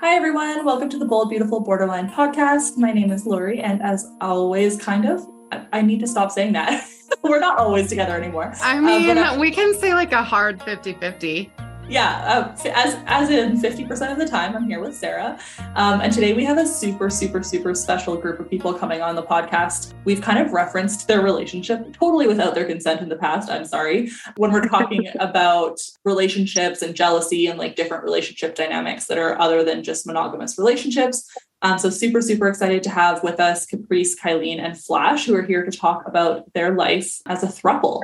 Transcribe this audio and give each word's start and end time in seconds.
Hi, 0.00 0.16
everyone. 0.16 0.64
Welcome 0.64 0.88
to 0.90 0.98
the 0.98 1.04
Bold, 1.04 1.30
Beautiful 1.30 1.60
Borderline 1.60 2.10
podcast. 2.10 2.76
My 2.76 2.92
name 2.92 3.12
is 3.12 3.24
Lori, 3.24 3.60
and 3.60 3.80
as 3.82 4.10
always, 4.20 4.76
kind 4.76 5.06
of, 5.06 5.26
I, 5.72 5.80
need 5.80 6.00
to 6.00 6.06
stop 6.06 6.30
saying 6.30 6.54
that. 6.54 6.84
We're 7.22 7.38
not 7.38 7.58
always 7.58 7.88
together 7.88 8.16
anymore. 8.16 8.52
I 8.60 8.80
mean, 8.80 9.16
uh, 9.16 9.38
we 9.38 9.50
can 9.50 9.74
say 9.74 9.94
like 9.94 10.12
a 10.12 10.22
hard 10.22 10.60
50 10.62 10.94
50 10.94 11.52
yeah, 11.92 12.54
uh, 12.64 12.70
as 12.74 12.96
as 13.06 13.28
in 13.28 13.60
50% 13.60 14.10
of 14.10 14.18
the 14.18 14.26
time, 14.26 14.56
I'm 14.56 14.66
here 14.66 14.80
with 14.80 14.96
Sarah. 14.96 15.38
Um, 15.74 16.00
and 16.00 16.10
today 16.10 16.32
we 16.32 16.42
have 16.42 16.56
a 16.56 16.66
super, 16.66 17.10
super, 17.10 17.42
super 17.42 17.74
special 17.74 18.16
group 18.16 18.40
of 18.40 18.48
people 18.48 18.72
coming 18.72 19.02
on 19.02 19.14
the 19.14 19.22
podcast. 19.22 19.92
We've 20.06 20.22
kind 20.22 20.38
of 20.38 20.52
referenced 20.52 21.06
their 21.06 21.20
relationship 21.20 21.92
totally 21.92 22.26
without 22.26 22.54
their 22.54 22.64
consent 22.64 23.02
in 23.02 23.10
the 23.10 23.16
past. 23.16 23.50
I'm 23.50 23.66
sorry. 23.66 24.10
When 24.38 24.52
we're 24.52 24.66
talking 24.68 25.06
about 25.20 25.78
relationships 26.06 26.80
and 26.80 26.94
jealousy 26.94 27.46
and 27.46 27.58
like 27.58 27.76
different 27.76 28.04
relationship 28.04 28.54
dynamics 28.54 29.04
that 29.08 29.18
are 29.18 29.38
other 29.38 29.62
than 29.62 29.84
just 29.84 30.06
monogamous 30.06 30.56
relationships. 30.56 31.30
Um, 31.60 31.78
so 31.78 31.90
super, 31.90 32.22
super 32.22 32.48
excited 32.48 32.82
to 32.84 32.90
have 32.90 33.22
with 33.22 33.38
us 33.38 33.66
Caprice, 33.66 34.18
Kylene, 34.18 34.58
and 34.58 34.80
Flash, 34.80 35.26
who 35.26 35.34
are 35.36 35.42
here 35.42 35.64
to 35.64 35.70
talk 35.70 36.08
about 36.08 36.52
their 36.54 36.74
life 36.74 37.20
as 37.26 37.42
a 37.42 37.46
thruple. 37.46 38.02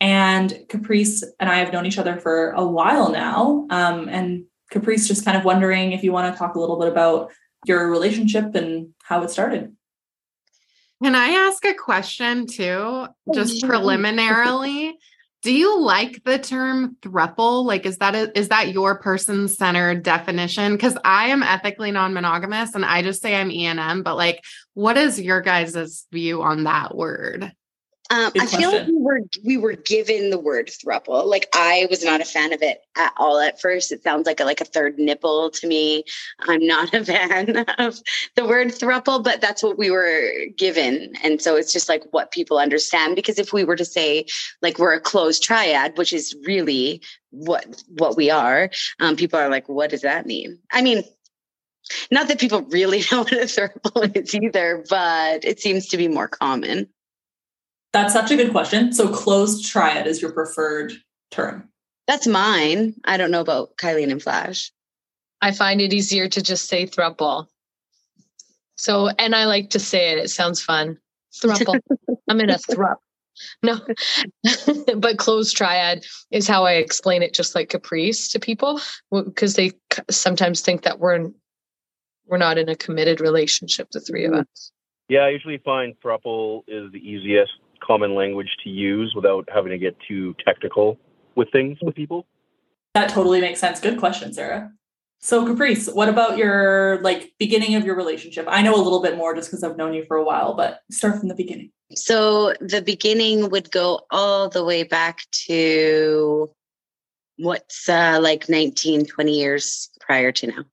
And 0.00 0.64
Caprice 0.68 1.22
and 1.38 1.50
I 1.50 1.58
have 1.58 1.72
known 1.72 1.86
each 1.86 1.98
other 1.98 2.16
for 2.16 2.50
a 2.52 2.64
while 2.64 3.10
now. 3.10 3.66
Um, 3.70 4.08
and 4.08 4.44
Caprice 4.70 5.06
just 5.06 5.24
kind 5.24 5.36
of 5.36 5.44
wondering 5.44 5.92
if 5.92 6.02
you 6.02 6.12
want 6.12 6.32
to 6.32 6.38
talk 6.38 6.54
a 6.54 6.60
little 6.60 6.78
bit 6.78 6.88
about 6.88 7.32
your 7.66 7.90
relationship 7.90 8.54
and 8.54 8.94
how 9.02 9.22
it 9.22 9.30
started. 9.30 9.76
Can 11.02 11.14
I 11.14 11.28
ask 11.28 11.64
a 11.64 11.74
question 11.74 12.46
too, 12.46 13.06
just 13.32 13.62
preliminarily? 13.62 14.98
Do 15.42 15.52
you 15.52 15.80
like 15.80 16.22
the 16.24 16.38
term 16.38 16.98
thruple? 17.00 17.64
Like, 17.64 17.86
is 17.86 17.96
that 17.98 18.14
a, 18.14 18.38
is 18.38 18.48
that 18.48 18.72
your 18.72 18.98
person 18.98 19.48
centered 19.48 20.02
definition? 20.02 20.72
Because 20.72 20.98
I 21.02 21.28
am 21.28 21.42
ethically 21.42 21.90
non 21.90 22.12
monogamous, 22.12 22.74
and 22.74 22.84
I 22.84 23.00
just 23.00 23.22
say 23.22 23.34
I'm 23.34 23.50
E 23.50 23.64
and 23.64 23.80
M. 23.80 24.02
But 24.02 24.16
like, 24.16 24.44
what 24.74 24.98
is 24.98 25.18
your 25.18 25.40
guys' 25.40 26.06
view 26.12 26.42
on 26.42 26.64
that 26.64 26.94
word? 26.94 27.50
Um, 28.12 28.32
I 28.40 28.46
feel 28.46 28.72
like 28.72 28.88
we 28.88 28.98
were 28.98 29.20
we 29.44 29.56
were 29.56 29.74
given 29.74 30.30
the 30.30 30.38
word 30.38 30.66
thruple. 30.68 31.24
Like 31.26 31.48
I 31.54 31.86
was 31.90 32.04
not 32.04 32.20
a 32.20 32.24
fan 32.24 32.52
of 32.52 32.60
it 32.60 32.82
at 32.96 33.12
all 33.16 33.38
at 33.38 33.60
first. 33.60 33.92
It 33.92 34.02
sounds 34.02 34.26
like 34.26 34.40
a 34.40 34.44
like 34.44 34.60
a 34.60 34.64
third 34.64 34.98
nipple 34.98 35.50
to 35.50 35.66
me. 35.68 36.02
I'm 36.40 36.66
not 36.66 36.92
a 36.92 37.04
fan 37.04 37.64
of 37.78 38.00
the 38.34 38.44
word 38.44 38.68
thruple, 38.68 39.22
but 39.22 39.40
that's 39.40 39.62
what 39.62 39.78
we 39.78 39.92
were 39.92 40.28
given, 40.56 41.12
and 41.22 41.40
so 41.40 41.54
it's 41.54 41.72
just 41.72 41.88
like 41.88 42.02
what 42.10 42.32
people 42.32 42.58
understand. 42.58 43.14
Because 43.14 43.38
if 43.38 43.52
we 43.52 43.62
were 43.62 43.76
to 43.76 43.84
say 43.84 44.26
like 44.60 44.80
we're 44.80 44.94
a 44.94 45.00
closed 45.00 45.44
triad, 45.44 45.96
which 45.96 46.12
is 46.12 46.34
really 46.44 47.02
what 47.30 47.80
what 47.96 48.16
we 48.16 48.28
are, 48.28 48.70
um, 48.98 49.14
people 49.14 49.38
are 49.38 49.50
like, 49.50 49.68
what 49.68 49.90
does 49.90 50.02
that 50.02 50.26
mean? 50.26 50.58
I 50.72 50.82
mean, 50.82 51.04
not 52.10 52.26
that 52.26 52.40
people 52.40 52.62
really 52.62 53.04
know 53.12 53.20
what 53.20 53.32
a 53.32 53.44
thruple 53.44 54.16
is 54.16 54.34
either, 54.34 54.84
but 54.90 55.44
it 55.44 55.60
seems 55.60 55.86
to 55.90 55.96
be 55.96 56.08
more 56.08 56.26
common. 56.26 56.88
That's 57.92 58.12
such 58.12 58.30
a 58.30 58.36
good 58.36 58.52
question. 58.52 58.92
So 58.92 59.08
closed 59.08 59.66
triad 59.66 60.06
is 60.06 60.22
your 60.22 60.32
preferred 60.32 60.92
term. 61.30 61.68
That's 62.06 62.26
mine. 62.26 62.94
I 63.04 63.16
don't 63.16 63.30
know 63.30 63.40
about 63.40 63.76
Kylie 63.76 64.08
and 64.10 64.22
Flash. 64.22 64.72
I 65.40 65.52
find 65.52 65.80
it 65.80 65.92
easier 65.92 66.28
to 66.28 66.42
just 66.42 66.68
say 66.68 66.86
thruple. 66.86 67.46
So, 68.76 69.08
and 69.08 69.34
I 69.34 69.46
like 69.46 69.70
to 69.70 69.78
say 69.78 70.10
it. 70.10 70.18
It 70.18 70.30
sounds 70.30 70.62
fun. 70.62 70.98
Thruple. 71.32 71.80
I'm 72.28 72.40
in 72.40 72.50
a 72.50 72.58
thrup. 72.58 72.98
No, 73.62 73.80
but 74.96 75.18
closed 75.18 75.56
triad 75.56 76.04
is 76.30 76.46
how 76.46 76.64
I 76.64 76.72
explain 76.72 77.22
it, 77.22 77.32
just 77.32 77.54
like 77.54 77.70
Caprice 77.70 78.28
to 78.32 78.38
people, 78.38 78.80
because 79.10 79.54
they 79.54 79.72
sometimes 80.10 80.60
think 80.60 80.82
that 80.82 80.98
we're 80.98 81.30
we're 82.26 82.38
not 82.38 82.58
in 82.58 82.68
a 82.68 82.76
committed 82.76 83.20
relationship, 83.20 83.90
the 83.90 84.00
three 84.00 84.24
of 84.24 84.32
mm. 84.32 84.40
us. 84.40 84.72
Yeah, 85.08 85.20
I 85.20 85.30
usually 85.30 85.58
find 85.58 85.94
thruple 86.04 86.62
is 86.68 86.92
the 86.92 86.98
easiest 86.98 87.52
common 87.80 88.14
language 88.14 88.56
to 88.64 88.70
use 88.70 89.12
without 89.14 89.48
having 89.52 89.70
to 89.70 89.78
get 89.78 89.96
too 90.06 90.34
technical 90.44 90.98
with 91.34 91.50
things 91.52 91.78
with 91.82 91.94
people? 91.94 92.26
That 92.94 93.08
totally 93.08 93.40
makes 93.40 93.60
sense. 93.60 93.80
Good 93.80 93.98
question, 93.98 94.32
Sarah. 94.32 94.72
So 95.22 95.46
Caprice, 95.46 95.86
what 95.88 96.08
about 96.08 96.38
your 96.38 97.00
like 97.02 97.32
beginning 97.38 97.74
of 97.74 97.84
your 97.84 97.94
relationship? 97.94 98.46
I 98.48 98.62
know 98.62 98.74
a 98.74 98.82
little 98.82 99.02
bit 99.02 99.18
more 99.18 99.34
just 99.34 99.50
because 99.50 99.62
I've 99.62 99.76
known 99.76 99.92
you 99.92 100.04
for 100.06 100.16
a 100.16 100.24
while, 100.24 100.54
but 100.54 100.80
start 100.90 101.18
from 101.18 101.28
the 101.28 101.34
beginning. 101.34 101.70
So 101.94 102.54
the 102.60 102.80
beginning 102.80 103.50
would 103.50 103.70
go 103.70 104.00
all 104.10 104.48
the 104.48 104.64
way 104.64 104.82
back 104.82 105.18
to 105.46 106.50
what's 107.36 107.88
uh, 107.88 108.18
like 108.20 108.48
19, 108.48 109.06
20 109.06 109.38
years 109.38 109.90
prior 110.00 110.32
to 110.32 110.46
now. 110.46 110.64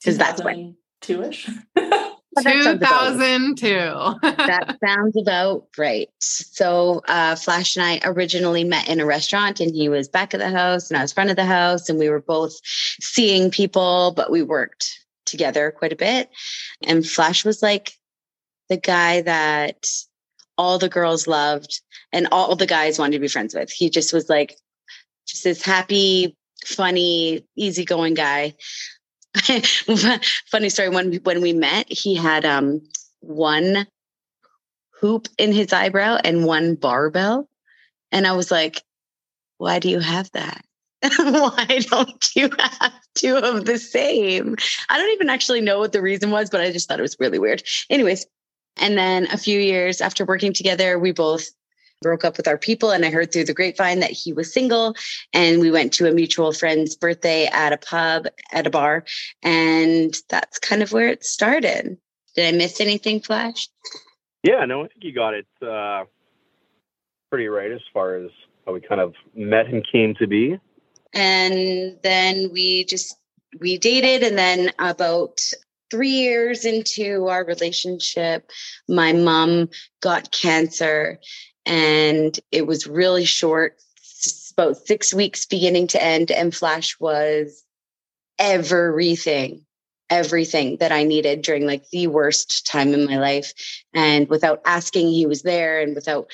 Because 0.00 0.18
that's 0.18 0.42
when 0.42 0.76
two-ish. 1.00 1.48
2002. 2.38 3.66
that 4.22 4.78
sounds 4.84 5.16
about 5.16 5.66
right. 5.76 6.08
So, 6.20 7.02
uh, 7.08 7.34
Flash 7.36 7.76
and 7.76 7.84
I 7.84 8.00
originally 8.04 8.64
met 8.64 8.88
in 8.88 9.00
a 9.00 9.06
restaurant, 9.06 9.60
and 9.60 9.74
he 9.74 9.88
was 9.88 10.08
back 10.08 10.34
of 10.34 10.40
the 10.40 10.50
house, 10.50 10.90
and 10.90 10.98
I 10.98 11.02
was 11.02 11.12
front 11.12 11.30
of 11.30 11.36
the 11.36 11.44
house, 11.44 11.88
and 11.88 11.98
we 11.98 12.08
were 12.08 12.20
both 12.20 12.54
seeing 12.64 13.50
people, 13.50 14.12
but 14.14 14.30
we 14.30 14.42
worked 14.42 14.98
together 15.26 15.70
quite 15.70 15.92
a 15.92 15.96
bit. 15.96 16.30
And 16.86 17.06
Flash 17.06 17.44
was 17.44 17.62
like 17.62 17.92
the 18.68 18.76
guy 18.76 19.22
that 19.22 19.86
all 20.56 20.78
the 20.78 20.88
girls 20.88 21.26
loved, 21.26 21.80
and 22.12 22.28
all 22.30 22.54
the 22.54 22.66
guys 22.66 22.98
wanted 22.98 23.14
to 23.14 23.20
be 23.20 23.28
friends 23.28 23.54
with. 23.54 23.70
He 23.70 23.90
just 23.90 24.12
was 24.12 24.28
like, 24.28 24.56
just 25.26 25.44
this 25.44 25.62
happy, 25.62 26.36
funny, 26.64 27.44
easygoing 27.56 28.14
guy. 28.14 28.54
Funny 30.50 30.68
story. 30.68 30.88
When 30.88 31.14
when 31.16 31.40
we 31.40 31.52
met, 31.52 31.86
he 31.90 32.14
had 32.14 32.44
um 32.44 32.80
one 33.20 33.86
hoop 35.00 35.28
in 35.38 35.52
his 35.52 35.72
eyebrow 35.72 36.18
and 36.24 36.44
one 36.44 36.74
barbell, 36.74 37.48
and 38.10 38.26
I 38.26 38.32
was 38.32 38.50
like, 38.50 38.82
"Why 39.58 39.78
do 39.78 39.88
you 39.88 40.00
have 40.00 40.30
that? 40.32 40.64
Why 41.16 41.80
don't 41.88 42.24
you 42.34 42.50
have 42.58 42.92
two 43.14 43.36
of 43.36 43.64
the 43.64 43.78
same?" 43.78 44.56
I 44.88 44.98
don't 44.98 45.12
even 45.12 45.30
actually 45.30 45.60
know 45.60 45.78
what 45.78 45.92
the 45.92 46.02
reason 46.02 46.30
was, 46.30 46.50
but 46.50 46.60
I 46.60 46.72
just 46.72 46.88
thought 46.88 46.98
it 46.98 47.02
was 47.02 47.16
really 47.20 47.38
weird. 47.38 47.62
Anyways, 47.88 48.26
and 48.76 48.98
then 48.98 49.28
a 49.32 49.38
few 49.38 49.60
years 49.60 50.00
after 50.00 50.24
working 50.24 50.52
together, 50.52 50.98
we 50.98 51.12
both 51.12 51.46
broke 52.00 52.24
up 52.24 52.36
with 52.36 52.48
our 52.48 52.58
people 52.58 52.90
and 52.90 53.04
I 53.04 53.10
heard 53.10 53.32
through 53.32 53.44
the 53.44 53.54
grapevine 53.54 54.00
that 54.00 54.10
he 54.10 54.32
was 54.32 54.52
single 54.52 54.94
and 55.32 55.60
we 55.60 55.70
went 55.70 55.92
to 55.94 56.08
a 56.08 56.12
mutual 56.12 56.52
friend's 56.52 56.96
birthday 56.96 57.46
at 57.46 57.72
a 57.72 57.78
pub 57.78 58.26
at 58.52 58.66
a 58.66 58.70
bar 58.70 59.04
and 59.42 60.14
that's 60.28 60.58
kind 60.58 60.82
of 60.82 60.92
where 60.92 61.08
it 61.08 61.24
started. 61.24 61.98
Did 62.34 62.54
I 62.54 62.56
miss 62.56 62.80
anything, 62.80 63.20
Flash? 63.20 63.68
Yeah, 64.42 64.64
no, 64.64 64.84
I 64.84 64.88
think 64.88 65.04
you 65.04 65.12
got 65.12 65.34
it 65.34 65.46
uh, 65.62 66.04
pretty 67.28 67.48
right 67.48 67.70
as 67.70 67.80
far 67.92 68.16
as 68.16 68.30
how 68.66 68.72
we 68.72 68.80
kind 68.80 69.00
of 69.00 69.14
met 69.34 69.66
and 69.66 69.86
came 69.90 70.14
to 70.14 70.26
be. 70.26 70.58
And 71.12 71.98
then 72.02 72.50
we 72.52 72.84
just 72.84 73.16
we 73.58 73.78
dated 73.78 74.22
and 74.22 74.38
then 74.38 74.70
about 74.78 75.40
three 75.90 76.10
years 76.10 76.64
into 76.64 77.26
our 77.26 77.44
relationship, 77.44 78.48
my 78.88 79.12
mom 79.12 79.68
got 80.00 80.30
cancer 80.30 81.18
and 81.66 82.38
it 82.50 82.66
was 82.66 82.86
really 82.86 83.24
short, 83.24 83.76
about 84.52 84.76
six 84.76 85.14
weeks 85.14 85.46
beginning 85.46 85.86
to 85.88 86.02
end. 86.02 86.30
And 86.30 86.54
Flash 86.54 86.98
was 87.00 87.64
everything, 88.38 89.64
everything 90.08 90.78
that 90.78 90.92
I 90.92 91.04
needed 91.04 91.42
during 91.42 91.66
like 91.66 91.88
the 91.90 92.08
worst 92.08 92.66
time 92.66 92.92
in 92.92 93.06
my 93.06 93.18
life. 93.18 93.52
And 93.94 94.28
without 94.28 94.60
asking, 94.64 95.08
he 95.08 95.26
was 95.26 95.42
there, 95.42 95.80
and 95.80 95.94
without 95.94 96.30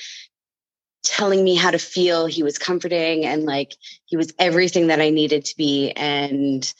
telling 1.03 1.43
me 1.43 1.55
how 1.55 1.71
to 1.71 1.79
feel, 1.79 2.25
he 2.25 2.43
was 2.43 2.57
comforting 2.57 3.25
and 3.25 3.43
like 3.43 3.75
he 4.05 4.17
was 4.17 4.33
everything 4.39 4.87
that 4.87 4.99
I 4.99 5.09
needed 5.09 5.45
to 5.45 5.57
be. 5.57 5.91
And 5.91 6.71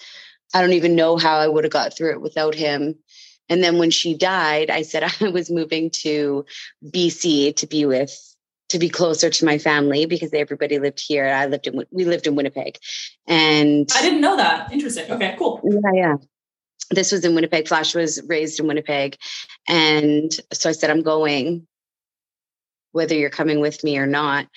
I 0.53 0.61
don't 0.61 0.73
even 0.73 0.95
know 0.95 1.17
how 1.17 1.37
I 1.37 1.47
would 1.47 1.63
have 1.63 1.73
got 1.73 1.95
through 1.95 2.11
it 2.11 2.21
without 2.21 2.55
him. 2.55 2.95
And 3.49 3.63
then 3.63 3.77
when 3.77 3.91
she 3.91 4.15
died, 4.17 4.69
I 4.69 4.81
said 4.81 5.03
I 5.21 5.29
was 5.29 5.49
moving 5.49 5.91
to 6.01 6.45
BC 6.83 7.55
to 7.57 7.67
be 7.67 7.85
with 7.85 8.35
to 8.69 8.79
be 8.79 8.89
closer 8.89 9.29
to 9.29 9.45
my 9.45 9.57
family 9.57 10.05
because 10.05 10.33
everybody 10.33 10.79
lived 10.79 11.01
here. 11.05 11.27
I 11.27 11.45
lived 11.45 11.67
in 11.67 11.83
we 11.91 12.05
lived 12.05 12.27
in 12.27 12.35
Winnipeg, 12.35 12.77
and 13.27 13.89
I 13.95 14.01
didn't 14.01 14.21
know 14.21 14.37
that. 14.37 14.71
Interesting. 14.71 15.09
Okay, 15.11 15.35
cool. 15.37 15.61
Yeah, 15.63 15.91
yeah. 15.93 16.15
This 16.89 17.11
was 17.11 17.25
in 17.25 17.35
Winnipeg. 17.35 17.67
Flash 17.67 17.95
was 17.95 18.21
raised 18.27 18.59
in 18.59 18.67
Winnipeg, 18.67 19.17
and 19.67 20.31
so 20.53 20.69
I 20.69 20.73
said, 20.73 20.89
"I'm 20.89 21.03
going, 21.03 21.67
whether 22.91 23.15
you're 23.15 23.29
coming 23.29 23.59
with 23.59 23.83
me 23.83 23.97
or 23.97 24.07
not." 24.07 24.47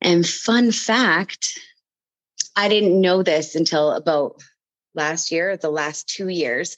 And 0.00 0.26
fun 0.26 0.70
fact, 0.70 1.58
I 2.56 2.68
didn't 2.68 3.00
know 3.00 3.22
this 3.22 3.54
until 3.54 3.92
about 3.92 4.40
last 4.94 5.32
year, 5.32 5.56
the 5.56 5.70
last 5.70 6.08
two 6.08 6.28
years. 6.28 6.76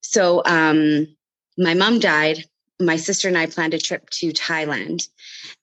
So, 0.00 0.42
um, 0.44 1.06
my 1.56 1.74
mom 1.74 1.98
died 1.98 2.44
my 2.84 2.96
sister 2.96 3.28
and 3.28 3.38
I 3.38 3.46
planned 3.46 3.74
a 3.74 3.78
trip 3.78 4.08
to 4.10 4.32
Thailand. 4.32 5.08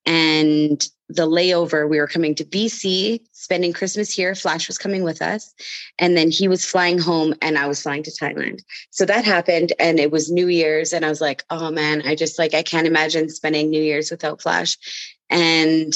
And 0.06 0.88
the 1.10 1.28
layover, 1.28 1.90
we 1.90 2.00
were 2.00 2.08
coming 2.08 2.36
to 2.36 2.46
BC, 2.46 3.22
spending 3.34 3.74
Christmas 3.74 4.12
here. 4.12 4.34
Flash 4.34 4.68
was 4.68 4.78
coming 4.78 5.04
with 5.04 5.22
us. 5.22 5.54
And 6.00 6.16
then 6.16 6.32
he 6.32 6.48
was 6.48 6.66
flying 6.66 6.98
home 6.98 7.34
and 7.42 7.58
I 7.58 7.68
was 7.68 7.82
flying 7.82 8.04
to 8.04 8.12
Thailand. 8.12 8.62
So 8.92 9.06
that 9.06 9.26
happened. 9.26 9.74
And 9.80 10.00
it 10.00 10.12
was 10.12 10.32
New 10.32 10.48
Year's. 10.48 10.94
And 10.94 11.06
I 11.06 11.10
was 11.10 11.22
like, 11.22 11.44
oh 11.50 11.72
man, 11.72 12.02
I 12.06 12.16
just 12.16 12.40
like, 12.40 12.54
I 12.54 12.64
can't 12.64 12.88
imagine 12.88 13.30
spending 13.30 13.70
New 13.70 13.82
Year's 13.82 14.12
without 14.12 14.42
Flash. 14.42 14.78
And 15.30 15.94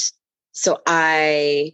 so 0.51 0.81
I 0.85 1.73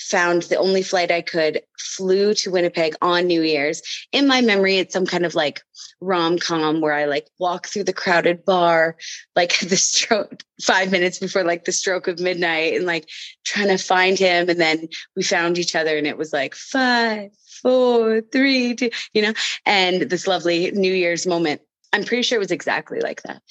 found 0.00 0.42
the 0.44 0.56
only 0.56 0.82
flight 0.82 1.10
I 1.10 1.20
could, 1.20 1.60
flew 1.78 2.34
to 2.34 2.50
Winnipeg 2.50 2.94
on 3.02 3.26
New 3.26 3.42
Year's. 3.42 3.82
In 4.12 4.26
my 4.26 4.40
memory, 4.40 4.78
it's 4.78 4.94
some 4.94 5.06
kind 5.06 5.26
of 5.26 5.34
like 5.34 5.60
rom 6.00 6.38
com 6.38 6.80
where 6.80 6.94
I 6.94 7.04
like 7.04 7.28
walk 7.38 7.66
through 7.66 7.84
the 7.84 7.92
crowded 7.92 8.44
bar, 8.44 8.96
like 9.36 9.58
the 9.68 9.76
stroke 9.76 10.42
five 10.62 10.90
minutes 10.90 11.18
before 11.18 11.44
like 11.44 11.64
the 11.64 11.72
stroke 11.72 12.08
of 12.08 12.18
midnight 12.18 12.74
and 12.74 12.86
like 12.86 13.08
trying 13.44 13.68
to 13.68 13.78
find 13.78 14.18
him. 14.18 14.48
And 14.48 14.60
then 14.60 14.88
we 15.16 15.22
found 15.22 15.58
each 15.58 15.74
other 15.74 15.96
and 15.96 16.06
it 16.06 16.16
was 16.18 16.32
like 16.32 16.54
five, 16.54 17.30
four, 17.62 18.22
three, 18.32 18.74
two, 18.74 18.90
you 19.12 19.22
know, 19.22 19.34
and 19.66 20.02
this 20.02 20.26
lovely 20.26 20.70
New 20.70 20.92
Year's 20.92 21.26
moment. 21.26 21.60
I'm 21.92 22.04
pretty 22.04 22.22
sure 22.22 22.36
it 22.36 22.40
was 22.40 22.52
exactly 22.52 23.00
like 23.00 23.22
that 23.22 23.42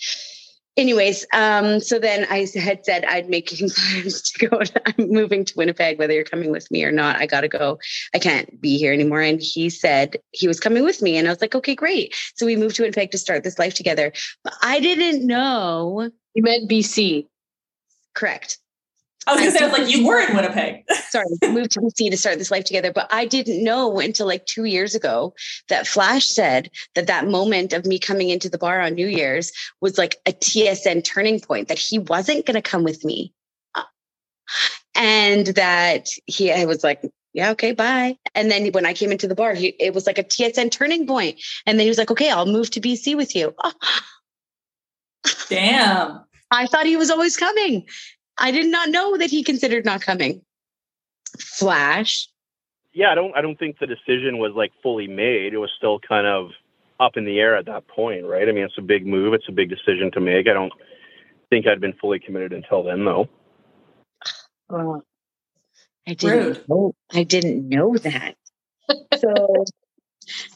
anyways, 0.80 1.26
um, 1.34 1.80
so 1.80 2.00
then 2.00 2.26
I 2.30 2.48
had 2.56 2.86
said 2.86 3.06
I'd 3.06 3.30
make 3.30 3.48
plans 3.76 4.22
to 4.22 4.48
go. 4.48 4.62
I'm 4.86 5.12
moving 5.12 5.46
to 5.46 5.54
Winnipeg, 5.56 6.00
whether 6.00 6.14
you're 6.14 6.24
coming 6.24 6.52
with 6.52 6.72
me 6.72 6.84
or 6.84 6.92
not. 6.92 7.18
I 7.18 7.26
got 7.26 7.42
to 7.42 7.48
go. 7.48 7.80
I 8.14 8.20
can't 8.20 8.60
be 8.60 8.78
here 8.78 8.94
anymore. 8.94 9.22
And 9.22 9.42
he 9.42 9.70
said 9.70 10.18
he 10.32 10.48
was 10.48 10.60
coming 10.60 10.84
with 10.84 11.02
me, 11.02 11.18
and 11.18 11.28
I 11.28 11.32
was 11.32 11.42
like, 11.42 11.54
okay, 11.54 11.76
great. 11.76 12.16
So 12.36 12.46
we 12.46 12.56
moved 12.56 12.78
to 12.78 12.84
Winnipeg 12.84 13.12
to 13.12 13.18
start 13.18 13.44
this 13.44 13.60
life 13.60 13.74
together. 13.74 14.12
But 14.44 14.54
I 14.62 14.80
didn't 14.80 15.28
know. 15.28 16.10
You 16.34 16.44
meant 16.44 16.70
BC. 16.70 17.28
Correct. 18.16 18.58
I 19.28 19.34
was 19.34 19.42
gonna 19.42 19.52
say, 19.52 19.60
I 19.60 19.68
was 19.68 19.78
like, 19.78 19.96
you 19.96 20.08
were 20.08 20.20
in 20.20 20.36
Winnipeg. 20.36 20.84
sorry, 21.10 21.26
moved 21.50 21.72
to 21.72 21.82
BC 21.82 22.10
to 22.10 22.18
start 22.18 22.38
this 22.38 22.52
life 22.52 22.64
together. 22.64 22.92
But 22.92 23.08
I 23.12 23.26
didn't 23.26 23.64
know 23.64 24.00
until 24.00 24.26
like 24.28 24.46
two 24.46 24.66
years 24.66 24.96
ago 24.96 25.34
that 25.68 25.88
Flash 25.88 26.28
said 26.28 26.72
that 26.96 27.08
that 27.08 27.28
moment 27.28 27.74
of 27.74 27.86
me 27.86 28.00
coming 28.00 28.30
into 28.30 28.50
the 28.50 28.58
bar 28.58 28.80
on 28.80 28.96
New 28.96 29.08
Year's 29.08 29.52
was 29.82 29.98
like 29.98 30.18
a 30.26 30.32
TSN 30.32 31.04
turning 31.04 31.40
point, 31.40 31.68
that 31.68 31.78
he 31.78 32.00
wasn't 32.00 32.46
going 32.46 32.56
to 32.56 32.62
come 32.62 32.84
with 32.84 33.04
me. 33.04 33.34
Uh, 33.76 33.84
and 34.96 35.48
that 35.48 36.08
he 36.26 36.52
I 36.52 36.66
was 36.66 36.84
like, 36.84 37.02
yeah, 37.34 37.52
okay, 37.52 37.74
bye. 37.74 38.18
And 38.34 38.50
then 38.50 38.72
when 38.72 38.86
I 38.86 38.94
came 38.94 39.12
into 39.12 39.28
the 39.28 39.36
bar, 39.36 39.54
he, 39.54 39.68
it 39.80 39.94
was 39.94 40.08
like 40.08 40.18
a 40.18 40.24
TSN 40.24 40.72
turning 40.72 41.06
point. 41.06 41.40
And 41.66 41.78
then 41.78 41.86
he 41.86 41.90
was 41.90 41.98
like, 41.98 42.12
okay, 42.12 42.32
I'll 42.32 42.46
move 42.46 42.72
to 42.72 42.82
BC 42.82 43.16
with 43.16 43.36
you. 43.36 43.54
Damn. 45.50 46.26
I 46.52 46.66
thought 46.66 46.88
he 46.88 46.98
was 46.98 47.12
always 47.12 47.38
coming. 47.38 47.86
I 48.40 48.52
did 48.52 48.68
not 48.68 48.90
know 48.90 49.18
that 49.18 49.30
he 49.30 49.44
considered 49.44 49.86
not 49.86 50.02
coming. 50.02 50.42
Flash. 51.40 52.28
Yeah, 52.94 53.12
I 53.12 53.16
don't 53.16 53.36
I 53.36 53.42
don't 53.42 53.58
think 53.58 53.78
the 53.80 53.88
decision 53.88 54.38
was 54.40 54.54
like 54.56 54.72
fully 54.82 55.08
made. 55.08 55.54
It 55.54 55.58
was 55.58 55.72
still 55.78 56.00
kind 56.00 56.26
of 56.26 56.52
up 57.00 57.18
in 57.18 57.26
the 57.26 57.40
air 57.40 57.56
at 57.56 57.66
that 57.68 57.88
point, 57.88 58.26
right? 58.26 58.48
I 58.48 58.52
mean, 58.52 58.64
it's 58.64 58.78
a 58.78 58.82
big 58.82 59.06
move, 59.06 59.34
it's 59.34 59.48
a 59.48 59.52
big 59.54 59.70
decision 59.70 60.12
to 60.14 60.20
make. 60.20 60.48
I 60.48 60.54
don't 60.54 60.74
think 61.50 61.68
I'd 61.68 61.80
been 61.80 61.94
fully 61.94 62.20
committed 62.20 62.54
until 62.54 62.84
then 62.84 63.06
though. 63.06 63.28
Oh, 64.72 65.02
I 66.08 66.14
didn't 66.14 66.46
Rude. 66.46 66.64
know 66.70 66.94
I 67.12 67.24
didn't 67.24 67.68
know 67.68 67.98
that. 67.98 68.36
so 69.18 69.66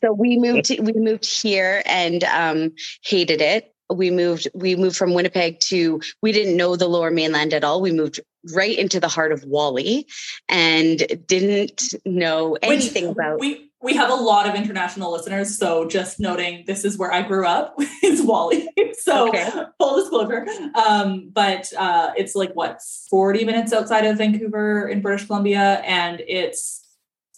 so 0.02 0.14
we 0.14 0.38
moved 0.38 0.66
to, 0.66 0.80
we 0.82 0.94
moved 0.94 1.26
here 1.26 1.82
and 1.88 2.24
um 2.26 2.74
hated 3.04 3.42
it 3.42 3.73
we 3.90 4.12
moved 4.12 4.48
we 4.54 4.76
moved 4.76 4.96
from 4.96 5.14
winnipeg 5.14 5.60
to 5.60 6.02
we 6.22 6.32
didn't 6.32 6.58
know 6.58 6.76
the 6.76 6.88
lower 6.88 7.12
mainland 7.12 7.54
at 7.54 7.64
all. 7.64 7.82
We 7.82 7.92
moved 7.92 8.20
right 8.54 8.78
into 8.78 9.00
the 9.00 9.08
heart 9.08 9.32
of 9.32 9.44
Whalley 9.44 10.06
and 10.50 11.06
didn't 11.28 11.94
know 12.06 12.58
anything 12.62 13.08
Which 13.08 13.14
about 13.14 13.40
we 13.40 13.70
we 13.82 13.96
have 13.96 14.10
a 14.10 14.16
lot 14.16 14.48
of 14.48 14.56
international 14.56 15.12
listeners 15.12 15.58
so 15.58 15.88
just 15.88 16.20
noting 16.20 16.64
this 16.68 16.86
is 16.86 16.98
where 16.98 17.12
i 17.12 17.22
grew 17.22 17.46
up 17.46 17.76
is 18.04 18.22
Whalley. 18.22 18.70
So 18.96 19.28
okay. 19.30 19.50
full 19.80 19.98
disclosure 19.98 20.46
um, 20.76 21.30
but 21.34 21.74
uh, 21.78 22.12
it's 22.16 22.36
like 22.36 22.54
what 22.54 22.80
40 23.10 23.44
minutes 23.44 23.74
outside 23.74 24.06
of 24.06 24.18
vancouver 24.18 24.88
in 24.88 25.02
british 25.02 25.26
columbia 25.26 25.82
and 25.84 26.22
it's 26.26 26.84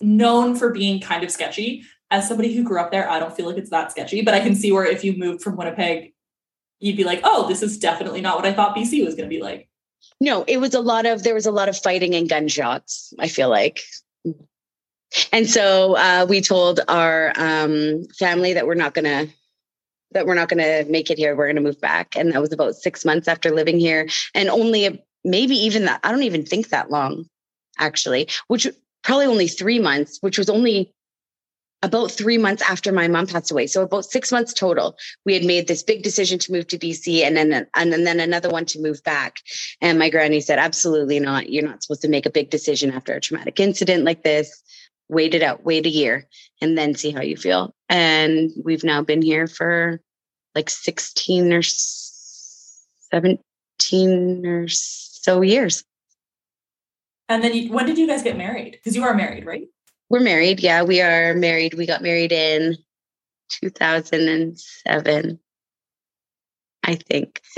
known 0.02 0.56
for 0.56 0.72
being 0.72 1.00
kind 1.00 1.24
of 1.24 1.32
sketchy. 1.32 1.84
As 2.12 2.28
somebody 2.28 2.54
who 2.54 2.64
grew 2.64 2.80
up 2.80 2.92
there, 2.92 3.10
I 3.10 3.20
don't 3.20 3.36
feel 3.36 3.48
like 3.48 3.58
it's 3.58 3.72
that 3.72 3.92
sketchy, 3.92 4.22
but 4.22 4.34
I 4.34 4.40
can 4.40 4.56
see 4.56 4.72
where 4.72 4.86
if 4.86 5.04
you 5.04 5.18
moved 5.18 5.42
from 5.42 5.58
Winnipeg 5.58 6.14
you'd 6.86 6.96
be 6.96 7.04
like, 7.04 7.22
oh, 7.24 7.48
this 7.48 7.64
is 7.64 7.80
definitely 7.80 8.22
not 8.22 8.36
what 8.36 8.46
I 8.46 8.54
thought 8.54 8.76
BC 8.76 9.04
was 9.04 9.16
going 9.16 9.28
to 9.28 9.36
be 9.36 9.42
like. 9.42 9.68
No, 10.22 10.44
it 10.48 10.58
was 10.58 10.76
a 10.76 10.80
lot 10.80 11.08
of, 11.08 11.24
there 11.24 11.34
was 11.34 11.48
a 11.48 11.52
lot 11.52 11.68
of 11.68 11.76
fighting 11.76 12.14
and 12.14 12.30
gunshots, 12.30 13.12
I 13.18 13.28
feel 13.28 13.50
like. 13.50 13.82
And 15.32 15.50
so 15.50 15.96
uh, 15.98 16.28
we 16.30 16.42
told 16.42 16.82
our 16.88 17.34
um, 17.38 18.06
family 18.20 18.54
that 18.54 18.68
we're 18.68 18.76
not 18.76 18.94
going 18.94 19.06
to 19.06 19.34
that 20.12 20.26
we're 20.26 20.36
not 20.36 20.48
going 20.48 20.64
to 20.64 20.90
make 20.90 21.10
it 21.10 21.18
here. 21.18 21.36
We're 21.36 21.48
going 21.48 21.58
to 21.58 21.62
move 21.62 21.82
back. 21.82 22.16
And 22.16 22.32
that 22.32 22.40
was 22.40 22.54
about 22.54 22.76
six 22.76 23.04
months 23.04 23.28
after 23.28 23.52
living 23.52 23.80
here. 23.80 24.08
And 24.34 24.48
only 24.48 25.04
maybe 25.26 25.56
even 25.56 25.86
that, 25.86 26.00
I 26.06 26.12
don't 26.12 26.24
even 26.24 26.46
think 26.46 26.70
that 26.70 26.90
long, 26.90 27.26
actually, 27.80 28.30
which 28.48 28.66
probably 29.04 29.26
only 29.26 29.50
three 29.50 29.80
months, 29.80 30.20
which 30.22 30.38
was 30.38 30.50
only 30.50 30.95
about 31.86 32.12
three 32.12 32.38
months 32.40 32.64
after 32.64 32.92
my 32.92 33.08
mom 33.08 33.28
passed 33.28 33.52
away. 33.52 33.68
So 33.68 33.84
about 33.84 34.06
six 34.06 34.32
months 34.32 34.54
total, 34.54 34.98
we 35.24 35.36
had 35.36 35.46
made 35.46 35.68
this 35.68 35.84
big 35.84 36.02
decision 36.02 36.40
to 36.40 36.52
move 36.52 36.66
to 36.70 36.80
BC 36.80 37.22
and 37.22 37.38
then 37.38 37.68
and 37.76 37.94
then 37.94 38.20
another 38.20 38.50
one 38.50 38.66
to 38.66 38.82
move 38.82 39.04
back. 39.04 39.38
And 39.82 40.00
my 40.00 40.10
granny 40.10 40.42
said, 40.42 40.58
absolutely 40.58 41.20
not. 41.20 41.52
You're 41.52 41.64
not 41.64 41.84
supposed 41.84 42.02
to 42.02 42.08
make 42.08 42.26
a 42.26 42.32
big 42.32 42.50
decision 42.50 42.92
after 42.92 43.14
a 43.14 43.22
traumatic 43.22 43.60
incident 43.60 44.04
like 44.04 44.24
this. 44.24 44.64
Wait 45.10 45.36
it 45.36 45.44
out, 45.44 45.64
wait 45.64 45.86
a 45.86 45.90
year, 45.90 46.28
and 46.60 46.76
then 46.76 46.96
see 46.96 47.12
how 47.12 47.22
you 47.22 47.38
feel. 47.38 47.76
And 47.88 48.50
we've 48.64 48.84
now 48.84 49.04
been 49.04 49.22
here 49.22 49.46
for 49.46 50.02
like 50.56 50.72
16 50.72 51.54
or 51.54 51.62
17 51.62 54.48
or 54.48 54.68
so 54.68 55.42
years. 55.42 55.84
And 57.30 57.44
then 57.44 57.54
you, 57.54 57.72
when 57.72 57.86
did 57.86 58.00
you 58.00 58.08
guys 58.08 58.24
get 58.24 58.38
married? 58.38 58.72
Because 58.72 58.96
you 58.96 59.04
are 59.04 59.14
married, 59.14 59.46
right? 59.46 59.68
We're 60.10 60.20
married. 60.20 60.60
Yeah, 60.60 60.84
we 60.84 61.02
are 61.02 61.34
married. 61.34 61.74
We 61.74 61.86
got 61.86 62.02
married 62.02 62.32
in 62.32 62.78
2007, 63.62 65.40
I 66.84 66.96
think. 66.96 67.42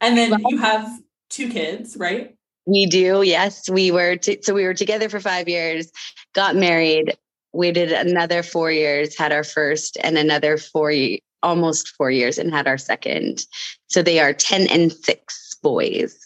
and 0.00 0.16
then 0.16 0.34
you 0.48 0.58
have 0.58 0.88
two 1.28 1.50
kids, 1.50 1.96
right? 1.98 2.36
We 2.66 2.86
do. 2.86 3.22
Yes, 3.22 3.68
we 3.68 3.90
were. 3.90 4.16
T- 4.16 4.40
so 4.42 4.54
we 4.54 4.64
were 4.64 4.74
together 4.74 5.08
for 5.10 5.20
five 5.20 5.48
years, 5.48 5.90
got 6.34 6.56
married, 6.56 7.16
waited 7.52 7.92
another 7.92 8.42
four 8.42 8.70
years, 8.70 9.16
had 9.16 9.32
our 9.32 9.44
first, 9.44 9.98
and 10.02 10.16
another 10.16 10.56
four, 10.56 10.92
almost 11.42 11.88
four 11.88 12.10
years, 12.10 12.38
and 12.38 12.50
had 12.50 12.66
our 12.66 12.78
second. 12.78 13.44
So 13.88 14.02
they 14.02 14.18
are 14.20 14.32
10 14.32 14.68
and 14.68 14.90
six 14.90 15.56
boys. 15.62 16.18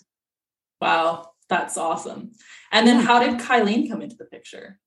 Wow. 0.80 1.32
That's 1.48 1.76
awesome. 1.76 2.32
And 2.70 2.86
then 2.86 3.00
how 3.00 3.20
did 3.20 3.40
Kylene 3.40 3.88
come 3.88 4.02
into 4.02 4.16
the 4.16 4.24
picture? 4.24 4.78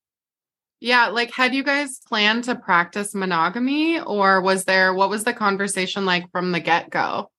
Yeah, 0.80 1.08
like 1.08 1.32
had 1.32 1.54
you 1.54 1.64
guys 1.64 2.00
planned 2.08 2.46
to 2.46 2.56
practice 2.56 3.14
monogamy 3.14 4.00
or 4.00 4.42
was 4.42 4.66
there 4.66 4.94
what 4.94 5.10
was 5.10 5.24
the 5.24 5.34
conversation 5.34 6.06
like 6.06 6.30
from 6.32 6.52
the 6.52 6.60
get-go? 6.60 7.30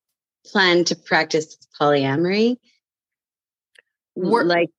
Plan 0.47 0.85
to 0.85 0.97
practice 0.97 1.57
polyamory. 1.81 2.57
Were, 4.15 4.45
like 4.45 4.71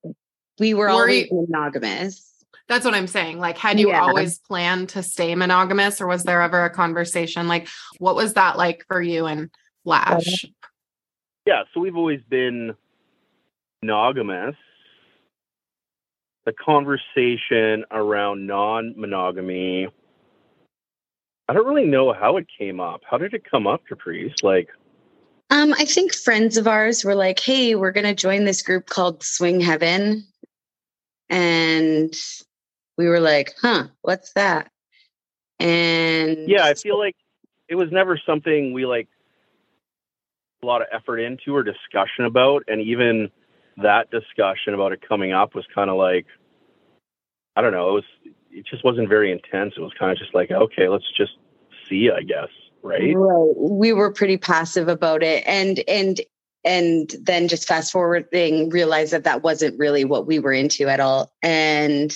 we 0.59 0.73
were, 0.73 0.85
were 0.85 0.89
always 0.89 1.27
you, 1.29 1.47
monogamous. 1.49 2.29
That's 2.69 2.85
what 2.85 2.93
I'm 2.93 3.07
saying. 3.07 3.39
Like 3.39 3.57
had 3.57 3.79
you 3.79 3.89
yeah. 3.89 4.01
always 4.01 4.39
planned 4.39 4.89
to 4.89 5.03
stay 5.03 5.35
monogamous 5.35 5.99
or 5.99 6.07
was 6.07 6.23
there 6.23 6.41
ever 6.41 6.63
a 6.63 6.69
conversation 6.69 7.47
like 7.47 7.67
what 7.97 8.15
was 8.15 8.33
that 8.33 8.57
like 8.57 8.85
for 8.87 9.01
you 9.01 9.25
and 9.25 9.49
Flash? 9.83 10.45
Yeah, 11.45 11.63
so 11.73 11.81
we've 11.81 11.97
always 11.97 12.21
been 12.29 12.75
monogamous, 13.83 14.55
the 16.45 16.53
conversation 16.53 17.83
around 17.91 18.47
non 18.47 18.93
monogamy, 18.97 19.87
I 21.49 21.53
don't 21.53 21.67
really 21.67 21.85
know 21.85 22.13
how 22.13 22.37
it 22.37 22.47
came 22.57 22.79
up. 22.79 23.01
How 23.09 23.17
did 23.17 23.33
it 23.33 23.43
come 23.49 23.67
up, 23.67 23.81
Caprice? 23.87 24.33
Like, 24.41 24.69
um, 25.49 25.73
I 25.73 25.85
think 25.85 26.13
friends 26.13 26.57
of 26.57 26.67
ours 26.67 27.03
were 27.03 27.15
like, 27.15 27.39
"Hey, 27.39 27.75
we're 27.75 27.91
going 27.91 28.05
to 28.05 28.15
join 28.15 28.45
this 28.45 28.61
group 28.61 28.87
called 28.87 29.23
Swing 29.23 29.59
Heaven," 29.59 30.25
and 31.29 32.13
we 32.97 33.07
were 33.07 33.19
like, 33.19 33.53
"Huh, 33.61 33.87
what's 34.01 34.31
that?" 34.33 34.71
And 35.59 36.47
yeah, 36.47 36.65
I 36.65 36.73
feel 36.73 36.97
like 36.97 37.15
it 37.67 37.75
was 37.75 37.91
never 37.91 38.17
something 38.25 38.73
we 38.73 38.85
like 38.85 39.09
a 40.63 40.65
lot 40.65 40.81
of 40.81 40.87
effort 40.93 41.19
into 41.19 41.55
or 41.55 41.63
discussion 41.63 42.25
about, 42.25 42.63
and 42.67 42.81
even 42.81 43.29
that 43.77 44.09
discussion 44.11 44.73
about 44.73 44.91
it 44.91 45.07
coming 45.07 45.33
up 45.33 45.55
was 45.55 45.65
kind 45.73 45.89
of 45.89 45.97
like, 45.97 46.25
I 47.55 47.61
don't 47.61 47.71
know, 47.71 47.89
it 47.89 47.93
was, 47.93 48.03
it 48.51 48.65
just 48.65 48.83
wasn't 48.83 49.09
very 49.09 49.31
intense. 49.31 49.73
It 49.77 49.81
was 49.81 49.93
kind 49.97 50.11
of 50.11 50.17
just 50.17 50.33
like, 50.33 50.51
okay, 50.51 50.87
let's 50.87 51.09
just 51.17 51.33
see, 51.89 52.09
I 52.09 52.21
guess, 52.21 52.49
right? 52.81 53.15
Right. 53.15 53.53
We 53.57 53.93
were 53.93 54.11
pretty 54.11 54.37
passive 54.37 54.87
about 54.87 55.23
it, 55.23 55.43
and 55.47 55.83
and 55.87 56.21
and 56.63 57.13
then 57.21 57.47
just 57.47 57.67
fast 57.67 57.91
forwarding, 57.91 58.69
realized 58.69 59.11
that 59.11 59.23
that 59.25 59.43
wasn't 59.43 59.77
really 59.77 60.05
what 60.05 60.27
we 60.27 60.39
were 60.39 60.53
into 60.53 60.87
at 60.87 60.99
all, 60.99 61.33
and 61.41 62.15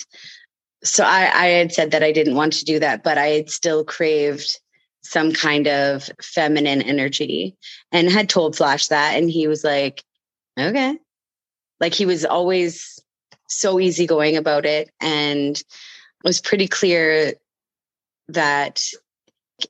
so 0.84 1.04
I, 1.04 1.32
I 1.34 1.46
had 1.48 1.74
said 1.74 1.92
that 1.92 2.04
I 2.04 2.12
didn't 2.12 2.36
want 2.36 2.54
to 2.54 2.66
do 2.66 2.80
that, 2.80 3.04
but 3.04 3.18
I 3.18 3.28
had 3.28 3.50
still 3.50 3.84
craved 3.84 4.60
some 5.04 5.32
kind 5.32 5.68
of 5.68 6.10
feminine 6.22 6.82
energy 6.82 7.56
and 7.92 8.12
had 8.12 8.30
told 8.30 8.56
Flash 8.56 8.88
that. 8.88 9.16
And 9.16 9.30
he 9.30 9.48
was 9.48 9.64
like, 9.64 10.04
okay. 10.60 10.98
Like 11.80 11.94
he 11.94 12.06
was 12.06 12.26
always 12.26 13.00
so 13.48 13.80
easygoing 13.80 14.38
about 14.38 14.66
it. 14.66 14.90
And 15.00 15.58
it 15.58 15.66
was 16.24 16.42
pretty 16.42 16.68
clear 16.68 17.34
that 18.30 18.84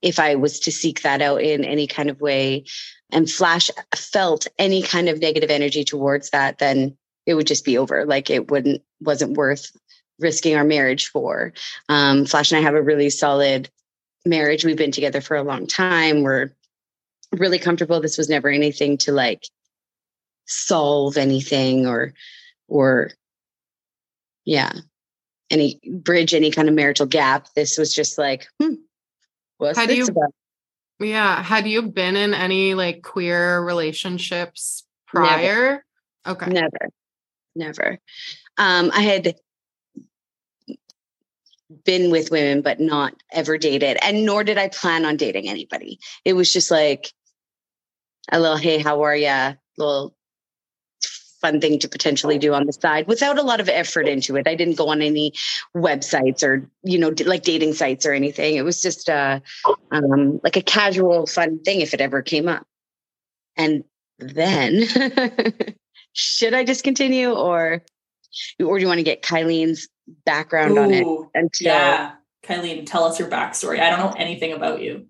if 0.01 0.19
I 0.19 0.35
was 0.35 0.59
to 0.61 0.71
seek 0.71 1.01
that 1.01 1.21
out 1.21 1.41
in 1.41 1.63
any 1.63 1.87
kind 1.87 2.09
of 2.09 2.19
way 2.19 2.65
and 3.11 3.29
Flash 3.29 3.69
felt 3.95 4.47
any 4.57 4.81
kind 4.81 5.07
of 5.07 5.19
negative 5.19 5.49
energy 5.49 5.83
towards 5.83 6.31
that, 6.31 6.59
then 6.59 6.97
it 7.25 7.35
would 7.35 7.47
just 7.47 7.65
be 7.65 7.77
over. 7.77 8.05
Like 8.05 8.29
it 8.29 8.49
wouldn't, 8.51 8.81
wasn't 8.99 9.37
worth 9.37 9.71
risking 10.19 10.55
our 10.55 10.63
marriage 10.63 11.09
for. 11.09 11.53
Um, 11.89 12.25
Flash 12.25 12.51
and 12.51 12.59
I 12.59 12.63
have 12.63 12.73
a 12.73 12.81
really 12.81 13.09
solid 13.09 13.69
marriage. 14.25 14.65
We've 14.65 14.77
been 14.77 14.91
together 14.91 15.21
for 15.21 15.37
a 15.37 15.43
long 15.43 15.67
time. 15.67 16.23
We're 16.23 16.51
really 17.31 17.59
comfortable. 17.59 18.01
This 18.01 18.17
was 18.17 18.29
never 18.29 18.49
anything 18.49 18.97
to 18.99 19.11
like 19.11 19.43
solve 20.47 21.17
anything 21.17 21.85
or, 21.85 22.13
or, 22.67 23.11
yeah, 24.45 24.71
any 25.49 25.79
bridge 25.91 26.33
any 26.33 26.51
kind 26.51 26.67
of 26.67 26.75
marital 26.75 27.05
gap. 27.05 27.47
This 27.55 27.77
was 27.77 27.93
just 27.93 28.17
like, 28.17 28.47
hmm, 28.59 28.75
what's 29.57 29.77
Had 29.77 29.89
this 29.89 29.99
you- 29.99 30.05
about? 30.07 30.33
Yeah. 30.99 31.43
Had 31.43 31.67
you 31.67 31.83
been 31.83 32.15
in 32.15 32.33
any 32.33 32.73
like 32.73 33.03
queer 33.03 33.61
relationships 33.61 34.83
prior? 35.05 35.85
Okay. 36.25 36.49
Never, 36.49 36.89
never. 37.55 37.99
Um, 38.57 38.89
I 38.91 39.01
had 39.01 39.35
been 41.85 42.09
with 42.09 42.31
women, 42.31 42.63
but 42.63 42.79
not 42.79 43.13
ever 43.31 43.59
dated, 43.59 43.97
and 44.01 44.25
nor 44.25 44.43
did 44.43 44.57
I 44.57 44.69
plan 44.69 45.05
on 45.05 45.17
dating 45.17 45.47
anybody. 45.47 45.99
It 46.25 46.33
was 46.33 46.51
just 46.51 46.71
like 46.71 47.13
a 48.31 48.39
little, 48.39 48.57
hey, 48.57 48.79
how 48.79 49.03
are 49.03 49.15
ya? 49.15 49.53
Little 49.77 50.16
fun 51.41 51.61
thing 51.61 51.79
to 51.79 51.87
potentially 51.87 52.37
do 52.37 52.53
on 52.53 52.65
the 52.65 52.73
side 52.73 53.07
without 53.07 53.37
a 53.37 53.43
lot 53.43 53.59
of 53.59 53.69
effort 53.69 54.07
into 54.07 54.35
it. 54.35 54.47
I 54.47 54.55
didn't 54.55 54.75
go 54.75 54.89
on 54.89 55.01
any 55.01 55.33
websites 55.75 56.43
or 56.43 56.67
you 56.83 56.97
know 56.97 57.11
d- 57.11 57.23
like 57.23 57.43
dating 57.43 57.73
sites 57.73 58.05
or 58.05 58.13
anything. 58.13 58.55
It 58.55 58.63
was 58.63 58.81
just 58.81 59.09
a, 59.09 59.41
um, 59.91 60.39
like 60.43 60.57
a 60.57 60.61
casual 60.61 61.27
fun 61.27 61.59
thing 61.59 61.81
if 61.81 61.93
it 61.93 62.01
ever 62.01 62.21
came 62.21 62.47
up. 62.47 62.65
And 63.55 63.83
then, 64.19 64.87
should 66.13 66.53
I 66.53 66.63
discontinue 66.63 67.31
or 67.31 67.83
or 68.63 68.77
do 68.77 68.81
you 68.81 68.87
want 68.87 68.99
to 68.99 69.03
get 69.03 69.23
Kylene's 69.23 69.87
background 70.25 70.77
on 70.77 70.91
it 70.91 71.07
until 71.33 71.65
yeah. 71.65 72.11
Kylene, 72.43 72.85
tell 72.85 73.03
us 73.03 73.19
your 73.19 73.29
backstory. 73.29 73.79
I 73.79 73.89
don't 73.89 73.99
know 73.99 74.13
anything 74.17 74.53
about 74.53 74.81
you. 74.81 75.07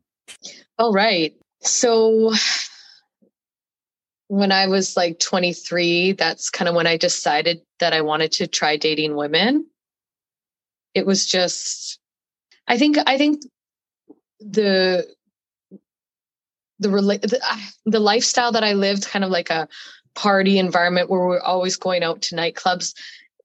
All 0.80 0.92
right. 0.92 1.36
So 1.62 2.34
when 4.28 4.52
I 4.52 4.68
was 4.68 4.98
like 4.98 5.20
23, 5.20 6.14
that's 6.14 6.50
kind 6.50 6.68
of 6.68 6.76
when 6.76 6.88
I 6.88 6.98
decided 6.98 7.62
that 7.80 7.94
I 7.94 8.02
wanted 8.02 8.32
to 8.34 8.48
try 8.48 8.78
dating 8.78 9.16
women. 9.16 9.68
It 10.94 11.06
was 11.06 11.26
just 11.26 12.00
I 12.68 12.78
think 12.78 12.98
I 13.06 13.18
think 13.18 13.44
the 14.40 15.08
the 16.80 16.90
the, 16.90 17.40
ah, 17.44 17.70
the 17.86 18.00
lifestyle 18.00 18.52
that 18.52 18.64
I 18.64 18.74
lived 18.74 19.08
kind 19.08 19.24
of 19.26 19.32
like 19.32 19.50
a 19.50 19.68
party 20.16 20.58
environment 20.60 21.10
where 21.10 21.26
we're 21.26 21.40
always 21.40 21.78
going 21.78 22.04
out 22.04 22.22
to 22.24 22.36
nightclubs 22.36 22.94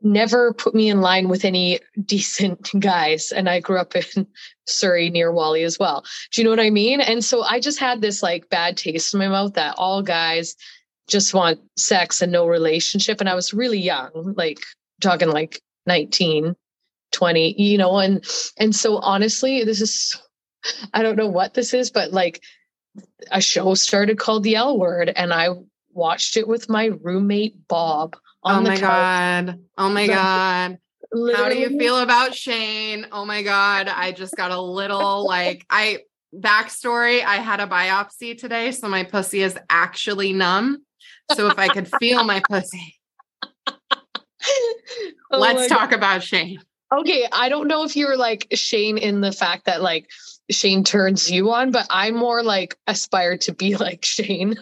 never 0.04 0.52
put 0.52 0.74
me 0.74 0.88
in 0.88 1.00
line 1.00 1.28
with 1.28 1.44
any 1.44 1.80
decent 2.04 2.70
guys 2.78 3.32
and 3.32 3.48
I 3.48 3.60
grew 3.60 3.78
up 3.78 3.94
in 3.96 4.26
Surrey 4.66 5.10
near 5.10 5.32
Whalley 5.32 5.64
as 5.64 5.78
well. 5.78 6.04
Do 6.30 6.40
you 6.40 6.44
know 6.44 6.50
what 6.50 6.60
I 6.60 6.70
mean? 6.70 7.00
And 7.00 7.24
so 7.24 7.42
I 7.42 7.60
just 7.60 7.78
had 7.78 8.00
this 8.00 8.22
like 8.22 8.48
bad 8.48 8.76
taste 8.76 9.12
in 9.12 9.18
my 9.18 9.28
mouth 9.28 9.54
that 9.54 9.74
all 9.76 10.02
guys 10.02 10.54
just 11.08 11.34
want 11.34 11.60
sex 11.76 12.22
and 12.22 12.32
no 12.32 12.46
relationship. 12.46 13.20
And 13.20 13.28
I 13.28 13.34
was 13.34 13.52
really 13.52 13.80
young, 13.80 14.34
like 14.36 14.60
talking 15.00 15.28
like 15.28 15.60
19, 15.86 16.54
20, 17.12 17.62
you 17.62 17.78
know, 17.78 17.98
and 17.98 18.24
and 18.56 18.74
so 18.74 18.96
honestly, 18.98 19.64
this 19.64 19.80
is 19.80 20.20
I 20.94 21.02
don't 21.02 21.16
know 21.16 21.28
what 21.28 21.54
this 21.54 21.74
is, 21.74 21.90
but 21.90 22.12
like 22.12 22.42
a 23.30 23.40
show 23.40 23.74
started 23.74 24.18
called 24.18 24.44
The 24.44 24.56
L 24.56 24.78
Word, 24.78 25.12
and 25.14 25.32
I 25.32 25.48
watched 25.92 26.36
it 26.36 26.48
with 26.48 26.68
my 26.68 26.86
roommate 27.02 27.68
Bob 27.68 28.16
Oh 28.44 28.60
my 28.60 28.76
couch. 28.76 28.80
God. 28.80 29.60
Oh 29.78 29.88
my 29.88 30.06
The- 30.06 30.12
God. 30.12 30.78
How 31.36 31.48
do 31.50 31.58
you 31.58 31.78
feel 31.78 31.98
about 31.98 32.34
Shane? 32.34 33.06
Oh 33.12 33.26
my 33.26 33.42
God. 33.42 33.86
I 33.88 34.12
just 34.12 34.34
got 34.34 34.50
a 34.50 34.58
little 34.60 35.26
like, 35.26 35.66
I, 35.68 35.98
backstory, 36.34 37.22
I 37.22 37.36
had 37.36 37.60
a 37.60 37.66
biopsy 37.66 38.36
today. 38.38 38.72
So 38.72 38.88
my 38.88 39.04
pussy 39.04 39.42
is 39.42 39.58
actually 39.68 40.32
numb. 40.32 40.78
So 41.34 41.48
if 41.48 41.58
I 41.58 41.68
could 41.68 41.88
feel 42.00 42.24
my 42.24 42.40
pussy, 42.48 42.98
Oh 45.30 45.38
let's 45.38 45.68
talk 45.68 45.92
about 45.92 46.22
Shane. 46.22 46.58
okay, 46.92 47.28
I 47.32 47.48
don't 47.48 47.68
know 47.68 47.84
if 47.84 47.94
you're 47.96 48.16
like 48.16 48.46
Shane 48.54 48.98
in 48.98 49.20
the 49.20 49.32
fact 49.32 49.66
that 49.66 49.82
like 49.82 50.08
Shane 50.50 50.82
turns 50.84 51.30
you 51.30 51.50
on, 51.52 51.70
but 51.70 51.86
i'm 51.90 52.14
more 52.14 52.42
like 52.42 52.76
aspire 52.86 53.36
to 53.38 53.52
be 53.54 53.76
like 53.86 54.04
Shane. 54.04 54.56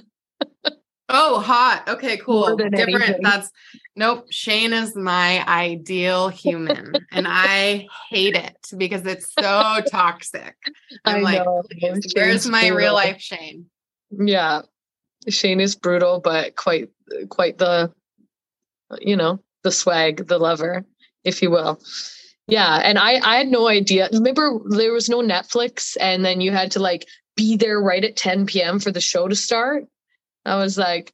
Oh, 1.12 1.40
hot. 1.40 1.84
Okay, 1.88 2.16
cool. 2.18 2.56
Different. 2.56 2.78
anything. 2.78 3.22
That's 3.22 3.50
nope. 3.96 4.26
Shane 4.30 4.72
is 4.72 4.94
my 4.94 5.46
ideal 5.48 6.28
human, 6.28 6.92
and 7.10 7.26
I 7.28 7.88
hate 8.08 8.36
it 8.36 8.56
because 8.76 9.04
it's 9.04 9.32
so 9.38 9.80
toxic. 9.90 10.54
I'm 11.04 11.16
I 11.16 11.20
like, 11.20 11.44
know. 11.44 11.62
where's 12.14 12.46
my 12.46 12.68
real 12.68 12.94
life 12.94 13.20
Shane? 13.20 13.66
Yeah. 14.10 14.62
Shane 15.28 15.60
is 15.60 15.74
brutal, 15.74 16.20
but 16.20 16.56
quite 16.56 16.88
quite 17.28 17.58
the 17.58 17.92
you 19.00 19.16
know, 19.16 19.40
the 19.62 19.72
swag, 19.72 20.26
the 20.28 20.38
lover, 20.38 20.84
if 21.24 21.42
you 21.42 21.50
will. 21.50 21.80
Yeah. 22.46 22.80
And 22.82 22.98
I 22.98 23.20
I 23.22 23.36
had 23.36 23.48
no 23.48 23.68
idea. 23.68 24.08
Remember 24.12 24.58
there 24.68 24.92
was 24.92 25.08
no 25.08 25.20
Netflix 25.20 25.96
and 26.00 26.24
then 26.24 26.40
you 26.40 26.52
had 26.52 26.70
to 26.72 26.80
like 26.80 27.06
be 27.36 27.56
there 27.56 27.80
right 27.80 28.04
at 28.04 28.16
10 28.16 28.46
p.m. 28.46 28.78
for 28.78 28.90
the 28.90 29.00
show 29.00 29.28
to 29.28 29.36
start. 29.36 29.84
I 30.44 30.56
was 30.56 30.78
like, 30.78 31.12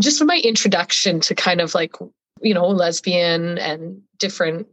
just 0.00 0.18
for 0.18 0.24
my 0.24 0.40
introduction 0.44 1.20
to 1.20 1.34
kind 1.34 1.60
of 1.60 1.74
like, 1.74 1.94
you 2.40 2.54
know, 2.54 2.66
lesbian 2.66 3.58
and 3.58 4.00
different, 4.18 4.66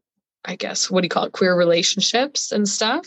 I 0.45 0.55
guess, 0.55 0.91
what 0.91 1.01
do 1.01 1.05
you 1.05 1.09
call 1.09 1.25
it, 1.25 1.33
queer 1.33 1.55
relationships 1.55 2.51
and 2.51 2.67
stuff. 2.67 3.05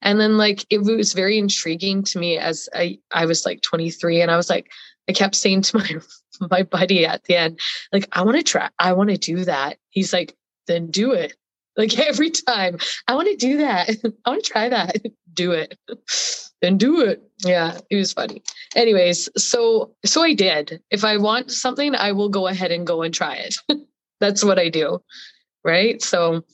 And 0.00 0.18
then 0.20 0.38
like 0.38 0.64
it 0.70 0.78
was 0.78 1.12
very 1.12 1.38
intriguing 1.38 2.02
to 2.04 2.18
me 2.18 2.38
as 2.38 2.68
I, 2.74 2.98
I 3.12 3.26
was 3.26 3.44
like 3.44 3.60
23 3.62 4.22
and 4.22 4.30
I 4.30 4.36
was 4.36 4.48
like, 4.48 4.70
I 5.08 5.12
kept 5.12 5.34
saying 5.34 5.62
to 5.62 5.78
my 6.40 6.48
my 6.50 6.62
buddy 6.62 7.04
at 7.04 7.24
the 7.24 7.36
end, 7.36 7.58
like, 7.92 8.08
I 8.12 8.22
want 8.22 8.36
to 8.36 8.42
try, 8.42 8.68
I 8.78 8.92
want 8.92 9.10
to 9.10 9.16
do 9.16 9.44
that. 9.44 9.78
He's 9.90 10.12
like, 10.12 10.36
then 10.66 10.90
do 10.90 11.12
it. 11.12 11.34
Like 11.78 11.98
every 12.06 12.30
time, 12.30 12.76
I 13.06 13.14
want 13.14 13.28
to 13.28 13.36
do 13.36 13.58
that. 13.58 13.88
I 14.26 14.30
want 14.30 14.44
to 14.44 14.50
try 14.50 14.68
that. 14.68 14.96
do 15.32 15.52
it. 15.52 15.78
then 16.60 16.76
do 16.76 17.00
it. 17.00 17.22
Yeah, 17.44 17.78
it 17.88 17.96
was 17.96 18.12
funny. 18.12 18.42
Anyways, 18.74 19.28
so 19.36 19.94
so 20.04 20.22
I 20.22 20.34
did. 20.34 20.82
If 20.90 21.04
I 21.04 21.16
want 21.16 21.52
something, 21.52 21.94
I 21.94 22.12
will 22.12 22.28
go 22.28 22.48
ahead 22.48 22.72
and 22.72 22.86
go 22.86 23.02
and 23.02 23.14
try 23.14 23.36
it. 23.36 23.56
That's 24.20 24.44
what 24.44 24.58
I 24.58 24.68
do. 24.68 25.00
Right. 25.64 26.02
So 26.02 26.44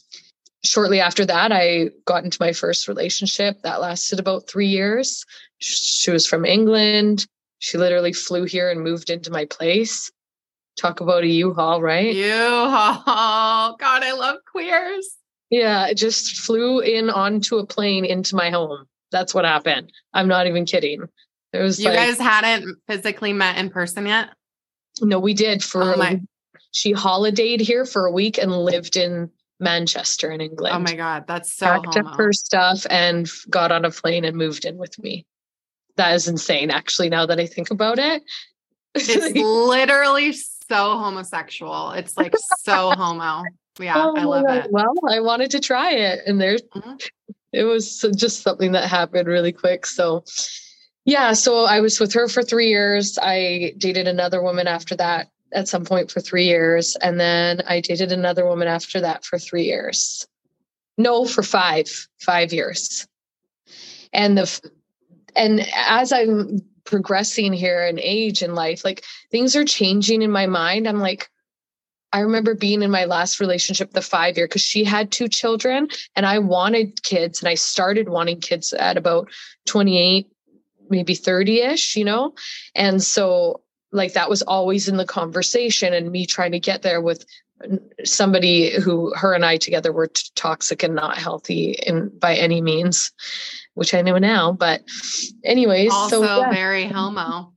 shortly 0.64 1.00
after 1.00 1.24
that, 1.24 1.50
I 1.50 1.90
got 2.04 2.24
into 2.24 2.36
my 2.40 2.52
first 2.52 2.88
relationship 2.88 3.62
that 3.62 3.80
lasted 3.80 4.20
about 4.20 4.48
three 4.48 4.66
years. 4.66 5.24
She 5.58 6.10
was 6.10 6.26
from 6.26 6.44
England. 6.44 7.26
She 7.58 7.78
literally 7.78 8.12
flew 8.12 8.44
here 8.44 8.70
and 8.70 8.82
moved 8.82 9.08
into 9.08 9.30
my 9.30 9.46
place. 9.46 10.10
Talk 10.76 11.00
about 11.00 11.22
a 11.24 11.28
U-Haul, 11.28 11.80
right? 11.80 12.14
You, 12.14 12.32
oh, 12.34 13.76
God, 13.80 14.02
I 14.02 14.12
love 14.12 14.38
queers. 14.50 15.16
Yeah, 15.50 15.86
it 15.86 15.94
just 15.96 16.38
flew 16.38 16.80
in 16.80 17.10
onto 17.10 17.58
a 17.58 17.66
plane 17.66 18.04
into 18.04 18.34
my 18.34 18.50
home. 18.50 18.86
That's 19.12 19.32
what 19.34 19.44
happened. 19.44 19.92
I'm 20.12 20.26
not 20.26 20.46
even 20.48 20.64
kidding. 20.64 21.02
It 21.52 21.58
was 21.58 21.78
You 21.78 21.90
like, 21.90 21.96
guys 21.98 22.18
hadn't 22.18 22.76
physically 22.88 23.32
met 23.32 23.58
in 23.58 23.70
person 23.70 24.06
yet? 24.06 24.30
no, 25.00 25.18
we 25.18 25.34
did 25.34 25.62
for 25.62 25.82
Oh 25.94 25.96
my- 25.96 26.20
she 26.72 26.92
holidayed 26.92 27.60
here 27.60 27.84
for 27.84 28.06
a 28.06 28.10
week 28.12 28.38
and 28.38 28.50
lived 28.52 28.96
in 28.96 29.30
Manchester 29.60 30.30
in 30.32 30.40
England. 30.40 30.74
Oh 30.74 30.80
my 30.80 30.94
God, 30.96 31.24
that's 31.28 31.52
so 31.52 31.66
Packed 31.66 31.94
homo. 31.94 32.10
up 32.10 32.16
her 32.16 32.32
stuff 32.32 32.84
and 32.90 33.30
got 33.48 33.70
on 33.70 33.84
a 33.84 33.90
plane 33.92 34.24
and 34.24 34.36
moved 34.36 34.64
in 34.64 34.76
with 34.76 34.98
me. 34.98 35.24
That 35.96 36.14
is 36.14 36.26
insane, 36.26 36.70
actually, 36.70 37.08
now 37.10 37.26
that 37.26 37.38
I 37.38 37.46
think 37.46 37.70
about 37.70 37.98
it. 38.00 38.22
It's 38.96 39.36
literally 39.36 40.32
so 40.68 40.98
homosexual. 40.98 41.90
It's 41.92 42.16
like 42.16 42.34
so 42.62 42.90
homo. 42.90 43.42
Yeah, 43.80 43.94
Oh, 43.96 44.16
I 44.16 44.22
love 44.24 44.44
it. 44.48 44.70
Well, 44.70 44.92
I 45.08 45.20
wanted 45.20 45.50
to 45.52 45.60
try 45.60 45.92
it, 45.92 46.20
and 46.26 46.40
there's 46.40 46.62
Mhm. 46.76 47.00
it 47.52 47.64
was 47.64 48.04
just 48.16 48.42
something 48.42 48.72
that 48.72 48.88
happened 48.88 49.26
really 49.26 49.52
quick. 49.52 49.84
So, 49.86 50.24
yeah, 51.04 51.32
so 51.32 51.64
I 51.64 51.80
was 51.80 51.98
with 51.98 52.12
her 52.14 52.28
for 52.28 52.42
three 52.42 52.68
years. 52.68 53.18
I 53.20 53.74
dated 53.78 54.06
another 54.08 54.42
woman 54.42 54.66
after 54.68 54.94
that 54.96 55.28
at 55.52 55.68
some 55.68 55.84
point 55.84 56.10
for 56.10 56.20
three 56.20 56.44
years, 56.46 56.96
and 56.96 57.18
then 57.18 57.62
I 57.66 57.80
dated 57.80 58.12
another 58.12 58.46
woman 58.46 58.68
after 58.68 59.00
that 59.00 59.24
for 59.24 59.38
three 59.38 59.64
years. 59.64 60.26
No, 60.96 61.24
for 61.24 61.42
five, 61.42 61.88
five 62.20 62.52
years. 62.52 63.06
And 64.12 64.38
the 64.38 64.70
and 65.34 65.66
as 65.74 66.12
I'm 66.12 66.60
progressing 66.94 67.52
here 67.52 67.84
in 67.84 67.98
age 67.98 68.40
and 68.40 68.54
life, 68.54 68.84
like 68.84 69.02
things 69.32 69.56
are 69.56 69.64
changing 69.64 70.22
in 70.22 70.30
my 70.30 70.46
mind. 70.46 70.86
I'm 70.86 71.00
like, 71.00 71.28
I 72.12 72.20
remember 72.20 72.54
being 72.54 72.82
in 72.82 72.92
my 72.92 73.04
last 73.04 73.40
relationship, 73.40 73.90
the 73.90 74.00
five 74.00 74.36
year, 74.36 74.46
because 74.46 74.62
she 74.62 74.84
had 74.84 75.10
two 75.10 75.26
children 75.26 75.88
and 76.14 76.24
I 76.24 76.38
wanted 76.38 77.02
kids 77.02 77.42
and 77.42 77.48
I 77.48 77.56
started 77.56 78.08
wanting 78.08 78.40
kids 78.40 78.72
at 78.72 78.96
about 78.96 79.28
28, 79.66 80.28
maybe 80.88 81.16
30 81.16 81.62
ish, 81.62 81.96
you 81.96 82.04
know? 82.04 82.32
And 82.76 83.02
so, 83.02 83.62
like, 83.90 84.12
that 84.12 84.30
was 84.30 84.42
always 84.42 84.86
in 84.88 84.96
the 84.96 85.04
conversation 85.04 85.92
and 85.94 86.12
me 86.12 86.26
trying 86.26 86.52
to 86.52 86.60
get 86.60 86.82
there 86.82 87.00
with 87.00 87.26
somebody 88.04 88.70
who 88.80 89.12
her 89.14 89.32
and 89.34 89.44
I 89.44 89.56
together 89.56 89.92
were 89.92 90.08
t- 90.08 90.22
toxic 90.34 90.82
and 90.82 90.94
not 90.94 91.18
healthy 91.18 91.72
in 91.86 92.10
by 92.18 92.34
any 92.34 92.60
means, 92.60 93.12
which 93.74 93.94
I 93.94 94.02
know 94.02 94.18
now. 94.18 94.52
But, 94.52 94.82
anyways, 95.44 95.92
Also 95.92 96.22
so 96.22 96.40
yeah 96.40 96.52
very 96.52 96.86
homo. 96.86 97.52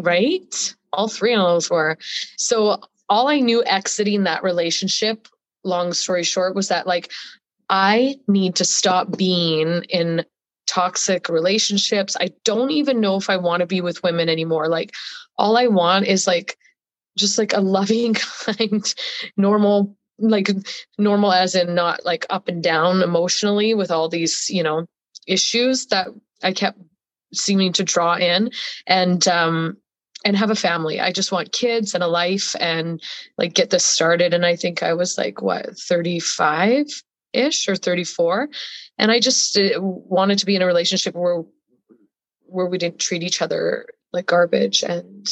right? 0.00 0.74
All 0.92 1.08
three 1.08 1.34
of 1.34 1.40
those 1.40 1.70
were. 1.70 1.98
So 2.38 2.80
all 3.08 3.28
I 3.28 3.40
knew 3.40 3.62
exiting 3.64 4.24
that 4.24 4.42
relationship, 4.42 5.28
long 5.64 5.92
story 5.92 6.22
short, 6.24 6.54
was 6.54 6.68
that 6.68 6.86
like 6.86 7.10
I 7.68 8.16
need 8.28 8.54
to 8.56 8.64
stop 8.64 9.16
being 9.16 9.84
in 9.88 10.24
toxic 10.66 11.28
relationships. 11.28 12.16
I 12.20 12.30
don't 12.44 12.70
even 12.70 13.00
know 13.00 13.16
if 13.16 13.30
I 13.30 13.36
want 13.36 13.60
to 13.60 13.66
be 13.66 13.80
with 13.80 14.02
women 14.02 14.28
anymore. 14.28 14.68
Like 14.68 14.92
all 15.38 15.56
I 15.56 15.66
want 15.66 16.06
is 16.06 16.26
like 16.26 16.56
just 17.16 17.38
like 17.38 17.52
a 17.52 17.60
loving, 17.60 18.14
kind, 18.44 18.94
normal, 19.36 19.96
like 20.18 20.48
normal 20.98 21.32
as 21.32 21.54
in 21.54 21.74
not 21.74 22.04
like 22.04 22.26
up 22.30 22.48
and 22.48 22.62
down 22.62 23.02
emotionally 23.02 23.74
with 23.74 23.90
all 23.90 24.08
these, 24.08 24.48
you 24.48 24.62
know, 24.62 24.86
issues 25.26 25.86
that 25.86 26.08
I 26.42 26.52
kept 26.52 26.78
seeming 27.32 27.72
to 27.74 27.84
draw 27.84 28.16
in. 28.16 28.50
And 28.86 29.26
um 29.28 29.76
and 30.26 30.36
have 30.36 30.50
a 30.50 30.56
family. 30.56 31.00
I 31.00 31.12
just 31.12 31.30
want 31.30 31.52
kids 31.52 31.94
and 31.94 32.02
a 32.02 32.08
life 32.08 32.56
and 32.58 33.00
like 33.38 33.54
get 33.54 33.70
this 33.70 33.84
started. 33.84 34.34
And 34.34 34.44
I 34.44 34.56
think 34.56 34.82
I 34.82 34.92
was 34.92 35.16
like, 35.16 35.40
what, 35.40 35.78
35 35.78 36.86
ish 37.32 37.68
or 37.68 37.76
34. 37.76 38.48
And 38.98 39.12
I 39.12 39.20
just 39.20 39.56
uh, 39.56 39.80
wanted 39.80 40.38
to 40.38 40.46
be 40.46 40.56
in 40.56 40.62
a 40.62 40.66
relationship 40.66 41.14
where, 41.14 41.44
where 42.46 42.66
we 42.66 42.76
didn't 42.76 42.98
treat 42.98 43.22
each 43.22 43.40
other 43.40 43.86
like 44.12 44.26
garbage 44.26 44.82
and 44.82 45.28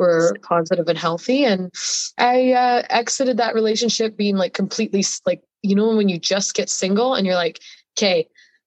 were 0.00 0.34
positive 0.42 0.88
and 0.88 0.98
healthy. 0.98 1.44
And 1.44 1.72
I 2.18 2.52
uh, 2.52 2.82
exited 2.90 3.36
that 3.36 3.54
relationship 3.54 4.16
being 4.16 4.36
like 4.36 4.54
completely 4.54 5.04
like, 5.26 5.42
you 5.62 5.76
know, 5.76 5.94
when 5.94 6.08
you 6.08 6.18
just 6.18 6.54
get 6.54 6.70
single 6.70 7.14
and 7.14 7.26
you're 7.26 7.36
like, 7.36 7.60
okay, 7.96 8.26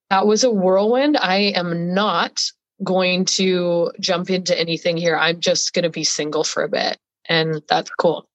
that 0.10 0.28
was 0.28 0.44
a 0.44 0.52
whirlwind. 0.52 1.18
I 1.18 1.54
am 1.56 1.94
not 1.94 2.40
going 2.84 3.25
to 3.25 3.92
jump 4.00 4.30
into 4.30 4.58
anything 4.58 4.96
here. 4.96 5.18
I'm 5.18 5.40
just 5.40 5.74
going 5.74 5.84
to 5.84 5.90
be 5.90 6.04
single 6.04 6.44
for 6.44 6.63
a 6.63 6.70
bit. 6.70 6.98
And 7.28 7.63
that's 7.68 7.90
cool. 7.98 8.28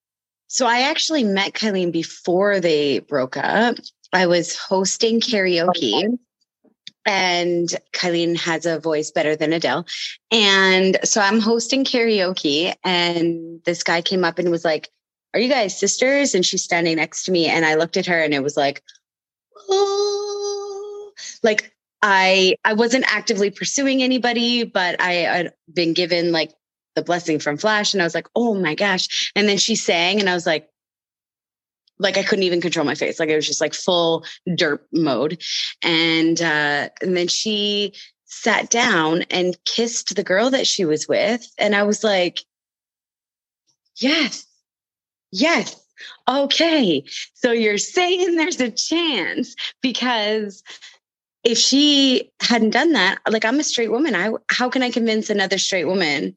So 0.48 0.66
I 0.66 0.80
actually 0.80 1.24
met 1.24 1.52
Kylie 1.52 1.92
before 1.92 2.58
they 2.58 3.00
broke 3.00 3.36
up. 3.36 3.76
I 4.12 4.26
was 4.26 4.56
hosting 4.56 5.20
karaoke. 5.20 6.18
And 7.08 7.74
Kylie 7.94 8.38
has 8.38 8.66
a 8.66 8.78
voice 8.78 9.10
better 9.10 9.34
than 9.34 9.54
Adele. 9.54 9.86
And 10.30 10.98
so 11.04 11.22
I'm 11.22 11.40
hosting 11.40 11.84
karaoke, 11.84 12.74
and 12.84 13.62
this 13.64 13.82
guy 13.82 14.02
came 14.02 14.24
up 14.24 14.38
and 14.38 14.50
was 14.50 14.64
like, 14.64 14.90
Are 15.32 15.40
you 15.40 15.48
guys 15.48 15.78
sisters? 15.78 16.34
And 16.34 16.44
she's 16.44 16.62
standing 16.62 16.96
next 16.96 17.24
to 17.24 17.32
me. 17.32 17.46
And 17.46 17.64
I 17.64 17.76
looked 17.76 17.96
at 17.96 18.06
her 18.06 18.20
and 18.22 18.34
it 18.34 18.42
was 18.42 18.58
like, 18.58 18.82
Oh, 19.70 21.12
like 21.42 21.74
I 22.02 22.56
I 22.62 22.74
wasn't 22.74 23.10
actively 23.10 23.50
pursuing 23.50 24.02
anybody, 24.02 24.64
but 24.64 25.00
I 25.00 25.12
had 25.12 25.54
been 25.72 25.94
given 25.94 26.30
like 26.30 26.52
the 26.94 27.02
blessing 27.02 27.38
from 27.38 27.56
Flash, 27.56 27.94
and 27.94 28.02
I 28.02 28.04
was 28.04 28.14
like, 28.14 28.28
oh 28.36 28.54
my 28.54 28.74
gosh. 28.74 29.32
And 29.34 29.48
then 29.48 29.56
she 29.56 29.76
sang, 29.76 30.20
and 30.20 30.28
I 30.28 30.34
was 30.34 30.46
like, 30.46 30.68
like 31.98 32.16
I 32.16 32.22
couldn't 32.22 32.44
even 32.44 32.60
control 32.60 32.86
my 32.86 32.94
face. 32.94 33.18
Like 33.18 33.28
it 33.28 33.36
was 33.36 33.46
just 33.46 33.60
like 33.60 33.74
full 33.74 34.24
derp 34.48 34.80
mode. 34.92 35.42
And 35.82 36.40
uh, 36.40 36.88
and 37.02 37.16
then 37.16 37.28
she 37.28 37.94
sat 38.26 38.70
down 38.70 39.22
and 39.30 39.56
kissed 39.64 40.14
the 40.14 40.22
girl 40.22 40.50
that 40.50 40.66
she 40.66 40.84
was 40.84 41.08
with. 41.08 41.46
And 41.58 41.74
I 41.74 41.82
was 41.82 42.04
like, 42.04 42.40
yes, 43.96 44.46
yes. 45.32 45.80
Okay. 46.28 47.04
So 47.34 47.52
you're 47.52 47.78
saying 47.78 48.36
there's 48.36 48.60
a 48.60 48.70
chance 48.70 49.56
because 49.82 50.62
if 51.42 51.58
she 51.58 52.30
hadn't 52.40 52.70
done 52.70 52.92
that, 52.92 53.18
like 53.28 53.44
I'm 53.44 53.58
a 53.58 53.64
straight 53.64 53.90
woman, 53.90 54.14
I 54.14 54.30
how 54.50 54.68
can 54.68 54.82
I 54.82 54.90
convince 54.90 55.30
another 55.30 55.58
straight 55.58 55.86
woman 55.86 56.36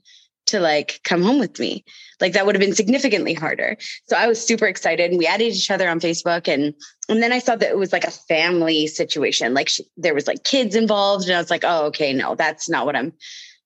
to 0.51 0.59
like 0.59 1.01
come 1.03 1.21
home 1.21 1.39
with 1.39 1.59
me? 1.59 1.83
Like 2.19 2.33
that 2.33 2.45
would 2.45 2.55
have 2.55 2.61
been 2.61 2.75
significantly 2.75 3.33
harder. 3.33 3.77
So 4.07 4.15
I 4.15 4.27
was 4.27 4.45
super 4.45 4.67
excited 4.67 5.09
and 5.09 5.17
we 5.17 5.27
added 5.27 5.53
each 5.53 5.71
other 5.71 5.89
on 5.89 5.99
Facebook 5.99 6.47
and 6.47 6.73
and 7.09 7.21
then 7.21 7.33
I 7.33 7.39
saw 7.39 7.55
that 7.55 7.69
it 7.69 7.77
was 7.77 7.91
like 7.91 8.05
a 8.05 8.11
family 8.11 8.87
situation. 8.87 9.53
Like 9.53 9.67
she, 9.67 9.83
there 9.97 10.13
was 10.13 10.27
like 10.27 10.43
kids 10.43 10.75
involved 10.75 11.25
and 11.25 11.35
I 11.35 11.39
was 11.39 11.49
like, 11.49 11.63
"Oh, 11.65 11.87
okay, 11.87 12.13
no, 12.13 12.35
that's 12.35 12.69
not 12.69 12.85
what 12.85 12.95
I'm 12.95 13.13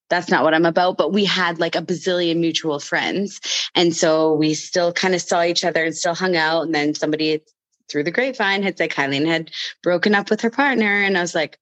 that's 0.10 0.30
not 0.30 0.44
what 0.44 0.54
I'm 0.54 0.66
about. 0.66 0.98
But 0.98 1.14
we 1.14 1.26
had 1.26 1.60
like 1.60 1.76
a 1.76 1.82
bazillion 1.82 2.38
mutual 2.38 2.80
friends. 2.80 3.40
And 3.74 3.96
so 3.96 4.34
we 4.34 4.54
still 4.54 4.94
kind 4.94 5.16
of 5.16 5.22
saw 5.22 5.44
each 5.44 5.66
other 5.66 5.84
and 5.84 5.96
still 5.96 6.16
hung 6.16 6.36
out. 6.36 6.62
And 6.62 6.76
then 6.76 6.96
somebody 6.96 7.42
through 7.90 8.04
the 8.04 8.12
grapevine 8.12 8.64
had 8.64 8.78
said 8.78 8.92
Kylie 8.92 9.26
had 9.26 9.52
broken 9.84 10.16
up 10.16 10.30
with 10.30 10.42
her 10.42 10.52
partner. 10.52 11.02
And 11.02 11.18
I 11.18 11.22
was 11.22 11.36
like, 11.36 11.58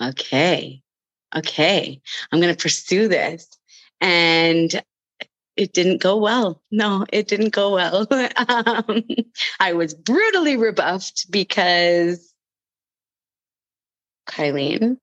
okay, 0.00 0.82
okay, 1.34 2.00
I'm 2.32 2.40
going 2.40 2.54
to 2.54 2.60
pursue 2.60 3.08
this. 3.08 3.48
And 4.00 4.82
it 5.56 5.72
didn't 5.72 6.00
go 6.00 6.16
well. 6.16 6.62
No, 6.70 7.04
it 7.12 7.28
didn't 7.28 7.50
go 7.50 7.74
well. 7.74 8.06
um, 8.48 9.04
I 9.58 9.74
was 9.74 9.94
brutally 9.94 10.56
rebuffed 10.56 11.30
because 11.30 12.32
Kylene. 14.30 14.96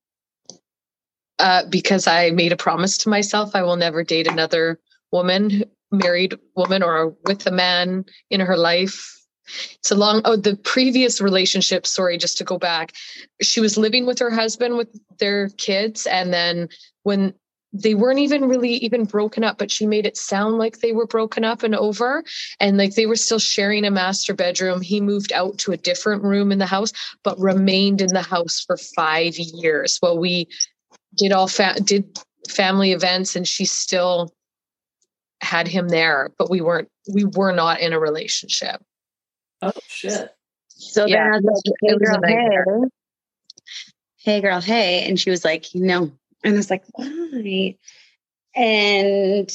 Uh, 1.40 1.64
because 1.70 2.08
I 2.08 2.32
made 2.32 2.52
a 2.52 2.58
promise 2.58 2.98
to 3.00 3.10
myself 3.10 3.56
I 3.56 3.62
will 3.62 3.76
never 3.76 4.04
date 4.04 4.26
another 4.26 4.80
woman, 5.12 5.66
married 5.92 6.36
woman, 6.56 6.82
or 6.82 7.16
with 7.26 7.46
a 7.46 7.52
man 7.52 8.06
in 8.32 8.40
her 8.40 8.58
life. 8.58 9.14
It's 9.76 9.92
a 9.92 9.96
long, 9.96 10.22
oh, 10.26 10.36
the 10.36 10.56
previous 10.56 11.22
relationship, 11.22 11.86
sorry, 11.86 12.18
just 12.18 12.40
to 12.40 12.44
go 12.44 12.58
back, 12.58 12.94
she 13.42 13.62
was 13.62 13.78
living 13.78 14.06
with 14.08 14.20
her 14.20 14.32
husband 14.32 14.78
with 14.78 14.90
their 15.20 15.50
kids. 15.50 16.08
And 16.08 16.34
then 16.34 16.70
when 17.04 17.36
they 17.74 17.96
weren't 17.96 18.20
even 18.20 18.48
really 18.48 18.74
even 18.76 19.04
broken 19.04 19.44
up, 19.44 19.58
but 19.58 19.72
she 19.72 19.86
made 19.86 20.06
it 20.06 20.18
sound 20.18 20.58
like 20.58 20.80
they 20.80 20.94
were 20.94 21.06
broken 21.06 21.44
up 21.44 21.64
and 21.64 21.76
over. 21.76 22.24
And 22.60 22.78
like 22.78 22.96
they 22.96 23.06
were 23.06 23.16
still 23.16 23.40
sharing 23.40 23.86
a 23.86 23.92
master 23.92 24.34
bedroom. 24.34 24.82
He 24.82 25.02
moved 25.02 25.34
out 25.34 25.58
to 25.60 25.72
a 25.74 25.78
different 25.78 26.24
room 26.24 26.52
in 26.52 26.60
the 26.60 26.66
house, 26.66 26.94
but 27.24 27.40
remained 27.40 28.02
in 28.02 28.14
the 28.14 28.22
house 28.22 28.64
for 28.66 28.78
five 28.78 29.38
years 29.38 29.98
while 30.00 30.18
we 30.18 30.48
did 31.16 31.32
all 31.32 31.48
fa- 31.48 31.80
did 31.84 32.18
family 32.50 32.92
events 32.94 33.36
and 33.36 33.48
she 33.48 33.66
still 33.66 34.34
had 35.42 35.68
him 35.68 35.90
there, 35.90 36.32
but 36.38 36.50
we 36.50 36.62
weren't 36.62 36.90
we 37.14 37.26
were 37.26 37.52
not 37.52 37.80
in 37.80 37.94
a 37.94 38.00
relationship. 38.00 38.82
Oh 39.62 39.72
shit. 39.88 40.34
So 40.70 41.06
Yeah, 41.06 41.18
then 41.18 41.34
I 41.34 41.38
was 41.38 41.64
like, 41.66 41.76
hey 41.82 41.90
it 41.90 42.00
was 42.00 42.10
girl, 42.10 42.22
hey. 42.26 42.88
Hey 44.18 44.42
girl, 44.42 44.62
hey. 44.62 45.08
And 45.08 45.20
she 45.20 45.30
was 45.30 45.46
like, 45.46 45.66
no. 45.74 46.12
And 46.44 46.54
I 46.54 46.58
was 46.58 46.70
like, 46.70 46.84
why? 46.94 47.78
And 48.56 49.50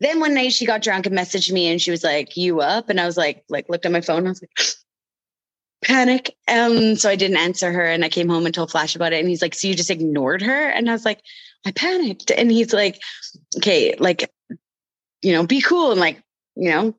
then 0.00 0.20
one 0.20 0.34
night 0.34 0.52
she 0.52 0.66
got 0.66 0.82
drunk 0.82 1.06
and 1.06 1.16
messaged 1.16 1.52
me 1.52 1.68
and 1.68 1.80
she 1.80 1.90
was 1.90 2.02
like, 2.02 2.36
you 2.36 2.60
up? 2.60 2.88
And 2.88 3.00
I 3.00 3.06
was 3.06 3.16
like, 3.16 3.44
like 3.48 3.68
looked 3.68 3.86
at 3.86 3.92
my 3.92 4.00
phone. 4.00 4.26
I 4.26 4.30
was 4.30 4.42
like, 4.42 4.76
panic. 5.84 6.34
Um, 6.48 6.96
so 6.96 7.10
I 7.10 7.16
didn't 7.16 7.36
answer 7.36 7.70
her 7.72 7.84
and 7.84 8.04
I 8.04 8.08
came 8.08 8.28
home 8.28 8.46
and 8.46 8.54
told 8.54 8.70
Flash 8.70 8.96
about 8.96 9.12
it. 9.12 9.20
And 9.20 9.28
he's 9.28 9.42
like, 9.42 9.54
so 9.54 9.68
you 9.68 9.74
just 9.74 9.90
ignored 9.90 10.42
her? 10.42 10.68
And 10.68 10.88
I 10.88 10.92
was 10.92 11.04
like, 11.04 11.20
I 11.66 11.72
panicked. 11.72 12.30
And 12.30 12.50
he's 12.50 12.72
like, 12.72 13.00
okay, 13.58 13.94
like, 13.98 14.32
you 15.22 15.32
know, 15.32 15.46
be 15.46 15.60
cool 15.60 15.92
and 15.92 16.00
like, 16.00 16.22
you 16.56 16.70
know. 16.70 16.94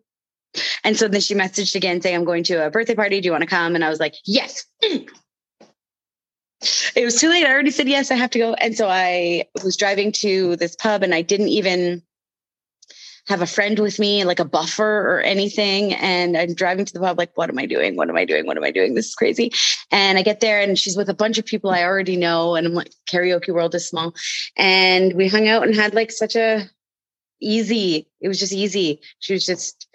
And 0.83 0.97
so 0.97 1.07
then 1.07 1.21
she 1.21 1.33
messaged 1.33 1.75
again 1.75 2.01
saying, 2.01 2.15
I'm 2.15 2.25
going 2.25 2.43
to 2.45 2.65
a 2.65 2.69
birthday 2.69 2.95
party. 2.95 3.21
Do 3.21 3.25
you 3.25 3.31
want 3.31 3.43
to 3.43 3.49
come? 3.49 3.73
And 3.73 3.85
I 3.85 3.89
was 3.89 3.99
like, 3.99 4.15
yes. 4.25 4.65
It 6.95 7.05
was 7.05 7.19
too 7.19 7.29
late. 7.29 7.45
I 7.45 7.51
already 7.51 7.71
said 7.71 7.87
yes, 7.89 8.11
I 8.11 8.15
have 8.15 8.29
to 8.31 8.39
go. 8.39 8.53
And 8.53 8.75
so 8.75 8.87
I 8.87 9.45
was 9.63 9.77
driving 9.77 10.11
to 10.13 10.55
this 10.57 10.75
pub 10.75 11.03
and 11.03 11.13
I 11.13 11.21
didn't 11.21 11.49
even 11.49 12.03
have 13.27 13.41
a 13.41 13.47
friend 13.47 13.79
with 13.79 13.99
me, 13.99 14.23
like 14.25 14.39
a 14.39 14.45
buffer 14.45 14.83
or 14.83 15.21
anything. 15.21 15.93
And 15.93 16.35
I'm 16.37 16.53
driving 16.53 16.85
to 16.85 16.93
the 16.93 16.99
pub, 16.99 17.17
like, 17.17 17.35
what 17.35 17.49
am 17.49 17.59
I 17.59 17.65
doing? 17.65 17.95
What 17.95 18.09
am 18.09 18.17
I 18.17 18.25
doing? 18.25 18.45
What 18.45 18.57
am 18.57 18.63
I 18.63 18.71
doing? 18.71 18.93
This 18.93 19.09
is 19.09 19.15
crazy. 19.15 19.51
And 19.91 20.17
I 20.17 20.23
get 20.23 20.39
there 20.39 20.59
and 20.59 20.77
she's 20.77 20.97
with 20.97 21.09
a 21.09 21.13
bunch 21.13 21.37
of 21.37 21.45
people 21.45 21.69
I 21.69 21.83
already 21.83 22.17
know. 22.17 22.55
And 22.55 22.65
I'm 22.67 22.73
like, 22.73 22.91
karaoke 23.09 23.53
world 23.53 23.75
is 23.75 23.87
small. 23.87 24.13
And 24.57 25.13
we 25.13 25.27
hung 25.27 25.47
out 25.47 25.63
and 25.63 25.75
had 25.75 25.93
like 25.93 26.11
such 26.11 26.35
a 26.35 26.69
easy, 27.39 28.07
it 28.19 28.27
was 28.27 28.39
just 28.39 28.53
easy. 28.53 29.01
She 29.19 29.33
was 29.33 29.45
just, 29.45 29.87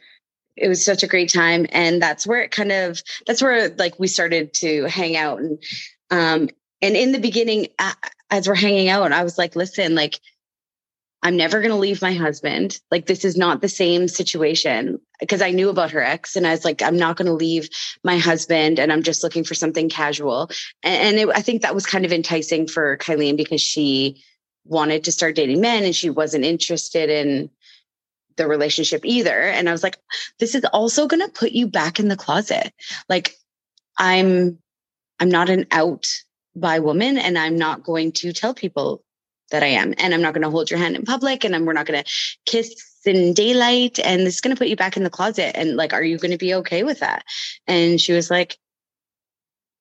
it 0.56 0.68
was 0.68 0.84
such 0.84 1.02
a 1.02 1.08
great 1.08 1.32
time. 1.32 1.66
And 1.70 2.00
that's 2.00 2.26
where 2.26 2.42
it 2.42 2.50
kind 2.50 2.72
of, 2.72 3.02
that's 3.26 3.42
where 3.42 3.70
like 3.70 3.98
we 3.98 4.08
started 4.08 4.54
to 4.54 4.84
hang 4.84 5.16
out. 5.16 5.40
And, 5.40 5.62
um, 6.10 6.48
and 6.82 6.96
in 6.96 7.12
the 7.12 7.18
beginning, 7.18 7.68
as 8.30 8.48
we're 8.48 8.54
hanging 8.54 8.88
out, 8.88 9.12
I 9.12 9.24
was 9.24 9.38
like, 9.38 9.56
listen, 9.56 9.94
like, 9.94 10.20
I'm 11.22 11.36
never 11.36 11.60
going 11.60 11.72
to 11.72 11.76
leave 11.76 12.02
my 12.02 12.12
husband. 12.12 12.78
Like, 12.90 13.06
this 13.06 13.24
is 13.24 13.36
not 13.36 13.60
the 13.60 13.68
same 13.68 14.06
situation 14.06 15.00
because 15.18 15.42
I 15.42 15.50
knew 15.50 15.70
about 15.70 15.90
her 15.92 16.02
ex 16.02 16.36
and 16.36 16.46
I 16.46 16.50
was 16.50 16.64
like, 16.64 16.82
I'm 16.82 16.98
not 16.98 17.16
going 17.16 17.26
to 17.26 17.32
leave 17.32 17.68
my 18.04 18.18
husband 18.18 18.78
and 18.78 18.92
I'm 18.92 19.02
just 19.02 19.22
looking 19.22 19.42
for 19.42 19.54
something 19.54 19.88
casual. 19.88 20.50
And, 20.82 21.16
and 21.16 21.18
it, 21.18 21.28
I 21.34 21.40
think 21.40 21.62
that 21.62 21.74
was 21.74 21.86
kind 21.86 22.04
of 22.04 22.12
enticing 22.12 22.68
for 22.68 22.98
Kylene 22.98 23.36
because 23.36 23.62
she 23.62 24.22
wanted 24.64 25.04
to 25.04 25.12
start 25.12 25.36
dating 25.36 25.60
men 25.60 25.84
and 25.84 25.96
she 25.96 26.10
wasn't 26.10 26.44
interested 26.44 27.08
in 27.08 27.50
the 28.36 28.46
relationship 28.46 29.00
either. 29.04 29.40
And 29.40 29.68
I 29.68 29.72
was 29.72 29.82
like, 29.82 29.96
this 30.38 30.54
is 30.54 30.64
also 30.66 31.08
going 31.08 31.26
to 31.26 31.32
put 31.32 31.52
you 31.52 31.66
back 31.66 31.98
in 31.98 32.08
the 32.08 32.16
closet. 32.16 32.72
Like, 33.08 33.34
I'm, 33.98 34.58
I'm 35.18 35.30
not 35.30 35.48
an 35.48 35.66
out 35.70 36.06
bi 36.56 36.78
woman 36.78 37.18
and 37.18 37.38
I'm 37.38 37.56
not 37.56 37.84
going 37.84 38.12
to 38.12 38.32
tell 38.32 38.54
people 38.54 39.04
that 39.50 39.62
I 39.62 39.66
am. 39.66 39.94
And 39.98 40.12
I'm 40.12 40.22
not 40.22 40.34
going 40.34 40.42
to 40.42 40.50
hold 40.50 40.70
your 40.70 40.78
hand 40.78 40.96
in 40.96 41.04
public 41.04 41.44
and 41.44 41.54
I'm, 41.54 41.64
we're 41.64 41.72
not 41.72 41.86
going 41.86 42.02
to 42.02 42.10
kiss 42.46 42.74
in 43.04 43.34
daylight. 43.34 43.98
And 44.00 44.26
this 44.26 44.34
is 44.34 44.40
going 44.40 44.54
to 44.54 44.58
put 44.58 44.68
you 44.68 44.76
back 44.76 44.96
in 44.96 45.04
the 45.04 45.10
closet. 45.10 45.56
And 45.56 45.76
like, 45.76 45.92
are 45.92 46.02
you 46.02 46.18
going 46.18 46.32
to 46.32 46.38
be 46.38 46.54
okay 46.54 46.82
with 46.82 47.00
that? 47.00 47.24
And 47.66 48.00
she 48.00 48.12
was 48.12 48.30
like, 48.30 48.58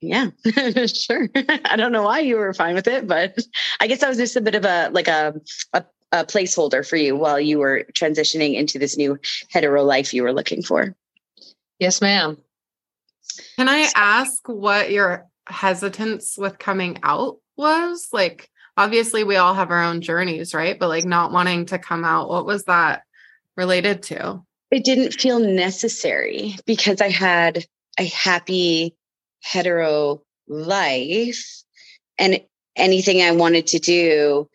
yeah, 0.01 0.29
sure. 0.85 1.29
I 1.35 1.75
don't 1.75 1.91
know 1.91 2.03
why 2.03 2.19
you 2.19 2.37
were 2.37 2.53
fine 2.53 2.75
with 2.75 2.87
it, 2.87 3.07
but 3.07 3.37
I 3.79 3.87
guess 3.87 4.01
that 4.01 4.09
was 4.09 4.17
just 4.17 4.35
a 4.35 4.41
bit 4.41 4.55
of 4.55 4.65
a, 4.65 4.89
like 4.91 5.07
a, 5.07 5.33
a, 5.73 5.83
a 6.11 6.25
placeholder 6.25 6.87
for 6.87 6.97
you 6.97 7.15
while 7.15 7.39
you 7.39 7.57
were 7.57 7.85
transitioning 7.93 8.55
into 8.55 8.77
this 8.77 8.97
new 8.97 9.17
hetero 9.49 9.83
life 9.83 10.13
you 10.13 10.21
were 10.21 10.33
looking 10.33 10.61
for. 10.61 10.95
Yes, 11.79 12.01
ma'am. 12.01 12.37
Can 13.57 13.67
I 13.67 13.89
ask 13.95 14.47
what 14.47 14.91
your 14.91 15.27
hesitance 15.47 16.37
with 16.37 16.59
coming 16.59 16.99
out 17.03 17.37
was? 17.57 18.09
Like, 18.11 18.49
obviously 18.77 19.23
we 19.23 19.37
all 19.37 19.53
have 19.53 19.71
our 19.71 19.83
own 19.83 20.01
journeys, 20.01 20.53
right? 20.53 20.77
But 20.77 20.89
like 20.89 21.05
not 21.05 21.31
wanting 21.31 21.65
to 21.67 21.79
come 21.79 22.03
out, 22.03 22.29
what 22.29 22.45
was 22.45 22.65
that 22.65 23.03
related 23.55 24.03
to? 24.03 24.43
It 24.71 24.83
didn't 24.83 25.13
feel 25.13 25.39
necessary 25.39 26.55
because 26.65 27.01
I 27.01 27.09
had 27.09 27.65
a 27.97 28.05
happy 28.05 28.95
hetero 29.41 30.21
life 30.47 31.63
and 32.17 32.41
anything 32.75 33.21
I 33.21 33.31
wanted 33.31 33.67
to 33.67 33.79
do 33.79 34.49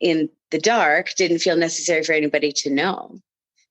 in 0.00 0.28
the 0.50 0.58
dark 0.58 1.14
didn't 1.16 1.38
feel 1.40 1.56
necessary 1.56 2.02
for 2.02 2.12
anybody 2.12 2.52
to 2.52 2.70
know. 2.70 3.18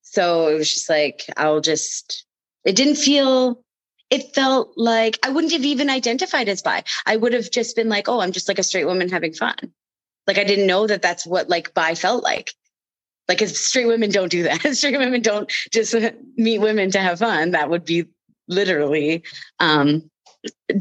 So 0.01 0.47
it 0.47 0.55
was 0.55 0.73
just 0.73 0.89
like, 0.89 1.25
I'll 1.37 1.61
just, 1.61 2.25
it 2.65 2.75
didn't 2.75 2.95
feel 2.95 3.63
it 4.11 4.35
felt 4.35 4.73
like 4.75 5.17
I 5.23 5.29
wouldn't 5.29 5.53
have 5.53 5.63
even 5.63 5.89
identified 5.89 6.49
as 6.49 6.61
bi. 6.61 6.83
I 7.05 7.15
would 7.15 7.31
have 7.33 7.49
just 7.49 7.77
been 7.77 7.87
like, 7.87 8.09
oh, 8.09 8.19
I'm 8.19 8.33
just 8.33 8.49
like 8.49 8.59
a 8.59 8.63
straight 8.63 8.85
woman 8.85 9.09
having 9.09 9.33
fun. 9.33 9.55
Like 10.27 10.37
I 10.37 10.43
didn't 10.43 10.67
know 10.67 10.85
that 10.85 11.01
that's 11.01 11.25
what 11.25 11.49
like 11.49 11.73
bi 11.73 11.95
felt 11.95 12.21
like. 12.21 12.53
Like 13.29 13.41
if 13.41 13.55
straight 13.55 13.87
women 13.87 14.11
don't 14.11 14.29
do 14.29 14.43
that. 14.43 14.61
straight 14.75 14.97
women 14.97 15.21
don't 15.21 15.49
just 15.71 15.95
meet 16.35 16.59
women 16.59 16.91
to 16.91 16.99
have 16.99 17.19
fun. 17.19 17.51
That 17.51 17.69
would 17.69 17.85
be 17.85 18.05
literally 18.49 19.23
um, 19.59 20.11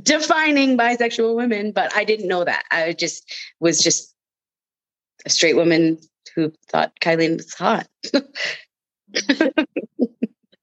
defining 0.02 0.76
bisexual 0.76 1.36
women. 1.36 1.70
But 1.70 1.94
I 1.94 2.02
didn't 2.02 2.28
know 2.28 2.44
that. 2.44 2.64
I 2.72 2.92
just 2.92 3.32
was 3.60 3.80
just 3.80 4.12
a 5.24 5.30
straight 5.30 5.54
woman 5.54 5.98
who 6.34 6.52
thought 6.68 6.98
Kylie 7.00 7.36
was 7.36 7.54
hot. 7.54 7.86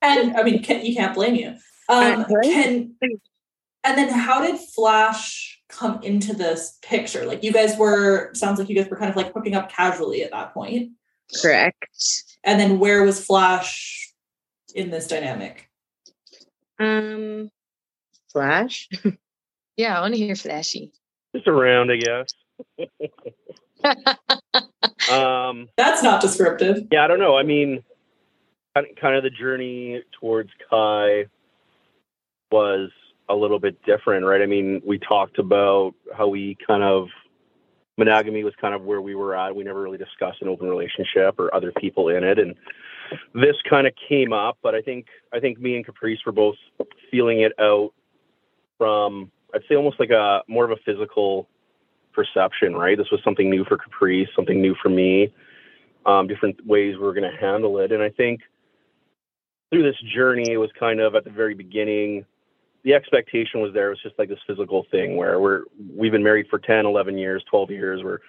and 0.01 0.35
I 0.35 0.43
mean, 0.43 0.65
you 0.83 0.95
can't 0.95 1.15
blame 1.15 1.35
you. 1.35 1.55
Um, 1.89 2.25
can 2.43 2.95
and 3.87 3.97
then 3.97 4.09
how 4.09 4.45
did 4.45 4.59
Flash 4.59 5.61
come 5.69 6.03
into 6.03 6.33
this 6.33 6.77
picture? 6.81 7.25
Like 7.25 7.41
you 7.43 7.53
guys 7.53 7.77
were 7.77 8.33
sounds 8.33 8.59
like 8.59 8.67
you 8.69 8.75
guys 8.75 8.89
were 8.89 8.97
kind 8.97 9.09
of 9.09 9.15
like 9.15 9.33
hooking 9.33 9.55
up 9.55 9.71
casually 9.71 10.23
at 10.23 10.31
that 10.31 10.53
point. 10.53 10.91
Correct. 11.41 11.87
And 12.43 12.59
then 12.59 12.79
where 12.79 13.03
was 13.03 13.25
Flash 13.25 14.13
in 14.75 14.89
this 14.89 15.07
dynamic? 15.07 15.69
Um 16.79 17.49
Flash? 18.31 18.89
yeah, 19.77 19.97
I 19.97 20.01
want 20.01 20.15
to 20.15 20.19
hear 20.19 20.35
Flashy. 20.35 20.91
Just 21.33 21.47
around, 21.47 21.89
I 21.91 21.97
guess. 21.97 22.27
um 25.09 25.69
that's 25.77 26.03
not 26.03 26.19
descriptive. 26.19 26.87
Yeah, 26.91 27.05
I 27.05 27.07
don't 27.07 27.19
know. 27.19 27.37
I 27.37 27.43
mean 27.43 27.85
kind 28.75 29.15
of 29.15 29.23
the 29.23 29.29
journey 29.29 30.03
towards 30.19 30.49
Kai 30.69 31.27
was 32.51 32.89
a 33.29 33.35
little 33.35 33.59
bit 33.59 33.81
different, 33.83 34.25
right? 34.25 34.41
I 34.41 34.45
mean, 34.45 34.81
we 34.85 34.99
talked 34.99 35.39
about 35.39 35.93
how 36.15 36.27
we 36.27 36.57
kind 36.65 36.83
of 36.83 37.07
monogamy 37.97 38.43
was 38.43 38.53
kind 38.61 38.73
of 38.73 38.83
where 38.83 39.01
we 39.01 39.15
were 39.15 39.35
at. 39.35 39.55
We 39.55 39.63
never 39.63 39.81
really 39.81 39.97
discussed 39.97 40.41
an 40.41 40.47
open 40.47 40.67
relationship 40.67 41.39
or 41.39 41.53
other 41.53 41.71
people 41.71 42.09
in 42.09 42.23
it, 42.23 42.39
and 42.39 42.55
this 43.33 43.55
kind 43.69 43.87
of 43.87 43.93
came 44.07 44.33
up. 44.33 44.57
But 44.61 44.75
I 44.75 44.81
think 44.81 45.07
I 45.33 45.39
think 45.39 45.59
me 45.59 45.75
and 45.75 45.85
Caprice 45.85 46.19
were 46.25 46.31
both 46.31 46.55
feeling 47.11 47.41
it 47.41 47.53
out 47.59 47.91
from 48.77 49.31
I'd 49.53 49.61
say 49.67 49.75
almost 49.75 49.99
like 49.99 50.11
a 50.11 50.41
more 50.47 50.65
of 50.65 50.71
a 50.71 50.77
physical 50.85 51.47
perception, 52.13 52.75
right? 52.75 52.97
This 52.97 53.11
was 53.11 53.21
something 53.23 53.49
new 53.49 53.63
for 53.65 53.77
Caprice, 53.77 54.27
something 54.35 54.61
new 54.61 54.75
for 54.81 54.89
me, 54.89 55.33
um, 56.05 56.27
different 56.27 56.65
ways 56.65 56.95
we 56.95 57.03
were 57.03 57.13
going 57.13 57.29
to 57.29 57.37
handle 57.37 57.79
it, 57.79 57.91
and 57.91 58.01
I 58.01 58.09
think 58.09 58.41
through 59.69 59.83
this 59.83 59.99
journey, 60.15 60.51
it 60.51 60.57
was 60.57 60.69
kind 60.79 61.01
of 61.01 61.15
at 61.15 61.25
the 61.25 61.29
very 61.29 61.53
beginning 61.53 62.25
the 62.87 62.93
expectation 62.93 63.59
was 63.59 63.73
there. 63.73 63.87
It 63.87 63.89
was 63.89 64.01
just 64.01 64.17
like 64.17 64.29
this 64.29 64.39
physical 64.47 64.85
thing 64.89 65.17
where 65.17 65.41
we're 65.41 65.63
we've 65.93 66.13
been 66.13 66.23
married 66.23 66.47
for 66.49 66.57
10, 66.57 66.85
11 66.85 67.17
years, 67.17 67.43
12 67.49 67.69
years. 67.69 68.01
We're 68.01 68.19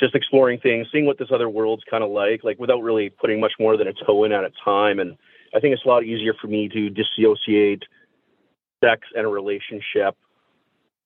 just 0.00 0.16
exploring 0.16 0.58
things, 0.58 0.88
seeing 0.90 1.06
what 1.06 1.16
this 1.16 1.28
other 1.32 1.48
world's 1.48 1.84
kind 1.88 2.02
of 2.02 2.10
like, 2.10 2.42
like 2.42 2.58
without 2.58 2.82
really 2.82 3.10
putting 3.10 3.38
much 3.38 3.52
more 3.60 3.76
than 3.76 3.86
a 3.86 3.92
toe 4.04 4.24
in 4.24 4.32
at 4.32 4.42
a 4.42 4.50
time. 4.64 4.98
And 4.98 5.16
I 5.54 5.60
think 5.60 5.74
it's 5.74 5.84
a 5.84 5.88
lot 5.88 6.02
easier 6.02 6.34
for 6.40 6.48
me 6.48 6.68
to 6.70 6.90
dissociate 6.90 7.84
sex 8.84 9.02
and 9.14 9.24
a 9.24 9.28
relationship 9.28 10.16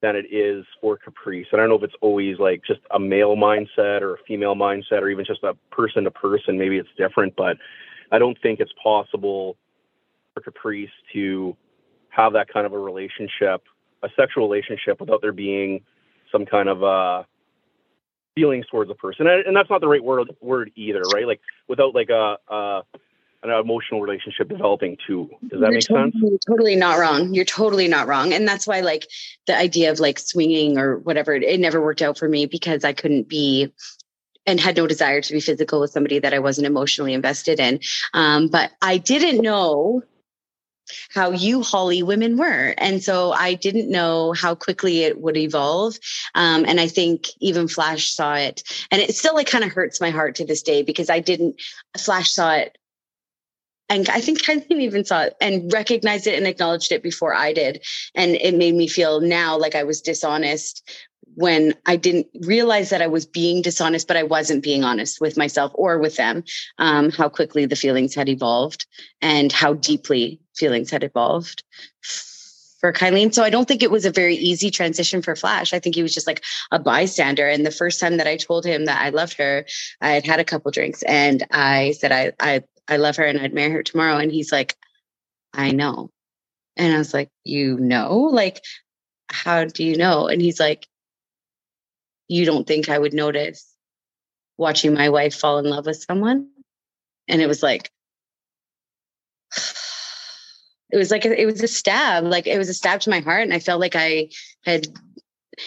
than 0.00 0.16
it 0.16 0.24
is 0.32 0.64
for 0.80 0.96
Caprice. 0.96 1.46
And 1.52 1.60
I 1.60 1.64
don't 1.64 1.70
know 1.70 1.76
if 1.76 1.82
it's 1.82 2.00
always 2.00 2.38
like 2.38 2.62
just 2.66 2.80
a 2.90 2.98
male 2.98 3.36
mindset 3.36 4.00
or 4.00 4.14
a 4.14 4.18
female 4.26 4.54
mindset 4.54 5.02
or 5.02 5.10
even 5.10 5.26
just 5.26 5.42
a 5.42 5.52
person 5.70 6.04
to 6.04 6.10
person. 6.10 6.56
Maybe 6.56 6.78
it's 6.78 6.88
different, 6.96 7.36
but 7.36 7.58
I 8.12 8.18
don't 8.18 8.38
think 8.42 8.60
it's 8.60 8.72
possible 8.82 9.58
for 10.32 10.40
Caprice 10.40 10.88
to 11.12 11.54
have 12.14 12.32
that 12.34 12.48
kind 12.52 12.66
of 12.66 12.72
a 12.72 12.78
relationship, 12.78 13.62
a 14.02 14.08
sexual 14.16 14.48
relationship, 14.48 15.00
without 15.00 15.20
there 15.22 15.32
being 15.32 15.82
some 16.30 16.46
kind 16.46 16.68
of 16.68 16.82
uh, 16.82 17.22
feelings 18.34 18.66
towards 18.70 18.90
a 18.90 18.94
person. 18.94 19.26
And, 19.26 19.46
and, 19.46 19.56
that's 19.56 19.70
not 19.70 19.80
the 19.80 19.88
right 19.88 20.02
word 20.02 20.28
word 20.40 20.70
either, 20.76 21.02
right? 21.14 21.26
Like 21.26 21.40
without 21.68 21.94
like 21.94 22.10
a, 22.10 22.36
a 22.48 22.82
an 23.42 23.50
emotional 23.50 24.00
relationship 24.00 24.48
developing 24.48 24.96
too. 25.06 25.28
Does 25.48 25.60
that 25.60 25.66
you're 25.66 25.72
make 25.72 25.86
totally, 25.86 26.10
sense? 26.12 26.14
You're 26.22 26.56
totally 26.56 26.76
not 26.76 26.98
wrong. 26.98 27.34
You're 27.34 27.44
totally 27.44 27.88
not 27.88 28.06
wrong. 28.06 28.32
And 28.32 28.48
that's 28.48 28.66
why 28.66 28.80
like 28.80 29.06
the 29.46 29.56
idea 29.56 29.90
of 29.90 30.00
like 30.00 30.18
swinging 30.18 30.78
or 30.78 30.98
whatever, 30.98 31.34
it 31.34 31.60
never 31.60 31.80
worked 31.80 32.00
out 32.00 32.16
for 32.16 32.26
me 32.26 32.46
because 32.46 32.84
I 32.84 32.94
couldn't 32.94 33.28
be 33.28 33.70
and 34.46 34.60
had 34.60 34.76
no 34.76 34.86
desire 34.86 35.20
to 35.20 35.32
be 35.32 35.40
physical 35.40 35.80
with 35.80 35.90
somebody 35.90 36.18
that 36.18 36.34
I 36.34 36.38
wasn't 36.38 36.66
emotionally 36.66 37.12
invested 37.12 37.60
in. 37.60 37.80
Um, 38.14 38.48
but 38.48 38.72
I 38.80 38.98
didn't 38.98 39.42
know 39.42 40.02
how 41.10 41.30
you 41.30 41.62
Holly 41.62 42.02
women 42.02 42.36
were. 42.36 42.74
And 42.78 43.02
so 43.02 43.32
I 43.32 43.54
didn't 43.54 43.90
know 43.90 44.32
how 44.32 44.54
quickly 44.54 45.02
it 45.04 45.20
would 45.20 45.36
evolve. 45.36 45.98
Um, 46.34 46.64
and 46.66 46.80
I 46.80 46.88
think 46.88 47.28
even 47.40 47.68
Flash 47.68 48.12
saw 48.12 48.34
it. 48.34 48.62
And 48.90 49.00
it 49.00 49.14
still 49.14 49.34
like 49.34 49.48
kind 49.48 49.64
of 49.64 49.70
hurts 49.70 50.00
my 50.00 50.10
heart 50.10 50.34
to 50.36 50.44
this 50.44 50.62
day 50.62 50.82
because 50.82 51.10
I 51.10 51.20
didn't, 51.20 51.60
Flash 51.96 52.30
saw 52.30 52.54
it. 52.54 52.76
And 53.90 54.08
I 54.08 54.20
think 54.20 54.48
I 54.48 54.64
even 54.70 55.04
saw 55.04 55.24
it 55.24 55.34
and 55.42 55.70
recognized 55.72 56.26
it 56.26 56.38
and 56.38 56.46
acknowledged 56.46 56.90
it 56.90 57.02
before 57.02 57.34
I 57.34 57.52
did. 57.52 57.84
And 58.14 58.34
it 58.36 58.54
made 58.54 58.74
me 58.74 58.88
feel 58.88 59.20
now 59.20 59.58
like 59.58 59.74
I 59.74 59.84
was 59.84 60.00
dishonest 60.00 60.88
when 61.34 61.74
I 61.86 61.96
didn't 61.96 62.28
realize 62.42 62.90
that 62.90 63.02
I 63.02 63.06
was 63.06 63.26
being 63.26 63.62
dishonest, 63.62 64.08
but 64.08 64.16
I 64.16 64.22
wasn't 64.22 64.62
being 64.62 64.84
honest 64.84 65.20
with 65.20 65.36
myself 65.36 65.72
or 65.74 65.98
with 65.98 66.16
them, 66.16 66.44
um, 66.78 67.10
how 67.10 67.28
quickly 67.28 67.66
the 67.66 67.76
feelings 67.76 68.14
had 68.14 68.28
evolved 68.28 68.86
and 69.20 69.52
how 69.52 69.74
deeply 69.74 70.40
feelings 70.56 70.90
had 70.90 71.04
evolved 71.04 71.62
for 72.84 72.92
Kylene. 72.92 73.32
So 73.32 73.42
I 73.42 73.48
don't 73.48 73.66
think 73.66 73.82
it 73.82 73.90
was 73.90 74.04
a 74.04 74.10
very 74.10 74.34
easy 74.34 74.70
transition 74.70 75.22
for 75.22 75.34
Flash. 75.34 75.72
I 75.72 75.78
think 75.78 75.94
he 75.94 76.02
was 76.02 76.12
just 76.12 76.26
like 76.26 76.44
a 76.70 76.78
bystander. 76.78 77.48
And 77.48 77.64
the 77.64 77.70
first 77.70 77.98
time 77.98 78.18
that 78.18 78.26
I 78.26 78.36
told 78.36 78.66
him 78.66 78.84
that 78.84 79.00
I 79.00 79.08
loved 79.08 79.38
her, 79.38 79.64
I 80.02 80.10
had 80.10 80.26
had 80.26 80.38
a 80.38 80.44
couple 80.44 80.70
drinks 80.70 81.02
and 81.04 81.46
I 81.50 81.92
said, 81.92 82.12
I, 82.12 82.32
I, 82.40 82.62
I 82.86 82.98
love 82.98 83.16
her 83.16 83.24
and 83.24 83.40
I'd 83.40 83.54
marry 83.54 83.70
her 83.70 83.82
tomorrow. 83.82 84.18
And 84.18 84.30
he's 84.30 84.52
like, 84.52 84.76
I 85.54 85.70
know. 85.70 86.10
And 86.76 86.92
I 86.92 86.98
was 86.98 87.14
like, 87.14 87.30
You 87.42 87.78
know? 87.78 88.18
Like, 88.18 88.62
how 89.30 89.64
do 89.64 89.82
you 89.82 89.96
know? 89.96 90.28
And 90.28 90.42
he's 90.42 90.60
like, 90.60 90.86
You 92.28 92.44
don't 92.44 92.66
think 92.66 92.90
I 92.90 92.98
would 92.98 93.14
notice 93.14 93.66
watching 94.58 94.92
my 94.92 95.08
wife 95.08 95.34
fall 95.34 95.56
in 95.56 95.64
love 95.64 95.86
with 95.86 96.02
someone? 96.02 96.50
And 97.28 97.40
it 97.40 97.46
was 97.46 97.62
like, 97.62 97.90
it 100.94 100.96
was 100.96 101.10
like 101.10 101.24
a, 101.24 101.40
it 101.40 101.44
was 101.44 101.60
a 101.60 101.68
stab 101.68 102.24
like 102.24 102.46
it 102.46 102.56
was 102.56 102.68
a 102.68 102.74
stab 102.74 103.00
to 103.00 103.10
my 103.10 103.18
heart 103.18 103.42
and 103.42 103.52
i 103.52 103.58
felt 103.58 103.80
like 103.80 103.96
i 103.96 104.28
had 104.64 104.86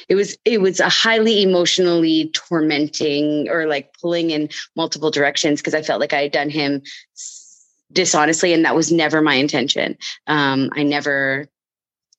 it 0.07 0.15
was 0.15 0.37
it 0.45 0.61
was 0.61 0.79
a 0.79 0.89
highly 0.89 1.43
emotionally 1.43 2.31
tormenting 2.33 3.49
or 3.49 3.67
like 3.67 3.93
pulling 4.01 4.31
in 4.31 4.49
multiple 4.75 5.11
directions 5.11 5.59
because 5.59 5.73
i 5.73 5.81
felt 5.81 5.99
like 5.99 6.13
i 6.13 6.21
had 6.23 6.31
done 6.31 6.49
him 6.49 6.81
dishonestly 7.91 8.53
and 8.53 8.65
that 8.65 8.75
was 8.75 8.91
never 8.91 9.21
my 9.21 9.35
intention. 9.35 9.97
Um 10.27 10.69
i 10.73 10.83
never 10.83 11.47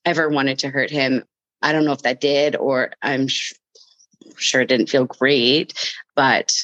ever 0.05 0.29
wanted 0.29 0.61
to 0.61 0.71
hurt 0.71 0.91
him. 0.91 1.25
I 1.61 1.73
don't 1.73 1.85
know 1.85 1.93
if 1.93 2.03
that 2.03 2.21
did 2.21 2.57
or 2.57 2.93
i'm 3.03 3.27
sh- 3.29 3.55
sure 4.37 4.61
it 4.61 4.69
didn't 4.69 4.91
feel 4.91 5.07
great 5.07 5.73
but 6.15 6.55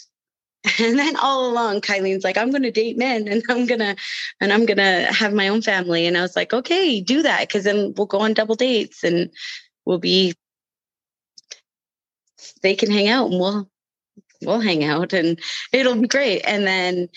and 0.81 0.98
then 0.98 1.16
all 1.16 1.50
along 1.50 1.81
kylene's 1.81 2.24
like 2.24 2.38
i'm 2.38 2.50
going 2.50 2.62
to 2.62 2.70
date 2.70 2.96
men 2.96 3.29
and 3.29 3.42
i'm 3.50 3.66
going 3.66 3.81
to 3.81 3.94
and 4.40 4.53
i'm 4.53 4.64
going 4.64 4.79
to 4.79 5.07
have 5.12 5.33
my 5.33 5.48
own 5.48 5.61
family. 5.61 6.07
And 6.07 6.16
i 6.16 6.22
was 6.22 6.37
like 6.37 6.53
okay 6.53 7.00
do 7.00 7.22
that 7.22 7.48
because 7.48 7.64
then 7.64 7.92
we'll 7.96 8.07
go 8.07 8.20
on 8.20 8.35
double 8.35 8.55
dates 8.55 9.05
and 9.05 9.31
we'll 9.85 9.98
be 9.98 10.35
they 12.62 12.74
can 12.74 12.90
hang 12.90 13.09
out 13.09 13.31
and 13.31 13.38
we'll 13.38 13.68
we'll 14.42 14.61
hang 14.61 14.85
out 14.85 15.12
and 15.12 15.38
it'll 15.72 15.96
be 15.96 16.09
great. 16.09 16.42
And 16.44 16.66
then 16.66 17.09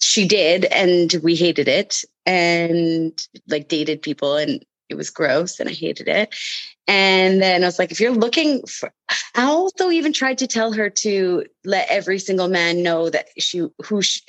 she 0.00 0.26
did 0.26 0.64
and 0.64 1.14
we 1.22 1.36
hated 1.36 1.68
it 1.68 2.04
and 2.26 3.18
like 3.48 3.68
dated 3.68 4.02
people 4.02 4.36
and 4.36 4.64
it 4.92 4.96
was 4.96 5.10
gross 5.10 5.58
and 5.58 5.68
I 5.68 5.72
hated 5.72 6.08
it. 6.08 6.34
And 6.86 7.42
then 7.42 7.64
I 7.64 7.66
was 7.66 7.78
like, 7.78 7.90
if 7.90 8.00
you're 8.00 8.12
looking 8.12 8.64
for, 8.66 8.92
I 9.34 9.44
also 9.44 9.90
even 9.90 10.12
tried 10.12 10.38
to 10.38 10.46
tell 10.46 10.72
her 10.72 10.90
to 10.90 11.44
let 11.64 11.88
every 11.90 12.18
single 12.18 12.48
man 12.48 12.82
know 12.82 13.10
that 13.10 13.28
she, 13.38 13.66
who 13.84 14.02
she, 14.02 14.20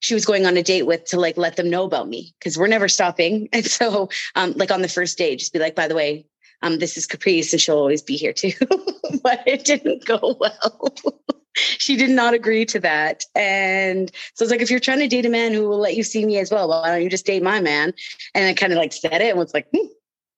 she 0.00 0.14
was 0.14 0.24
going 0.24 0.46
on 0.46 0.56
a 0.56 0.62
date 0.62 0.86
with 0.86 1.04
to 1.06 1.20
like 1.20 1.36
let 1.36 1.56
them 1.56 1.70
know 1.70 1.84
about 1.84 2.08
me 2.08 2.34
because 2.38 2.58
we're 2.58 2.66
never 2.66 2.88
stopping. 2.88 3.48
And 3.52 3.64
so, 3.64 4.08
um, 4.34 4.52
like 4.56 4.70
on 4.70 4.82
the 4.82 4.88
first 4.88 5.18
date, 5.18 5.38
just 5.38 5.52
be 5.52 5.58
like, 5.58 5.74
by 5.74 5.88
the 5.88 5.94
way, 5.94 6.26
um, 6.62 6.78
this 6.78 6.96
is 6.96 7.06
Caprice 7.06 7.52
and 7.52 7.60
she'll 7.60 7.78
always 7.78 8.02
be 8.02 8.16
here 8.16 8.32
too. 8.32 8.52
but 9.22 9.42
it 9.46 9.64
didn't 9.64 10.04
go 10.04 10.36
well. 10.40 10.94
she 11.56 11.96
did 11.96 12.10
not 12.10 12.34
agree 12.34 12.64
to 12.66 12.80
that. 12.80 13.24
And 13.34 14.10
so 14.34 14.44
it's 14.44 14.50
like, 14.50 14.60
if 14.60 14.70
you're 14.70 14.80
trying 14.80 14.98
to 14.98 15.08
date 15.08 15.26
a 15.26 15.30
man 15.30 15.52
who 15.52 15.68
will 15.68 15.78
let 15.78 15.96
you 15.96 16.02
see 16.02 16.24
me 16.24 16.38
as 16.38 16.50
well, 16.50 16.68
why 16.68 16.88
don't 16.88 17.02
you 17.02 17.10
just 17.10 17.26
date 17.26 17.42
my 17.42 17.60
man? 17.60 17.92
And 18.34 18.46
I 18.46 18.54
kind 18.54 18.72
of 18.72 18.78
like 18.78 18.92
said 18.92 19.20
it 19.20 19.30
and 19.30 19.38
was 19.38 19.54
like, 19.54 19.66
hmm, 19.74 19.86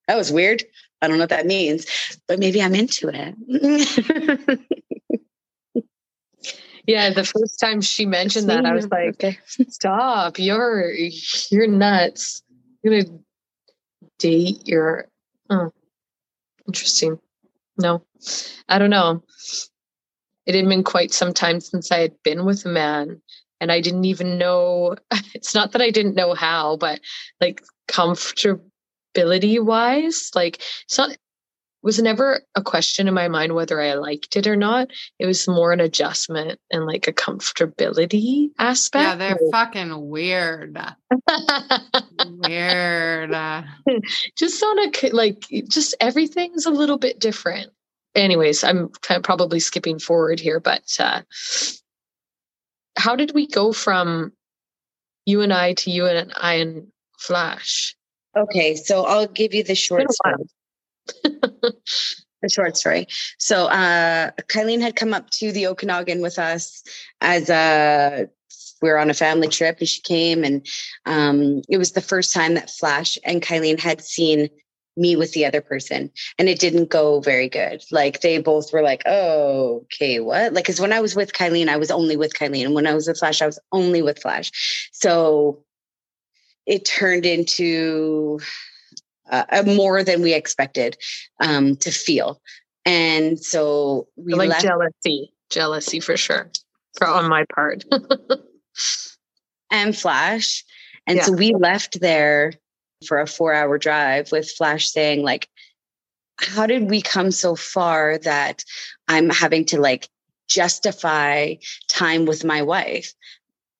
that 0.08 0.16
was 0.16 0.32
weird. 0.32 0.64
I 1.00 1.06
don't 1.06 1.18
know 1.18 1.22
what 1.22 1.30
that 1.30 1.46
means, 1.46 1.86
but 2.26 2.40
maybe 2.40 2.60
I'm 2.60 2.74
into 2.74 3.08
it. 3.08 3.34
yeah, 6.86 7.10
the 7.10 7.24
first 7.24 7.60
time 7.60 7.80
she 7.80 8.04
mentioned 8.04 8.48
that, 8.48 8.66
I 8.66 8.74
was 8.74 8.88
like, 8.88 9.10
okay. 9.10 9.38
"Stop! 9.68 10.38
You're 10.38 10.92
you're 11.50 11.68
nuts. 11.68 12.42
You're 12.82 13.02
gonna 13.02 13.18
date 14.18 14.66
your 14.66 15.08
oh, 15.50 15.72
Interesting. 16.66 17.18
No, 17.76 18.02
I 18.68 18.78
don't 18.78 18.90
know. 18.90 19.22
It 20.46 20.54
had 20.54 20.68
been 20.68 20.82
quite 20.82 21.12
some 21.12 21.32
time 21.32 21.60
since 21.60 21.92
I 21.92 21.98
had 21.98 22.14
been 22.24 22.44
with 22.44 22.64
a 22.64 22.70
man, 22.70 23.20
and 23.60 23.70
I 23.70 23.80
didn't 23.80 24.04
even 24.04 24.38
know. 24.38 24.96
It's 25.34 25.54
not 25.54 25.72
that 25.72 25.82
I 25.82 25.90
didn't 25.90 26.16
know 26.16 26.34
how, 26.34 26.76
but 26.76 27.00
like 27.40 27.62
comfortability 29.14 29.62
wise, 29.62 30.30
like 30.34 30.60
it's 30.84 30.98
not 30.98 31.16
was 31.80 32.00
never 32.02 32.40
a 32.56 32.62
question 32.62 33.06
in 33.06 33.14
my 33.14 33.28
mind 33.28 33.54
whether 33.54 33.80
I 33.80 33.94
liked 33.94 34.36
it 34.36 34.48
or 34.48 34.56
not. 34.56 34.88
It 35.20 35.26
was 35.26 35.46
more 35.46 35.72
an 35.72 35.80
adjustment 35.80 36.58
and 36.72 36.86
like 36.86 37.06
a 37.06 37.12
comfortability 37.12 38.48
aspect. 38.58 39.02
Yeah, 39.02 39.14
they're 39.14 39.38
fucking 39.52 40.08
weird. 40.08 40.76
weird. 42.26 43.30
just 44.36 44.62
on 44.62 44.78
a 44.80 45.10
like, 45.12 45.46
just 45.68 45.94
everything's 46.00 46.66
a 46.66 46.70
little 46.70 46.98
bit 46.98 47.20
different. 47.20 47.70
Anyways, 48.16 48.64
I'm 48.64 48.88
kind 49.02 49.18
of 49.18 49.22
probably 49.22 49.60
skipping 49.60 50.00
forward 50.00 50.40
here, 50.40 50.58
but 50.58 50.82
uh, 50.98 51.22
how 52.96 53.14
did 53.14 53.34
we 53.34 53.46
go 53.46 53.72
from 53.72 54.32
you 55.26 55.42
and 55.42 55.52
I 55.52 55.74
to 55.74 55.92
you 55.92 56.06
and 56.06 56.32
I 56.36 56.54
and 56.54 56.88
Flash? 57.20 57.94
Okay, 58.38 58.76
so 58.76 59.04
I'll 59.04 59.26
give 59.26 59.54
you 59.54 59.64
the 59.64 59.74
short 59.74 60.06
story. 60.12 60.44
the 62.42 62.48
short 62.48 62.76
story. 62.76 63.06
So 63.38 63.66
uh 63.66 64.30
Kylene 64.48 64.80
had 64.80 64.96
come 64.96 65.12
up 65.12 65.30
to 65.30 65.52
the 65.52 65.66
Okanagan 65.68 66.22
with 66.22 66.38
us 66.38 66.82
as 67.20 67.50
a 67.50 68.28
we 68.80 68.90
were 68.90 68.98
on 68.98 69.10
a 69.10 69.14
family 69.14 69.48
trip 69.48 69.78
and 69.80 69.88
she 69.88 70.00
came 70.02 70.44
and 70.44 70.66
um 71.04 71.62
it 71.68 71.78
was 71.78 71.92
the 71.92 72.00
first 72.00 72.32
time 72.32 72.54
that 72.54 72.70
Flash 72.70 73.18
and 73.24 73.42
Kylene 73.42 73.80
had 73.80 74.02
seen 74.02 74.48
me 74.96 75.16
with 75.16 75.32
the 75.32 75.46
other 75.46 75.60
person 75.60 76.10
and 76.38 76.48
it 76.48 76.58
didn't 76.58 76.90
go 76.90 77.20
very 77.20 77.48
good 77.48 77.82
like 77.92 78.20
they 78.20 78.38
both 78.38 78.72
were 78.72 78.82
like 78.82 79.02
oh 79.06 79.82
okay 79.84 80.18
what 80.18 80.52
like 80.52 80.64
because 80.64 80.80
when 80.80 80.92
i 80.92 81.00
was 81.00 81.14
with 81.14 81.32
kylene 81.32 81.68
i 81.68 81.76
was 81.76 81.92
only 81.92 82.16
with 82.16 82.34
kylene 82.34 82.64
and 82.64 82.74
when 82.74 82.86
i 82.86 82.94
was 82.94 83.06
with 83.06 83.16
flash 83.16 83.40
i 83.40 83.46
was 83.46 83.60
only 83.70 84.02
with 84.02 84.20
flash 84.20 84.90
so 84.92 85.62
it 86.68 86.84
turned 86.84 87.24
into 87.24 88.38
uh, 89.30 89.62
more 89.66 90.04
than 90.04 90.22
we 90.22 90.34
expected 90.34 90.96
um, 91.40 91.76
to 91.76 91.90
feel. 91.90 92.40
And 92.84 93.40
so 93.40 94.06
we 94.16 94.34
like 94.34 94.50
left- 94.50 94.62
jealousy, 94.62 95.32
jealousy 95.50 96.00
for 96.00 96.16
sure, 96.16 96.50
for 96.96 97.06
on 97.06 97.28
my 97.28 97.44
part. 97.54 97.84
and 99.70 99.96
Flash. 99.96 100.64
And 101.06 101.16
yeah. 101.16 101.24
so 101.24 101.32
we 101.32 101.54
left 101.54 102.00
there 102.00 102.52
for 103.06 103.20
a 103.20 103.26
four 103.26 103.54
hour 103.54 103.78
drive 103.78 104.30
with 104.30 104.50
Flash 104.50 104.90
saying, 104.90 105.22
like, 105.22 105.48
how 106.38 106.66
did 106.66 106.88
we 106.90 107.00
come 107.00 107.30
so 107.30 107.56
far 107.56 108.18
that 108.18 108.62
I'm 109.08 109.30
having 109.30 109.64
to 109.66 109.80
like 109.80 110.08
justify 110.48 111.54
time 111.88 112.26
with 112.26 112.44
my 112.44 112.62
wife? 112.62 113.12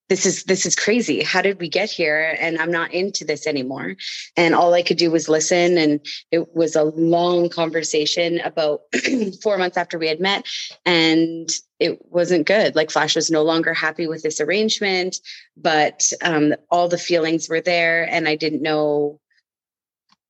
This 0.09 0.25
is 0.25 0.43
this 0.45 0.65
is 0.65 0.75
crazy. 0.75 1.23
How 1.23 1.41
did 1.41 1.59
we 1.59 1.69
get 1.69 1.89
here? 1.89 2.35
And 2.39 2.57
i'm 2.57 2.71
not 2.71 2.91
into 2.91 3.23
this 3.23 3.45
anymore. 3.45 3.95
And 4.35 4.55
all 4.55 4.73
i 4.73 4.81
could 4.81 4.97
do 4.97 5.11
was 5.11 5.29
listen. 5.29 5.77
And 5.77 6.05
it 6.31 6.55
was 6.55 6.75
a 6.75 6.83
long 6.83 7.49
conversation 7.49 8.39
about 8.39 8.81
four 9.43 9.57
months 9.57 9.77
after 9.77 9.99
we 9.99 10.07
had 10.07 10.19
met. 10.19 10.45
And 10.85 11.47
it 11.79 11.99
wasn't 12.05 12.47
good. 12.47 12.75
Like 12.75 12.91
flash 12.91 13.15
was 13.15 13.31
no 13.31 13.43
longer 13.43 13.73
happy 13.73 14.07
with 14.07 14.23
this 14.23 14.41
arrangement 14.41 15.17
but 15.55 16.11
um, 16.21 16.53
all 16.71 16.87
the 16.87 16.97
feelings 16.97 17.47
were 17.47 17.61
there. 17.61 18.07
And 18.09 18.27
i 18.27 18.35
didn't 18.35 18.63
know 18.63 19.19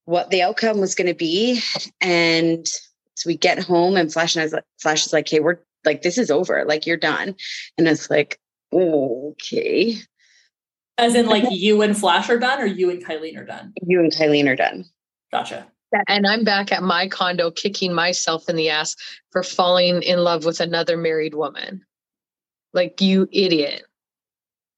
what 0.05 0.29
the 0.29 0.41
outcome 0.41 0.79
was 0.79 0.95
going 0.95 1.07
to 1.07 1.13
be. 1.13 1.61
And 2.01 2.67
so 2.67 3.27
we 3.27 3.37
get 3.37 3.63
home 3.63 3.95
and 3.95 4.11
flash 4.11 4.35
and 4.35 4.41
I 4.41 4.45
was 4.45 4.53
like, 4.53 4.65
flash 4.81 5.05
is 5.05 5.13
like 5.13 5.29
hey 5.29 5.39
we're 5.39 5.59
like 5.85 6.01
this 6.01 6.17
is 6.17 6.29
over. 6.29 6.65
Like 6.65 6.85
you're 6.85 6.97
done. 6.97 7.35
And 7.77 7.87
it's 7.87 8.09
like 8.09 8.37
Oh, 8.71 9.31
okay. 9.31 9.95
As 10.97 11.15
in, 11.15 11.27
like 11.27 11.45
you 11.49 11.81
and 11.81 11.97
Flash 11.97 12.29
are 12.29 12.37
done, 12.37 12.61
or 12.61 12.65
you 12.65 12.89
and 12.89 13.03
Kylene 13.03 13.37
are 13.37 13.45
done? 13.45 13.73
You 13.81 13.99
and 13.99 14.11
Kylene 14.11 14.47
are 14.47 14.55
done. 14.55 14.85
Gotcha. 15.31 15.67
And 16.07 16.27
I'm 16.27 16.43
back 16.43 16.71
at 16.71 16.83
my 16.83 17.07
condo 17.07 17.49
kicking 17.49 17.93
myself 17.93 18.47
in 18.47 18.55
the 18.55 18.69
ass 18.69 18.95
for 19.31 19.41
falling 19.41 20.03
in 20.03 20.19
love 20.19 20.45
with 20.45 20.59
another 20.59 20.97
married 20.97 21.33
woman. 21.33 21.83
Like, 22.73 23.01
you 23.01 23.27
idiot. 23.31 23.83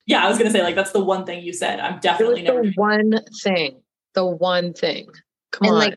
Yeah, 0.06 0.24
I 0.26 0.30
was 0.30 0.38
going 0.38 0.50
to 0.50 0.58
say, 0.58 0.64
like, 0.64 0.76
that's 0.76 0.92
the 0.92 1.04
one 1.04 1.26
thing 1.26 1.44
you 1.44 1.52
said. 1.52 1.82
I'm 1.82 2.00
definitely 2.00 2.44
never. 2.44 2.64
The 2.64 2.72
one 2.76 3.20
thing. 3.44 3.82
The 4.14 4.26
one 4.26 4.74
thing. 4.74 5.10
Come 5.52 5.68
and 5.68 5.74
on. 5.74 5.80
Like, 5.80 5.96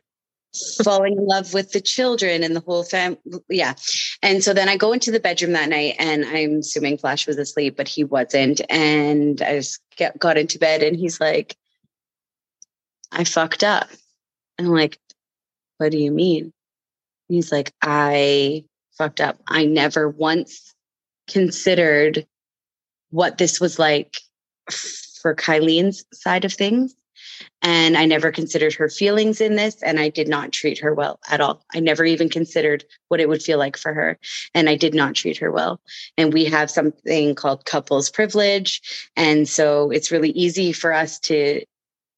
falling 0.83 1.17
in 1.17 1.25
love 1.25 1.53
with 1.53 1.71
the 1.71 1.81
children 1.81 2.43
and 2.43 2.55
the 2.55 2.61
whole 2.61 2.83
family. 2.83 3.17
Yeah. 3.49 3.73
And 4.21 4.43
so 4.43 4.53
then 4.53 4.69
I 4.69 4.77
go 4.77 4.93
into 4.93 5.11
the 5.11 5.19
bedroom 5.19 5.53
that 5.53 5.69
night 5.69 5.95
and 5.99 6.25
I'm 6.25 6.59
assuming 6.59 6.97
Flash 6.97 7.27
was 7.27 7.37
asleep, 7.37 7.75
but 7.77 7.87
he 7.87 8.03
wasn't. 8.03 8.61
And 8.69 9.41
I 9.41 9.57
just 9.57 9.81
get, 9.95 10.17
got 10.19 10.37
into 10.37 10.59
bed 10.59 10.83
and 10.83 10.95
he's 10.95 11.19
like, 11.19 11.55
I 13.11 13.23
fucked 13.23 13.63
up. 13.63 13.87
And 14.57 14.67
I'm 14.67 14.73
like, 14.73 14.99
what 15.77 15.91
do 15.91 15.97
you 15.97 16.11
mean? 16.11 16.53
he's 17.27 17.51
like, 17.51 17.73
I 17.81 18.65
fucked 18.97 19.21
up. 19.21 19.39
I 19.47 19.65
never 19.65 20.09
once 20.09 20.73
considered 21.27 22.25
what 23.09 23.37
this 23.37 23.59
was 23.59 23.79
like 23.79 24.15
for 25.21 25.35
Kylene's 25.35 26.05
side 26.13 26.45
of 26.45 26.53
things. 26.53 26.95
And 27.61 27.97
I 27.97 28.05
never 28.05 28.31
considered 28.31 28.73
her 28.75 28.89
feelings 28.89 29.41
in 29.41 29.55
this. 29.55 29.81
And 29.81 29.99
I 29.99 30.09
did 30.09 30.27
not 30.27 30.51
treat 30.51 30.79
her 30.79 30.93
well 30.93 31.19
at 31.29 31.41
all. 31.41 31.65
I 31.73 31.79
never 31.79 32.05
even 32.05 32.29
considered 32.29 32.83
what 33.07 33.19
it 33.19 33.29
would 33.29 33.43
feel 33.43 33.57
like 33.57 33.77
for 33.77 33.93
her. 33.93 34.17
And 34.53 34.69
I 34.69 34.75
did 34.75 34.93
not 34.93 35.15
treat 35.15 35.37
her 35.37 35.51
well. 35.51 35.79
And 36.17 36.33
we 36.33 36.45
have 36.45 36.71
something 36.71 37.35
called 37.35 37.65
couples 37.65 38.09
privilege. 38.09 38.81
And 39.15 39.47
so 39.47 39.91
it's 39.91 40.11
really 40.11 40.31
easy 40.31 40.71
for 40.71 40.93
us 40.93 41.19
to 41.21 41.63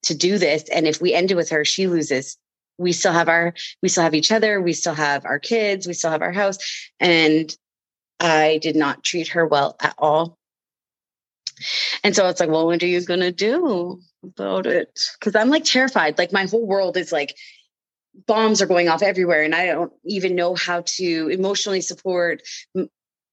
to 0.04 0.16
do 0.16 0.38
this. 0.38 0.63
And 0.70 0.88
if 0.88 1.02
we 1.02 1.13
end 1.13 1.32
it 1.32 1.36
with 1.36 1.50
her, 1.50 1.66
she 1.66 1.88
loses 1.88 2.38
we 2.80 2.92
still 2.92 3.12
have 3.12 3.28
our 3.28 3.56
we 3.82 3.90
still 3.90 4.04
have 4.04 4.13
each 4.13 4.32
other 4.32 4.62
we 4.62 4.72
still 4.72 4.94
have 4.94 5.26
our 5.26 5.40
kids 5.40 5.88
we 5.88 5.94
still 5.94 6.12
have 6.12 6.22
our 6.22 6.32
house 6.32 6.60
and 7.00 7.58
i 8.20 8.60
did 8.62 8.76
not 8.76 9.04
treat 9.04 9.30
her 9.30 9.48
well 9.48 9.76
at 9.82 9.96
all 9.98 10.38
and 12.04 12.16
so 12.16 12.28
it's 12.28 12.40
like, 12.40 12.50
well, 12.50 12.66
what 12.66 12.84
are 12.84 12.88
you 12.88 13.02
going 13.02 13.20
to 13.20 13.32
do 13.32 14.02
about 14.23 14.65
it? 14.65 14.99
Because 15.19 15.36
I'm 15.36 15.49
like 15.49 15.63
terrified. 15.63 16.17
Like 16.17 16.32
my 16.32 16.45
whole 16.45 16.65
world 16.65 16.97
is 16.97 17.12
like 17.12 17.36
bombs 18.25 18.62
are 18.62 18.67
going 18.67 18.89
off 18.89 19.01
everywhere. 19.03 19.43
And 19.43 19.53
I 19.53 19.67
don't 19.67 19.93
even 20.06 20.36
know 20.36 20.56
how 20.56 20.82
to 20.86 21.30
emotionally 21.30 21.82
support 21.82 22.41
m- 22.75 22.89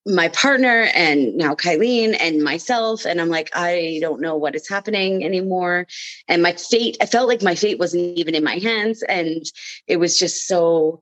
my 0.07 0.29
partner 0.29 0.91
and 0.95 1.35
now 1.37 1.55
Kylene 1.55 2.15
and 2.21 2.43
myself. 2.43 3.07
And 3.07 3.21
I'm 3.21 3.31
like, 3.31 3.51
I 3.55 3.99
don't 4.03 4.21
know 4.21 4.37
what 4.37 4.55
is 4.55 4.69
happening 4.69 5.25
anymore. 5.25 5.87
And 6.29 6.43
my 6.43 6.53
fate, 6.53 6.99
I 7.01 7.07
felt 7.07 7.29
like 7.29 7.43
my 7.43 7.55
fate 7.55 7.79
wasn't 7.79 8.19
even 8.19 8.35
in 8.35 8.45
my 8.45 8.57
hands. 8.57 9.03
And 9.03 9.45
it 9.87 9.97
was 9.97 10.19
just 10.19 10.47
so 10.47 11.01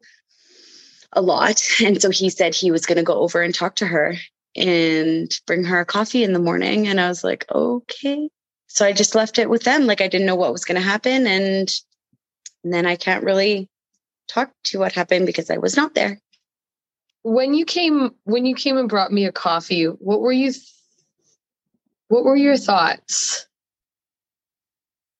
a 1.12 1.20
lot. 1.20 1.62
And 1.84 2.00
so 2.00 2.10
he 2.10 2.30
said 2.30 2.54
he 2.54 2.70
was 2.70 2.86
going 2.86 2.96
to 2.96 3.02
go 3.02 3.18
over 3.18 3.42
and 3.42 3.54
talk 3.54 3.76
to 3.76 3.86
her 3.86 4.14
and 4.54 5.30
bring 5.46 5.64
her 5.64 5.80
a 5.80 5.86
coffee 5.86 6.22
in 6.22 6.32
the 6.32 6.38
morning. 6.38 6.86
And 6.86 7.00
I 7.00 7.08
was 7.08 7.24
like, 7.24 7.44
okay. 7.50 8.28
So 8.72 8.86
I 8.86 8.92
just 8.94 9.14
left 9.14 9.38
it 9.38 9.50
with 9.50 9.64
them. 9.64 9.86
Like 9.86 10.00
I 10.00 10.08
didn't 10.08 10.26
know 10.26 10.34
what 10.34 10.50
was 10.50 10.64
going 10.64 10.80
to 10.80 10.86
happen. 10.86 11.26
And, 11.26 11.70
and 12.64 12.72
then 12.72 12.86
I 12.86 12.96
can't 12.96 13.22
really 13.22 13.68
talk 14.28 14.50
to 14.64 14.78
what 14.78 14.92
happened 14.92 15.26
because 15.26 15.50
I 15.50 15.58
was 15.58 15.76
not 15.76 15.94
there. 15.94 16.18
When 17.22 17.52
you 17.52 17.66
came, 17.66 18.12
when 18.24 18.46
you 18.46 18.54
came 18.54 18.78
and 18.78 18.88
brought 18.88 19.12
me 19.12 19.26
a 19.26 19.32
coffee, 19.32 19.84
what 19.84 20.22
were 20.22 20.32
you, 20.32 20.52
what 22.08 22.24
were 22.24 22.34
your 22.34 22.56
thoughts? 22.56 23.46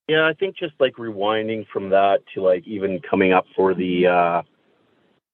Yeah, 0.09 0.27
I 0.27 0.33
think 0.33 0.57
just 0.57 0.73
like 0.81 0.95
rewinding 0.95 1.67
from 1.71 1.91
that 1.91 2.21
to 2.35 2.41
like 2.41 2.67
even 2.67 3.01
coming 3.01 3.35
up 3.35 3.45
for 3.55 3.75
the 3.75 4.07
uh 4.07 4.43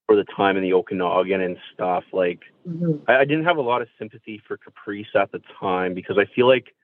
for 0.06 0.16
the 0.16 0.24
time 0.24 0.56
in 0.56 0.62
the 0.62 0.72
Okanagan 0.72 1.40
and 1.40 1.56
stuff. 1.72 2.02
Like, 2.12 2.40
mm-hmm. 2.68 3.08
I, 3.08 3.18
I, 3.18 3.24
didn't 3.24 3.44
have 3.44 3.58
a 3.58 3.62
lot 3.62 3.82
of 3.82 3.88
sympathy 3.98 4.40
for 4.48 4.56
Caprice 4.56 5.06
at 5.14 5.30
the 5.32 5.40
time 5.60 5.92
because 5.92 6.16
I 6.18 6.24
feel 6.34 6.48
like, 6.48 6.74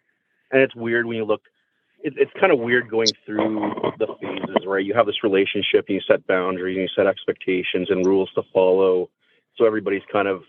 and 0.55 0.63
it's 0.63 0.75
weird 0.77 1.05
when 1.05 1.17
you 1.17 1.25
look, 1.25 1.43
it, 2.05 2.15
it's 2.17 2.31
kind 2.39 2.53
of 2.53 2.61
weird 2.61 2.89
going 2.89 3.09
through 3.27 3.73
the 3.99 4.07
phases, 4.21 4.65
right? 4.67 4.85
You 4.85 4.95
have 4.95 5.07
this 5.07 5.25
relationship 5.25 5.87
and 5.89 5.97
you 5.97 6.01
set 6.07 6.25
boundaries 6.29 6.77
and 6.77 6.83
you 6.83 6.89
set 6.97 7.09
expectations 7.09 7.91
and 7.91 8.07
rules 8.07 8.31
to 8.37 8.43
follow. 8.53 9.11
So 9.59 9.67
everybody's 9.67 10.03
kind 10.13 10.29
of 10.29 10.43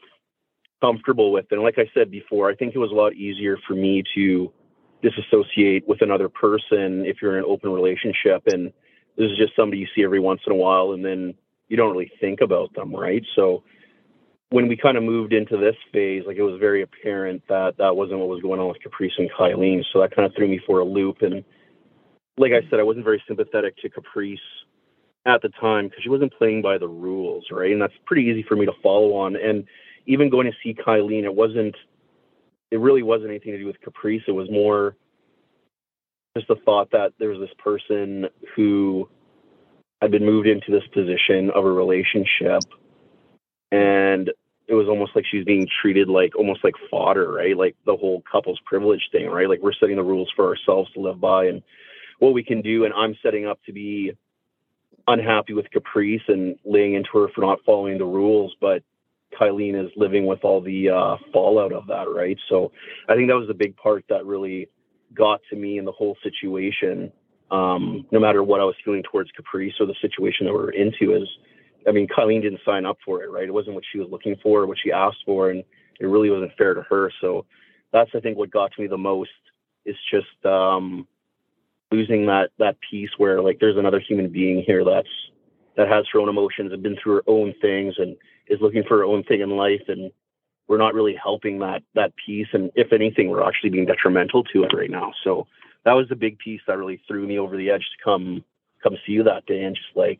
comfortable 0.79 1.31
with 1.31 1.45
it. 1.51 1.55
And 1.55 1.63
like 1.63 1.79
I 1.79 1.89
said 1.95 2.11
before, 2.11 2.51
I 2.51 2.55
think 2.55 2.75
it 2.75 2.79
was 2.79 2.91
a 2.91 2.95
lot 2.95 3.15
easier 3.15 3.57
for 3.67 3.73
me 3.73 4.03
to 4.13 4.53
disassociate 5.01 5.87
with 5.87 6.03
another 6.03 6.29
person 6.29 7.03
if 7.05 7.17
you're 7.19 7.37
in 7.37 7.43
an 7.43 7.49
open 7.49 7.71
relationship 7.71 8.43
and 8.45 8.71
this 9.17 9.31
is 9.31 9.37
just 9.37 9.55
somebody 9.55 9.79
you 9.79 9.87
see 9.95 10.03
every 10.03 10.19
once 10.19 10.41
in 10.45 10.51
a 10.51 10.55
while 10.55 10.91
and 10.91 11.03
then 11.03 11.33
you 11.67 11.77
don't 11.77 11.91
really 11.91 12.11
think 12.21 12.41
about 12.41 12.73
them, 12.75 12.95
right? 12.95 13.23
So 13.35 13.63
when 14.49 14.67
we 14.67 14.77
kind 14.77 14.97
of 14.97 15.03
moved 15.03 15.33
into 15.33 15.57
this 15.57 15.75
phase, 15.91 16.23
like 16.27 16.37
it 16.37 16.43
was 16.43 16.59
very 16.59 16.81
apparent 16.83 17.41
that 17.49 17.77
that 17.77 17.95
wasn't 17.95 18.19
what 18.19 18.29
was 18.29 18.41
going 18.41 18.59
on 18.59 18.67
with 18.67 18.81
Caprice 18.81 19.13
and 19.17 19.29
Kylene. 19.31 19.83
So 19.91 20.01
that 20.01 20.15
kind 20.15 20.25
of 20.25 20.35
threw 20.35 20.47
me 20.47 20.59
for 20.65 20.79
a 20.79 20.85
loop. 20.85 21.21
And 21.21 21.43
like 22.37 22.51
I 22.51 22.67
said, 22.69 22.79
I 22.79 22.83
wasn't 22.83 23.05
very 23.05 23.23
sympathetic 23.27 23.75
to 23.77 23.89
Caprice 23.89 24.39
at 25.25 25.41
the 25.41 25.49
time 25.59 25.87
because 25.87 26.03
she 26.03 26.09
wasn't 26.09 26.33
playing 26.37 26.61
by 26.61 26.77
the 26.77 26.87
rules, 26.87 27.45
right? 27.51 27.71
And 27.71 27.81
that's 27.81 27.93
pretty 28.05 28.23
easy 28.23 28.43
for 28.47 28.55
me 28.55 28.65
to 28.65 28.73
follow 28.83 29.15
on. 29.15 29.35
And 29.35 29.65
even 30.05 30.29
going 30.29 30.45
to 30.45 30.53
see 30.63 30.75
Kylene, 30.75 31.23
it 31.23 31.33
wasn't, 31.33 31.75
it 32.71 32.79
really 32.79 33.03
wasn't 33.03 33.31
anything 33.31 33.53
to 33.53 33.57
do 33.57 33.65
with 33.65 33.81
Caprice. 33.81 34.21
It 34.27 34.33
was 34.33 34.49
more 34.51 34.95
just 36.37 36.47
the 36.47 36.57
thought 36.65 36.91
that 36.91 37.13
there 37.17 37.29
was 37.29 37.39
this 37.39 37.55
person 37.57 38.27
who 38.55 39.09
had 40.01 40.11
been 40.11 40.25
moved 40.25 40.47
into 40.47 40.69
this 40.69 40.85
position 40.93 41.49
of 41.55 41.65
a 41.65 41.71
relationship 41.71 42.61
and 43.75 44.31
it 44.67 44.73
was 44.73 44.87
almost 44.87 45.15
like 45.15 45.25
she 45.29 45.37
was 45.37 45.45
being 45.45 45.67
treated 45.81 46.09
like 46.09 46.35
almost 46.35 46.63
like 46.63 46.73
fodder, 46.89 47.31
right? 47.31 47.55
Like 47.55 47.75
the 47.85 47.95
whole 47.95 48.23
couples 48.29 48.59
privilege 48.65 49.09
thing, 49.11 49.29
right? 49.29 49.47
Like 49.47 49.59
we're 49.61 49.73
setting 49.73 49.95
the 49.97 50.03
rules 50.03 50.31
for 50.35 50.47
ourselves 50.47 50.91
to 50.93 50.99
live 50.99 51.19
by 51.19 51.45
and 51.45 51.61
what 52.19 52.33
we 52.33 52.43
can 52.43 52.61
do. 52.61 52.85
And 52.85 52.93
I'm 52.93 53.15
setting 53.21 53.45
up 53.45 53.59
to 53.65 53.73
be 53.73 54.13
unhappy 55.07 55.53
with 55.53 55.69
Caprice 55.71 56.21
and 56.27 56.55
laying 56.65 56.95
into 56.95 57.09
her 57.13 57.27
for 57.35 57.41
not 57.41 57.59
following 57.65 57.99
the 57.99 58.05
rules, 58.05 58.55
but 58.59 58.81
Kylene 59.39 59.85
is 59.85 59.91
living 59.95 60.25
with 60.25 60.43
all 60.43 60.61
the 60.61 60.89
uh, 60.89 61.17
fallout 61.31 61.73
of 61.73 61.85
that, 61.87 62.07
right? 62.09 62.37
So 62.49 62.71
I 63.07 63.15
think 63.15 63.29
that 63.29 63.35
was 63.35 63.47
the 63.47 63.53
big 63.53 63.75
part 63.77 64.03
that 64.09 64.25
really 64.25 64.67
got 65.13 65.41
to 65.51 65.55
me 65.55 65.77
in 65.77 65.85
the 65.85 65.91
whole 65.91 66.17
situation 66.23 67.11
um, 67.51 68.05
no 68.11 68.19
matter 68.19 68.43
what 68.43 68.59
I 68.59 68.63
was 68.63 68.75
feeling 68.83 69.03
towards 69.03 69.31
Caprice 69.31 69.73
or 69.79 69.85
the 69.85 69.95
situation 70.01 70.45
that 70.45 70.53
we 70.53 70.59
are 70.59 70.71
into 70.71 71.15
is, 71.15 71.27
I 71.87 71.91
mean, 71.91 72.07
Kylene 72.07 72.41
didn't 72.41 72.61
sign 72.65 72.85
up 72.85 72.97
for 73.05 73.23
it, 73.23 73.29
right? 73.29 73.47
It 73.47 73.53
wasn't 73.53 73.75
what 73.75 73.83
she 73.91 73.99
was 73.99 74.09
looking 74.09 74.35
for, 74.41 74.65
what 74.65 74.77
she 74.83 74.91
asked 74.91 75.23
for, 75.25 75.51
and 75.51 75.63
it 75.99 76.05
really 76.05 76.29
wasn't 76.29 76.51
fair 76.57 76.73
to 76.73 76.81
her. 76.83 77.11
So 77.21 77.45
that's, 77.93 78.11
I 78.15 78.19
think, 78.19 78.37
what 78.37 78.51
got 78.51 78.71
to 78.73 78.81
me 78.81 78.87
the 78.87 78.97
most 78.97 79.29
is 79.85 79.95
just 80.11 80.45
um, 80.45 81.07
losing 81.91 82.25
that 82.25 82.49
that 82.59 82.77
piece 82.89 83.09
where 83.17 83.41
like 83.41 83.59
there's 83.59 83.77
another 83.77 83.99
human 83.99 84.29
being 84.29 84.63
here 84.65 84.83
that's 84.83 85.07
that 85.77 85.87
has 85.87 86.05
her 86.11 86.19
own 86.19 86.29
emotions 86.29 86.71
and 86.71 86.81
been 86.81 86.97
through 87.01 87.15
her 87.15 87.23
own 87.27 87.53
things 87.61 87.93
and 87.97 88.15
is 88.47 88.59
looking 88.61 88.83
for 88.87 88.97
her 88.97 89.03
own 89.03 89.23
thing 89.23 89.41
in 89.41 89.49
life 89.51 89.83
and 89.87 90.11
we're 90.67 90.77
not 90.77 90.93
really 90.93 91.15
helping 91.21 91.59
that 91.59 91.83
that 91.93 92.13
piece 92.25 92.47
and 92.53 92.71
if 92.75 92.91
anything 92.91 93.29
we're 93.29 93.47
actually 93.47 93.69
being 93.69 93.85
detrimental 93.85 94.43
to 94.43 94.63
it 94.63 94.73
right 94.75 94.89
now 94.89 95.11
so 95.23 95.45
that 95.83 95.93
was 95.93 96.07
the 96.09 96.15
big 96.15 96.37
piece 96.39 96.61
that 96.67 96.77
really 96.77 97.01
threw 97.07 97.27
me 97.27 97.37
over 97.37 97.55
the 97.55 97.69
edge 97.69 97.81
to 97.97 98.03
come 98.03 98.43
come 98.81 98.95
see 99.05 99.13
you 99.13 99.23
that 99.23 99.45
day 99.45 99.63
and 99.63 99.75
just 99.75 99.95
like 99.95 100.19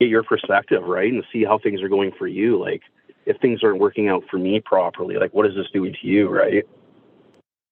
get 0.00 0.08
your 0.08 0.22
perspective 0.22 0.82
right 0.84 1.12
and 1.12 1.24
see 1.32 1.44
how 1.44 1.58
things 1.58 1.82
are 1.82 1.88
going 1.88 2.12
for 2.18 2.26
you. 2.26 2.60
Like 2.60 2.82
if 3.24 3.38
things 3.38 3.60
aren't 3.62 3.80
working 3.80 4.08
out 4.08 4.22
for 4.30 4.38
me 4.38 4.60
properly 4.60 5.16
like 5.16 5.34
what 5.34 5.46
is 5.46 5.54
this 5.54 5.66
doing 5.72 5.94
to 6.00 6.06
you 6.06 6.28
right? 6.28 6.64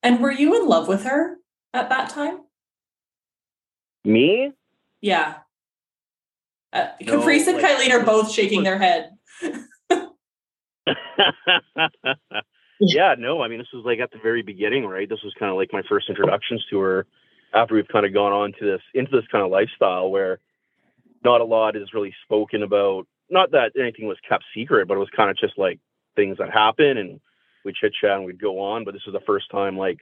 And 0.03 0.21
were 0.21 0.33
you 0.33 0.61
in 0.61 0.69
love 0.69 0.89
with 0.89 1.05
her 1.05 1.37
at 1.73 1.89
that 1.89 2.11
time? 2.11 2.41
Me? 4.05 4.53
Yeah. 5.01 5.37
Uh, 6.73 6.89
no, 7.01 7.19
caprice 7.19 7.47
and 7.47 7.63
like, 7.63 7.67
kylene 7.67 7.93
are 7.93 8.05
both 8.05 8.31
shaking 8.33 8.65
their 8.65 8.79
head. 8.79 9.11
Yeah, 12.81 13.15
no, 13.17 13.43
I 13.43 13.49
mean, 13.49 13.59
this 13.59 13.69
was 13.73 13.85
like 13.85 14.01
at 14.01 14.11
the 14.11 14.19
very 14.23 14.43
beginning, 14.43 14.85
right? 14.85 15.09
This 15.09 15.23
was 15.23 15.33
kind 15.39 15.51
of 15.51 15.57
like 15.57 15.73
my 15.73 15.83
first 15.89 16.09
introductions 16.09 16.65
to 16.71 16.79
her 16.81 17.07
after 17.55 17.75
we've 17.75 17.89
kind 17.89 18.05
of 18.05 18.13
gone 18.13 18.33
on 18.33 18.53
to 18.59 18.65
this, 18.65 18.81
into 18.95 19.13
this 19.13 19.27
kind 19.31 19.45
of 19.45 19.51
lifestyle 19.51 20.11
where 20.11 20.41
not 21.25 21.41
a 21.41 21.45
lot 21.45 21.77
is 21.77 21.95
really 21.95 22.15
spoken 22.25 22.63
about. 22.63 23.07
Not 23.31 23.51
that 23.53 23.73
anything 23.79 24.07
was 24.07 24.19
kept 24.29 24.45
secret, 24.55 24.89
but 24.89 24.95
it 24.95 25.01
was 25.01 25.09
kind 25.17 25.31
of 25.31 25.37
just 25.37 25.59
like 25.59 25.81
things 26.17 26.39
that 26.39 26.53
happen 26.53 26.99
and 26.99 27.21
we 27.65 27.73
chit 27.73 27.93
chat 28.01 28.17
and 28.17 28.25
we'd 28.25 28.41
go 28.41 28.61
on. 28.61 28.85
But 28.85 28.95
this 28.95 29.05
was 29.07 29.15
the 29.15 29.27
first 29.27 29.51
time 29.51 29.77
like 29.77 29.99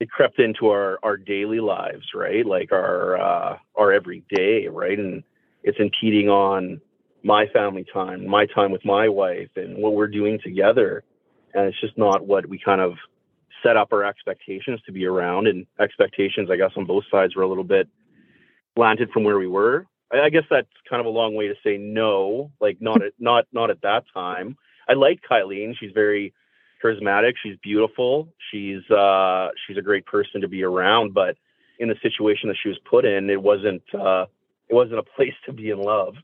it 0.00 0.10
crept 0.10 0.38
into 0.38 0.68
our, 0.68 0.98
our 1.02 1.16
daily 1.16 1.60
lives, 1.60 2.06
right? 2.14 2.44
Like 2.44 2.72
our, 2.72 3.20
uh, 3.20 3.58
our 3.76 3.92
everyday, 3.92 4.66
right? 4.68 4.98
And 4.98 5.22
it's 5.62 5.78
impeding 5.78 6.28
on 6.28 6.80
my 7.22 7.46
family 7.48 7.84
time, 7.92 8.26
my 8.26 8.46
time 8.46 8.72
with 8.72 8.84
my 8.84 9.08
wife 9.08 9.50
and 9.56 9.76
what 9.76 9.94
we're 9.94 10.08
doing 10.08 10.38
together 10.42 11.04
and 11.54 11.66
it's 11.66 11.80
just 11.80 11.96
not 11.98 12.26
what 12.26 12.46
we 12.46 12.58
kind 12.58 12.80
of 12.80 12.94
set 13.62 13.76
up 13.76 13.92
our 13.92 14.04
expectations 14.04 14.80
to 14.86 14.92
be 14.92 15.06
around. 15.06 15.46
And 15.46 15.66
expectations, 15.78 16.48
I 16.50 16.56
guess, 16.56 16.70
on 16.76 16.86
both 16.86 17.04
sides 17.10 17.36
were 17.36 17.42
a 17.42 17.48
little 17.48 17.64
bit 17.64 17.88
slanted 18.76 19.10
from 19.10 19.24
where 19.24 19.38
we 19.38 19.48
were. 19.48 19.86
I, 20.12 20.20
I 20.20 20.30
guess 20.30 20.44
that's 20.50 20.68
kind 20.88 21.00
of 21.00 21.06
a 21.06 21.10
long 21.10 21.34
way 21.34 21.48
to 21.48 21.54
say 21.64 21.76
no, 21.78 22.50
like 22.60 22.78
not 22.80 23.02
at 23.02 23.12
not 23.18 23.46
not 23.52 23.70
at 23.70 23.82
that 23.82 24.04
time. 24.12 24.56
I 24.88 24.94
like 24.94 25.20
Kylene; 25.28 25.74
she's 25.78 25.92
very 25.92 26.34
charismatic. 26.82 27.34
She's 27.42 27.56
beautiful. 27.62 28.28
She's 28.50 28.88
uh, 28.90 29.48
she's 29.66 29.76
a 29.76 29.82
great 29.82 30.06
person 30.06 30.40
to 30.40 30.48
be 30.48 30.62
around. 30.62 31.14
But 31.14 31.36
in 31.78 31.88
the 31.88 31.96
situation 32.02 32.48
that 32.48 32.56
she 32.62 32.68
was 32.68 32.78
put 32.88 33.04
in, 33.04 33.30
it 33.30 33.42
wasn't 33.42 33.82
uh, 33.94 34.26
it 34.68 34.74
wasn't 34.74 34.98
a 34.98 35.02
place 35.16 35.34
to 35.46 35.52
be 35.52 35.70
in 35.70 35.78
love. 35.78 36.14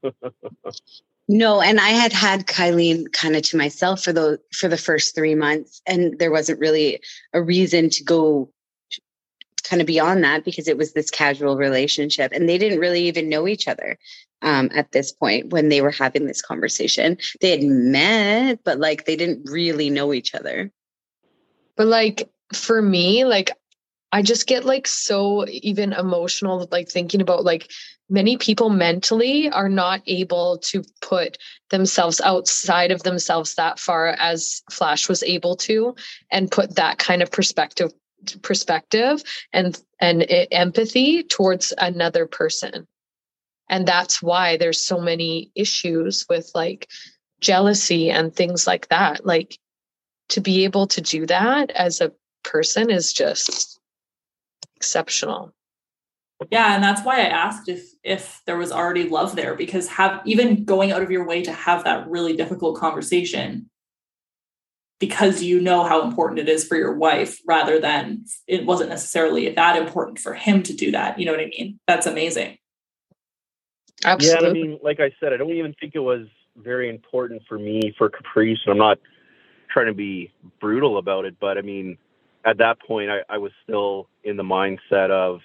No, 1.28 1.60
and 1.60 1.80
I 1.80 1.88
had 1.88 2.12
had 2.12 2.46
Kylene 2.46 3.12
kind 3.12 3.34
of 3.34 3.42
to 3.42 3.56
myself 3.56 4.02
for 4.02 4.12
the 4.12 4.38
for 4.52 4.68
the 4.68 4.76
first 4.76 5.14
three 5.14 5.34
months, 5.34 5.82
and 5.86 6.18
there 6.18 6.30
wasn't 6.30 6.60
really 6.60 7.00
a 7.32 7.42
reason 7.42 7.90
to 7.90 8.04
go 8.04 8.48
kind 9.66 9.80
of 9.80 9.86
beyond 9.86 10.24
that 10.24 10.44
because 10.44 10.68
it 10.68 10.76
was 10.76 10.92
this 10.92 11.10
casual 11.10 11.56
relationship, 11.56 12.32
and 12.32 12.48
they 12.48 12.58
didn't 12.58 12.80
really 12.80 13.02
even 13.08 13.28
know 13.28 13.46
each 13.48 13.68
other 13.68 13.98
um, 14.42 14.70
at 14.74 14.92
this 14.92 15.12
point 15.12 15.50
when 15.50 15.68
they 15.68 15.80
were 15.80 15.90
having 15.90 16.26
this 16.26 16.42
conversation. 16.42 17.18
They 17.40 17.50
had 17.50 17.62
met, 17.62 18.60
but 18.64 18.78
like 18.78 19.04
they 19.04 19.16
didn't 19.16 19.50
really 19.50 19.90
know 19.90 20.12
each 20.12 20.34
other. 20.34 20.70
But 21.76 21.86
like 21.86 22.30
for 22.54 22.80
me, 22.80 23.24
like 23.24 23.50
I 24.12 24.22
just 24.22 24.46
get 24.46 24.64
like 24.64 24.86
so 24.86 25.46
even 25.48 25.92
emotional, 25.92 26.66
like 26.70 26.88
thinking 26.88 27.20
about 27.20 27.44
like 27.44 27.70
many 28.08 28.36
people 28.36 28.70
mentally 28.70 29.50
are 29.50 29.68
not 29.68 30.00
able 30.06 30.58
to 30.58 30.84
put 31.00 31.38
themselves 31.70 32.20
outside 32.20 32.92
of 32.92 33.02
themselves 33.02 33.56
that 33.56 33.78
far 33.78 34.08
as 34.18 34.62
Flash 34.70 35.08
was 35.08 35.22
able 35.24 35.56
to 35.56 35.94
and 36.30 36.50
put 36.50 36.76
that 36.76 36.98
kind 36.98 37.22
of 37.22 37.30
perspective 37.30 37.92
perspective 38.42 39.22
and 39.52 39.80
and 40.00 40.26
empathy 40.50 41.22
towards 41.22 41.72
another 41.78 42.26
person. 42.26 42.86
And 43.68 43.86
that's 43.86 44.22
why 44.22 44.56
there's 44.56 44.80
so 44.80 45.00
many 45.00 45.50
issues 45.54 46.24
with 46.28 46.50
like 46.54 46.88
jealousy 47.40 48.10
and 48.10 48.34
things 48.34 48.66
like 48.66 48.88
that. 48.88 49.26
Like 49.26 49.58
to 50.30 50.40
be 50.40 50.64
able 50.64 50.86
to 50.88 51.00
do 51.00 51.26
that 51.26 51.70
as 51.70 52.00
a 52.00 52.12
person 52.44 52.90
is 52.90 53.12
just 53.12 53.80
exceptional. 54.76 55.52
Yeah 56.50 56.74
and 56.74 56.84
that's 56.84 57.02
why 57.02 57.16
i 57.20 57.28
asked 57.28 57.66
if 57.66 57.88
if 58.02 58.42
there 58.44 58.58
was 58.58 58.70
already 58.70 59.08
love 59.08 59.36
there 59.36 59.54
because 59.54 59.88
have 59.88 60.20
even 60.26 60.64
going 60.64 60.92
out 60.92 61.00
of 61.00 61.10
your 61.10 61.26
way 61.26 61.42
to 61.42 61.50
have 61.50 61.82
that 61.84 62.06
really 62.08 62.36
difficult 62.36 62.76
conversation 62.76 63.70
because 64.98 65.42
you 65.42 65.60
know 65.60 65.84
how 65.84 66.02
important 66.02 66.38
it 66.38 66.48
is 66.48 66.66
for 66.66 66.76
your 66.76 66.94
wife 66.94 67.38
rather 67.46 67.78
than 67.78 68.24
it 68.46 68.64
wasn't 68.64 68.88
necessarily 68.88 69.48
that 69.50 69.76
important 69.76 70.18
for 70.18 70.34
him 70.34 70.62
to 70.62 70.72
do 70.72 70.90
that 70.90 71.18
you 71.18 71.26
know 71.26 71.32
what 71.32 71.40
i 71.40 71.46
mean 71.46 71.78
that's 71.86 72.06
amazing 72.06 72.56
Absolutely. 74.04 74.44
Yeah, 74.44 74.50
I 74.50 74.52
mean, 74.52 74.78
like 74.82 75.00
I 75.00 75.10
said, 75.20 75.32
I 75.32 75.36
don't 75.36 75.50
even 75.50 75.74
think 75.80 75.94
it 75.94 76.00
was 76.00 76.26
very 76.56 76.88
important 76.88 77.42
for 77.48 77.58
me 77.58 77.94
for 77.96 78.08
Caprice, 78.08 78.58
and 78.66 78.72
I'm 78.72 78.78
not 78.78 78.98
trying 79.72 79.86
to 79.86 79.94
be 79.94 80.32
brutal 80.60 80.98
about 80.98 81.24
it, 81.24 81.36
but 81.40 81.58
I 81.58 81.62
mean, 81.62 81.96
at 82.44 82.58
that 82.58 82.80
point, 82.80 83.10
I, 83.10 83.20
I 83.28 83.38
was 83.38 83.52
still 83.62 84.08
in 84.24 84.36
the 84.36 84.42
mindset 84.42 85.10
of 85.10 85.40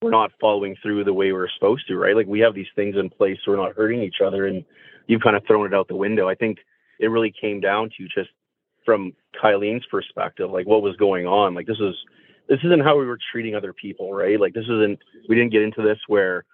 we're 0.00 0.10
not 0.10 0.30
following 0.40 0.76
through 0.80 1.04
the 1.04 1.12
way 1.12 1.32
we're 1.32 1.48
supposed 1.50 1.86
to, 1.88 1.96
right? 1.96 2.14
Like 2.14 2.26
we 2.26 2.40
have 2.40 2.54
these 2.54 2.68
things 2.76 2.96
in 2.96 3.10
place, 3.10 3.38
so 3.44 3.50
we're 3.50 3.58
not 3.58 3.74
hurting 3.74 4.02
each 4.02 4.20
other, 4.24 4.46
and 4.46 4.64
you've 5.06 5.22
kind 5.22 5.36
of 5.36 5.44
thrown 5.46 5.66
it 5.66 5.74
out 5.74 5.88
the 5.88 5.96
window. 5.96 6.28
I 6.28 6.34
think 6.36 6.58
it 7.00 7.08
really 7.08 7.34
came 7.38 7.60
down 7.60 7.90
to 7.98 8.04
just 8.04 8.30
from 8.88 9.12
Kylene's 9.38 9.84
perspective, 9.90 10.50
like 10.50 10.66
what 10.66 10.80
was 10.80 10.96
going 10.96 11.26
on. 11.26 11.54
Like 11.54 11.66
this 11.66 11.76
is 11.78 11.94
this 12.48 12.58
isn't 12.64 12.82
how 12.82 12.98
we 12.98 13.04
were 13.04 13.18
treating 13.30 13.54
other 13.54 13.74
people, 13.74 14.14
right? 14.14 14.40
Like 14.40 14.54
this 14.54 14.64
isn't 14.64 14.98
we 15.28 15.36
didn't 15.36 15.52
get 15.52 15.60
into 15.60 15.82
this 15.82 15.98
where 16.06 16.46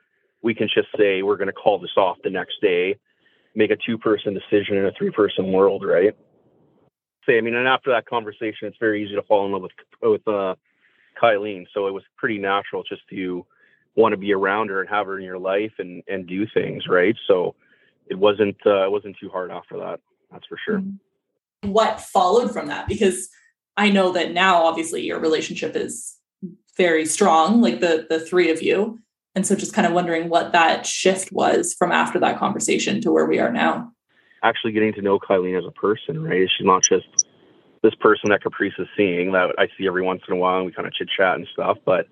we 0.42 0.52
can 0.52 0.66
just 0.66 0.88
say 0.98 1.22
we're 1.22 1.36
going 1.36 1.46
to 1.46 1.52
call 1.52 1.78
this 1.78 1.96
off 1.96 2.16
the 2.24 2.30
next 2.30 2.54
day, 2.60 2.98
make 3.54 3.70
a 3.70 3.76
two 3.86 3.96
person 3.96 4.34
decision 4.34 4.76
in 4.76 4.84
a 4.84 4.90
three 4.98 5.12
person 5.12 5.52
world, 5.52 5.84
right? 5.86 6.16
Say, 7.24 7.38
I 7.38 7.40
mean, 7.40 7.54
and 7.54 7.68
after 7.68 7.92
that 7.92 8.04
conversation, 8.04 8.66
it's 8.66 8.78
very 8.80 9.04
easy 9.04 9.14
to 9.14 9.22
fall 9.22 9.46
in 9.46 9.52
love 9.52 9.62
with 9.62 9.72
with 10.02 10.26
uh, 10.26 10.56
Kylene. 11.22 11.66
So 11.72 11.86
it 11.86 11.92
was 11.92 12.02
pretty 12.16 12.38
natural 12.38 12.82
just 12.82 13.02
to 13.10 13.46
want 13.94 14.12
to 14.12 14.16
be 14.16 14.32
around 14.32 14.70
her 14.70 14.80
and 14.80 14.90
have 14.90 15.06
her 15.06 15.18
in 15.18 15.24
your 15.24 15.38
life 15.38 15.74
and 15.78 16.02
and 16.08 16.26
do 16.26 16.48
things, 16.52 16.88
right? 16.88 17.14
So 17.28 17.54
it 18.08 18.18
wasn't 18.18 18.56
uh, 18.66 18.86
it 18.86 18.90
wasn't 18.90 19.18
too 19.20 19.28
hard 19.28 19.52
after 19.52 19.78
that. 19.78 20.00
That's 20.32 20.46
for 20.48 20.58
sure. 20.66 20.80
Mm-hmm. 20.80 20.96
What 21.72 22.00
followed 22.00 22.52
from 22.52 22.66
that? 22.68 22.88
Because 22.88 23.28
I 23.76 23.90
know 23.90 24.12
that 24.12 24.32
now, 24.32 24.64
obviously, 24.64 25.02
your 25.02 25.18
relationship 25.18 25.74
is 25.76 26.16
very 26.76 27.06
strong, 27.06 27.60
like 27.60 27.80
the 27.80 28.06
the 28.08 28.20
three 28.20 28.50
of 28.50 28.62
you. 28.62 28.98
And 29.34 29.46
so 29.46 29.56
just 29.56 29.74
kind 29.74 29.86
of 29.86 29.92
wondering 29.92 30.28
what 30.28 30.52
that 30.52 30.86
shift 30.86 31.32
was 31.32 31.74
from 31.74 31.90
after 31.90 32.20
that 32.20 32.38
conversation 32.38 33.00
to 33.00 33.10
where 33.10 33.26
we 33.26 33.40
are 33.40 33.50
now. 33.50 33.92
Actually 34.44 34.72
getting 34.72 34.92
to 34.92 35.02
know 35.02 35.18
Kylene 35.18 35.58
as 35.58 35.64
a 35.66 35.72
person, 35.72 36.22
right? 36.22 36.48
She's 36.56 36.66
not 36.66 36.84
just 36.84 37.26
this 37.82 37.94
person 37.96 38.30
that 38.30 38.42
Caprice 38.42 38.74
is 38.78 38.86
seeing 38.96 39.32
that 39.32 39.50
I 39.58 39.66
see 39.76 39.86
every 39.86 40.02
once 40.02 40.22
in 40.28 40.34
a 40.34 40.36
while 40.36 40.58
and 40.58 40.66
we 40.66 40.72
kind 40.72 40.86
of 40.86 40.94
chit 40.94 41.08
chat 41.14 41.34
and 41.34 41.46
stuff, 41.52 41.78
but 41.84 42.06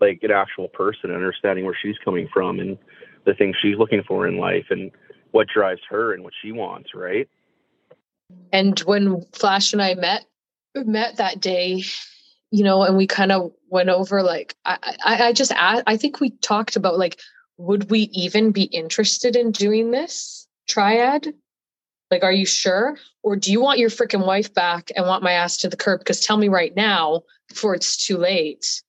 like 0.00 0.20
an 0.22 0.30
actual 0.30 0.68
person, 0.68 1.10
understanding 1.10 1.64
where 1.64 1.76
she's 1.80 1.96
coming 2.04 2.28
from 2.32 2.60
and 2.60 2.78
the 3.24 3.34
things 3.34 3.56
she's 3.60 3.76
looking 3.76 4.02
for 4.06 4.28
in 4.28 4.38
life 4.38 4.66
and 4.70 4.92
what 5.32 5.48
drives 5.52 5.80
her 5.90 6.14
and 6.14 6.22
what 6.22 6.32
she 6.40 6.52
wants, 6.52 6.90
right? 6.94 7.28
And 8.52 8.78
when 8.80 9.24
Flash 9.32 9.72
and 9.72 9.82
I 9.82 9.94
met 9.94 10.24
met 10.74 11.16
that 11.16 11.40
day, 11.40 11.82
you 12.50 12.62
know, 12.62 12.82
and 12.82 12.96
we 12.96 13.06
kind 13.06 13.32
of 13.32 13.52
went 13.68 13.88
over 13.88 14.22
like 14.22 14.54
I, 14.64 14.96
I, 15.04 15.22
I 15.28 15.32
just 15.32 15.52
asked, 15.52 15.84
I 15.86 15.96
think 15.96 16.20
we 16.20 16.30
talked 16.30 16.76
about 16.76 16.98
like, 16.98 17.20
would 17.56 17.90
we 17.90 18.02
even 18.12 18.52
be 18.52 18.64
interested 18.64 19.36
in 19.36 19.50
doing 19.50 19.90
this 19.90 20.46
triad? 20.68 21.34
Like, 22.10 22.22
are 22.22 22.32
you 22.32 22.46
sure? 22.46 22.96
Or 23.22 23.36
do 23.36 23.52
you 23.52 23.60
want 23.60 23.80
your 23.80 23.90
freaking 23.90 24.24
wife 24.24 24.54
back 24.54 24.90
and 24.96 25.06
want 25.06 25.22
my 25.22 25.32
ass 25.32 25.58
to 25.58 25.68
the 25.68 25.76
curb? 25.76 26.00
Because 26.00 26.24
tell 26.24 26.36
me 26.36 26.48
right 26.48 26.74
now 26.74 27.22
before 27.48 27.74
it's 27.74 27.96
too 27.96 28.16
late. 28.16 28.82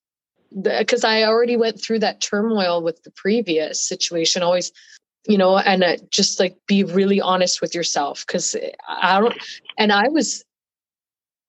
Because 0.62 1.04
I 1.04 1.24
already 1.24 1.56
went 1.56 1.80
through 1.80 2.00
that 2.00 2.20
turmoil 2.20 2.82
with 2.82 3.02
the 3.02 3.10
previous 3.10 3.86
situation. 3.86 4.42
Always, 4.42 4.72
you 5.26 5.38
know, 5.38 5.58
and 5.58 5.84
uh, 5.84 5.96
just 6.10 6.40
like 6.40 6.56
be 6.66 6.84
really 6.84 7.20
honest 7.20 7.60
with 7.60 7.74
yourself. 7.74 8.24
Because 8.26 8.56
I 8.88 9.20
don't, 9.20 9.36
and 9.78 9.92
I 9.92 10.08
was 10.08 10.44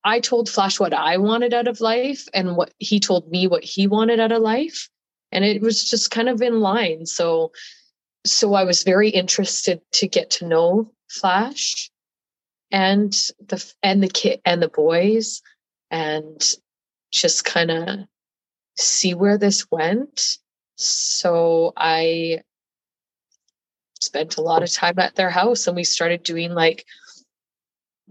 I 0.04 0.20
told 0.20 0.50
Flash 0.50 0.80
what 0.80 0.94
I 0.94 1.18
wanted 1.18 1.54
out 1.54 1.68
of 1.68 1.82
life 1.82 2.28
and 2.34 2.56
what 2.56 2.74
he 2.80 3.00
told 3.00 3.30
me 3.30 3.48
what 3.48 3.64
he 3.64 3.88
wanted 3.88 4.20
out 4.20 4.32
of 4.32 4.42
life. 4.42 4.90
And 5.32 5.46
it 5.46 5.62
was 5.62 5.90
just 5.90 6.12
kind 6.12 6.28
of 6.28 6.42
in 6.42 6.60
line. 6.60 7.06
So 7.06 7.52
so 8.26 8.54
I 8.54 8.64
was 8.64 8.84
very 8.84 9.10
interested 9.10 9.82
to 9.94 10.08
get 10.08 10.30
to 10.32 10.48
know 10.48 10.92
Flash 11.10 11.90
and 12.72 13.12
the 13.40 13.74
and 13.84 14.02
the 14.02 14.08
kid 14.08 14.42
and 14.46 14.62
the 14.62 14.70
boys 14.70 15.42
and 15.90 16.42
just 17.12 17.46
kind 17.46 17.72
of 17.72 18.00
see 18.78 19.14
where 19.14 19.38
this 19.38 19.70
went. 19.70 20.38
So 20.78 21.74
I 21.76 22.42
spent 24.02 24.38
a 24.38 24.42
lot 24.42 24.64
of 24.64 24.72
time 24.72 24.98
at 25.00 25.16
their 25.16 25.30
house 25.30 25.68
and 25.68 25.76
we 25.76 25.84
started 25.84 26.24
doing 26.24 26.54
like 26.54 26.86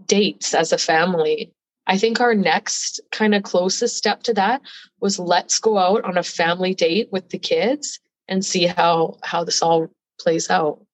dates 0.07 0.53
as 0.53 0.71
a 0.71 0.77
family 0.77 1.51
I 1.87 1.97
think 1.97 2.21
our 2.21 2.35
next 2.35 3.01
kind 3.11 3.33
of 3.33 3.43
closest 3.43 3.97
step 3.97 4.23
to 4.23 4.33
that 4.35 4.61
was 4.99 5.19
let's 5.19 5.59
go 5.59 5.77
out 5.77 6.03
on 6.03 6.17
a 6.17 6.23
family 6.23 6.73
date 6.73 7.09
with 7.11 7.29
the 7.29 7.39
kids 7.39 7.99
and 8.27 8.45
see 8.45 8.65
how 8.65 9.17
how 9.23 9.43
this 9.43 9.61
all 9.61 9.89
plays 10.19 10.49
out. 10.49 10.85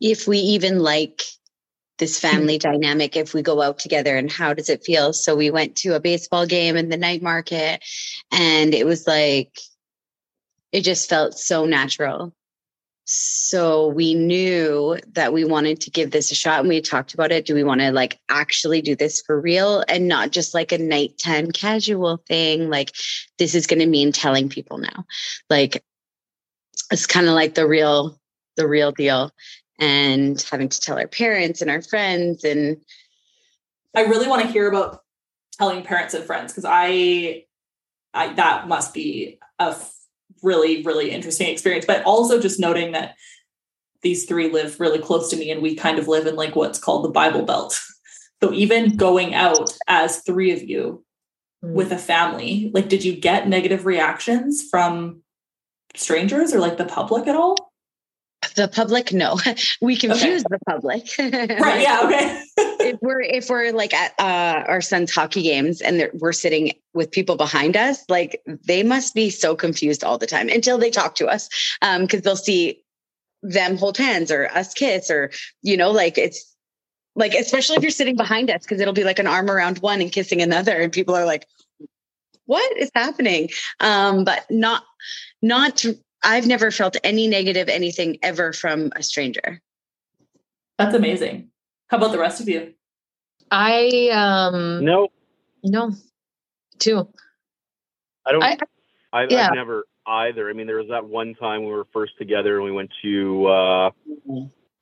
If 0.00 0.26
we 0.26 0.38
even 0.38 0.80
like 0.80 1.22
this 1.98 2.20
hmm. 2.20 2.28
family 2.28 2.58
dynamic 2.58 3.16
if 3.16 3.34
we 3.34 3.42
go 3.42 3.60
out 3.60 3.78
together 3.78 4.16
and 4.16 4.30
how 4.30 4.54
does 4.54 4.68
it 4.68 4.84
feel? 4.84 5.12
So 5.12 5.36
we 5.36 5.50
went 5.50 5.76
to 5.76 5.94
a 5.94 6.00
baseball 6.00 6.46
game 6.46 6.76
in 6.76 6.88
the 6.88 6.96
night 6.96 7.22
market 7.22 7.84
and 8.32 8.74
it 8.74 8.86
was 8.86 9.06
like 9.06 9.56
it 10.72 10.82
just 10.82 11.08
felt 11.08 11.38
so 11.38 11.64
natural. 11.64 12.34
So 13.10 13.86
we 13.86 14.12
knew 14.12 14.98
that 15.14 15.32
we 15.32 15.42
wanted 15.42 15.80
to 15.80 15.90
give 15.90 16.10
this 16.10 16.30
a 16.30 16.34
shot 16.34 16.60
and 16.60 16.68
we 16.68 16.82
talked 16.82 17.14
about 17.14 17.32
it. 17.32 17.46
Do 17.46 17.54
we 17.54 17.64
want 17.64 17.80
to 17.80 17.90
like 17.90 18.20
actually 18.28 18.82
do 18.82 18.94
this 18.94 19.22
for 19.22 19.40
real 19.40 19.82
and 19.88 20.06
not 20.08 20.30
just 20.30 20.52
like 20.52 20.72
a 20.72 20.78
nighttime 20.78 21.50
casual 21.50 22.18
thing? 22.28 22.68
Like 22.68 22.94
this 23.38 23.54
is 23.54 23.66
going 23.66 23.78
to 23.78 23.86
mean 23.86 24.12
telling 24.12 24.50
people 24.50 24.76
now. 24.76 25.06
Like 25.48 25.82
it's 26.92 27.06
kind 27.06 27.28
of 27.28 27.32
like 27.32 27.54
the 27.54 27.66
real, 27.66 28.20
the 28.58 28.68
real 28.68 28.92
deal 28.92 29.32
and 29.78 30.38
having 30.50 30.68
to 30.68 30.78
tell 30.78 30.98
our 30.98 31.08
parents 31.08 31.62
and 31.62 31.70
our 31.70 31.80
friends. 31.80 32.44
And 32.44 32.76
I 33.96 34.02
really 34.02 34.28
want 34.28 34.42
to 34.42 34.48
hear 34.48 34.68
about 34.68 35.02
telling 35.52 35.82
parents 35.82 36.12
and 36.12 36.26
friends 36.26 36.52
because 36.52 36.66
I, 36.68 37.46
I, 38.12 38.34
that 38.34 38.68
must 38.68 38.92
be 38.92 39.38
a 39.58 39.74
really, 40.42 40.82
really 40.82 41.10
interesting 41.10 41.48
experience. 41.48 41.86
But 41.86 42.04
also 42.04 42.40
just 42.40 42.60
noting 42.60 42.92
that 42.92 43.14
these 44.02 44.24
three 44.26 44.50
live 44.50 44.78
really 44.80 44.98
close 44.98 45.28
to 45.30 45.36
me 45.36 45.50
and 45.50 45.60
we 45.60 45.74
kind 45.74 45.98
of 45.98 46.08
live 46.08 46.26
in 46.26 46.36
like 46.36 46.54
what's 46.54 46.78
called 46.78 47.04
the 47.04 47.10
Bible 47.10 47.44
Belt. 47.44 47.78
So 48.40 48.52
even 48.52 48.96
going 48.96 49.34
out 49.34 49.76
as 49.88 50.22
three 50.22 50.52
of 50.52 50.62
you 50.62 51.04
mm. 51.64 51.72
with 51.72 51.90
a 51.90 51.98
family, 51.98 52.70
like 52.72 52.88
did 52.88 53.04
you 53.04 53.16
get 53.16 53.48
negative 53.48 53.84
reactions 53.84 54.68
from 54.70 55.22
strangers 55.96 56.54
or 56.54 56.60
like 56.60 56.76
the 56.76 56.84
public 56.84 57.26
at 57.26 57.34
all? 57.34 57.67
The 58.54 58.68
public, 58.68 59.12
no. 59.12 59.38
We 59.80 59.96
confuse 59.96 60.44
okay. 60.44 60.56
the 60.56 60.58
public. 60.66 61.08
right. 61.18 61.80
Yeah. 61.80 62.00
Okay. 62.04 62.42
if 62.90 62.98
we're 63.02 63.20
if 63.20 63.50
we're 63.50 63.72
like 63.72 63.92
at 63.92 64.14
uh, 64.18 64.64
our 64.66 64.80
son's 64.80 65.12
hockey 65.12 65.42
games 65.42 65.80
and 65.80 66.10
we're 66.14 66.32
sitting 66.32 66.72
with 66.94 67.10
people 67.10 67.36
behind 67.36 67.76
us, 67.76 68.04
like 68.08 68.40
they 68.46 68.82
must 68.82 69.14
be 69.14 69.30
so 69.30 69.54
confused 69.54 70.04
all 70.04 70.18
the 70.18 70.26
time 70.26 70.48
until 70.48 70.78
they 70.78 70.90
talk 70.90 71.14
to 71.16 71.26
us, 71.26 71.48
because 71.80 72.14
um, 72.14 72.20
they'll 72.20 72.36
see 72.36 72.82
them 73.42 73.76
hold 73.76 73.96
hands 73.96 74.30
or 74.30 74.48
us 74.48 74.74
kiss 74.74 75.10
or 75.10 75.30
you 75.62 75.76
know, 75.76 75.90
like 75.90 76.18
it's 76.18 76.54
like 77.14 77.34
especially 77.34 77.76
if 77.76 77.82
you're 77.82 77.90
sitting 77.90 78.16
behind 78.16 78.50
us, 78.50 78.62
because 78.62 78.80
it'll 78.80 78.94
be 78.94 79.04
like 79.04 79.18
an 79.18 79.26
arm 79.26 79.50
around 79.50 79.78
one 79.78 80.00
and 80.00 80.12
kissing 80.12 80.40
another, 80.40 80.76
and 80.76 80.92
people 80.92 81.14
are 81.14 81.26
like, 81.26 81.46
"What 82.46 82.76
is 82.76 82.90
happening?" 82.94 83.50
Um, 83.80 84.24
but 84.24 84.46
not 84.50 84.84
not. 85.42 85.84
I've 86.22 86.46
never 86.46 86.70
felt 86.70 86.96
any 87.04 87.26
negative 87.28 87.68
anything 87.68 88.18
ever 88.22 88.52
from 88.52 88.92
a 88.96 89.02
stranger. 89.02 89.60
That's 90.78 90.94
amazing. 90.94 91.50
How 91.88 91.96
about 91.98 92.12
the 92.12 92.18
rest 92.18 92.40
of 92.40 92.48
you? 92.48 92.74
I 93.50 94.10
um 94.12 94.84
no 94.84 95.08
no 95.64 95.92
too. 96.78 97.08
I 98.26 98.32
don't. 98.32 98.42
I- 98.42 98.58
I, 99.10 99.22
I've, 99.22 99.30
yeah. 99.30 99.46
I've 99.48 99.54
never 99.54 99.84
either. 100.06 100.50
I 100.50 100.52
mean, 100.52 100.66
there 100.66 100.76
was 100.76 100.88
that 100.90 101.06
one 101.06 101.34
time 101.34 101.64
we 101.64 101.70
were 101.70 101.86
first 101.94 102.12
together 102.18 102.56
and 102.56 102.64
we 102.64 102.72
went 102.72 102.90
to 103.02 103.46
uh, 103.46 103.90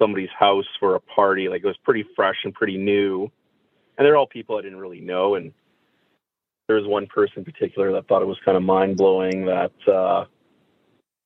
somebody's 0.00 0.30
house 0.36 0.64
for 0.80 0.96
a 0.96 1.00
party. 1.00 1.48
Like 1.48 1.62
it 1.62 1.66
was 1.66 1.76
pretty 1.84 2.04
fresh 2.16 2.34
and 2.42 2.52
pretty 2.52 2.76
new, 2.76 3.30
and 3.96 4.04
they're 4.04 4.16
all 4.16 4.26
people 4.26 4.56
I 4.58 4.62
didn't 4.62 4.78
really 4.80 5.00
know. 5.00 5.36
And 5.36 5.52
there 6.66 6.76
was 6.76 6.86
one 6.88 7.06
person 7.06 7.34
in 7.38 7.44
particular 7.44 7.92
that 7.92 8.08
thought 8.08 8.20
it 8.20 8.26
was 8.26 8.38
kind 8.44 8.56
of 8.56 8.64
mind 8.64 8.96
blowing 8.96 9.46
that 9.46 9.72
uh, 9.86 10.24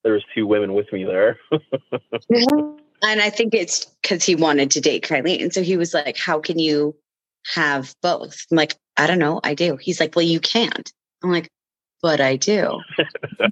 there 0.03 0.13
was 0.13 0.25
two 0.35 0.47
women 0.47 0.75
with 0.75 0.93
me 0.93 1.05
there. 1.05 1.39
And 3.03 3.21
I 3.21 3.31
think 3.31 3.55
it's 3.55 3.87
because 4.03 4.25
he 4.25 4.35
wanted 4.35 4.71
to 4.73 4.81
date 4.81 5.05
Kylie. 5.05 5.43
And 5.43 5.53
so 5.53 5.63
he 5.63 5.77
was 5.77 5.95
like, 5.95 6.17
How 6.17 6.39
can 6.39 6.59
you 6.59 6.95
have 7.55 7.95
both? 8.03 8.45
I'm 8.51 8.57
like, 8.57 8.77
I 8.97 9.07
don't 9.07 9.19
know. 9.19 9.41
I 9.43 9.55
do. 9.55 9.77
He's 9.77 10.01
like, 10.01 10.15
Well, 10.15 10.25
you 10.25 10.41
can't. 10.41 10.93
I'm 11.23 11.31
like, 11.31 11.49
But 12.03 12.21
I 12.21 12.37
do. 12.37 12.81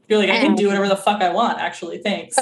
You're 0.08 0.18
like, 0.18 0.30
I 0.30 0.38
can 0.38 0.54
do 0.54 0.68
whatever 0.68 0.88
the 0.88 0.96
fuck 0.96 1.20
I 1.20 1.28
want, 1.28 1.58
actually. 1.58 1.98
Thanks. 1.98 2.38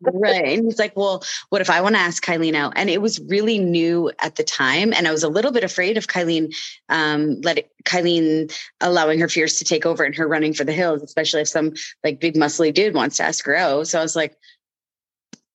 right. 0.00 0.58
And 0.58 0.64
he's 0.64 0.78
like, 0.78 0.96
Well, 0.96 1.22
what 1.50 1.60
if 1.60 1.68
I 1.68 1.82
want 1.82 1.96
to 1.96 2.00
ask 2.00 2.24
Kylie 2.24 2.54
out? 2.54 2.72
And 2.76 2.88
it 2.88 3.02
was 3.02 3.20
really 3.28 3.58
new 3.58 4.10
at 4.22 4.36
the 4.36 4.42
time. 4.42 4.94
And 4.94 5.06
I 5.06 5.12
was 5.12 5.22
a 5.22 5.28
little 5.28 5.52
bit 5.52 5.62
afraid 5.62 5.98
of 5.98 6.06
Kylie, 6.06 6.54
um, 6.88 7.40
let 7.42 7.58
it, 7.58 7.70
Kylie 7.84 8.50
allowing 8.80 9.20
her 9.20 9.28
fears 9.28 9.58
to 9.58 9.64
take 9.64 9.84
over 9.84 10.02
and 10.02 10.14
her 10.14 10.26
running 10.26 10.54
for 10.54 10.64
the 10.64 10.72
hills, 10.72 11.02
especially 11.02 11.42
if 11.42 11.48
some 11.48 11.74
like 12.04 12.20
big 12.20 12.36
muscly 12.36 12.72
dude 12.72 12.94
wants 12.94 13.18
to 13.18 13.24
ask 13.24 13.44
her 13.44 13.54
out. 13.54 13.86
So 13.88 13.98
I 13.98 14.02
was 14.02 14.16
like, 14.16 14.36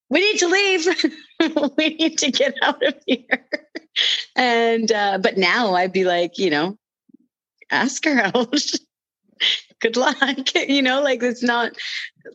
we 0.09 0.19
need 0.19 0.39
to 0.39 0.47
leave. 0.47 0.87
we 1.77 1.95
need 1.95 2.17
to 2.19 2.31
get 2.31 2.55
out 2.61 2.85
of 2.85 2.93
here. 3.07 3.45
And 4.35 4.91
uh, 4.91 5.17
but 5.17 5.37
now 5.37 5.73
I'd 5.73 5.93
be 5.93 6.05
like, 6.05 6.37
you 6.37 6.49
know, 6.49 6.77
ask 7.71 8.05
her 8.05 8.19
out. 8.19 8.55
Good 9.81 9.97
luck. 9.97 10.17
You 10.55 10.81
know, 10.81 11.01
like 11.01 11.21
it's 11.21 11.43
not 11.43 11.73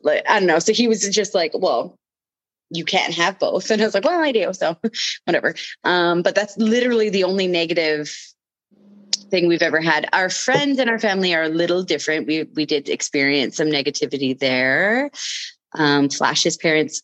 like 0.02 0.22
I 0.28 0.38
don't 0.38 0.46
know. 0.46 0.58
So 0.58 0.72
he 0.72 0.88
was 0.88 1.08
just 1.08 1.34
like, 1.34 1.52
well, 1.54 1.98
you 2.70 2.84
can't 2.84 3.14
have 3.14 3.38
both. 3.38 3.70
And 3.70 3.82
I 3.82 3.84
was 3.84 3.94
like, 3.94 4.04
well, 4.04 4.22
I 4.22 4.32
do. 4.32 4.52
So 4.52 4.76
whatever. 5.24 5.54
Um, 5.84 6.22
but 6.22 6.34
that's 6.34 6.56
literally 6.56 7.10
the 7.10 7.24
only 7.24 7.46
negative 7.46 8.14
thing 9.30 9.48
we've 9.48 9.62
ever 9.62 9.80
had. 9.80 10.08
Our 10.12 10.28
friends 10.30 10.78
and 10.78 10.88
our 10.88 10.98
family 10.98 11.34
are 11.34 11.44
a 11.44 11.48
little 11.48 11.82
different. 11.82 12.26
We 12.26 12.44
we 12.54 12.66
did 12.66 12.88
experience 12.88 13.56
some 13.56 13.68
negativity 13.68 14.38
there. 14.38 15.10
Um, 15.74 16.08
Flash's 16.08 16.56
parents 16.56 17.02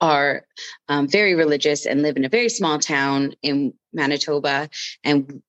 are 0.00 0.44
um, 0.88 1.08
very 1.08 1.34
religious 1.34 1.86
and 1.86 2.02
live 2.02 2.16
in 2.16 2.24
a 2.24 2.28
very 2.28 2.48
small 2.48 2.78
town 2.78 3.34
in 3.42 3.72
Manitoba. 3.92 4.68
And 5.04 5.42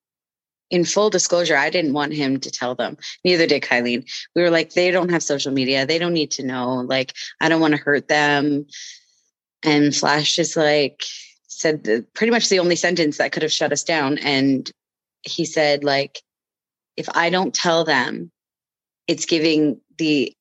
in 0.70 0.84
full 0.84 1.10
disclosure, 1.10 1.56
I 1.56 1.70
didn't 1.70 1.92
want 1.92 2.14
him 2.14 2.40
to 2.40 2.50
tell 2.50 2.74
them. 2.74 2.96
Neither 3.24 3.46
did 3.46 3.62
Kylie. 3.62 4.08
We 4.34 4.42
were 4.42 4.50
like, 4.50 4.72
they 4.72 4.90
don't 4.90 5.10
have 5.10 5.22
social 5.22 5.52
media. 5.52 5.86
They 5.86 5.98
don't 5.98 6.14
need 6.14 6.30
to 6.32 6.42
know. 6.44 6.76
Like, 6.80 7.14
I 7.40 7.48
don't 7.48 7.60
want 7.60 7.74
to 7.74 7.80
hurt 7.80 8.08
them. 8.08 8.66
And 9.62 9.94
Flash 9.94 10.38
is 10.38 10.56
like, 10.56 11.02
said 11.46 11.84
the, 11.84 12.04
pretty 12.14 12.30
much 12.30 12.48
the 12.48 12.58
only 12.58 12.76
sentence 12.76 13.18
that 13.18 13.32
could 13.32 13.42
have 13.42 13.52
shut 13.52 13.72
us 13.72 13.84
down. 13.84 14.18
And 14.18 14.70
he 15.22 15.44
said, 15.44 15.84
like, 15.84 16.20
if 16.96 17.08
I 17.14 17.30
don't 17.30 17.54
tell 17.54 17.84
them, 17.84 18.30
it's 19.06 19.26
giving 19.26 19.80
the 19.98 20.34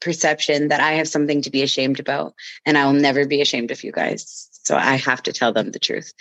perception 0.00 0.68
that 0.68 0.80
I 0.80 0.92
have 0.92 1.08
something 1.08 1.42
to 1.42 1.50
be 1.50 1.62
ashamed 1.62 1.98
about, 1.98 2.34
and 2.66 2.76
I 2.76 2.84
will 2.84 2.92
never 2.92 3.26
be 3.26 3.40
ashamed 3.40 3.70
of 3.70 3.82
you 3.82 3.90
guys. 3.90 4.48
So 4.64 4.76
I 4.76 4.96
have 4.96 5.22
to 5.24 5.32
tell 5.32 5.52
them 5.52 5.70
the 5.70 5.78
truth. 5.78 6.12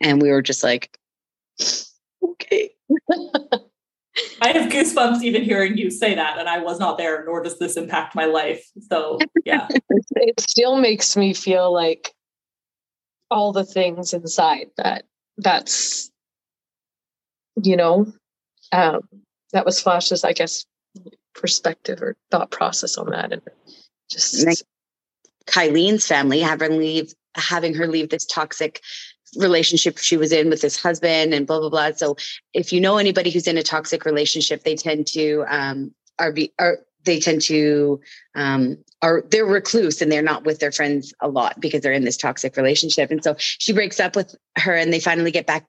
And 0.00 0.20
we 0.20 0.30
were 0.30 0.42
just 0.42 0.62
like, 0.62 0.98
okay. 2.22 2.70
I 4.42 4.48
have 4.48 4.70
goosebumps 4.70 5.22
even 5.22 5.42
hearing 5.42 5.78
you 5.78 5.90
say 5.90 6.14
that, 6.14 6.38
and 6.38 6.48
I 6.48 6.58
was 6.58 6.78
not 6.78 6.98
there, 6.98 7.24
nor 7.24 7.42
does 7.42 7.58
this 7.58 7.76
impact 7.76 8.14
my 8.14 8.26
life. 8.26 8.64
So, 8.90 9.18
yeah. 9.44 9.68
it 10.16 10.40
still 10.40 10.76
makes 10.76 11.16
me 11.16 11.32
feel 11.32 11.72
like 11.72 12.12
all 13.30 13.52
the 13.52 13.64
things 13.64 14.12
inside 14.12 14.66
that 14.76 15.04
that's 15.38 16.10
you 17.62 17.76
know 17.76 18.06
um 18.72 19.00
that 19.52 19.64
was 19.64 19.80
flash's 19.80 20.22
i 20.22 20.32
guess 20.32 20.66
perspective 21.34 22.02
or 22.02 22.14
thought 22.30 22.50
process 22.50 22.98
on 22.98 23.10
that 23.10 23.32
and 23.32 23.42
just 24.10 24.46
Like- 24.46 24.58
Kylene's 25.46 26.06
family 26.06 26.40
having 26.40 26.78
leave 26.78 27.14
having 27.34 27.74
her 27.74 27.86
leave 27.86 28.10
this 28.10 28.26
toxic 28.26 28.80
relationship 29.36 29.98
she 29.98 30.16
was 30.16 30.32
in 30.32 30.50
with 30.50 30.60
this 30.60 30.80
husband 30.80 31.34
and 31.34 31.46
blah 31.46 31.60
blah 31.60 31.70
blah. 31.70 31.92
So 31.92 32.16
if 32.52 32.72
you 32.72 32.80
know 32.80 32.98
anybody 32.98 33.30
who's 33.30 33.46
in 33.46 33.58
a 33.58 33.62
toxic 33.62 34.04
relationship, 34.04 34.64
they 34.64 34.74
tend 34.74 35.06
to 35.08 35.44
um 35.48 35.94
are 36.18 36.32
be 36.32 36.52
are 36.58 36.78
they 37.04 37.18
tend 37.18 37.42
to 37.42 38.00
um 38.34 38.78
are 39.00 39.24
they're 39.30 39.44
recluse 39.44 40.00
and 40.00 40.12
they're 40.12 40.22
not 40.22 40.44
with 40.44 40.60
their 40.60 40.72
friends 40.72 41.12
a 41.20 41.28
lot 41.28 41.60
because 41.60 41.80
they're 41.80 41.92
in 41.92 42.04
this 42.04 42.16
toxic 42.16 42.56
relationship. 42.56 43.10
And 43.10 43.22
so 43.22 43.34
she 43.38 43.72
breaks 43.72 43.98
up 43.98 44.16
with 44.16 44.34
her 44.56 44.74
and 44.74 44.92
they 44.92 45.00
finally 45.00 45.30
get 45.30 45.46
back 45.46 45.66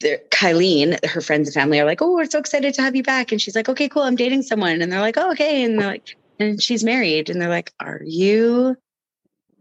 there, 0.00 0.20
her 0.40 1.20
friends 1.20 1.48
and 1.48 1.54
family 1.54 1.80
are 1.80 1.86
like, 1.86 2.02
Oh, 2.02 2.12
we're 2.12 2.26
so 2.26 2.38
excited 2.38 2.74
to 2.74 2.82
have 2.82 2.94
you 2.94 3.02
back. 3.02 3.32
And 3.32 3.40
she's 3.40 3.56
like, 3.56 3.68
Okay, 3.68 3.88
cool. 3.88 4.02
I'm 4.02 4.16
dating 4.16 4.42
someone. 4.42 4.82
And 4.82 4.92
they're 4.92 5.00
like, 5.00 5.16
Oh, 5.16 5.30
okay. 5.32 5.64
And 5.64 5.78
they're 5.78 5.88
like, 5.88 6.16
and 6.38 6.62
she's 6.62 6.84
married. 6.84 7.30
And 7.30 7.40
they're 7.40 7.48
like, 7.48 7.72
Are 7.80 8.00
you 8.04 8.76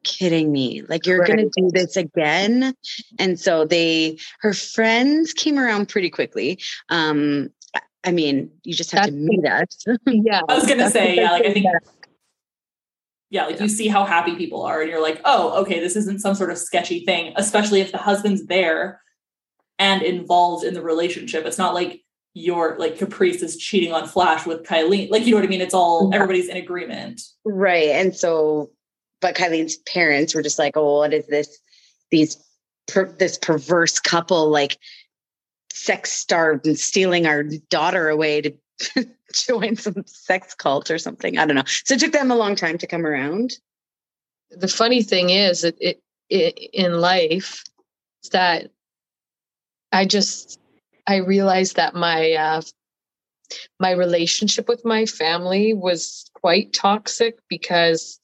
kidding 0.06 0.52
me? 0.52 0.84
Like, 0.88 1.06
you're 1.06 1.26
going 1.26 1.40
to 1.40 1.50
do 1.56 1.70
this 1.74 1.98
again? 1.98 2.74
And 3.20 3.40
so 3.40 3.66
they, 3.66 4.18
her 4.40 4.54
friends 4.54 5.34
came 5.34 5.60
around 5.60 5.90
pretty 5.90 6.10
quickly. 6.10 6.60
Um, 6.90 7.50
I- 7.76 7.82
I 8.06 8.12
mean, 8.12 8.52
you 8.64 8.74
just 8.74 8.92
have 8.92 9.06
to 9.08 9.12
That's- 9.12 9.26
meet 9.28 9.46
us. 9.46 9.86
yeah 10.06 10.42
I 10.48 10.56
was 10.56 10.68
gonna 10.68 10.90
say, 10.92 11.16
yeah, 11.16 11.32
like 11.32 11.46
I 11.46 11.54
think 11.54 11.66
yeah, 13.32 13.48
like 13.48 13.60
you 13.60 13.68
see 13.68 13.88
how 13.88 14.06
happy 14.06 14.36
people 14.36 14.62
are, 14.62 14.82
and 14.82 14.90
you're 14.90 15.02
like, 15.02 15.20
oh, 15.26 15.62
okay, 15.64 15.80
this 15.80 15.96
isn't 15.96 16.22
some 16.22 16.36
sort 16.36 16.52
of 16.52 16.58
sketchy 16.58 17.04
thing, 17.04 17.34
especially 17.36 17.82
if 17.82 17.92
the 17.92 17.98
husband's 17.98 18.46
there 18.46 19.02
and 19.80 20.04
involved 20.04 20.64
in 20.64 20.74
the 20.74 20.82
relationship. 20.82 21.46
It's 21.46 21.58
not 21.58 21.74
like 21.74 22.02
you're 22.34 22.78
like 22.78 22.98
Caprice 22.98 23.42
is 23.42 23.58
cheating 23.58 23.92
on 23.92 24.08
Flash 24.08 24.46
with 24.46 24.64
Kylie. 24.64 25.10
Like, 25.10 25.26
you 25.26 25.32
know 25.32 25.38
what 25.38 25.46
I 25.46 25.50
mean? 25.50 25.62
It's 25.62 25.74
all 25.74 26.14
everybody's 26.14 26.48
in 26.48 26.58
agreement. 26.58 27.22
Right. 27.44 27.90
And 27.90 28.16
so, 28.16 28.70
but 29.26 29.34
Kylene's 29.34 29.78
parents 29.78 30.36
were 30.36 30.44
just 30.44 30.60
like, 30.60 30.78
oh, 30.78 31.00
what 31.00 31.12
is 31.12 31.26
this? 31.26 31.58
These, 32.12 32.38
per, 32.88 33.06
this 33.08 33.40
perverse 33.40 34.00
couple, 34.00 34.50
like 34.52 34.78
sex 35.74 36.12
starved 36.12 36.68
and 36.68 36.78
stealing 36.78 37.26
our 37.26 37.42
daughter 37.72 38.08
away 38.10 38.42
to 38.42 38.54
join 39.34 39.78
some 39.78 40.04
sex 40.06 40.54
cult 40.54 40.92
or 40.92 41.00
something. 41.00 41.40
I 41.40 41.48
don't 41.48 41.56
know. 41.56 41.64
So 41.66 41.96
it 41.96 42.02
took 42.02 42.12
them 42.12 42.30
a 42.30 42.36
long 42.36 42.56
time 42.56 42.78
to 42.78 42.86
come 42.86 43.04
around. 43.04 43.54
the 44.52 44.68
funny 44.68 45.02
thing 45.02 45.32
is 45.32 45.64
it, 45.64 45.76
it, 45.82 46.04
it 46.30 46.60
in 46.72 46.94
life 47.02 47.64
that 48.32 48.70
i 49.92 50.06
just 50.06 50.60
i 51.08 51.16
realized 51.16 51.78
that 51.78 51.96
my 51.96 52.34
uh 52.34 52.62
my 53.80 53.90
relationship 53.90 54.68
with 54.68 54.86
my 54.86 55.08
family 55.08 55.74
was 55.74 56.30
quite 56.36 56.74
toxic 56.74 57.40
because 57.50 58.20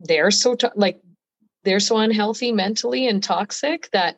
they're 0.00 0.30
so 0.30 0.54
to- 0.54 0.72
like 0.74 1.00
they're 1.64 1.80
so 1.80 1.96
unhealthy 1.96 2.52
mentally 2.52 3.06
and 3.06 3.22
toxic 3.22 3.90
that 3.92 4.16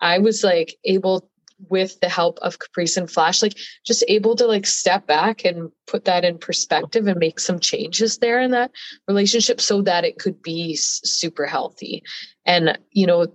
i 0.00 0.18
was 0.18 0.42
like 0.42 0.76
able 0.84 1.30
with 1.68 1.98
the 2.00 2.08
help 2.08 2.38
of 2.40 2.58
caprice 2.58 2.96
and 2.96 3.10
flash 3.10 3.42
like 3.42 3.56
just 3.84 4.04
able 4.06 4.36
to 4.36 4.46
like 4.46 4.66
step 4.66 5.06
back 5.06 5.44
and 5.44 5.70
put 5.86 6.04
that 6.04 6.24
in 6.24 6.38
perspective 6.38 7.06
and 7.08 7.18
make 7.18 7.40
some 7.40 7.58
changes 7.58 8.18
there 8.18 8.40
in 8.40 8.52
that 8.52 8.70
relationship 9.08 9.60
so 9.60 9.82
that 9.82 10.04
it 10.04 10.20
could 10.20 10.40
be 10.40 10.76
super 10.76 11.46
healthy. 11.46 12.04
And 12.46 12.78
you 12.92 13.06
know 13.06 13.26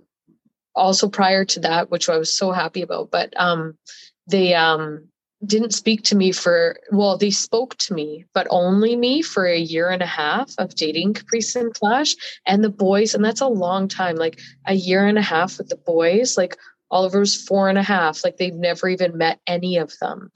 also 0.74 1.08
prior 1.08 1.44
to 1.44 1.60
that 1.60 1.90
which 1.90 2.08
i 2.08 2.16
was 2.16 2.36
so 2.36 2.50
happy 2.50 2.82
about 2.82 3.10
but 3.10 3.32
um 3.36 3.78
they 4.26 4.54
um 4.54 5.06
didn't 5.46 5.74
speak 5.74 6.02
to 6.02 6.16
me 6.16 6.32
for 6.32 6.76
well 6.92 7.16
they 7.16 7.30
spoke 7.30 7.76
to 7.76 7.94
me 7.94 8.24
but 8.34 8.46
only 8.50 8.96
me 8.96 9.22
for 9.22 9.46
a 9.46 9.58
year 9.58 9.90
and 9.90 10.02
a 10.02 10.06
half 10.06 10.52
of 10.58 10.74
dating 10.74 11.12
caprice 11.12 11.56
and 11.56 11.76
flash 11.76 12.14
and 12.46 12.62
the 12.62 12.70
boys 12.70 13.14
and 13.14 13.24
that's 13.24 13.40
a 13.40 13.46
long 13.46 13.88
time 13.88 14.16
like 14.16 14.40
a 14.66 14.74
year 14.74 15.06
and 15.06 15.18
a 15.18 15.22
half 15.22 15.58
with 15.58 15.68
the 15.68 15.76
boys 15.76 16.36
like 16.36 16.56
oliver's 16.90 17.34
four 17.34 17.68
and 17.68 17.78
a 17.78 17.82
half 17.82 18.24
like 18.24 18.36
they've 18.36 18.54
never 18.54 18.88
even 18.88 19.18
met 19.18 19.40
any 19.46 19.76
of 19.76 19.92
them. 20.00 20.30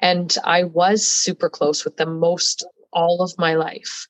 And 0.00 0.36
i 0.44 0.64
was 0.64 1.06
super 1.06 1.48
close 1.48 1.84
with 1.84 1.96
them 1.96 2.18
most 2.18 2.66
all 2.92 3.22
of 3.22 3.38
my 3.38 3.54
life. 3.54 4.06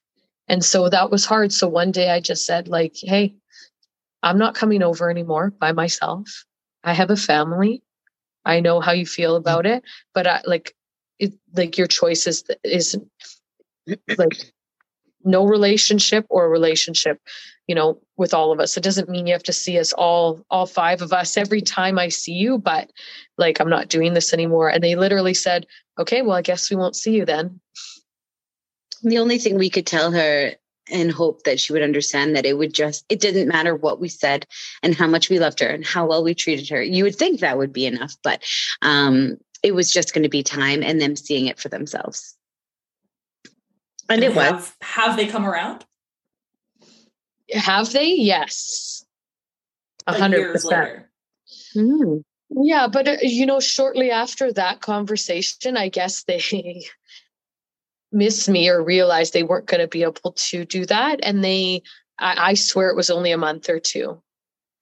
And 0.48 0.64
so 0.64 0.88
that 0.88 1.10
was 1.10 1.24
hard. 1.24 1.52
So 1.52 1.68
one 1.68 1.92
day 1.92 2.10
i 2.10 2.18
just 2.20 2.46
said 2.46 2.66
like 2.68 2.94
hey 2.96 3.34
i'm 4.22 4.38
not 4.38 4.54
coming 4.54 4.82
over 4.82 5.10
anymore 5.10 5.50
by 5.50 5.72
myself. 5.72 6.44
I 6.82 6.94
have 6.94 7.10
a 7.10 7.16
family 7.16 7.82
i 8.44 8.60
know 8.60 8.80
how 8.80 8.92
you 8.92 9.06
feel 9.06 9.34
mm. 9.34 9.38
about 9.38 9.66
it 9.66 9.82
but 10.14 10.26
i 10.26 10.40
like 10.46 10.74
it 11.18 11.32
like 11.56 11.78
your 11.78 11.86
choice 11.86 12.26
is 12.26 12.44
is 12.64 12.98
like 14.18 14.52
no 15.24 15.46
relationship 15.46 16.26
or 16.30 16.44
a 16.44 16.48
relationship 16.48 17.20
you 17.66 17.74
know 17.74 18.00
with 18.16 18.34
all 18.34 18.52
of 18.52 18.60
us. 18.60 18.76
It 18.76 18.84
doesn't 18.84 19.08
mean 19.08 19.26
you 19.26 19.32
have 19.32 19.42
to 19.44 19.52
see 19.52 19.78
us 19.78 19.92
all 19.92 20.44
all 20.50 20.66
five 20.66 21.02
of 21.02 21.12
us 21.12 21.36
every 21.36 21.60
time 21.60 21.98
i 21.98 22.08
see 22.08 22.32
you 22.32 22.58
but 22.58 22.90
like 23.38 23.60
i'm 23.60 23.70
not 23.70 23.88
doing 23.88 24.14
this 24.14 24.32
anymore. 24.32 24.68
And 24.68 24.82
they 24.82 24.94
literally 24.94 25.34
said 25.34 25.66
okay 25.98 26.22
well 26.22 26.36
i 26.36 26.42
guess 26.42 26.70
we 26.70 26.76
won't 26.76 26.96
see 26.96 27.16
you 27.16 27.24
then. 27.24 27.60
The 29.02 29.18
only 29.18 29.38
thing 29.38 29.58
we 29.58 29.70
could 29.70 29.86
tell 29.86 30.12
her 30.12 30.52
and 30.92 31.10
hope 31.10 31.44
that 31.44 31.58
she 31.58 31.72
would 31.72 31.82
understand 31.82 32.36
that 32.36 32.46
it 32.46 32.58
would 32.58 32.72
just 32.72 33.04
it 33.08 33.20
didn't 33.20 33.48
matter 33.48 33.74
what 33.74 34.00
we 34.00 34.08
said 34.08 34.46
and 34.82 34.94
how 34.94 35.06
much 35.06 35.30
we 35.30 35.38
loved 35.38 35.60
her 35.60 35.68
and 35.68 35.84
how 35.84 36.06
well 36.06 36.22
we 36.22 36.34
treated 36.34 36.68
her. 36.68 36.82
You 36.82 37.04
would 37.04 37.16
think 37.16 37.40
that 37.40 37.58
would 37.58 37.72
be 37.72 37.86
enough 37.86 38.14
but 38.22 38.42
um 38.82 39.38
it 39.62 39.74
was 39.74 39.92
just 39.92 40.12
going 40.12 40.24
to 40.24 40.28
be 40.28 40.42
time 40.42 40.82
and 40.82 41.00
them 41.00 41.16
seeing 41.16 41.46
it 41.46 41.58
for 41.58 41.68
themselves. 41.68 42.36
And, 44.08 44.22
and 44.22 44.24
it 44.24 44.32
have, 44.32 44.54
was 44.54 44.72
have 44.82 45.16
they 45.16 45.26
come 45.26 45.46
around? 45.46 45.84
Have 47.52 47.92
they? 47.92 48.14
Yes. 48.14 49.04
A 50.06 50.18
hundred 50.18 50.52
percent. 50.52 51.04
mm. 51.76 52.24
yeah 52.50 52.88
but 52.88 53.06
uh, 53.06 53.16
you 53.22 53.46
know 53.46 53.60
shortly 53.60 54.10
after 54.10 54.52
that 54.52 54.80
conversation 54.80 55.76
i 55.76 55.88
guess 55.88 56.24
they 56.24 56.38
miss 58.12 58.48
me 58.48 58.68
or 58.68 58.82
realized 58.82 59.32
they 59.32 59.42
weren't 59.42 59.66
going 59.66 59.80
to 59.80 59.88
be 59.88 60.02
able 60.02 60.32
to 60.32 60.64
do 60.64 60.86
that. 60.86 61.20
And 61.22 61.42
they, 61.42 61.82
I, 62.18 62.50
I, 62.50 62.54
swear 62.54 62.88
it 62.88 62.96
was 62.96 63.10
only 63.10 63.32
a 63.32 63.38
month 63.38 63.68
or 63.68 63.80
two. 63.80 64.22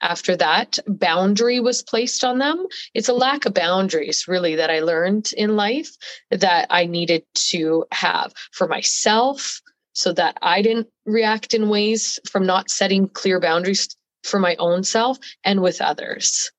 After 0.02 0.34
that, 0.36 0.78
boundary 0.86 1.60
was 1.60 1.82
placed 1.82 2.24
on 2.24 2.38
them. 2.38 2.66
It's 2.94 3.08
a 3.08 3.12
lack 3.12 3.44
of 3.44 3.52
boundaries, 3.52 4.26
really, 4.26 4.56
that 4.56 4.70
I 4.70 4.80
learned 4.80 5.32
in 5.36 5.56
life 5.56 5.90
that 6.30 6.66
I 6.70 6.86
needed 6.86 7.24
to 7.50 7.84
have 7.92 8.32
for 8.52 8.66
myself 8.66 9.60
so 9.92 10.12
that 10.14 10.38
I 10.40 10.62
didn't 10.62 10.88
react 11.04 11.52
in 11.52 11.68
ways 11.68 12.18
from 12.30 12.46
not 12.46 12.70
setting 12.70 13.08
clear 13.08 13.40
boundaries 13.40 13.94
for 14.24 14.38
my 14.38 14.56
own 14.56 14.84
self 14.84 15.18
and 15.44 15.60
with 15.60 15.82
others. 15.82 16.50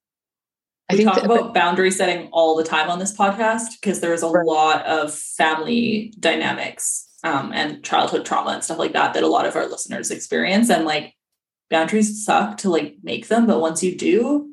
I 0.91 0.95
we 0.95 1.03
talk 1.03 1.15
that, 1.15 1.25
about 1.25 1.53
boundary 1.53 1.91
setting 1.91 2.27
all 2.31 2.55
the 2.55 2.63
time 2.63 2.89
on 2.89 2.99
this 2.99 3.15
podcast 3.15 3.79
because 3.79 3.99
there's 3.99 4.23
a 4.23 4.27
right. 4.27 4.45
lot 4.45 4.85
of 4.85 5.13
family 5.13 6.13
dynamics 6.19 7.07
um, 7.23 7.51
and 7.53 7.83
childhood 7.83 8.25
trauma 8.25 8.51
and 8.51 8.63
stuff 8.63 8.79
like 8.79 8.93
that 8.93 9.13
that 9.13 9.23
a 9.23 9.27
lot 9.27 9.45
of 9.45 9.55
our 9.55 9.67
listeners 9.67 10.11
experience. 10.11 10.69
And 10.69 10.85
like 10.85 11.13
boundaries 11.69 12.23
suck 12.23 12.57
to 12.57 12.69
like 12.69 12.95
make 13.03 13.27
them, 13.27 13.47
but 13.47 13.59
once 13.59 13.83
you 13.83 13.97
do, 13.97 14.49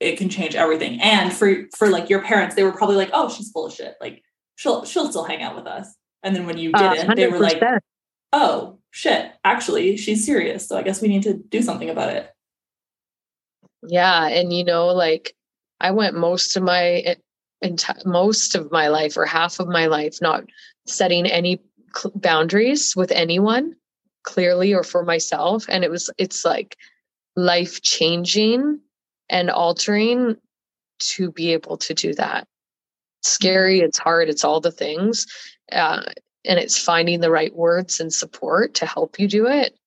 it 0.00 0.16
can 0.16 0.28
change 0.28 0.54
everything. 0.54 1.00
And 1.00 1.32
for 1.32 1.66
for 1.76 1.88
like 1.88 2.08
your 2.08 2.22
parents, 2.22 2.54
they 2.54 2.62
were 2.62 2.72
probably 2.72 2.96
like, 2.96 3.10
"Oh, 3.12 3.28
she's 3.28 3.50
full 3.50 3.66
of 3.66 3.74
shit. 3.74 3.94
Like 4.00 4.22
she'll 4.56 4.84
she'll 4.84 5.08
still 5.08 5.24
hang 5.24 5.42
out 5.42 5.56
with 5.56 5.66
us." 5.66 5.94
And 6.22 6.34
then 6.34 6.46
when 6.46 6.58
you 6.58 6.72
didn't, 6.72 7.10
uh, 7.10 7.14
they 7.14 7.26
were 7.26 7.38
like, 7.38 7.60
"Oh 8.32 8.78
shit, 8.90 9.32
actually, 9.44 9.96
she's 9.96 10.24
serious. 10.24 10.66
So 10.68 10.78
I 10.78 10.82
guess 10.82 11.02
we 11.02 11.08
need 11.08 11.24
to 11.24 11.34
do 11.34 11.62
something 11.62 11.90
about 11.90 12.10
it." 12.10 12.30
Yeah, 13.82 14.28
and 14.28 14.52
you 14.52 14.64
know, 14.64 14.86
like 14.88 15.34
I 15.80 15.90
went 15.92 16.16
most 16.16 16.56
of 16.56 16.62
my 16.62 17.16
enti- 17.64 18.06
most 18.06 18.54
of 18.54 18.70
my 18.70 18.88
life 18.88 19.16
or 19.16 19.24
half 19.24 19.60
of 19.60 19.68
my 19.68 19.86
life 19.86 20.18
not 20.20 20.44
setting 20.86 21.26
any 21.26 21.60
boundaries 22.14 22.94
with 22.96 23.10
anyone 23.12 23.74
clearly 24.22 24.74
or 24.74 24.82
for 24.82 25.04
myself. 25.04 25.66
And 25.68 25.84
it 25.84 25.90
was 25.90 26.10
it's 26.18 26.44
like 26.44 26.76
life 27.36 27.82
changing 27.82 28.80
and 29.30 29.50
altering 29.50 30.36
to 31.00 31.30
be 31.30 31.52
able 31.52 31.76
to 31.78 31.94
do 31.94 32.14
that. 32.14 32.46
Scary 33.22 33.80
it's 33.80 33.98
hard 33.98 34.28
it's 34.28 34.44
all 34.44 34.60
the 34.60 34.72
things 34.72 35.26
uh, 35.72 36.02
and 36.44 36.58
it's 36.58 36.78
finding 36.78 37.20
the 37.20 37.30
right 37.30 37.54
words 37.54 38.00
and 38.00 38.12
support 38.12 38.74
to 38.74 38.86
help 38.86 39.18
you 39.18 39.28
do 39.28 39.46
it. 39.46 39.78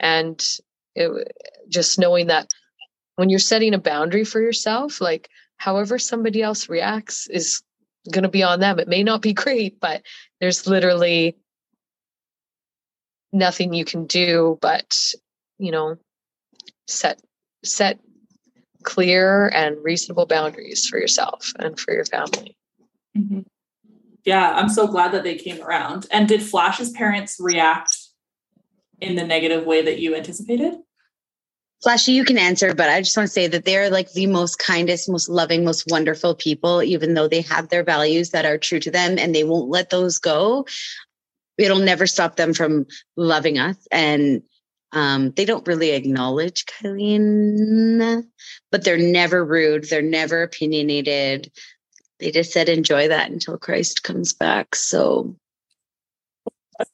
And 0.00 0.42
it, 0.94 1.32
just 1.68 1.98
knowing 1.98 2.28
that 2.28 2.48
when 3.16 3.30
you're 3.30 3.38
setting 3.38 3.74
a 3.74 3.78
boundary 3.78 4.24
for 4.24 4.40
yourself, 4.40 5.00
like 5.00 5.28
however 5.56 5.98
somebody 5.98 6.42
else 6.42 6.68
reacts 6.68 7.28
is 7.28 7.62
going 8.10 8.22
to 8.22 8.28
be 8.28 8.42
on 8.42 8.60
them. 8.60 8.78
It 8.78 8.88
may 8.88 9.02
not 9.02 9.22
be 9.22 9.32
great, 9.44 9.80
but 9.80 10.02
there's 10.40 10.66
literally 10.66 11.36
nothing 13.32 13.74
you 13.74 13.84
can 13.84 14.06
do 14.06 14.58
but, 14.60 14.96
you 15.58 15.72
know, 15.72 15.96
set 16.86 17.20
set 17.64 17.98
clear 18.82 19.48
and 19.48 19.82
reasonable 19.82 20.26
boundaries 20.26 20.86
for 20.86 20.98
yourself 20.98 21.52
and 21.58 21.78
for 21.80 21.92
your 21.92 22.04
family. 22.04 22.56
Mm-hmm. 23.16 23.40
Yeah, 24.24 24.52
I'm 24.54 24.68
so 24.68 24.86
glad 24.86 25.12
that 25.12 25.22
they 25.22 25.36
came 25.36 25.62
around. 25.62 26.06
And 26.10 26.28
did 26.28 26.42
Flash's 26.42 26.90
parents 26.90 27.36
react 27.40 27.96
in 29.00 29.16
the 29.16 29.24
negative 29.24 29.64
way 29.64 29.82
that 29.82 29.98
you 29.98 30.14
anticipated? 30.14 30.74
Flashy, 31.84 32.12
you 32.12 32.24
can 32.24 32.38
answer, 32.38 32.74
but 32.74 32.88
I 32.88 33.02
just 33.02 33.14
want 33.14 33.26
to 33.26 33.32
say 33.32 33.46
that 33.46 33.66
they're 33.66 33.90
like 33.90 34.10
the 34.12 34.26
most 34.26 34.58
kindest, 34.58 35.06
most 35.06 35.28
loving, 35.28 35.66
most 35.66 35.84
wonderful 35.88 36.34
people, 36.34 36.82
even 36.82 37.12
though 37.12 37.28
they 37.28 37.42
have 37.42 37.68
their 37.68 37.84
values 37.84 38.30
that 38.30 38.46
are 38.46 38.56
true 38.56 38.80
to 38.80 38.90
them 38.90 39.18
and 39.18 39.34
they 39.34 39.44
won't 39.44 39.68
let 39.68 39.90
those 39.90 40.18
go. 40.18 40.66
It'll 41.58 41.80
never 41.80 42.06
stop 42.06 42.36
them 42.36 42.54
from 42.54 42.86
loving 43.16 43.58
us. 43.58 43.76
And 43.92 44.44
um, 44.92 45.32
they 45.32 45.44
don't 45.44 45.66
really 45.68 45.90
acknowledge 45.90 46.64
Kylene, 46.64 48.24
but 48.72 48.82
they're 48.82 48.96
never 48.96 49.44
rude. 49.44 49.84
They're 49.84 50.00
never 50.00 50.42
opinionated. 50.42 51.52
They 52.18 52.30
just 52.30 52.50
said, 52.50 52.70
enjoy 52.70 53.08
that 53.08 53.30
until 53.30 53.58
Christ 53.58 54.02
comes 54.02 54.32
back. 54.32 54.74
So 54.74 55.36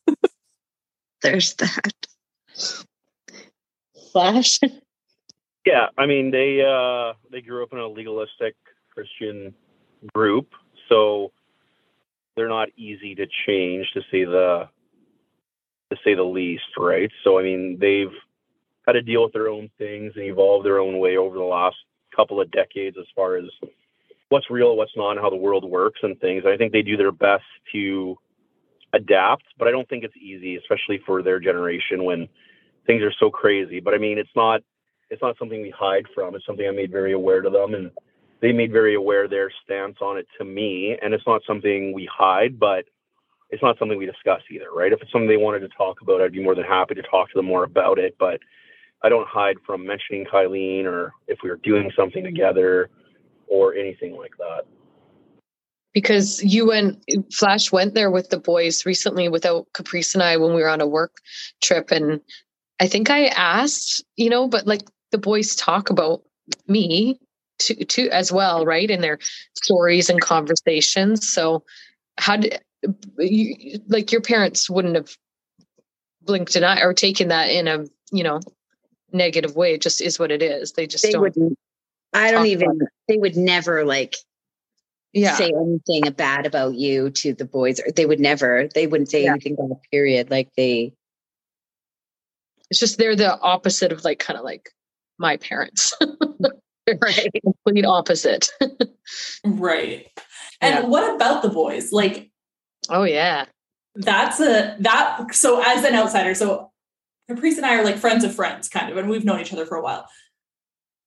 there's 1.22 1.54
that. 1.54 1.94
Flash. 4.12 4.58
yeah, 5.66 5.86
I 5.96 6.06
mean 6.06 6.30
they 6.30 6.62
uh, 6.62 7.14
they 7.30 7.40
grew 7.40 7.62
up 7.62 7.72
in 7.72 7.78
a 7.78 7.86
legalistic 7.86 8.56
Christian 8.92 9.54
group, 10.14 10.48
so 10.88 11.32
they're 12.36 12.48
not 12.48 12.68
easy 12.76 13.14
to 13.14 13.26
change 13.46 13.90
to 13.94 14.00
say 14.10 14.24
the 14.24 14.68
to 15.90 15.96
say 16.04 16.14
the 16.14 16.22
least, 16.22 16.76
right? 16.78 17.10
So 17.24 17.38
I 17.38 17.42
mean 17.42 17.78
they've 17.80 18.12
had 18.86 18.92
to 18.92 19.02
deal 19.02 19.22
with 19.22 19.32
their 19.32 19.48
own 19.48 19.70
things 19.78 20.12
and 20.16 20.24
evolve 20.24 20.64
their 20.64 20.78
own 20.78 20.98
way 20.98 21.16
over 21.16 21.36
the 21.36 21.44
last 21.44 21.76
couple 22.14 22.40
of 22.40 22.50
decades 22.50 22.96
as 22.98 23.06
far 23.14 23.36
as 23.36 23.44
what's 24.30 24.50
real, 24.50 24.76
what's 24.76 24.96
not, 24.96 25.18
how 25.18 25.30
the 25.30 25.36
world 25.36 25.68
works 25.68 26.00
and 26.02 26.18
things. 26.20 26.44
I 26.46 26.56
think 26.56 26.72
they 26.72 26.82
do 26.82 26.96
their 26.96 27.12
best 27.12 27.44
to 27.72 28.16
adapt, 28.92 29.44
but 29.58 29.68
I 29.68 29.70
don't 29.70 29.88
think 29.88 30.04
it's 30.04 30.16
easy, 30.16 30.56
especially 30.56 31.00
for 31.04 31.22
their 31.22 31.38
generation 31.38 32.04
when 32.04 32.28
things 32.86 33.02
are 33.02 33.12
so 33.18 33.30
crazy. 33.30 33.80
But 33.80 33.94
I 33.94 33.98
mean, 33.98 34.18
it's 34.18 34.34
not 34.34 34.62
it's 35.10 35.22
not 35.22 35.36
something 35.38 35.60
we 35.60 35.70
hide 35.70 36.06
from. 36.14 36.34
It's 36.34 36.46
something 36.46 36.66
I 36.66 36.70
made 36.70 36.90
very 36.90 37.12
aware 37.12 37.42
to 37.42 37.50
them, 37.50 37.74
and 37.74 37.90
they 38.40 38.52
made 38.52 38.72
very 38.72 38.94
aware 38.94 39.28
their 39.28 39.50
stance 39.64 39.96
on 40.00 40.16
it 40.16 40.26
to 40.38 40.44
me. 40.44 40.96
And 41.02 41.12
it's 41.12 41.26
not 41.26 41.42
something 41.46 41.92
we 41.92 42.08
hide, 42.12 42.58
but 42.58 42.84
it's 43.50 43.62
not 43.62 43.78
something 43.78 43.98
we 43.98 44.06
discuss 44.06 44.40
either, 44.50 44.70
right? 44.72 44.92
If 44.92 45.02
it's 45.02 45.10
something 45.10 45.28
they 45.28 45.36
wanted 45.36 45.60
to 45.60 45.68
talk 45.68 46.00
about, 46.00 46.20
I'd 46.20 46.32
be 46.32 46.42
more 46.42 46.54
than 46.54 46.64
happy 46.64 46.94
to 46.94 47.02
talk 47.02 47.28
to 47.30 47.38
them 47.38 47.46
more 47.46 47.64
about 47.64 47.98
it. 47.98 48.16
But 48.18 48.40
I 49.02 49.08
don't 49.08 49.26
hide 49.26 49.56
from 49.66 49.84
mentioning 49.84 50.24
Kylene 50.24 50.84
or 50.84 51.12
if 51.26 51.38
we 51.42 51.50
were 51.50 51.56
doing 51.56 51.90
something 51.96 52.22
together 52.22 52.88
or 53.48 53.74
anything 53.74 54.16
like 54.16 54.36
that. 54.38 54.62
Because 55.92 56.42
you 56.44 56.70
and 56.70 57.02
Flash 57.32 57.72
went 57.72 57.94
there 57.94 58.12
with 58.12 58.30
the 58.30 58.38
boys 58.38 58.86
recently 58.86 59.28
without 59.28 59.66
Caprice 59.72 60.14
and 60.14 60.22
I 60.22 60.36
when 60.36 60.54
we 60.54 60.62
were 60.62 60.68
on 60.68 60.80
a 60.80 60.86
work 60.86 61.16
trip, 61.60 61.90
and 61.90 62.20
I 62.80 62.86
think 62.86 63.10
I 63.10 63.26
asked, 63.26 64.02
you 64.16 64.30
know, 64.30 64.48
but 64.48 64.66
like 64.66 64.82
the 65.12 65.18
boys 65.18 65.54
talk 65.54 65.90
about 65.90 66.22
me 66.66 67.20
to 67.60 67.84
to 67.84 68.08
as 68.08 68.32
well, 68.32 68.64
right? 68.64 68.90
In 68.90 69.02
their 69.02 69.18
stories 69.54 70.08
and 70.08 70.20
conversations. 70.20 71.28
So 71.28 71.64
how 72.18 72.38
did 72.38 72.60
you 73.18 73.80
like 73.88 74.12
your 74.12 74.22
parents 74.22 74.70
wouldn't 74.70 74.96
have 74.96 75.14
blinked 76.22 76.56
an 76.56 76.64
eye 76.64 76.80
or 76.80 76.94
taken 76.94 77.28
that 77.28 77.50
in 77.50 77.68
a, 77.68 77.84
you 78.10 78.24
know, 78.24 78.40
negative 79.12 79.56
way. 79.56 79.74
It 79.74 79.82
just 79.82 80.00
is 80.00 80.18
what 80.18 80.30
it 80.30 80.42
is. 80.42 80.72
They 80.72 80.86
just 80.86 81.04
they 81.04 81.12
don't 81.12 81.22
wouldn't 81.22 81.58
I 82.12 82.30
don't 82.30 82.46
even 82.46 82.80
they 83.08 83.18
would 83.18 83.36
never 83.36 83.84
like 83.84 84.16
yeah. 85.12 85.34
say 85.34 85.52
anything 85.54 86.10
bad 86.12 86.46
about 86.46 86.74
you 86.74 87.10
to 87.10 87.34
the 87.34 87.44
boys 87.44 87.80
or 87.80 87.90
they 87.92 88.06
would 88.06 88.20
never 88.20 88.68
they 88.74 88.86
wouldn't 88.86 89.10
say 89.10 89.24
yeah. 89.24 89.32
anything 89.32 89.56
bad 89.56 89.78
period 89.90 90.30
like 90.30 90.48
they 90.56 90.92
it's 92.70 92.80
just 92.80 92.98
they're 92.98 93.16
the 93.16 93.38
opposite 93.40 93.92
of 93.92 94.04
like 94.04 94.18
kind 94.18 94.38
of 94.38 94.44
like 94.44 94.70
my 95.18 95.36
parents. 95.36 95.94
right. 97.02 97.30
Complete 97.42 97.84
opposite. 97.84 98.48
right. 99.44 100.06
And 100.60 100.74
yeah. 100.74 100.86
what 100.86 101.14
about 101.14 101.42
the 101.42 101.48
boys? 101.48 101.92
Like, 101.92 102.30
oh 102.88 103.04
yeah. 103.04 103.46
That's 103.96 104.40
a 104.40 104.76
that 104.80 105.34
so 105.34 105.62
as 105.64 105.84
an 105.84 105.94
outsider, 105.94 106.34
so 106.34 106.70
Caprice 107.28 107.56
and 107.56 107.66
I 107.66 107.76
are 107.76 107.84
like 107.84 107.98
friends 107.98 108.24
of 108.24 108.34
friends, 108.34 108.68
kind 108.68 108.90
of, 108.90 108.96
and 108.96 109.08
we've 109.08 109.24
known 109.24 109.40
each 109.40 109.52
other 109.52 109.66
for 109.66 109.76
a 109.76 109.82
while. 109.82 110.06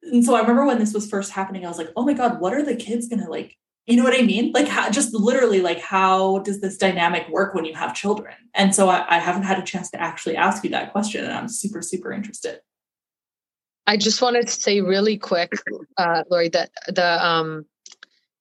And 0.04 0.24
so 0.24 0.36
I 0.36 0.42
remember 0.42 0.66
when 0.66 0.80
this 0.80 0.94
was 0.94 1.10
first 1.10 1.32
happening, 1.32 1.66
I 1.66 1.70
was 1.70 1.78
like, 1.78 1.92
oh 1.96 2.06
my 2.06 2.14
God, 2.14 2.42
what 2.42 2.54
are 2.54 2.64
the 2.64 2.76
kids 2.76 3.08
gonna 3.08 3.30
like 3.30 3.56
you 3.86 3.98
know 3.98 4.04
what 4.04 4.18
I 4.18 4.24
mean? 4.24 4.52
Like 4.54 4.68
how 4.68 4.90
just 4.90 5.14
literally 5.14 5.62
like 5.62 5.80
how 5.80 6.40
does 6.40 6.62
this 6.62 6.78
dynamic 6.78 7.28
work 7.30 7.54
when 7.54 7.66
you 7.66 7.74
have 7.74 7.94
children? 7.94 8.34
And 8.54 8.74
so 8.74 8.90
I, 8.90 9.18
I 9.18 9.20
haven't 9.20 9.44
had 9.44 9.60
a 9.60 9.64
chance 9.64 9.92
to 9.92 10.02
actually 10.02 10.38
ask 10.38 10.64
you 10.64 10.70
that 10.70 10.92
question 10.92 11.24
and 11.24 11.34
I'm 11.34 11.50
super, 11.50 11.82
super 11.82 12.14
interested. 12.14 12.62
I 13.86 13.98
just 13.98 14.22
wanted 14.22 14.48
to 14.48 14.54
say 14.54 14.80
really 14.80 15.18
quick, 15.18 15.52
uh, 15.98 16.24
Lori, 16.30 16.50
that 16.50 16.72
the 16.88 17.26
um 17.26 17.66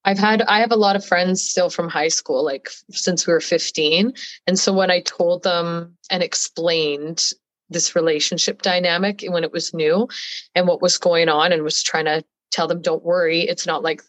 I've 0.05 0.18
had 0.18 0.43
I 0.43 0.61
have 0.61 0.70
a 0.70 0.76
lot 0.76 0.97
of 0.97 1.05
friends 1.05 1.43
still 1.43 1.70
from 1.70 1.88
high 1.88 2.09
school, 2.09 2.45
like 2.45 2.68
since 2.90 3.26
we 3.26 3.32
were 3.32 3.40
15. 3.40 4.12
And 4.47 4.59
so 4.59 4.72
when 4.72 4.90
I 4.90 5.01
told 5.01 5.43
them 5.43 5.97
and 6.11 6.22
explained 6.22 7.24
this 7.70 7.97
relationship 7.97 8.62
dynamic 8.62 9.24
when 9.28 9.45
it 9.45 9.53
was 9.53 9.74
new 9.74 10.09
and 10.55 10.68
what 10.68 10.82
was 10.82 10.99
going 10.99 11.28
on 11.28 11.53
and 11.53 11.62
was 11.62 11.82
trying 11.82 12.05
to 12.05 12.24
tell 12.51 12.68
them, 12.68 12.82
don't 12.82 13.05
worry, 13.05 13.40
it's 13.40 13.66
not 13.66 13.82
like 13.82 14.03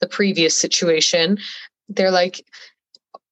the 0.00 0.08
previous 0.08 0.56
situation. 0.56 1.38
They're 1.88 2.10
like, 2.10 2.44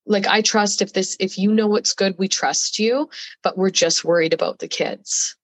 like 0.06 0.26
I 0.26 0.40
trust 0.40 0.82
if 0.82 0.92
this 0.92 1.16
if 1.20 1.38
you 1.38 1.52
know 1.52 1.66
what's 1.66 1.92
good, 1.92 2.16
we 2.18 2.28
trust 2.28 2.78
you, 2.78 3.08
but 3.42 3.58
we're 3.58 3.70
just 3.70 4.04
worried 4.04 4.32
about 4.32 4.58
the 4.58 4.68
kids. 4.68 5.36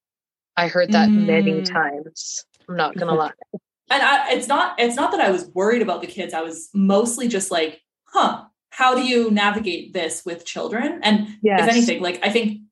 I 0.56 0.68
heard 0.68 0.92
that 0.92 1.08
mm. 1.08 1.26
many 1.26 1.62
times. 1.62 2.44
I'm 2.68 2.76
not 2.76 2.96
gonna 2.96 3.14
lie. 3.14 3.32
And 3.90 4.02
I, 4.02 4.32
it's 4.32 4.48
not 4.48 4.80
it's 4.80 4.96
not 4.96 5.10
that 5.10 5.20
I 5.20 5.30
was 5.30 5.46
worried 5.48 5.82
about 5.82 6.00
the 6.00 6.06
kids. 6.06 6.32
I 6.32 6.40
was 6.40 6.70
mostly 6.72 7.28
just 7.28 7.50
like, 7.50 7.82
huh, 8.04 8.44
how 8.70 8.94
do 8.94 9.02
you 9.02 9.30
navigate 9.30 9.92
this 9.92 10.24
with 10.24 10.46
children? 10.46 11.00
And 11.02 11.28
yes. 11.42 11.60
if 11.60 11.68
anything, 11.68 12.02
like 12.02 12.18
I 12.24 12.30
think 12.30 12.62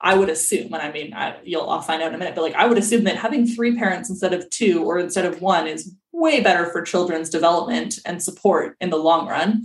I 0.00 0.16
would 0.16 0.28
assume, 0.28 0.72
and 0.72 0.82
I 0.82 0.92
mean, 0.92 1.12
I, 1.14 1.36
you'll 1.42 1.68
I'll 1.68 1.80
find 1.80 2.00
out 2.00 2.08
in 2.08 2.14
a 2.14 2.18
minute, 2.18 2.34
but 2.34 2.42
like 2.42 2.54
I 2.54 2.66
would 2.66 2.78
assume 2.78 3.04
that 3.04 3.16
having 3.16 3.46
three 3.46 3.76
parents 3.76 4.08
instead 4.08 4.32
of 4.32 4.48
two 4.50 4.84
or 4.84 4.98
instead 4.98 5.24
of 5.24 5.42
one 5.42 5.66
is 5.66 5.94
way 6.12 6.40
better 6.40 6.66
for 6.66 6.82
children's 6.82 7.28
development 7.28 7.98
and 8.06 8.22
support 8.22 8.76
in 8.80 8.90
the 8.90 8.96
long 8.96 9.26
run. 9.26 9.64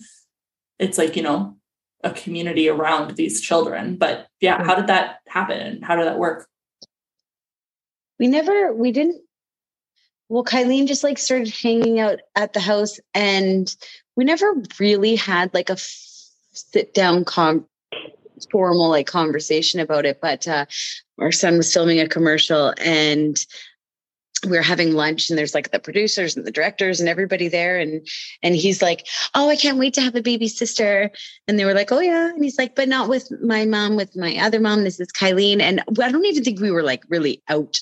It's 0.79 0.97
like 0.97 1.15
you 1.15 1.21
know 1.21 1.57
a 2.03 2.11
community 2.11 2.67
around 2.69 3.15
these 3.15 3.41
children. 3.41 3.95
But 3.95 4.27
yeah, 4.39 4.63
how 4.63 4.75
did 4.75 4.87
that 4.87 5.19
happen? 5.27 5.81
How 5.81 5.95
did 5.95 6.05
that 6.05 6.19
work? 6.19 6.47
We 8.19 8.27
never, 8.27 8.73
we 8.73 8.91
didn't. 8.91 9.21
Well, 10.29 10.43
Kylene 10.43 10.87
just 10.87 11.03
like 11.03 11.17
started 11.17 11.53
hanging 11.53 11.99
out 11.99 12.19
at 12.35 12.53
the 12.53 12.59
house, 12.59 12.99
and 13.13 13.73
we 14.15 14.25
never 14.25 14.53
really 14.79 15.15
had 15.15 15.53
like 15.53 15.69
a 15.69 15.77
sit 15.77 16.93
down 16.93 17.25
con 17.25 17.65
formal 18.51 18.89
like 18.89 19.07
conversation 19.07 19.79
about 19.79 20.05
it. 20.05 20.19
But 20.21 20.47
uh, 20.47 20.65
our 21.19 21.31
son 21.31 21.57
was 21.57 21.71
filming 21.71 21.99
a 21.99 22.07
commercial, 22.07 22.73
and 22.77 23.37
we 24.45 24.57
are 24.57 24.63
having 24.63 24.93
lunch 24.93 25.29
and 25.29 25.37
there's 25.37 25.53
like 25.53 25.71
the 25.71 25.79
producers 25.79 26.35
and 26.35 26.45
the 26.45 26.51
directors 26.51 26.99
and 26.99 27.07
everybody 27.07 27.47
there 27.47 27.79
and 27.79 28.05
and 28.41 28.55
he's 28.55 28.81
like 28.81 29.07
oh 29.35 29.49
i 29.49 29.55
can't 29.55 29.77
wait 29.77 29.93
to 29.93 30.01
have 30.01 30.15
a 30.15 30.21
baby 30.21 30.47
sister. 30.47 31.11
And 31.47 31.57
they 31.57 31.65
were 31.65 31.73
like 31.73 31.91
oh 31.91 31.99
yeah. 31.99 32.29
And 32.29 32.43
he's 32.43 32.57
like 32.57 32.75
but 32.75 32.89
not 32.89 33.09
with 33.09 33.31
my 33.41 33.65
mom 33.65 33.95
with 33.95 34.15
my 34.15 34.37
other 34.37 34.59
mom. 34.59 34.83
This 34.83 34.99
is 34.99 35.11
kylene 35.11 35.61
and 35.61 35.81
i 36.01 36.11
don't 36.11 36.25
even 36.25 36.43
think 36.43 36.59
we 36.59 36.71
were 36.71 36.83
like 36.83 37.03
really 37.09 37.41
out 37.49 37.79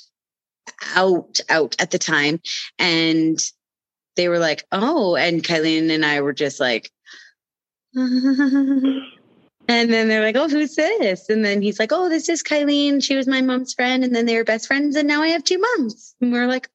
out 0.95 1.39
out 1.49 1.75
at 1.79 1.91
the 1.91 1.99
time. 1.99 2.39
And 2.77 3.39
they 4.15 4.27
were 4.27 4.39
like 4.39 4.65
oh. 4.71 5.15
And 5.15 5.43
Kylene 5.43 5.91
and 5.91 6.05
I 6.05 6.21
were 6.21 6.33
just 6.33 6.59
like 6.59 6.91
and 9.71 9.91
then 9.91 10.07
they're 10.07 10.23
like 10.23 10.35
oh 10.35 10.47
who's 10.47 10.75
this 10.75 11.29
and 11.29 11.43
then 11.43 11.61
he's 11.61 11.79
like 11.79 11.91
oh 11.91 12.09
this 12.09 12.29
is 12.29 12.43
Kylene 12.43 13.03
she 13.03 13.15
was 13.15 13.27
my 13.27 13.41
mom's 13.41 13.73
friend 13.73 14.03
and 14.03 14.15
then 14.15 14.25
they 14.25 14.35
were 14.35 14.43
best 14.43 14.67
friends 14.67 14.95
and 14.95 15.07
now 15.07 15.21
I 15.21 15.29
have 15.29 15.43
two 15.43 15.59
moms 15.59 16.15
and 16.21 16.31
we 16.31 16.39
are 16.39 16.47
like 16.47 16.69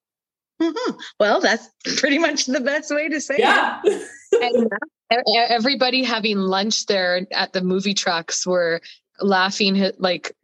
uh-huh. 0.60 0.92
well 1.20 1.40
that's 1.40 1.68
pretty 1.98 2.18
much 2.18 2.46
the 2.46 2.60
best 2.60 2.94
way 2.94 3.08
to 3.08 3.20
say 3.20 3.36
yeah. 3.38 3.80
it 3.84 4.72
everybody 5.48 6.02
having 6.02 6.38
lunch 6.38 6.86
there 6.86 7.26
at 7.32 7.52
the 7.52 7.62
movie 7.62 7.94
trucks 7.94 8.46
were 8.46 8.80
laughing 9.20 9.90
like 9.98 10.34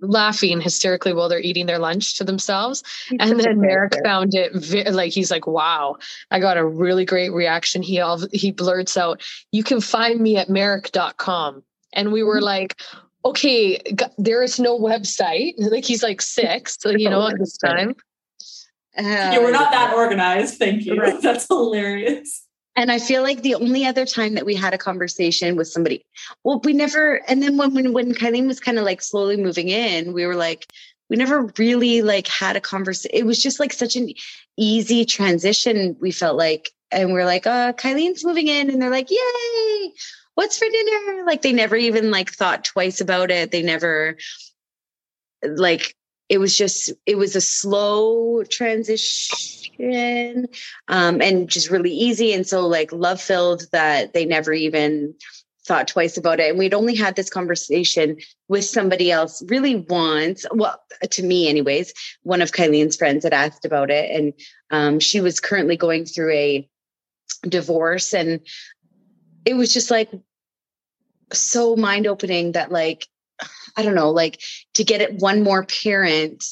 laughing 0.00 0.60
hysterically 0.60 1.12
while 1.12 1.28
they're 1.28 1.40
eating 1.40 1.66
their 1.66 1.78
lunch 1.78 2.18
to 2.18 2.24
themselves. 2.24 2.82
He's 3.08 3.18
and 3.20 3.40
then 3.40 3.60
Merrick 3.60 3.94
found 4.04 4.34
it 4.34 4.52
vi- 4.54 4.88
like 4.90 5.12
he's 5.12 5.30
like, 5.30 5.46
"Wow, 5.46 5.96
I 6.30 6.40
got 6.40 6.56
a 6.56 6.64
really 6.64 7.04
great 7.04 7.32
reaction." 7.32 7.82
He 7.82 8.00
all 8.00 8.20
he 8.32 8.50
blurts 8.50 8.96
out, 8.96 9.22
"You 9.50 9.62
can 9.64 9.80
find 9.80 10.20
me 10.20 10.36
at 10.36 10.48
merrick.com." 10.48 11.62
And 11.92 12.12
we 12.12 12.22
were 12.22 12.36
mm-hmm. 12.36 12.44
like, 12.44 12.80
"Okay, 13.24 13.78
g- 13.78 14.06
there 14.18 14.42
is 14.42 14.58
no 14.58 14.78
website." 14.78 15.54
Like 15.58 15.84
he's 15.84 16.02
like 16.02 16.22
six, 16.22 16.76
so 16.80 16.90
you 16.90 17.10
know 17.10 17.26
at 17.26 17.38
this 17.38 17.56
time. 17.56 17.94
Uh, 18.96 19.02
yeah, 19.02 19.38
we're 19.38 19.52
not 19.52 19.70
that 19.70 19.94
organized. 19.94 20.58
Thank 20.58 20.84
you. 20.84 20.96
Right. 20.96 21.20
That's 21.22 21.46
hilarious. 21.46 22.46
And 22.74 22.90
I 22.90 22.98
feel 22.98 23.22
like 23.22 23.42
the 23.42 23.54
only 23.54 23.84
other 23.84 24.06
time 24.06 24.34
that 24.34 24.46
we 24.46 24.54
had 24.54 24.72
a 24.72 24.78
conversation 24.78 25.56
with 25.56 25.68
somebody, 25.68 26.06
well, 26.42 26.60
we 26.64 26.72
never, 26.72 27.20
and 27.28 27.42
then 27.42 27.58
when 27.58 27.74
when 27.74 27.92
when 27.92 28.14
Kylene 28.14 28.46
was 28.46 28.60
kind 28.60 28.78
of 28.78 28.84
like 28.84 29.02
slowly 29.02 29.36
moving 29.36 29.68
in, 29.68 30.14
we 30.14 30.24
were 30.26 30.36
like, 30.36 30.66
we 31.10 31.16
never 31.16 31.52
really 31.58 32.00
like 32.00 32.26
had 32.26 32.56
a 32.56 32.60
conversation. 32.60 33.10
It 33.12 33.26
was 33.26 33.42
just 33.42 33.60
like 33.60 33.74
such 33.74 33.96
an 33.96 34.10
easy 34.56 35.04
transition. 35.04 35.96
We 36.00 36.10
felt 36.10 36.38
like, 36.38 36.70
and 36.90 37.12
we're 37.12 37.26
like, 37.26 37.46
uh, 37.46 37.74
Kylene's 37.74 38.24
moving 38.24 38.48
in, 38.48 38.70
and 38.70 38.80
they're 38.80 38.90
like, 38.90 39.10
yay, 39.10 39.92
what's 40.34 40.58
for 40.58 40.68
dinner? 40.68 41.24
Like 41.24 41.42
they 41.42 41.52
never 41.52 41.76
even 41.76 42.10
like 42.10 42.30
thought 42.30 42.64
twice 42.64 43.00
about 43.00 43.30
it. 43.30 43.50
They 43.50 43.62
never 43.62 44.16
like 45.44 45.94
it 46.28 46.38
was 46.38 46.56
just 46.56 46.92
it 47.04 47.18
was 47.18 47.36
a 47.36 47.40
slow 47.40 48.42
transition 48.44 50.46
um, 50.88 51.20
and 51.20 51.48
just 51.48 51.70
really 51.70 51.92
easy 51.92 52.32
and 52.32 52.46
so 52.46 52.66
like 52.66 52.92
love 52.92 53.20
filled 53.20 53.64
that 53.72 54.14
they 54.14 54.24
never 54.24 54.52
even 54.52 55.14
thought 55.66 55.86
twice 55.86 56.16
about 56.16 56.40
it 56.40 56.48
and 56.48 56.58
we'd 56.58 56.74
only 56.74 56.94
had 56.94 57.16
this 57.16 57.28
conversation 57.28 58.16
with 58.48 58.64
somebody 58.64 59.10
else 59.10 59.42
really 59.48 59.76
once 59.76 60.46
well 60.52 60.80
to 61.10 61.22
me 61.22 61.48
anyways 61.48 61.92
one 62.22 62.40
of 62.40 62.52
kylene's 62.52 62.96
friends 62.96 63.24
had 63.24 63.34
asked 63.34 63.64
about 63.64 63.90
it 63.90 64.10
and 64.10 64.32
um, 64.70 64.98
she 64.98 65.20
was 65.20 65.38
currently 65.38 65.76
going 65.76 66.04
through 66.04 66.32
a 66.32 66.68
divorce 67.46 68.14
and 68.14 68.40
it 69.44 69.54
was 69.54 69.72
just 69.72 69.90
like 69.90 70.10
so 71.32 71.76
mind 71.76 72.06
opening 72.06 72.52
that 72.52 72.70
like 72.70 73.06
I 73.76 73.82
don't 73.82 73.94
know, 73.94 74.10
like 74.10 74.40
to 74.74 74.84
get 74.84 75.00
it 75.00 75.20
one 75.20 75.42
more 75.42 75.64
parent 75.64 76.44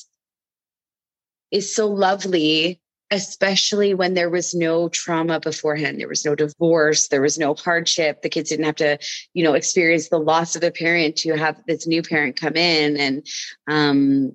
is 1.50 1.74
so 1.74 1.86
lovely, 1.86 2.80
especially 3.10 3.92
when 3.92 4.14
there 4.14 4.30
was 4.30 4.54
no 4.54 4.88
trauma 4.88 5.40
beforehand. 5.40 6.00
There 6.00 6.08
was 6.08 6.24
no 6.24 6.34
divorce, 6.34 7.08
there 7.08 7.22
was 7.22 7.38
no 7.38 7.54
hardship. 7.54 8.22
The 8.22 8.28
kids 8.28 8.50
didn't 8.50 8.66
have 8.66 8.76
to, 8.76 8.98
you 9.34 9.44
know, 9.44 9.54
experience 9.54 10.08
the 10.08 10.18
loss 10.18 10.56
of 10.56 10.62
a 10.62 10.70
parent 10.70 11.16
to 11.16 11.36
have 11.36 11.60
this 11.66 11.86
new 11.86 12.02
parent 12.02 12.36
come 12.36 12.56
in. 12.56 12.96
And 12.96 13.26
um, 13.68 14.32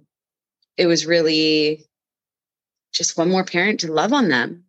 it 0.78 0.88
was 0.88 1.06
really 1.06 1.86
just 2.93 3.18
one 3.18 3.30
more 3.30 3.45
parent 3.45 3.80
to 3.82 3.91
love 3.91 4.14
on 4.14 4.30
them. 4.30 4.66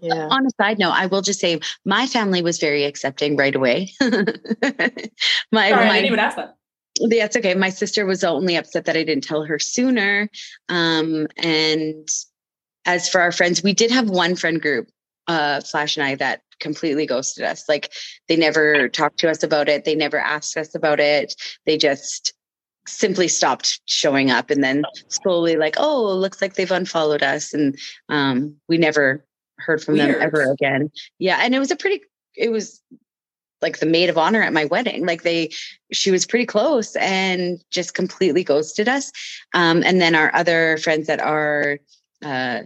Yeah. 0.00 0.28
On 0.30 0.46
a 0.46 0.50
side 0.60 0.78
note, 0.78 0.92
I 0.92 1.06
will 1.06 1.22
just 1.22 1.40
say 1.40 1.60
my 1.84 2.06
family 2.06 2.42
was 2.42 2.58
very 2.58 2.84
accepting 2.84 3.36
right 3.36 3.54
away. 3.54 3.92
my, 4.00 4.10
Sorry, 4.10 4.32
my, 5.52 5.90
I 5.90 5.92
didn't 5.94 6.06
even 6.06 6.18
ask 6.18 6.36
that 6.36 6.58
that's 7.10 7.36
okay. 7.36 7.54
My 7.54 7.70
sister 7.70 8.06
was 8.06 8.24
only 8.24 8.56
upset 8.56 8.84
that 8.86 8.96
I 8.96 9.04
didn't 9.04 9.24
tell 9.24 9.44
her 9.44 9.58
sooner. 9.58 10.28
Um, 10.68 11.26
and 11.36 12.08
as 12.84 13.08
for 13.08 13.20
our 13.20 13.32
friends, 13.32 13.62
we 13.62 13.72
did 13.72 13.90
have 13.90 14.10
one 14.10 14.36
friend 14.36 14.60
group, 14.60 14.88
uh, 15.26 15.60
Flash 15.60 15.96
and 15.96 16.06
I, 16.06 16.14
that 16.16 16.42
completely 16.60 17.06
ghosted 17.06 17.44
us. 17.44 17.68
Like 17.68 17.92
they 18.28 18.36
never 18.36 18.88
talked 18.88 19.18
to 19.20 19.30
us 19.30 19.42
about 19.42 19.68
it. 19.68 19.84
They 19.84 19.94
never 19.94 20.18
asked 20.18 20.56
us 20.56 20.74
about 20.74 21.00
it. 21.00 21.34
They 21.66 21.76
just 21.76 22.32
simply 22.86 23.28
stopped 23.28 23.80
showing 23.84 24.30
up 24.30 24.50
and 24.50 24.64
then 24.64 24.82
slowly 25.08 25.56
like, 25.56 25.76
oh, 25.78 26.12
looks 26.14 26.40
like 26.40 26.54
they've 26.54 26.70
unfollowed 26.70 27.22
us. 27.22 27.52
And 27.52 27.78
um, 28.08 28.56
we 28.68 28.78
never 28.78 29.24
heard 29.58 29.82
from 29.82 29.94
Weird. 29.94 30.14
them 30.14 30.22
ever 30.22 30.50
again. 30.50 30.90
Yeah. 31.18 31.38
And 31.42 31.54
it 31.54 31.58
was 31.58 31.70
a 31.70 31.76
pretty, 31.76 32.02
it 32.36 32.50
was 32.50 32.82
like 33.60 33.80
the 33.80 33.86
maid 33.86 34.08
of 34.08 34.16
honor 34.16 34.42
at 34.42 34.52
my 34.52 34.66
wedding. 34.66 35.04
Like 35.04 35.22
they, 35.22 35.50
she 35.92 36.10
was 36.10 36.26
pretty 36.26 36.46
close 36.46 36.94
and 36.96 37.62
just 37.70 37.94
completely 37.94 38.44
ghosted 38.44 38.88
us. 38.88 39.10
Um, 39.52 39.82
and 39.84 40.00
then 40.00 40.14
our 40.14 40.34
other 40.34 40.78
friends 40.78 41.06
that 41.08 41.20
are 41.20 41.78
uh, 42.24 42.60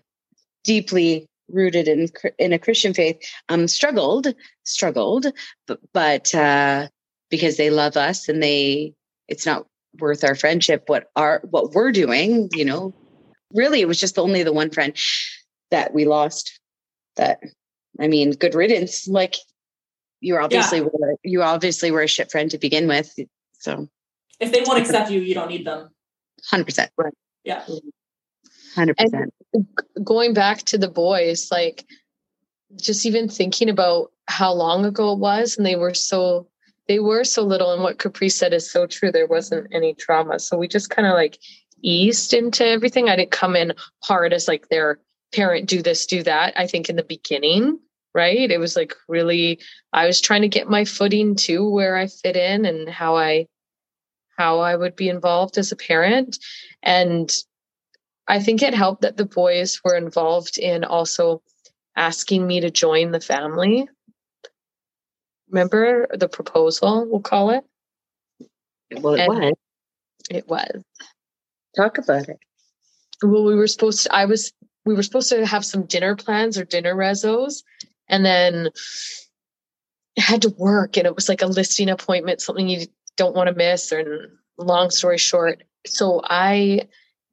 deeply 0.65 1.27
rooted 1.49 1.89
in 1.89 2.09
in 2.39 2.53
a 2.53 2.59
Christian 2.59 2.95
faith 2.95 3.19
um, 3.49 3.69
struggled, 3.69 4.35
struggled, 4.65 5.27
but, 5.67 5.81
but 5.93 6.35
uh, 6.35 6.89
because 7.31 7.57
they 7.57 7.71
love 7.71 7.97
us 7.97 8.29
and 8.29 8.43
they, 8.43 8.95
it's 9.29 9.47
not 9.47 9.67
worth 9.99 10.25
our 10.25 10.35
friendship. 10.35 10.85
What 10.87 11.11
are 11.17 11.43
what 11.51 11.73
we're 11.73 11.93
doing, 11.93 12.49
you 12.53 12.65
know, 12.65 12.95
really, 13.53 13.81
it 13.81 13.89
was 13.89 14.01
just 14.01 14.19
only 14.19 14.43
the 14.43 14.53
one 14.53 14.71
friend 14.71 14.97
that 15.71 15.93
we 15.93 16.05
lost. 16.05 16.59
That 17.17 17.41
I 18.01 18.09
mean, 18.09 18.33
good 18.33 18.55
riddance. 18.55 19.07
Like 19.07 19.37
you 20.21 20.35
were 20.35 20.41
obviously 20.41 20.79
yeah. 20.79 20.85
were 20.85 21.17
you 21.23 21.43
obviously 21.43 21.91
were 21.91 22.03
a 22.03 22.09
shit 22.09 22.31
friend 22.31 22.51
to 22.51 22.59
begin 22.59 22.89
with. 22.89 23.15
So 23.59 23.89
if 24.41 24.53
they 24.53 24.63
won't 24.67 24.81
accept 24.81 25.11
you, 25.11 25.21
you 25.21 25.35
don't 25.35 25.49
need 25.49 25.67
them. 25.67 25.91
Hundred 26.45 26.65
percent. 26.65 26.91
Right. 26.97 27.15
Yeah. 27.45 27.65
Hundred 28.75 28.97
percent. 28.97 29.33
Going 30.03 30.33
back 30.35 30.63
to 30.65 30.79
the 30.79 30.89
boys, 30.89 31.49
like 31.51 31.85
just 32.77 33.05
even 33.07 33.29
thinking 33.29 33.69
about 33.69 34.11
how 34.29 34.53
long 34.53 34.85
ago 34.85 35.13
it 35.13 35.19
was 35.19 35.57
and 35.57 35.67
they 35.67 35.77
were 35.77 35.95
so 35.95 36.49
they 36.89 36.99
were 36.99 37.25
so 37.25 37.43
little 37.43 37.73
and 37.73 37.83
what 37.83 37.99
caprice 37.99 38.37
said 38.37 38.53
is 38.53 38.71
so 38.71 38.87
true 38.87 39.11
there 39.11 39.27
wasn't 39.27 39.67
any 39.73 39.95
trauma 39.95 40.39
so 40.39 40.57
we 40.57 40.69
just 40.69 40.91
kind 40.91 41.07
of 41.07 41.15
like 41.15 41.39
eased 41.83 42.33
into 42.33 42.65
everything 42.65 43.09
i 43.09 43.17
didn't 43.17 43.31
come 43.31 43.57
in 43.57 43.73
hard 44.03 44.33
as 44.33 44.49
like 44.49 44.69
their 44.69 44.99
parent 45.33 45.69
do 45.69 45.83
this 45.83 46.07
do 46.07 46.23
that 46.23 46.53
i 46.59 46.67
think 46.67 46.89
in 46.89 46.97
the 46.97 47.05
beginning 47.05 47.79
right? 48.15 48.51
It 48.51 48.59
was 48.61 48.77
like 48.77 48.95
really 49.09 49.59
i 49.95 50.07
was 50.07 50.21
trying 50.21 50.43
to 50.43 50.49
get 50.49 50.69
my 50.69 50.85
footing 50.85 51.35
to 51.37 51.67
where 51.67 51.97
i 51.97 52.07
fit 52.09 52.37
in 52.37 52.67
and 52.67 52.87
how 52.87 53.17
i 53.17 53.47
how 54.37 54.61
i 54.61 54.77
would 54.77 54.97
be 54.97 55.09
involved 55.09 55.57
as 55.57 55.73
a 55.73 55.77
parent. 55.77 56.37
And 56.83 57.33
i 58.29 58.39
think 58.39 58.61
it 58.63 58.75
helped 58.75 59.01
that 59.03 59.17
the 59.17 59.25
boys 59.25 59.81
were 59.83 59.97
involved 59.97 60.59
in 60.59 60.85
also 60.85 61.43
asking 61.97 62.47
me 62.47 62.61
to 62.61 62.71
join 62.71 63.13
the 63.13 63.21
family. 63.21 63.89
Remember 65.49 66.07
the 66.13 66.29
proposal 66.29 67.07
we'll 67.11 67.21
call 67.21 67.49
it? 67.51 67.65
Well, 69.01 69.15
it 69.15 69.21
And- 69.21 69.29
was. 69.29 69.53
it 70.31 70.49
was. 70.49 70.83
Talk 71.77 71.97
about 71.97 72.29
it. 72.29 72.39
well 73.23 73.45
we 73.45 73.55
were 73.55 73.67
supposed 73.67 74.03
to 74.03 74.15
i 74.15 74.27
was 74.27 74.53
we 74.85 74.95
were 74.95 75.03
supposed 75.03 75.29
to 75.31 75.47
have 75.47 75.65
some 75.65 75.85
dinner 75.85 76.17
plans 76.17 76.59
or 76.59 76.65
dinner 76.65 76.95
rezos 76.95 77.63
and 78.09 78.25
then 78.25 78.69
it 80.17 80.23
had 80.23 80.43
to 80.43 80.55
work 80.59 80.97
and 80.97 81.07
it 81.07 81.15
was 81.15 81.29
like 81.29 81.43
a 81.43 81.47
listing 81.47 81.89
appointment 81.89 82.41
something 82.41 82.69
you 82.69 82.87
don't 83.17 83.37
want 83.37 83.49
to 83.49 83.55
miss 83.55 83.93
or 83.93 84.31
long 84.59 84.91
story 84.91 85.19
short 85.19 85.63
so 85.87 86.21
i 86.25 86.81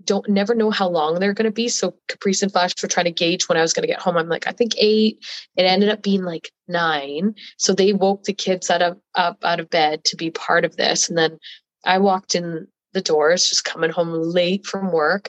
don't 0.05 0.29
never 0.29 0.55
know 0.55 0.71
how 0.71 0.87
long 0.87 1.19
they're 1.19 1.33
going 1.33 1.45
to 1.45 1.51
be 1.51 1.67
so 1.67 1.93
caprice 2.07 2.41
and 2.41 2.51
flash 2.51 2.71
were 2.81 2.87
trying 2.87 3.05
to 3.05 3.11
gauge 3.11 3.49
when 3.49 3.57
i 3.57 3.61
was 3.61 3.73
going 3.73 3.83
to 3.83 3.93
get 3.93 3.99
home. 3.99 4.17
I'm 4.17 4.29
like 4.29 4.47
i 4.47 4.51
think 4.51 4.73
eight. 4.77 5.25
It 5.55 5.63
ended 5.63 5.89
up 5.89 6.01
being 6.01 6.23
like 6.23 6.51
nine 6.67 7.35
so 7.57 7.73
they 7.73 7.93
woke 7.93 8.23
the 8.23 8.33
kids 8.33 8.69
out 8.69 8.81
of 8.81 8.97
up 9.15 9.43
out 9.43 9.59
of 9.59 9.69
bed 9.69 10.03
to 10.05 10.15
be 10.15 10.31
part 10.31 10.63
of 10.63 10.77
this 10.77 11.09
and 11.09 11.17
then 11.17 11.37
i 11.85 11.97
walked 11.97 12.35
in 12.35 12.67
the 12.93 13.01
doors 13.01 13.49
just 13.49 13.65
coming 13.65 13.91
home 13.91 14.11
late 14.11 14.65
from 14.65 14.91
work 14.91 15.27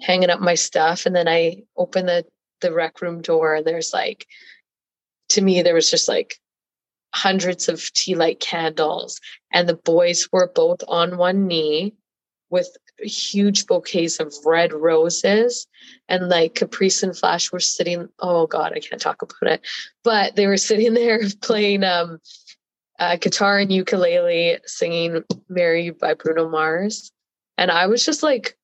hanging 0.00 0.30
up 0.30 0.40
my 0.40 0.54
stuff 0.54 1.06
and 1.06 1.14
then 1.14 1.28
i 1.28 1.56
open 1.76 2.06
the 2.06 2.24
the 2.60 2.72
rec 2.72 3.00
room 3.00 3.20
door 3.20 3.54
and 3.54 3.66
there's 3.66 3.92
like 3.92 4.26
to 5.28 5.40
me 5.40 5.62
there 5.62 5.74
was 5.74 5.90
just 5.90 6.08
like 6.08 6.36
hundreds 7.14 7.68
of 7.68 7.92
tea 7.94 8.14
light 8.14 8.40
candles 8.40 9.20
and 9.52 9.68
the 9.68 9.74
boys 9.74 10.28
were 10.32 10.50
both 10.54 10.82
on 10.88 11.16
one 11.16 11.46
knee 11.46 11.94
with 12.50 12.76
huge 12.98 13.66
bouquets 13.66 14.20
of 14.20 14.34
red 14.44 14.72
roses 14.72 15.66
and 16.08 16.28
like 16.28 16.54
caprice 16.54 17.02
and 17.02 17.16
flash 17.16 17.50
were 17.52 17.60
sitting 17.60 18.08
oh 18.20 18.46
god 18.46 18.72
i 18.74 18.80
can't 18.80 19.00
talk 19.00 19.22
about 19.22 19.52
it 19.52 19.66
but 20.04 20.36
they 20.36 20.46
were 20.46 20.56
sitting 20.56 20.94
there 20.94 21.20
playing 21.40 21.84
um 21.84 22.18
uh, 22.98 23.16
guitar 23.16 23.58
and 23.58 23.72
ukulele 23.72 24.58
singing 24.66 25.22
mary 25.48 25.90
by 25.90 26.14
bruno 26.14 26.48
mars 26.48 27.12
and 27.56 27.70
i 27.70 27.86
was 27.86 28.04
just 28.04 28.22
like 28.22 28.56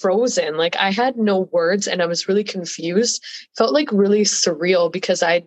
frozen. 0.00 0.56
Like 0.56 0.76
I 0.76 0.90
had 0.90 1.16
no 1.16 1.40
words 1.52 1.86
and 1.86 2.02
I 2.02 2.06
was 2.06 2.28
really 2.28 2.44
confused. 2.44 3.24
Felt 3.56 3.72
like 3.72 3.90
really 3.92 4.22
surreal 4.22 4.90
because 4.92 5.22
I 5.22 5.44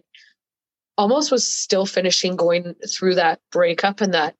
almost 0.97 1.31
was 1.31 1.47
still 1.47 1.85
finishing 1.85 2.35
going 2.35 2.75
through 2.87 3.15
that 3.15 3.39
breakup 3.51 4.01
and 4.01 4.13
that 4.13 4.35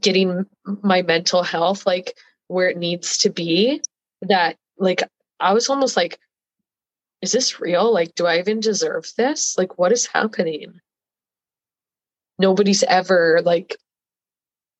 getting 0.00 0.46
my 0.82 1.02
mental 1.02 1.42
health 1.42 1.86
like 1.86 2.16
where 2.48 2.68
it 2.68 2.76
needs 2.76 3.18
to 3.18 3.30
be. 3.30 3.82
That 4.22 4.56
like 4.78 5.02
I 5.40 5.52
was 5.52 5.68
almost 5.68 5.96
like, 5.96 6.18
is 7.20 7.32
this 7.32 7.60
real? 7.60 7.92
Like, 7.92 8.14
do 8.14 8.26
I 8.26 8.38
even 8.38 8.60
deserve 8.60 9.10
this? 9.16 9.56
Like, 9.56 9.78
what 9.78 9.92
is 9.92 10.06
happening? 10.06 10.80
Nobody's 12.38 12.82
ever 12.82 13.40
like 13.44 13.76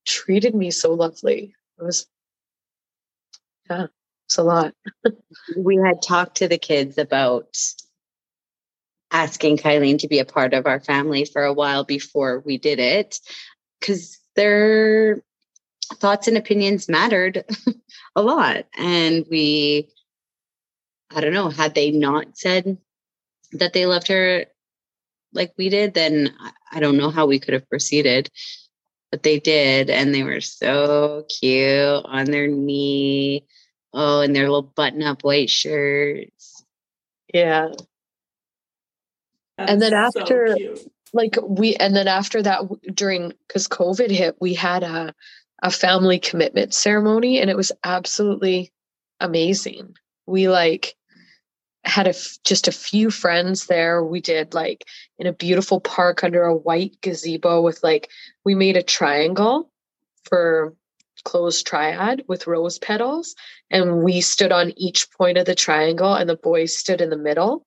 treated 0.07 0.55
me 0.55 0.71
so 0.71 0.93
lovely. 0.93 1.55
It 1.79 1.83
was 1.85 2.07
yeah, 3.73 3.87
it's 4.27 4.39
a 4.39 4.43
lot. 4.43 4.75
We 5.57 5.77
had 5.77 6.03
talked 6.03 6.39
to 6.39 6.49
the 6.49 6.59
kids 6.59 6.99
about 6.99 7.57
asking 9.11 9.59
Kylene 9.59 9.99
to 9.99 10.09
be 10.09 10.19
a 10.19 10.25
part 10.25 10.55
of 10.55 10.67
our 10.67 10.81
family 10.81 11.25
for 11.25 11.45
a 11.45 11.53
while 11.53 11.85
before 11.85 12.41
we 12.41 12.59
did 12.59 12.79
it 12.79 13.19
because 13.79 14.19
their 14.37 15.23
thoughts 15.95 16.29
and 16.29 16.37
opinions 16.37 16.89
mattered 16.89 17.45
a 18.17 18.23
lot. 18.23 18.65
And 18.79 19.27
we, 19.31 19.89
I 21.15 21.21
don't 21.21 21.35
know, 21.35 21.51
had 21.51 21.75
they 21.75 21.91
not 21.91 22.39
said 22.39 22.79
that 23.53 23.75
they 23.75 23.87
loved 23.87 24.09
her 24.09 24.47
like 25.35 25.53
we 25.57 25.69
did, 25.69 25.95
then 25.95 26.35
I 26.71 26.81
don't 26.81 26.97
know 26.97 27.11
how 27.11 27.27
we 27.27 27.39
could 27.39 27.55
have 27.55 27.69
proceeded. 27.69 28.31
But 29.11 29.23
they 29.23 29.39
did, 29.39 29.91
and 29.91 30.15
they 30.15 30.23
were 30.23 30.41
so 30.41 31.27
cute 31.39 32.03
on 32.07 32.25
their 32.25 32.49
knee. 32.49 33.47
Oh, 33.95 34.21
and 34.21 34.35
their 34.35 34.45
little 34.45 34.63
button 34.63 35.03
up 35.03 35.23
white 35.23 35.51
shirts. 35.51 36.65
Yeah. 37.33 37.69
And 39.59 39.81
then 39.83 39.93
That's 39.93 40.15
so 40.15 40.21
after- 40.23 40.57
like 41.15 41.37
we 41.43 41.77
and 41.77 41.95
then 41.95 42.09
after 42.09 42.41
that 42.43 42.63
during 42.95 43.33
because 43.47 43.69
covid 43.69 44.11
hit 44.11 44.35
we 44.41 44.55
had 44.55 44.83
a 44.83 45.15
a 45.63 45.71
family 45.71 46.19
commitment 46.19 46.73
ceremony 46.73 47.39
and 47.39 47.51
it 47.51 47.57
was 47.57 47.71
absolutely 47.85 48.73
amazing 49.21 49.95
we 50.27 50.49
like 50.49 50.95
had 51.85 52.07
a 52.07 52.11
f- 52.17 52.39
just 52.45 52.67
a 52.67 52.73
few 52.73 53.11
friends 53.11 53.67
there 53.67 54.03
we 54.03 54.23
did 54.23 54.55
like 54.55 54.87
in 55.19 55.27
a 55.27 55.35
beautiful 55.35 55.81
park 55.83 56.25
under 56.25 56.45
a 56.45 56.57
white 56.57 56.97
gazebo 57.03 57.61
with 57.61 57.83
like 57.83 58.09
we 58.47 58.55
made 58.55 58.79
a 58.79 58.83
triangle 58.83 59.71
for 60.25 60.75
closed 61.25 61.67
triad 61.67 62.23
with 62.29 62.47
rose 62.47 62.79
petals 62.79 63.35
and 63.71 64.03
we 64.03 64.21
stood 64.21 64.53
on 64.53 64.73
each 64.77 65.11
point 65.13 65.39
of 65.39 65.47
the 65.47 65.55
triangle 65.55 66.15
and 66.15 66.29
the 66.29 66.37
boys 66.37 66.77
stood 66.77 67.01
in 67.01 67.11
the 67.11 67.17
middle. 67.17 67.65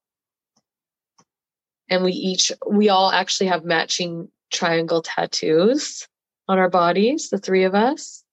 And 1.89 2.03
we 2.03 2.11
each 2.11 2.51
we 2.67 2.89
all 2.89 3.11
actually 3.11 3.47
have 3.47 3.63
matching 3.63 4.29
triangle 4.51 5.01
tattoos 5.01 6.07
on 6.47 6.57
our 6.57 6.69
bodies 6.69 7.29
the 7.29 7.37
three 7.37 7.63
of 7.63 7.75
us. 7.75 8.23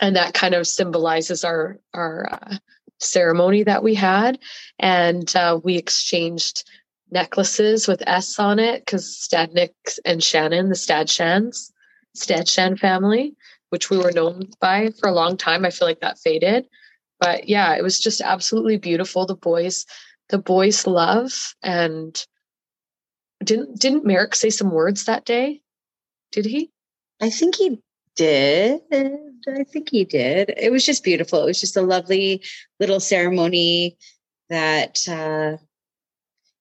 And 0.00 0.16
that 0.16 0.34
kind 0.34 0.54
of 0.54 0.66
symbolizes 0.66 1.44
our 1.44 1.78
our 1.94 2.28
uh, 2.30 2.56
ceremony 3.00 3.62
that 3.62 3.82
we 3.82 3.94
had. 3.94 4.38
And 4.78 5.34
uh, 5.34 5.58
we 5.62 5.76
exchanged 5.76 6.64
necklaces 7.10 7.86
with 7.86 8.02
s 8.06 8.38
on 8.38 8.58
it 8.58 8.84
because 8.84 9.06
stadnick 9.06 9.74
and 10.04 10.22
shannon 10.22 10.68
the 10.68 10.74
stadshans 10.74 11.70
stadshan 12.16 12.78
family 12.78 13.35
which 13.70 13.90
we 13.90 13.98
were 13.98 14.12
known 14.12 14.48
by 14.60 14.90
for 15.00 15.08
a 15.08 15.14
long 15.14 15.36
time 15.36 15.64
i 15.64 15.70
feel 15.70 15.88
like 15.88 16.00
that 16.00 16.18
faded 16.18 16.66
but 17.20 17.48
yeah 17.48 17.74
it 17.74 17.82
was 17.82 17.98
just 17.98 18.20
absolutely 18.20 18.76
beautiful 18.76 19.26
the 19.26 19.34
boys 19.34 19.86
the 20.28 20.38
boys 20.38 20.86
love 20.86 21.54
and 21.62 22.26
didn't 23.42 23.78
didn't 23.78 24.04
Merrick 24.04 24.34
say 24.34 24.50
some 24.50 24.70
words 24.70 25.04
that 25.04 25.24
day? 25.24 25.60
Did 26.32 26.46
he? 26.46 26.70
I 27.20 27.30
think 27.30 27.54
he 27.54 27.80
did. 28.14 28.80
I 28.92 29.64
think 29.64 29.90
he 29.90 30.04
did. 30.04 30.52
It 30.56 30.72
was 30.72 30.84
just 30.84 31.04
beautiful. 31.04 31.42
It 31.42 31.46
was 31.46 31.60
just 31.60 31.76
a 31.76 31.82
lovely 31.82 32.42
little 32.80 33.00
ceremony 33.00 33.96
that 34.48 34.98
uh 35.08 35.56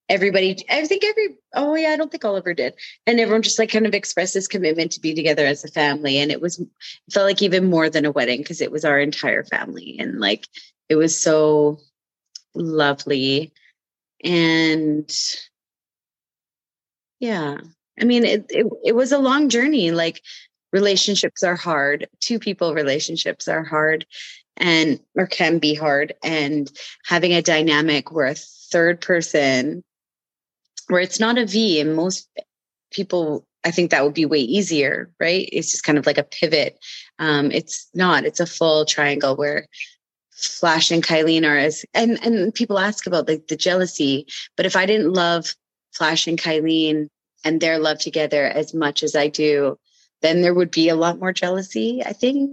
everybody 0.09 0.57
I 0.69 0.85
think 0.85 1.03
every 1.03 1.37
oh 1.53 1.75
yeah, 1.75 1.89
I 1.89 1.97
don't 1.97 2.11
think 2.11 2.25
Oliver 2.25 2.53
did. 2.53 2.75
And 3.07 3.19
everyone 3.19 3.41
just 3.41 3.59
like 3.59 3.71
kind 3.71 3.85
of 3.85 3.93
expressed 3.93 4.33
this 4.33 4.47
commitment 4.47 4.91
to 4.93 5.01
be 5.01 5.13
together 5.13 5.45
as 5.45 5.63
a 5.63 5.69
family. 5.69 6.17
And 6.19 6.31
it 6.31 6.41
was 6.41 6.59
it 6.59 6.67
felt 7.11 7.25
like 7.25 7.41
even 7.41 7.69
more 7.69 7.89
than 7.89 8.05
a 8.05 8.11
wedding 8.11 8.41
because 8.41 8.61
it 8.61 8.71
was 8.71 8.85
our 8.85 8.99
entire 8.99 9.43
family. 9.43 9.97
And 9.99 10.19
like 10.19 10.47
it 10.89 10.95
was 10.95 11.19
so 11.19 11.79
lovely. 12.53 13.51
And 14.23 15.11
yeah. 17.19 17.57
I 17.99 18.03
mean, 18.03 18.25
it, 18.25 18.45
it 18.49 18.67
it 18.83 18.95
was 18.95 19.11
a 19.11 19.19
long 19.19 19.49
journey. 19.49 19.91
Like 19.91 20.21
relationships 20.71 21.43
are 21.43 21.55
hard. 21.55 22.07
Two 22.19 22.39
people 22.39 22.73
relationships 22.73 23.47
are 23.47 23.63
hard 23.63 24.05
and 24.57 24.99
or 25.15 25.25
can 25.25 25.57
be 25.57 25.73
hard. 25.73 26.13
And 26.23 26.71
having 27.05 27.33
a 27.33 27.41
dynamic 27.41 28.11
where 28.11 28.27
a 28.27 28.35
third 28.35 29.01
person 29.01 29.83
where 30.87 31.01
it's 31.01 31.19
not 31.19 31.37
a 31.37 31.45
V 31.45 31.79
and 31.79 31.95
most 31.95 32.29
people 32.91 33.45
I 33.65 33.71
think 33.71 33.89
that 33.89 34.03
would 34.03 34.13
be 34.13 34.27
way 34.27 34.39
easier, 34.39 35.11
right? 35.19 35.49
It's 35.51 35.71
just 35.71 35.83
kind 35.83 35.97
of 35.97 36.05
like 36.05 36.19
a 36.19 36.23
pivot. 36.23 36.77
Um, 37.17 37.51
it's 37.51 37.89
not, 37.95 38.23
it's 38.23 38.39
a 38.39 38.45
full 38.45 38.85
triangle 38.85 39.35
where 39.35 39.65
Flash 40.35 40.91
and 40.91 41.03
Kylene 41.03 41.49
are 41.49 41.57
as 41.57 41.83
and 41.93 42.23
and 42.23 42.53
people 42.53 42.77
ask 42.77 43.07
about 43.07 43.27
like 43.27 43.47
the 43.47 43.55
jealousy, 43.55 44.27
but 44.57 44.65
if 44.65 44.75
I 44.75 44.85
didn't 44.85 45.13
love 45.13 45.55
Flash 45.93 46.27
and 46.27 46.39
Kylene 46.39 47.07
and 47.43 47.61
their 47.61 47.79
love 47.79 47.99
together 47.99 48.45
as 48.45 48.73
much 48.73 49.01
as 49.01 49.15
I 49.15 49.29
do, 49.29 49.77
then 50.21 50.41
there 50.41 50.53
would 50.53 50.71
be 50.71 50.89
a 50.89 50.95
lot 50.95 51.19
more 51.19 51.31
jealousy, 51.31 52.03
I 52.05 52.11
think. 52.11 52.51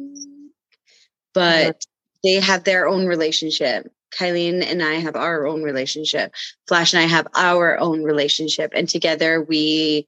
But 1.34 1.84
they 2.22 2.34
have 2.34 2.64
their 2.64 2.86
own 2.86 3.06
relationship 3.06 3.90
Kylene 4.12 4.62
and 4.64 4.82
I 4.82 4.94
have 4.94 5.16
our 5.16 5.46
own 5.46 5.62
relationship. 5.62 6.32
Flash 6.68 6.92
and 6.92 7.02
I 7.02 7.06
have 7.06 7.26
our 7.34 7.78
own 7.78 8.02
relationship. 8.02 8.72
And 8.74 8.88
together 8.88 9.42
we 9.42 10.06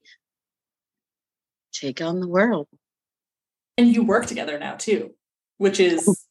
take 1.73 2.01
on 2.01 2.21
the 2.21 2.29
world. 2.29 2.69
And 3.77 3.95
you 3.95 4.05
work 4.05 4.27
together 4.27 4.59
now 4.59 4.75
too, 4.75 5.15
which 5.59 5.81
is, 5.81 6.27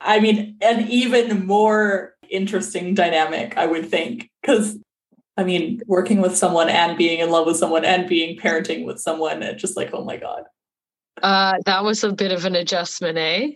I 0.00 0.20
mean, 0.20 0.56
an 0.60 0.88
even 0.88 1.46
more 1.46 2.14
interesting 2.30 2.94
dynamic, 2.94 3.56
I 3.56 3.66
would 3.66 3.88
think. 3.88 4.30
Because, 4.40 4.78
I 5.36 5.44
mean, 5.44 5.80
working 5.86 6.20
with 6.20 6.36
someone 6.36 6.68
and 6.68 6.96
being 6.96 7.18
in 7.18 7.30
love 7.30 7.46
with 7.46 7.56
someone 7.56 7.84
and 7.84 8.08
being 8.08 8.38
parenting 8.38 8.84
with 8.84 9.00
someone, 9.00 9.42
it's 9.42 9.60
just 9.60 9.76
like, 9.76 9.90
oh 9.92 10.04
my 10.04 10.16
God. 10.16 10.44
Uh, 11.22 11.54
that 11.66 11.84
was 11.84 12.04
a 12.04 12.12
bit 12.12 12.32
of 12.32 12.44
an 12.44 12.54
adjustment, 12.54 13.18
eh? 13.18 13.50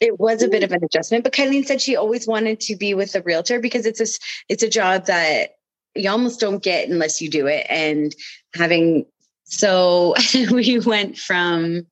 It 0.00 0.20
was 0.20 0.42
a 0.42 0.48
bit 0.48 0.62
mm-hmm. 0.62 0.72
of 0.72 0.82
an 0.82 0.84
adjustment, 0.84 1.24
but 1.24 1.32
Kylene 1.32 1.64
said 1.64 1.80
she 1.80 1.96
always 1.96 2.26
wanted 2.26 2.60
to 2.60 2.76
be 2.76 2.94
with 2.94 3.14
a 3.14 3.22
realtor 3.22 3.60
because 3.60 3.86
it's 3.86 4.00
a 4.00 4.06
it's 4.48 4.62
a 4.62 4.68
job 4.68 5.06
that 5.06 5.56
you 5.94 6.10
almost 6.10 6.40
don't 6.40 6.62
get 6.62 6.88
unless 6.88 7.20
you 7.20 7.28
do 7.28 7.46
it. 7.46 7.66
And 7.68 8.14
having 8.54 9.06
so 9.44 10.14
we 10.52 10.78
went 10.78 11.18
from 11.18 11.86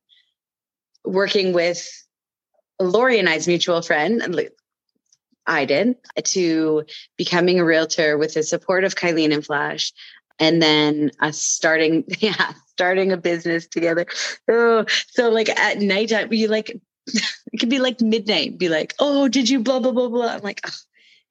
working 1.03 1.53
with 1.53 1.87
Lori 2.79 3.19
and 3.19 3.27
I's 3.27 3.47
mutual 3.47 3.81
friend, 3.81 4.21
I 5.45 5.65
did, 5.65 5.95
to 6.23 6.83
becoming 7.17 7.59
a 7.59 7.65
realtor 7.65 8.17
with 8.17 8.33
the 8.33 8.43
support 8.43 8.83
of 8.83 8.95
Kylene 8.95 9.33
and 9.33 9.45
Flash, 9.45 9.93
and 10.39 10.61
then 10.61 11.11
us 11.19 11.41
starting, 11.41 12.03
yeah, 12.19 12.53
starting 12.67 13.11
a 13.11 13.17
business 13.17 13.67
together. 13.67 14.05
Oh, 14.47 14.85
so 15.09 15.29
like 15.29 15.49
at 15.49 15.79
nighttime, 15.79 16.31
you 16.31 16.47
like 16.47 16.79
it 17.53 17.59
could 17.59 17.69
be 17.69 17.79
like 17.79 18.01
midnight, 18.01 18.57
be 18.57 18.69
like, 18.69 18.93
oh, 18.99 19.27
did 19.27 19.49
you 19.49 19.59
blah 19.59 19.79
blah 19.79 19.91
blah 19.91 20.09
blah? 20.09 20.27
I'm 20.27 20.41
like, 20.41 20.61
oh, 20.65 20.75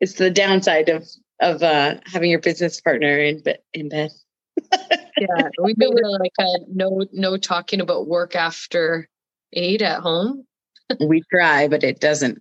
it's 0.01 0.15
the 0.15 0.31
downside 0.31 0.89
of 0.89 1.07
of 1.41 1.63
uh, 1.63 1.97
having 2.07 2.31
your 2.31 2.41
business 2.41 2.81
partner 2.81 3.19
in 3.19 3.43
be- 3.43 3.57
in 3.75 3.89
bed. 3.89 4.11
yeah, 4.73 5.49
we 5.63 5.75
made 5.77 5.93
it 5.93 6.21
like 6.21 6.33
a 6.39 6.47
no 6.73 7.05
no 7.13 7.37
talking 7.37 7.81
about 7.81 8.09
work 8.09 8.35
after 8.35 9.09
eight 9.53 9.83
at 9.83 10.01
home. 10.01 10.47
we 11.01 11.23
try, 11.31 11.69
but 11.69 11.83
it 11.83 12.01
doesn't 12.01 12.39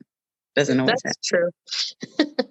doesn't 0.56 0.80
always. 0.80 1.02
That's 1.04 1.32
happen. 1.32 1.52
true. 2.18 2.48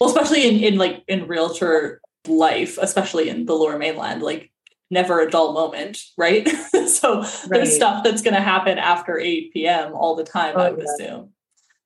well, 0.00 0.10
especially 0.10 0.48
in 0.48 0.72
in 0.72 0.78
like 0.78 1.02
in 1.08 1.26
realtor 1.26 2.00
life, 2.26 2.78
especially 2.80 3.28
in 3.28 3.46
the 3.46 3.54
lower 3.54 3.78
mainland, 3.78 4.22
like 4.22 4.50
never 4.90 5.20
a 5.20 5.30
dull 5.30 5.52
moment, 5.52 6.00
right? 6.16 6.48
so 6.86 7.20
right. 7.20 7.48
there's 7.50 7.74
stuff 7.74 8.04
that's 8.04 8.22
going 8.22 8.34
to 8.34 8.40
happen 8.40 8.78
after 8.78 9.18
8 9.18 9.52
p.m. 9.52 9.94
all 9.94 10.16
the 10.16 10.24
time, 10.24 10.54
oh, 10.56 10.60
I 10.60 10.70
would 10.70 10.84
yeah. 10.84 10.92
assume. 10.92 11.32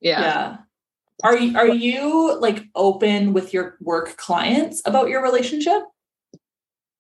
Yeah. 0.01 0.21
Yeah. 0.21 0.57
Are 1.25 1.39
you 1.39 1.57
are 1.57 1.69
you 1.69 2.39
like 2.41 2.65
open 2.75 3.33
with 3.33 3.55
your 3.55 3.77
work 3.81 4.17
clients 4.17 4.83
about 4.85 5.09
your 5.09 5.23
relationship? 5.23 5.83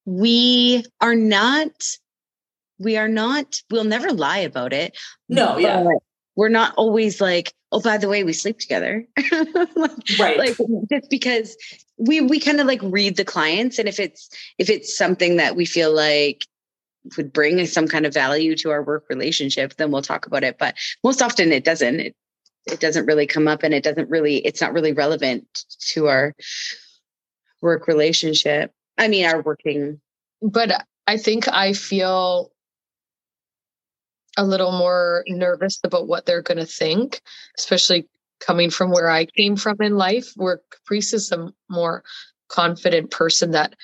We 0.04 0.84
are 1.00 1.16
not 1.16 1.72
we 2.78 2.96
are 2.96 3.08
not 3.08 3.60
we'll 3.70 3.82
never 3.82 4.12
lie 4.12 4.38
about 4.38 4.72
it. 4.72 4.96
No, 5.28 5.58
yeah. 5.58 5.84
We're 6.36 6.48
not 6.48 6.74
always 6.76 7.20
like, 7.20 7.52
oh, 7.72 7.80
by 7.80 7.98
the 7.98 8.08
way, 8.08 8.22
we 8.22 8.32
sleep 8.32 8.58
together. 8.58 9.06
like, 9.74 9.90
right. 10.18 10.38
Like 10.38 10.56
just 10.90 11.10
because 11.10 11.56
we 12.02 12.20
we 12.20 12.40
kind 12.40 12.60
of 12.60 12.66
like 12.66 12.80
read 12.82 13.16
the 13.16 13.24
clients 13.24 13.78
and 13.78 13.88
if 13.88 14.00
it's 14.00 14.28
if 14.58 14.68
it's 14.68 14.96
something 14.96 15.36
that 15.36 15.56
we 15.56 15.64
feel 15.64 15.94
like 15.94 16.46
would 17.16 17.32
bring 17.32 17.64
some 17.66 17.88
kind 17.88 18.06
of 18.06 18.14
value 18.14 18.56
to 18.56 18.70
our 18.70 18.82
work 18.82 19.04
relationship 19.08 19.74
then 19.76 19.90
we'll 19.90 20.02
talk 20.02 20.26
about 20.26 20.44
it 20.44 20.56
but 20.58 20.74
most 21.04 21.22
often 21.22 21.52
it 21.52 21.64
doesn't 21.64 22.00
it, 22.00 22.16
it 22.66 22.80
doesn't 22.80 23.06
really 23.06 23.26
come 23.26 23.48
up 23.48 23.62
and 23.62 23.74
it 23.74 23.82
doesn't 23.82 24.08
really 24.08 24.36
it's 24.36 24.60
not 24.60 24.72
really 24.72 24.92
relevant 24.92 25.46
to 25.80 26.06
our 26.08 26.34
work 27.60 27.86
relationship 27.86 28.72
i 28.98 29.08
mean 29.08 29.24
our 29.24 29.42
working 29.42 30.00
but 30.40 30.84
i 31.06 31.16
think 31.16 31.48
i 31.48 31.72
feel 31.72 32.52
a 34.36 34.44
little 34.44 34.72
more 34.72 35.24
nervous 35.28 35.78
about 35.84 36.08
what 36.08 36.24
they're 36.26 36.42
going 36.42 36.58
to 36.58 36.66
think 36.66 37.20
especially 37.58 38.08
coming 38.42 38.70
from 38.70 38.90
where 38.90 39.10
I 39.10 39.26
came 39.26 39.56
from 39.56 39.76
in 39.80 39.96
life, 39.96 40.32
where 40.36 40.60
Caprice 40.70 41.12
is 41.12 41.32
a 41.32 41.52
more 41.70 42.02
confident 42.48 43.10
person 43.10 43.52
that 43.52 43.74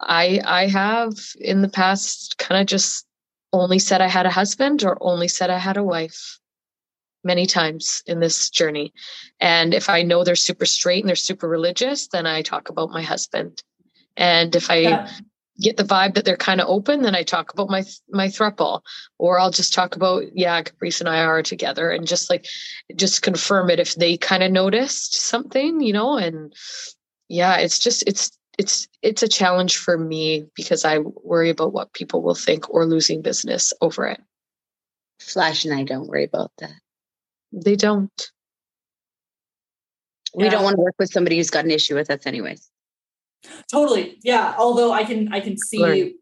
I 0.00 0.40
I 0.44 0.66
have 0.66 1.12
in 1.40 1.62
the 1.62 1.68
past 1.68 2.38
kind 2.38 2.60
of 2.60 2.66
just 2.66 3.06
only 3.52 3.78
said 3.78 4.00
I 4.00 4.08
had 4.08 4.26
a 4.26 4.30
husband 4.30 4.82
or 4.82 4.98
only 5.00 5.28
said 5.28 5.50
I 5.50 5.58
had 5.58 5.76
a 5.76 5.84
wife 5.84 6.38
many 7.24 7.46
times 7.46 8.02
in 8.06 8.20
this 8.20 8.50
journey. 8.50 8.92
And 9.40 9.74
if 9.74 9.88
I 9.88 10.02
know 10.02 10.24
they're 10.24 10.36
super 10.36 10.66
straight 10.66 11.02
and 11.02 11.08
they're 11.08 11.16
super 11.16 11.48
religious, 11.48 12.08
then 12.08 12.26
I 12.26 12.42
talk 12.42 12.68
about 12.68 12.90
my 12.90 13.02
husband. 13.02 13.62
And 14.16 14.54
if 14.56 14.70
I 14.70 14.76
yeah 14.76 15.10
get 15.60 15.76
the 15.76 15.84
vibe 15.84 16.14
that 16.14 16.24
they're 16.24 16.36
kind 16.36 16.60
of 16.60 16.68
open, 16.68 17.02
then 17.02 17.14
I 17.14 17.22
talk 17.22 17.52
about 17.52 17.68
my 17.68 17.84
my 18.10 18.28
thruple, 18.28 18.82
or 19.18 19.38
I'll 19.38 19.50
just 19.50 19.72
talk 19.74 19.96
about 19.96 20.24
yeah, 20.34 20.62
Caprice 20.62 21.00
and 21.00 21.08
I 21.08 21.20
are 21.20 21.42
together, 21.42 21.90
and 21.90 22.06
just 22.06 22.30
like 22.30 22.46
just 22.94 23.22
confirm 23.22 23.70
it 23.70 23.80
if 23.80 23.94
they 23.94 24.16
kind 24.16 24.42
of 24.42 24.52
noticed 24.52 25.14
something, 25.14 25.80
you 25.80 25.92
know. 25.92 26.16
And 26.16 26.54
yeah, 27.28 27.56
it's 27.56 27.78
just 27.78 28.02
it's 28.06 28.36
it's 28.58 28.88
it's 29.02 29.22
a 29.22 29.28
challenge 29.28 29.76
for 29.76 29.98
me 29.98 30.46
because 30.54 30.84
I 30.84 30.98
worry 30.98 31.50
about 31.50 31.72
what 31.72 31.92
people 31.92 32.22
will 32.22 32.34
think 32.34 32.68
or 32.70 32.86
losing 32.86 33.22
business 33.22 33.72
over 33.80 34.06
it. 34.06 34.20
Flash 35.20 35.64
and 35.64 35.74
I 35.74 35.84
don't 35.84 36.08
worry 36.08 36.24
about 36.24 36.52
that. 36.58 36.74
They 37.52 37.76
don't. 37.76 38.30
We 40.34 40.44
yeah. 40.44 40.50
don't 40.50 40.64
want 40.64 40.76
to 40.76 40.82
work 40.82 40.96
with 40.98 41.10
somebody 41.10 41.36
who's 41.36 41.50
got 41.50 41.64
an 41.64 41.70
issue 41.70 41.94
with 41.94 42.10
us, 42.10 42.26
anyways. 42.26 42.70
Totally. 43.70 44.18
Yeah. 44.22 44.54
Although 44.58 44.92
I 44.92 45.04
can 45.04 45.32
I 45.32 45.40
can 45.40 45.56
see 45.56 45.82
right. 45.82 46.12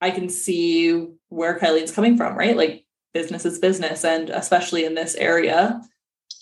I 0.00 0.10
can 0.10 0.28
see 0.28 1.08
where 1.28 1.58
Kylie's 1.58 1.92
coming 1.92 2.16
from, 2.16 2.36
right? 2.36 2.56
Like 2.56 2.84
business 3.14 3.44
is 3.44 3.58
business. 3.58 4.04
And 4.04 4.30
especially 4.30 4.84
in 4.84 4.94
this 4.94 5.14
area. 5.14 5.80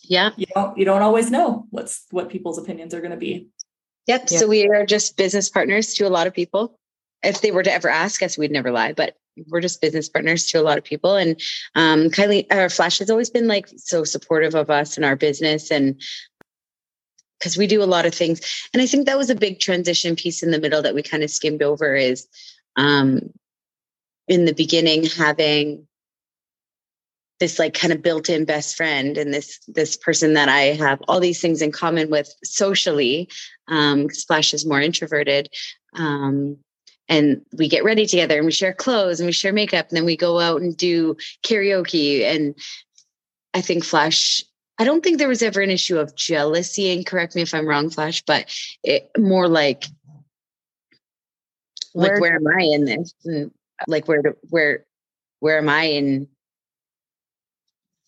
Yeah. 0.05 0.30
You 0.36 0.47
don't 0.55 0.78
you 0.78 0.84
don't 0.84 1.03
always 1.03 1.30
know 1.30 1.66
what's 1.70 2.07
what 2.11 2.30
people's 2.30 2.59
opinions 2.59 2.95
are 2.95 3.01
going 3.01 3.12
to 3.12 3.16
be. 3.16 3.49
Yep. 4.07 4.28
Yeah. 4.30 4.38
So 4.38 4.49
we 4.49 4.68
are 4.68 4.86
just 4.86 5.16
business 5.16 5.49
partners 5.49 5.95
to 5.95 6.07
a 6.07 6.11
lot 6.11 6.26
of 6.26 6.34
people. 6.34 6.78
If 7.22 7.43
they 7.43 7.51
were 7.51 7.62
to 7.62 7.72
ever 7.72 7.88
ask 7.88 8.22
us, 8.22 8.38
we'd 8.38 8.51
never 8.51 8.70
lie, 8.70 8.95
but 8.95 9.14
we're 9.49 9.61
just 9.61 9.80
business 9.80 10.09
partners 10.09 10.47
to 10.47 10.61
a 10.61 10.62
lot 10.62 10.78
of 10.78 10.84
people. 10.84 11.16
And 11.16 11.41
um, 11.74 12.09
Kylie, 12.09 12.47
our 12.51 12.68
Flash 12.68 12.99
has 12.99 13.11
always 13.11 13.30
been 13.30 13.47
like 13.47 13.68
so 13.76 14.05
supportive 14.05 14.55
of 14.55 14.70
us 14.70 14.97
and 14.97 15.05
our 15.05 15.16
business. 15.16 15.70
And 15.70 16.01
because 17.41 17.57
we 17.57 17.66
do 17.66 17.82
a 17.82 17.84
lot 17.84 18.07
of 18.07 18.14
things. 18.14 18.41
And 18.72 18.82
I 18.82 18.86
think 18.86 19.07
that 19.07 19.18
was 19.18 19.30
a 19.30 19.34
big 19.34 19.59
transition 19.59 20.14
piece 20.14 20.43
in 20.43 20.51
the 20.51 20.61
middle 20.61 20.82
that 20.82 20.95
we 20.95 21.03
kind 21.03 21.22
of 21.22 21.30
skimmed 21.30 21.62
over 21.62 21.97
is 21.97 22.28
um, 22.76 23.32
in 24.28 24.45
the 24.45 24.55
beginning 24.55 25.07
having 25.07 25.86
this 27.41 27.59
like 27.59 27.72
kind 27.72 27.93
of 27.93 28.03
built-in 28.03 28.45
best 28.45 28.76
friend 28.76 29.16
and 29.16 29.32
this 29.32 29.59
this 29.66 29.97
person 29.97 30.34
that 30.34 30.51
I 30.51 30.74
have 30.74 31.01
all 31.09 31.20
these 31.20 31.41
things 31.41 31.62
in 31.62 31.72
common 31.72 32.11
with 32.11 32.32
socially. 32.45 33.30
Um, 33.66 34.09
Flash 34.11 34.53
is 34.53 34.66
more 34.66 34.80
introverted. 34.80 35.49
Um, 35.95 36.59
and 37.09 37.45
we 37.57 37.68
get 37.68 37.82
ready 37.82 38.07
together 38.07 38.36
and 38.36 38.47
we 38.47 38.53
share 38.53 38.74
clothes 38.74 39.18
and 39.18 39.26
we 39.26 39.32
share 39.32 39.53
makeup 39.53 39.88
and 39.88 39.97
then 39.97 40.05
we 40.05 40.16
go 40.16 40.38
out 40.38 40.61
and 40.61 40.76
do 40.76 41.16
karaoke 41.43 42.22
and 42.22 42.55
I 43.53 43.62
think 43.62 43.84
Flash 43.84 44.45
I 44.81 44.85
don't 44.85 45.05
think 45.05 45.18
there 45.18 45.28
was 45.28 45.43
ever 45.43 45.61
an 45.61 45.68
issue 45.68 45.99
of 45.99 46.16
jealousy, 46.16 46.91
and 46.91 47.05
correct 47.05 47.37
me 47.37 47.43
if 47.43 47.53
I'm 47.53 47.66
wrong, 47.66 47.91
Flash, 47.91 48.22
but 48.22 48.51
it, 48.83 49.11
more 49.18 49.47
like, 49.47 49.85
like 51.95 52.12
where, 52.12 52.20
where 52.20 52.35
am 52.37 52.47
I 52.47 52.62
in 52.62 52.87
this? 52.87 53.14
And 53.26 53.51
like 53.87 54.09
where 54.09 54.22
where 54.49 54.87
where 55.41 55.59
am 55.59 55.68
I 55.68 55.83
in 55.83 56.28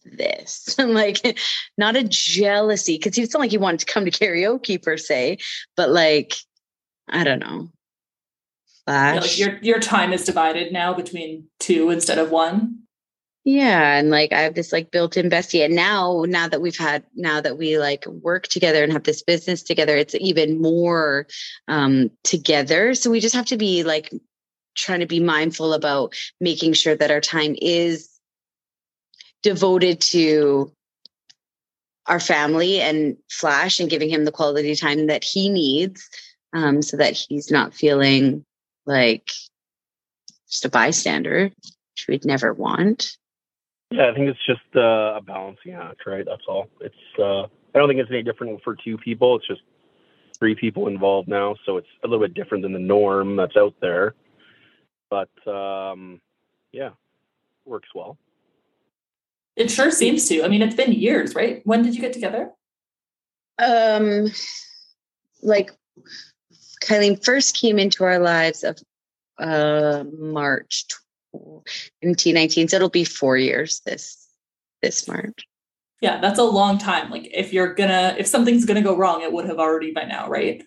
this? 0.07 0.75
like 0.79 1.39
not 1.77 1.95
a 1.95 2.05
jealousy 2.05 2.97
because 2.97 3.19
it's 3.19 3.35
not 3.35 3.41
like 3.41 3.51
he 3.51 3.59
wanted 3.59 3.81
to 3.81 3.93
come 3.93 4.07
to 4.07 4.11
karaoke 4.11 4.83
per 4.83 4.97
se, 4.97 5.39
but 5.77 5.91
like 5.91 6.37
I 7.07 7.23
don't 7.23 7.41
know. 7.41 7.71
Flash. 8.87 9.15
Yeah, 9.15 9.21
like 9.21 9.63
your 9.63 9.75
your 9.75 9.81
time 9.81 10.15
is 10.15 10.25
divided 10.25 10.73
now 10.73 10.95
between 10.95 11.49
two 11.61 11.91
instead 11.91 12.17
of 12.17 12.31
one. 12.31 12.79
Yeah. 13.45 13.97
And 13.97 14.11
like 14.11 14.33
I 14.33 14.43
have 14.43 14.55
this 14.55 14.73
like 14.73 14.93
built 14.93 15.17
in 15.17 15.29
bestie. 15.29 15.65
And 15.65 15.75
now, 15.75 16.25
now 16.29 16.49
that 16.49 16.61
we've 16.61 16.79
had, 16.79 17.05
now 17.15 17.41
that 17.41 17.59
we 17.59 17.79
like 17.79 18.07
work 18.07 18.47
together 18.47 18.85
and 18.85 18.93
have 18.93 19.03
this 19.03 19.23
business 19.23 19.63
together, 19.63 19.97
it's 19.97 20.15
even 20.15 20.63
more 20.63 21.27
um, 21.67 22.11
together. 22.23 22.95
So 22.95 23.11
we 23.11 23.19
just 23.19 23.35
have 23.35 23.47
to 23.47 23.57
be 23.57 23.83
like 23.83 24.13
trying 24.77 25.01
to 25.01 25.07
be 25.07 25.21
mindful 25.21 25.75
about 25.75 26.15
making 26.41 26.75
sure 26.75 26.95
that 26.95 27.11
our 27.11 27.21
time 27.21 27.57
is 27.61 28.09
devoted 29.43 30.01
to 30.01 30.73
our 32.07 32.21
family 32.21 32.81
and 32.81 33.17
Flash 33.31 33.81
and 33.81 33.91
giving 33.91 34.09
him 34.09 34.25
the 34.25 34.33
quality 34.33 34.75
time 34.77 35.09
that 35.09 35.25
he 35.25 35.49
needs 35.49 36.09
um, 36.53 36.81
so 36.81 36.97
that 36.97 37.15
he's 37.15 37.51
not 37.51 37.75
feeling 37.75 38.45
like 38.87 39.31
just 40.49 40.65
a 40.65 40.69
bystander, 40.69 41.45
which 41.45 42.07
we'd 42.09 42.25
never 42.25 42.53
want. 42.53 43.17
Yeah, 43.93 44.09
I 44.09 44.15
think 44.15 44.29
it's 44.29 44.47
just 44.47 44.61
uh, 44.75 45.17
a 45.17 45.21
balancing 45.21 45.75
act, 45.75 46.07
right? 46.07 46.25
That's 46.25 46.45
all. 46.49 46.69
It's 46.81 46.95
uh, 47.19 47.43
I 47.43 47.79
don't 47.79 47.89
think 47.89 48.01
it's 48.01 48.11
any 48.11 48.23
different 48.23 48.63
for 48.63 48.75
two 48.75 48.97
people. 48.97 49.37
It's 49.37 49.47
just 49.47 49.61
three 50.39 50.55
people 50.55 50.89
involved 50.89 51.29
now, 51.29 51.57
so 51.67 51.77
it's 51.77 51.89
a 52.03 52.09
little 52.09 52.25
bit 52.25 52.33
different 52.33 52.63
than 52.63 52.73
the 52.73 52.79
norm 52.79 53.37
that's 53.37 53.57
out 53.57 53.75
there. 53.83 54.15
But 55.11 55.29
um, 55.47 56.23
yeah, 56.73 56.91
works 57.67 57.91
well. 57.95 58.17
It 59.57 59.71
sure 59.71 59.91
seems 59.91 60.27
to. 60.29 60.43
I 60.43 60.49
mean, 60.49 60.63
it's 60.63 60.75
been 60.75 60.93
years, 60.93 61.35
right? 61.35 61.61
When 61.65 61.83
did 61.83 61.95
you 61.95 62.01
get 62.01 62.15
together? 62.15 62.51
Um, 63.59 64.29
like 65.43 65.71
Kylie 66.83 67.23
first 67.23 67.61
came 67.61 67.79
into 67.79 68.05
our 68.05 68.19
lives 68.19 68.65
of 68.65 68.79
uh 69.39 70.05
March 70.19 70.87
2019. 71.33 72.69
So 72.69 72.77
it'll 72.77 72.89
be 72.89 73.05
four 73.05 73.37
years 73.37 73.81
this 73.85 74.29
this 74.83 75.07
March. 75.09 75.47
Yeah, 76.01 76.21
that's 76.21 76.39
a 76.39 76.45
long 76.45 76.79
time. 76.79 77.11
Like 77.11 77.29
if 77.33 77.53
you're 77.53 77.75
gonna 77.75 78.15
if 78.19 78.27
something's 78.27 78.65
gonna 78.65 78.83
go 78.83 78.97
wrong, 78.97 79.23
it 79.23 79.33
would 79.33 79.47
have 79.47 79.59
already 79.59 79.93
by 79.93 80.05
now, 80.05 80.29
right? 80.29 80.65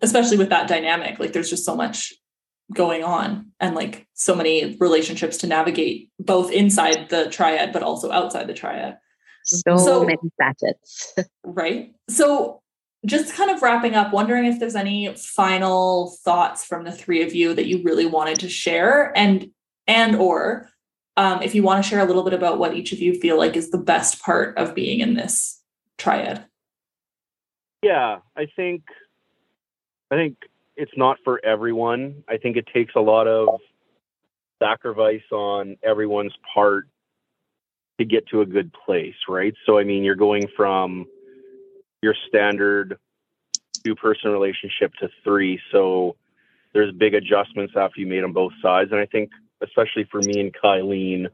Especially 0.00 0.36
with 0.36 0.50
that 0.50 0.68
dynamic. 0.68 1.18
Like 1.18 1.32
there's 1.32 1.50
just 1.50 1.64
so 1.64 1.74
much 1.74 2.12
going 2.74 3.02
on 3.02 3.50
and 3.60 3.74
like 3.74 4.06
so 4.14 4.34
many 4.34 4.76
relationships 4.78 5.38
to 5.38 5.46
navigate 5.46 6.10
both 6.18 6.52
inside 6.52 7.08
the 7.08 7.28
triad 7.30 7.72
but 7.72 7.82
also 7.82 8.10
outside 8.10 8.46
the 8.46 8.54
triad 8.54 8.98
so, 9.44 9.78
so 9.78 10.04
many 10.04 10.18
facets 10.38 11.14
right 11.44 11.94
so 12.10 12.60
just 13.06 13.34
kind 13.34 13.50
of 13.50 13.62
wrapping 13.62 13.94
up 13.94 14.12
wondering 14.12 14.44
if 14.44 14.60
there's 14.60 14.76
any 14.76 15.14
final 15.14 16.14
thoughts 16.24 16.64
from 16.64 16.84
the 16.84 16.92
three 16.92 17.22
of 17.22 17.34
you 17.34 17.54
that 17.54 17.66
you 17.66 17.82
really 17.82 18.06
wanted 18.06 18.38
to 18.38 18.50
share 18.50 19.16
and 19.16 19.48
and 19.88 20.14
or 20.16 20.68
um, 21.16 21.42
if 21.42 21.52
you 21.52 21.64
want 21.64 21.82
to 21.82 21.88
share 21.88 21.98
a 21.98 22.04
little 22.04 22.22
bit 22.22 22.34
about 22.34 22.60
what 22.60 22.74
each 22.74 22.92
of 22.92 23.00
you 23.00 23.18
feel 23.18 23.36
like 23.36 23.56
is 23.56 23.70
the 23.70 23.78
best 23.78 24.22
part 24.22 24.56
of 24.56 24.74
being 24.74 25.00
in 25.00 25.14
this 25.14 25.60
triad 25.96 26.44
yeah 27.82 28.18
i 28.36 28.46
think 28.56 28.82
i 30.12 30.14
think 30.14 30.36
it's 30.78 30.96
not 30.96 31.18
for 31.24 31.44
everyone. 31.44 32.22
I 32.28 32.36
think 32.38 32.56
it 32.56 32.66
takes 32.72 32.94
a 32.94 33.00
lot 33.00 33.26
of 33.26 33.58
sacrifice 34.62 35.24
on 35.32 35.76
everyone's 35.82 36.32
part 36.54 36.86
to 37.98 38.04
get 38.04 38.28
to 38.28 38.42
a 38.42 38.46
good 38.46 38.72
place, 38.86 39.16
right? 39.28 39.52
So 39.66 39.78
I 39.78 39.84
mean, 39.84 40.04
you're 40.04 40.14
going 40.14 40.46
from 40.56 41.06
your 42.00 42.14
standard 42.28 42.96
two 43.84 43.96
person 43.96 44.30
relationship 44.30 44.92
to 45.00 45.08
three, 45.24 45.60
so 45.72 46.14
there's 46.72 46.94
big 46.94 47.14
adjustments 47.14 47.74
after 47.76 48.00
you 48.00 48.06
made 48.06 48.22
on 48.22 48.32
both 48.32 48.52
sides, 48.62 48.92
and 48.92 49.00
I 49.00 49.06
think 49.06 49.30
especially 49.62 50.04
for 50.10 50.20
me 50.20 50.40
and 50.40 50.54
Kylene, 50.54 51.26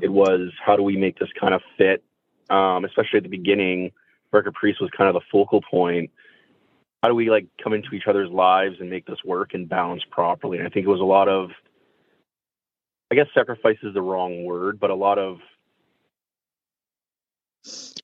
it 0.00 0.12
was 0.12 0.50
how 0.64 0.76
do 0.76 0.82
we 0.82 0.96
make 0.96 1.18
this 1.18 1.30
kind 1.38 1.54
of 1.54 1.62
fit, 1.76 2.02
um, 2.50 2.84
especially 2.84 3.18
at 3.18 3.22
the 3.22 3.28
beginning. 3.28 3.92
where 4.30 4.42
Caprice 4.42 4.78
was 4.80 4.90
kind 4.96 5.08
of 5.08 5.14
the 5.14 5.26
focal 5.30 5.62
point 5.62 6.10
how 7.02 7.08
do 7.08 7.14
we 7.14 7.30
like 7.30 7.46
come 7.62 7.72
into 7.72 7.94
each 7.94 8.06
other's 8.08 8.30
lives 8.30 8.76
and 8.80 8.90
make 8.90 9.06
this 9.06 9.18
work 9.24 9.54
and 9.54 9.68
balance 9.68 10.02
properly? 10.10 10.58
And 10.58 10.66
I 10.66 10.70
think 10.70 10.84
it 10.84 10.90
was 10.90 11.00
a 11.00 11.04
lot 11.04 11.28
of, 11.28 11.50
I 13.10 13.14
guess 13.14 13.26
sacrifice 13.34 13.76
is 13.82 13.94
the 13.94 14.02
wrong 14.02 14.44
word, 14.44 14.80
but 14.80 14.90
a 14.90 14.94
lot 14.94 15.18
of, 15.18 15.38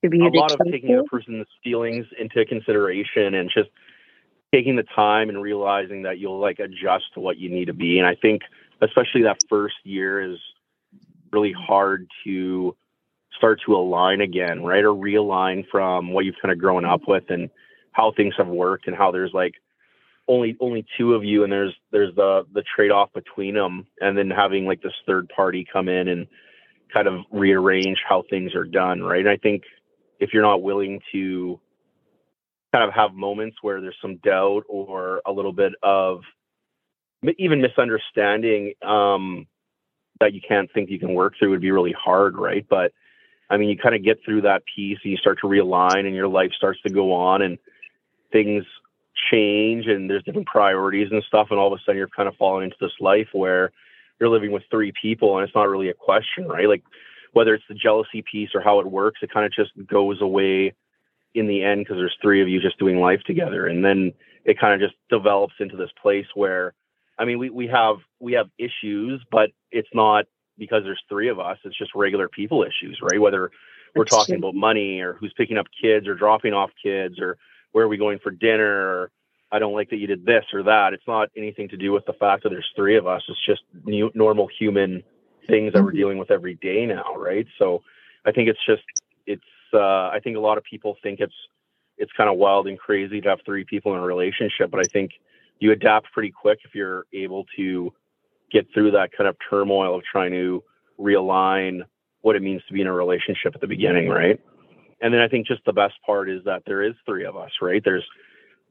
a 0.05 0.09
lot 0.09 0.53
of 0.53 0.61
taking 0.71 0.97
a 0.97 1.05
person's 1.05 1.47
feelings 1.63 2.07
into 2.19 2.45
consideration 2.45 3.35
and 3.35 3.51
just 3.53 3.71
taking 4.53 4.77
the 4.77 4.85
time 4.95 5.29
and 5.29 5.43
realizing 5.43 6.03
that 6.03 6.19
you'll 6.19 6.39
like 6.39 6.61
adjust 6.61 7.07
to 7.15 7.21
what 7.21 7.39
you 7.39 7.49
need 7.49 7.65
to 7.65 7.73
be. 7.73 7.99
And 7.99 8.07
I 8.07 8.15
think 8.15 8.43
especially 8.81 9.23
that 9.23 9.39
first 9.49 9.77
year 9.85 10.33
is 10.33 10.39
really 11.33 11.53
hard 11.53 12.07
to 12.25 12.77
start 13.37 13.61
to 13.67 13.75
align 13.75 14.21
again, 14.21 14.63
right? 14.63 14.85
Or 14.85 14.95
realign 14.95 15.65
from 15.71 16.13
what 16.13 16.25
you've 16.25 16.37
kind 16.41 16.53
of 16.53 16.59
grown 16.59 16.85
up 16.85 17.03
with 17.07 17.25
and 17.31 17.51
how 17.93 18.13
things 18.17 18.35
have 18.39 18.49
worked 18.49 18.87
and 18.87 18.97
how 18.97 19.11
there's 19.11 19.33
like 19.33 19.55
only 20.27 20.57
only 20.61 20.87
two 20.97 21.15
of 21.15 21.23
you 21.25 21.45
and 21.45 21.53
there's 21.53 21.75
there's 21.93 22.15
the 22.15 22.45
the 22.55 22.63
trade 22.75 22.91
off 22.91 23.13
between 23.13 23.55
them 23.55 23.87
and 24.01 24.17
then 24.17 24.31
having 24.31 24.65
like 24.65 24.83
this 24.83 24.93
third 25.07 25.29
party 25.29 25.67
come 25.71 25.89
in 25.89 26.09
and 26.09 26.27
kind 26.93 27.07
of 27.07 27.21
rearrange 27.31 27.99
how 28.09 28.23
things 28.31 28.55
are 28.55 28.65
done 28.65 29.03
right 29.03 29.21
and 29.21 29.29
i 29.29 29.37
think 29.37 29.65
if 30.21 30.31
you're 30.33 30.43
not 30.43 30.63
willing 30.63 31.01
to 31.13 31.61
kind 32.75 32.89
of 32.89 32.95
have 32.95 33.13
moments 33.13 33.57
where 33.61 33.81
there's 33.81 33.97
some 34.01 34.17
doubt 34.25 34.63
or 34.69 35.21
a 35.27 35.33
little 35.33 35.53
bit 35.53 35.73
of 35.83 36.21
even 37.39 37.61
misunderstanding 37.61 38.75
um, 38.83 39.47
that 40.21 40.33
you 40.33 40.41
can't 40.47 40.71
think 40.73 40.91
you 40.91 40.99
can 40.99 41.15
work 41.15 41.35
through 41.39 41.51
would 41.51 41.61
be 41.61 41.71
really 41.71 41.95
hard 41.99 42.37
right? 42.37 42.67
But 42.69 42.93
i 43.51 43.57
mean 43.57 43.69
you 43.69 43.77
kind 43.77 43.95
of 43.95 44.03
get 44.03 44.19
through 44.25 44.43
that 44.43 44.63
piece 44.75 44.99
and 45.03 45.11
you 45.11 45.17
start 45.17 45.39
to 45.41 45.47
realign 45.47 46.07
and 46.07 46.15
your 46.15 46.29
life 46.29 46.51
starts 46.57 46.81
to 46.83 46.93
go 46.93 47.13
on 47.13 47.43
and 47.43 47.59
things 48.33 48.65
change 49.31 49.87
and 49.87 50.11
there's 50.11 50.25
different 50.25 50.47
priorities 50.47 51.09
and 51.11 51.23
stuff 51.25 51.49
and 51.51 51.59
all 51.59 51.73
of 51.73 51.79
a 51.79 51.83
sudden 51.85 51.97
you're 51.97 52.09
kind 52.09 52.29
of 52.29 52.35
falling 52.37 52.65
into 52.65 52.77
this 52.81 52.93
life 53.01 53.29
where 53.33 53.71
you're 54.19 54.29
living 54.29 54.51
with 54.51 54.63
three 54.71 54.93
people 55.01 55.37
and 55.37 55.47
it's 55.47 55.55
not 55.55 55.69
really 55.69 55.89
a 55.89 55.95
question 55.95 56.49
right? 56.49 56.69
Like 56.69 56.83
whether 57.33 57.55
it's 57.55 57.65
the 57.69 57.75
jealousy 57.75 58.25
piece 58.31 58.51
or 58.55 58.61
how 58.61 58.81
it 58.81 58.87
works 58.87 59.21
it 59.23 59.31
kind 59.33 59.47
of 59.47 59.53
just 59.53 59.73
goes 59.87 60.21
away 60.21 60.75
in 61.35 61.47
the 61.47 61.63
end 61.63 61.81
because 61.85 61.97
there's 61.97 62.17
three 62.23 62.41
of 62.41 62.49
you 62.49 62.61
just 62.61 62.79
doing 62.79 62.99
life 62.99 63.21
together. 63.27 63.67
And 63.67 63.85
then 63.85 64.13
it 64.45 64.59
kind 64.59 64.73
of 64.73 64.89
just 64.89 64.99
develops 65.11 65.55
into 65.59 65.77
this 65.77 65.91
place 66.01 66.27
where 66.35 66.75
i 67.19 67.25
mean 67.25 67.39
we, 67.39 67.51
we 67.51 67.67
have 67.67 67.97
we 68.21 68.33
have 68.33 68.47
issues 68.59 69.23
but 69.31 69.51
it's 69.71 69.89
not 69.95 70.25
because 70.59 70.83
there's 70.85 71.03
three 71.09 71.29
of 71.29 71.39
us 71.39 71.59
it's 71.65 71.79
just 71.79 71.95
regular 71.95 72.29
people 72.29 72.63
issues 72.63 72.99
right 73.03 73.21
whether 73.21 73.51
we're 73.95 74.05
That's 74.05 74.17
talking 74.17 74.41
true. 74.41 74.49
about 74.49 74.55
money 74.55 75.01
or 75.01 75.15
who's 75.15 75.33
picking 75.37 75.57
up 75.57 75.67
kids 75.81 76.09
or 76.09 76.15
dropping 76.15 76.53
off 76.53 76.71
kids 76.83 77.19
or 77.21 77.37
where 77.73 77.85
are 77.85 77.89
we 77.89 77.97
going 77.97 78.19
for 78.19 78.31
dinner 78.31 78.89
or 78.89 79.11
I 79.53 79.61
don't 79.61 79.73
like 79.73 79.91
that 79.91 79.99
you 79.99 80.09
did 80.09 80.27
this 80.27 80.45
or 80.53 80.65
that. 80.65 80.95
It's 80.95 81.07
not 81.07 81.29
anything 81.37 81.69
to 81.69 81.77
do 81.77 81.93
with 81.93 82.05
the 82.07 82.13
fact 82.15 82.43
that 82.43 82.49
there's 82.49 82.69
three 82.75 82.97
of 82.97 83.07
us. 83.07 83.23
It's 83.29 83.47
just 83.47 83.63
new, 83.85 84.11
normal 84.13 84.49
human 84.59 85.05
things 85.49 85.73
that 85.73 85.79
mm-hmm. 85.79 85.85
we're 85.85 85.93
dealing 85.93 86.19
with 86.19 86.33
every 86.33 86.55
day 86.57 86.87
now, 86.87 87.15
right? 87.17 87.47
So 87.57 87.83
I 88.25 88.33
think 88.33 88.49
it's 88.49 88.59
just 88.67 88.83
it's 89.27 89.43
uh, 89.73 90.09
I 90.09 90.19
think 90.25 90.37
a 90.37 90.41
lot 90.41 90.59
of 90.59 90.65
people 90.65 90.97
think 91.05 91.21
it's 91.21 91.35
it's 91.99 92.11
kind 92.17 92.29
of 92.29 92.37
wild 92.37 92.67
and 92.67 92.77
crazy 92.77 93.21
to 93.21 93.29
have 93.29 93.41
three 93.47 93.65
people 93.65 93.95
in 93.95 94.01
a 94.01 94.05
relationship, 94.05 94.73
but 94.73 94.81
I 94.81 94.89
think 94.93 95.13
you 95.65 95.73
adapt 95.73 96.13
pretty 96.13 96.31
quick 96.31 96.59
if 96.65 96.75
you're 96.75 97.05
able 97.13 97.45
to 97.57 97.93
get 98.53 98.67
through 98.73 98.93
that 98.93 99.11
kind 99.17 99.29
of 99.29 99.37
turmoil 99.51 99.97
of 99.97 100.03
trying 100.11 100.31
to 100.33 100.63
realign 101.01 101.81
what 102.21 102.37
it 102.37 102.43
means 102.43 102.63
to 102.69 102.75
be 102.75 102.81
in 102.81 102.87
a 102.87 102.93
relationship 102.93 103.55
at 103.55 103.61
the 103.61 103.67
beginning, 103.67 104.09
right? 104.09 104.41
and 105.05 105.13
then 105.13 105.21
I 105.21 105.29
think 105.29 105.47
just 105.47 105.65
the 105.67 105.73
best 105.73 105.95
part 106.05 106.31
is 106.31 106.43
that 106.45 106.63
there 106.67 106.83
is 106.83 106.95
three 107.05 107.27
of 107.27 107.37
us, 107.37 107.51
right? 107.61 107.83
There's 107.85 108.05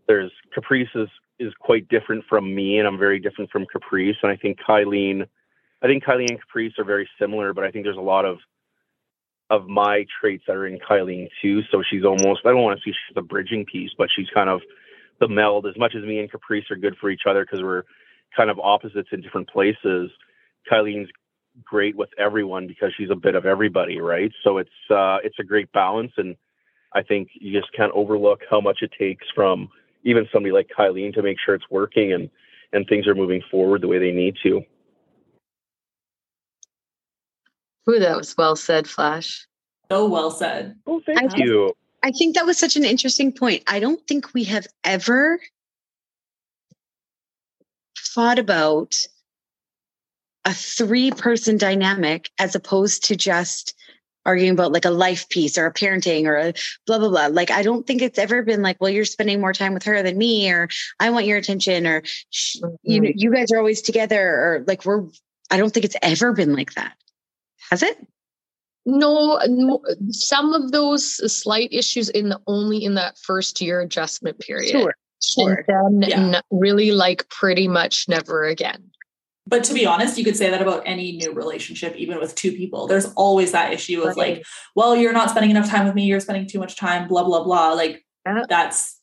there's 0.07 0.31
Caprice 0.53 0.89
is 0.95 1.07
is 1.39 1.53
quite 1.59 1.87
different 1.89 2.23
from 2.27 2.53
me, 2.53 2.79
and 2.79 2.87
I'm 2.87 2.97
very 2.97 3.19
different 3.19 3.51
from 3.51 3.65
Caprice. 3.71 4.15
And 4.23 4.31
I 4.31 4.35
think 4.35 4.57
Kylene, 4.67 5.27
I 5.81 5.87
think 5.87 6.03
Kylene 6.03 6.29
and 6.29 6.39
Caprice 6.41 6.73
are 6.79 6.85
very 6.85 7.07
similar, 7.19 7.53
but 7.53 7.63
I 7.63 7.71
think 7.71 7.85
there's 7.85 7.97
a 7.97 8.01
lot 8.01 8.25
of 8.25 8.37
of 9.49 9.67
my 9.67 10.05
traits 10.19 10.43
that 10.47 10.55
are 10.55 10.65
in 10.65 10.79
Kylene 10.79 11.29
too. 11.41 11.61
So 11.71 11.83
she's 11.87 12.03
almost 12.03 12.41
I 12.45 12.49
don't 12.49 12.63
want 12.63 12.79
to 12.79 12.81
say 12.81 12.95
she's 13.07 13.17
a 13.17 13.21
bridging 13.21 13.65
piece, 13.65 13.91
but 13.95 14.09
she's 14.15 14.29
kind 14.33 14.49
of 14.49 14.61
the 15.19 15.27
meld. 15.27 15.65
As 15.65 15.77
much 15.77 15.93
as 15.95 16.03
me 16.03 16.19
and 16.19 16.29
Caprice 16.29 16.65
are 16.71 16.75
good 16.75 16.95
for 16.99 17.09
each 17.09 17.23
other 17.27 17.45
because 17.45 17.61
we're 17.61 17.83
kind 18.35 18.49
of 18.49 18.59
opposites 18.59 19.09
in 19.11 19.21
different 19.21 19.49
places, 19.49 20.09
Kylene's 20.71 21.09
great 21.63 21.95
with 21.95 22.09
everyone 22.17 22.67
because 22.67 22.91
she's 22.97 23.09
a 23.11 23.15
bit 23.15 23.35
of 23.35 23.45
everybody, 23.45 23.99
right? 23.99 24.31
So 24.43 24.57
it's 24.57 24.69
uh, 24.89 25.17
it's 25.23 25.37
a 25.39 25.43
great 25.43 25.71
balance, 25.71 26.11
and 26.17 26.35
I 26.93 27.03
think 27.03 27.29
you 27.33 27.57
just 27.57 27.71
can't 27.73 27.91
overlook 27.93 28.41
how 28.49 28.61
much 28.61 28.79
it 28.81 28.91
takes 28.97 29.25
from 29.35 29.69
even 30.03 30.27
somebody 30.33 30.51
like 30.51 30.69
Kylene 30.77 31.13
to 31.13 31.23
make 31.23 31.37
sure 31.43 31.55
it's 31.55 31.69
working 31.69 32.13
and 32.13 32.29
and 32.73 32.87
things 32.87 33.07
are 33.07 33.15
moving 33.15 33.41
forward 33.51 33.81
the 33.81 33.87
way 33.87 33.99
they 33.99 34.11
need 34.11 34.35
to. 34.43 34.61
Ooh, 37.89 37.99
that 37.99 38.17
was 38.17 38.35
well 38.37 38.55
said, 38.55 38.87
Flash. 38.87 39.45
So 39.91 40.07
well 40.07 40.31
said. 40.31 40.75
Oh, 40.87 41.01
thank 41.05 41.33
I, 41.33 41.37
you. 41.37 41.73
I 42.03 42.11
think 42.11 42.35
that 42.35 42.45
was 42.45 42.57
such 42.57 42.75
an 42.75 42.83
interesting 42.83 43.31
point. 43.31 43.63
I 43.65 43.79
don't 43.79 44.05
think 44.07 44.33
we 44.33 44.43
have 44.45 44.67
ever 44.83 45.39
thought 47.97 48.37
about 48.37 48.95
a 50.45 50.53
three 50.53 51.11
person 51.11 51.57
dynamic 51.57 52.29
as 52.37 52.55
opposed 52.55 53.05
to 53.05 53.15
just 53.15 53.73
arguing 54.25 54.51
about 54.51 54.71
like 54.71 54.85
a 54.85 54.89
life 54.89 55.27
piece 55.29 55.57
or 55.57 55.65
a 55.65 55.73
parenting 55.73 56.25
or 56.25 56.37
a 56.37 56.53
blah 56.85 56.97
blah 56.97 57.09
blah 57.09 57.27
like 57.27 57.51
i 57.51 57.61
don't 57.61 57.85
think 57.85 58.01
it's 58.01 58.19
ever 58.19 58.41
been 58.41 58.61
like 58.61 58.79
well 58.79 58.89
you're 58.89 59.03
spending 59.03 59.41
more 59.41 59.51
time 59.51 59.73
with 59.73 59.83
her 59.83 60.01
than 60.01 60.17
me 60.17 60.49
or 60.49 60.69
i 60.99 61.09
want 61.09 61.25
your 61.25 61.37
attention 61.37 61.85
or 61.85 62.01
mm-hmm. 62.01 62.67
you 62.83 63.01
know 63.01 63.11
you 63.13 63.33
guys 63.33 63.51
are 63.51 63.57
always 63.57 63.81
together 63.81 64.21
or 64.21 64.63
like 64.65 64.85
we're 64.85 65.03
i 65.51 65.57
don't 65.57 65.73
think 65.73 65.85
it's 65.85 65.97
ever 66.01 66.31
been 66.31 66.53
like 66.53 66.73
that 66.75 66.93
has 67.69 67.83
it 67.83 67.97
no, 68.85 69.39
no 69.47 69.81
some 70.09 70.53
of 70.53 70.71
those 70.71 71.31
slight 71.31 71.69
issues 71.71 72.09
in 72.09 72.29
the 72.29 72.39
only 72.47 72.83
in 72.83 72.95
that 72.95 73.17
first 73.17 73.61
year 73.61 73.81
adjustment 73.81 74.39
period 74.39 74.71
sure 74.71 74.95
sure 75.21 75.65
and 75.67 76.03
then 76.03 76.09
yeah. 76.09 76.37
n- 76.37 76.41
really 76.51 76.91
like 76.91 77.27
pretty 77.29 77.67
much 77.67 78.07
never 78.09 78.43
again 78.43 78.91
but 79.45 79.63
to 79.65 79.73
be 79.73 79.85
honest, 79.85 80.17
you 80.17 80.23
could 80.23 80.37
say 80.37 80.49
that 80.49 80.61
about 80.61 80.83
any 80.85 81.17
new 81.17 81.33
relationship, 81.33 81.95
even 81.97 82.19
with 82.19 82.33
two 82.33 82.53
people. 82.53 82.87
There's 82.87 83.11
always 83.13 83.51
that 83.51 83.73
issue 83.73 84.01
of 84.01 84.15
right. 84.15 84.37
like, 84.37 84.45
well, 84.75 84.95
you're 84.95 85.13
not 85.13 85.29
spending 85.29 85.51
enough 85.51 85.69
time 85.69 85.85
with 85.85 85.95
me, 85.95 86.05
you're 86.05 86.21
spending 86.21 86.47
too 86.47 86.59
much 86.59 86.77
time, 86.77 87.07
blah, 87.07 87.23
blah, 87.23 87.43
blah. 87.43 87.73
Like 87.73 88.05
yeah. 88.25 88.43
that's 88.47 88.99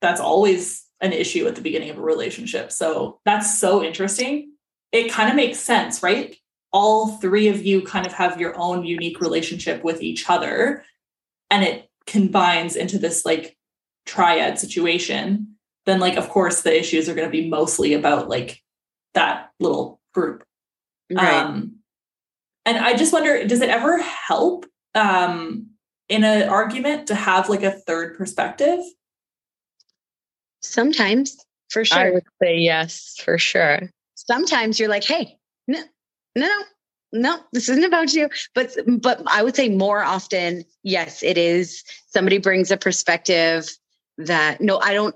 that's 0.00 0.20
always 0.20 0.84
an 1.00 1.12
issue 1.12 1.46
at 1.46 1.54
the 1.54 1.60
beginning 1.60 1.90
of 1.90 1.98
a 1.98 2.02
relationship. 2.02 2.72
So 2.72 3.20
that's 3.24 3.58
so 3.58 3.82
interesting. 3.82 4.52
It 4.90 5.10
kind 5.10 5.28
of 5.28 5.36
makes 5.36 5.58
sense, 5.58 6.02
right? 6.02 6.34
All 6.74 7.16
three 7.18 7.48
of 7.48 7.64
you 7.64 7.82
kind 7.82 8.04
of 8.04 8.12
have 8.12 8.40
your 8.40 8.58
own 8.58 8.84
unique 8.84 9.20
relationship 9.20 9.82
with 9.84 10.02
each 10.02 10.28
other 10.28 10.84
and 11.48 11.62
it 11.62 11.88
combines 12.06 12.74
into 12.74 12.98
this 12.98 13.24
like 13.24 13.56
triad 14.06 14.58
situation. 14.58 15.56
Then 15.86 16.00
like 16.00 16.16
of 16.16 16.28
course 16.28 16.62
the 16.62 16.76
issues 16.76 17.08
are 17.08 17.14
going 17.14 17.28
to 17.28 17.32
be 17.32 17.48
mostly 17.48 17.94
about 17.94 18.28
like 18.28 18.60
that 19.14 19.52
little 19.60 20.00
group. 20.12 20.44
Right. 21.10 21.32
Um 21.32 21.76
and 22.66 22.78
I 22.78 22.96
just 22.96 23.12
wonder 23.12 23.46
does 23.46 23.60
it 23.60 23.70
ever 23.70 24.02
help 24.02 24.66
um 24.96 25.68
in 26.08 26.24
an 26.24 26.48
argument 26.48 27.06
to 27.06 27.14
have 27.14 27.48
like 27.48 27.62
a 27.62 27.70
third 27.70 28.18
perspective? 28.18 28.80
Sometimes, 30.60 31.36
for 31.70 31.80
I 31.80 31.84
sure. 31.84 32.14
would 32.14 32.24
say 32.42 32.58
yes, 32.58 33.16
for 33.22 33.38
sure. 33.38 33.90
Sometimes 34.14 34.80
you're 34.80 34.88
like, 34.88 35.04
hey, 35.04 35.36
no, 35.68 35.82
no, 36.34 36.46
no, 36.46 36.62
no, 37.12 37.38
this 37.52 37.68
isn't 37.68 37.84
about 37.84 38.12
you. 38.12 38.28
But 38.54 38.76
but 39.00 39.22
I 39.26 39.42
would 39.42 39.56
say 39.56 39.68
more 39.68 40.02
often, 40.02 40.64
yes, 40.82 41.22
it 41.22 41.38
is. 41.38 41.84
Somebody 42.08 42.38
brings 42.38 42.70
a 42.70 42.76
perspective 42.76 43.68
that 44.18 44.60
no, 44.60 44.78
I 44.78 44.92
don't 44.94 45.14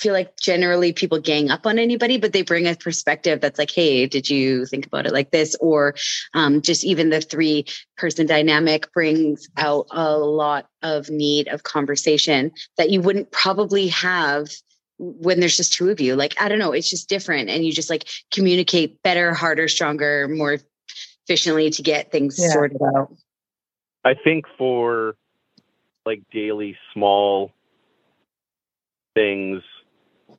feel 0.00 0.14
like 0.14 0.36
generally 0.38 0.92
people 0.92 1.18
gang 1.18 1.50
up 1.50 1.66
on 1.66 1.78
anybody, 1.78 2.16
but 2.16 2.32
they 2.32 2.42
bring 2.42 2.66
a 2.66 2.74
perspective 2.74 3.40
that's 3.40 3.58
like, 3.58 3.70
hey, 3.70 4.06
did 4.06 4.30
you 4.30 4.64
think 4.64 4.86
about 4.86 5.06
it 5.06 5.12
like 5.12 5.30
this? 5.30 5.54
Or 5.60 5.94
um, 6.32 6.62
just 6.62 6.84
even 6.84 7.10
the 7.10 7.20
three 7.20 7.66
person 7.98 8.26
dynamic 8.26 8.90
brings 8.94 9.48
out 9.58 9.86
a 9.90 10.16
lot 10.16 10.66
of 10.82 11.10
need 11.10 11.48
of 11.48 11.64
conversation 11.64 12.50
that 12.78 12.90
you 12.90 13.02
wouldn't 13.02 13.30
probably 13.30 13.88
have 13.88 14.48
when 15.00 15.40
there's 15.40 15.56
just 15.56 15.72
two 15.72 15.88
of 15.88 15.98
you. 15.98 16.14
Like, 16.14 16.40
I 16.40 16.48
don't 16.48 16.58
know, 16.58 16.72
it's 16.72 16.90
just 16.90 17.08
different. 17.08 17.48
And 17.48 17.64
you 17.64 17.72
just 17.72 17.88
like 17.88 18.06
communicate 18.30 19.02
better, 19.02 19.32
harder, 19.32 19.66
stronger, 19.66 20.28
more 20.28 20.58
efficiently 21.24 21.70
to 21.70 21.82
get 21.82 22.12
things 22.12 22.38
Yeah. 22.38 22.48
sorted 22.48 22.82
out. 22.96 23.14
I 24.04 24.14
think 24.14 24.44
for 24.58 25.16
like 26.04 26.22
daily 26.30 26.76
small 26.92 27.52
things, 29.14 29.62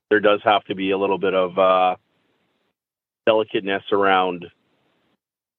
there 0.09 0.19
does 0.19 0.41
have 0.43 0.63
to 0.65 0.75
be 0.75 0.91
a 0.91 0.97
little 0.97 1.17
bit 1.17 1.33
of 1.33 1.57
uh, 1.57 1.95
delicateness 3.25 3.83
around 3.91 4.45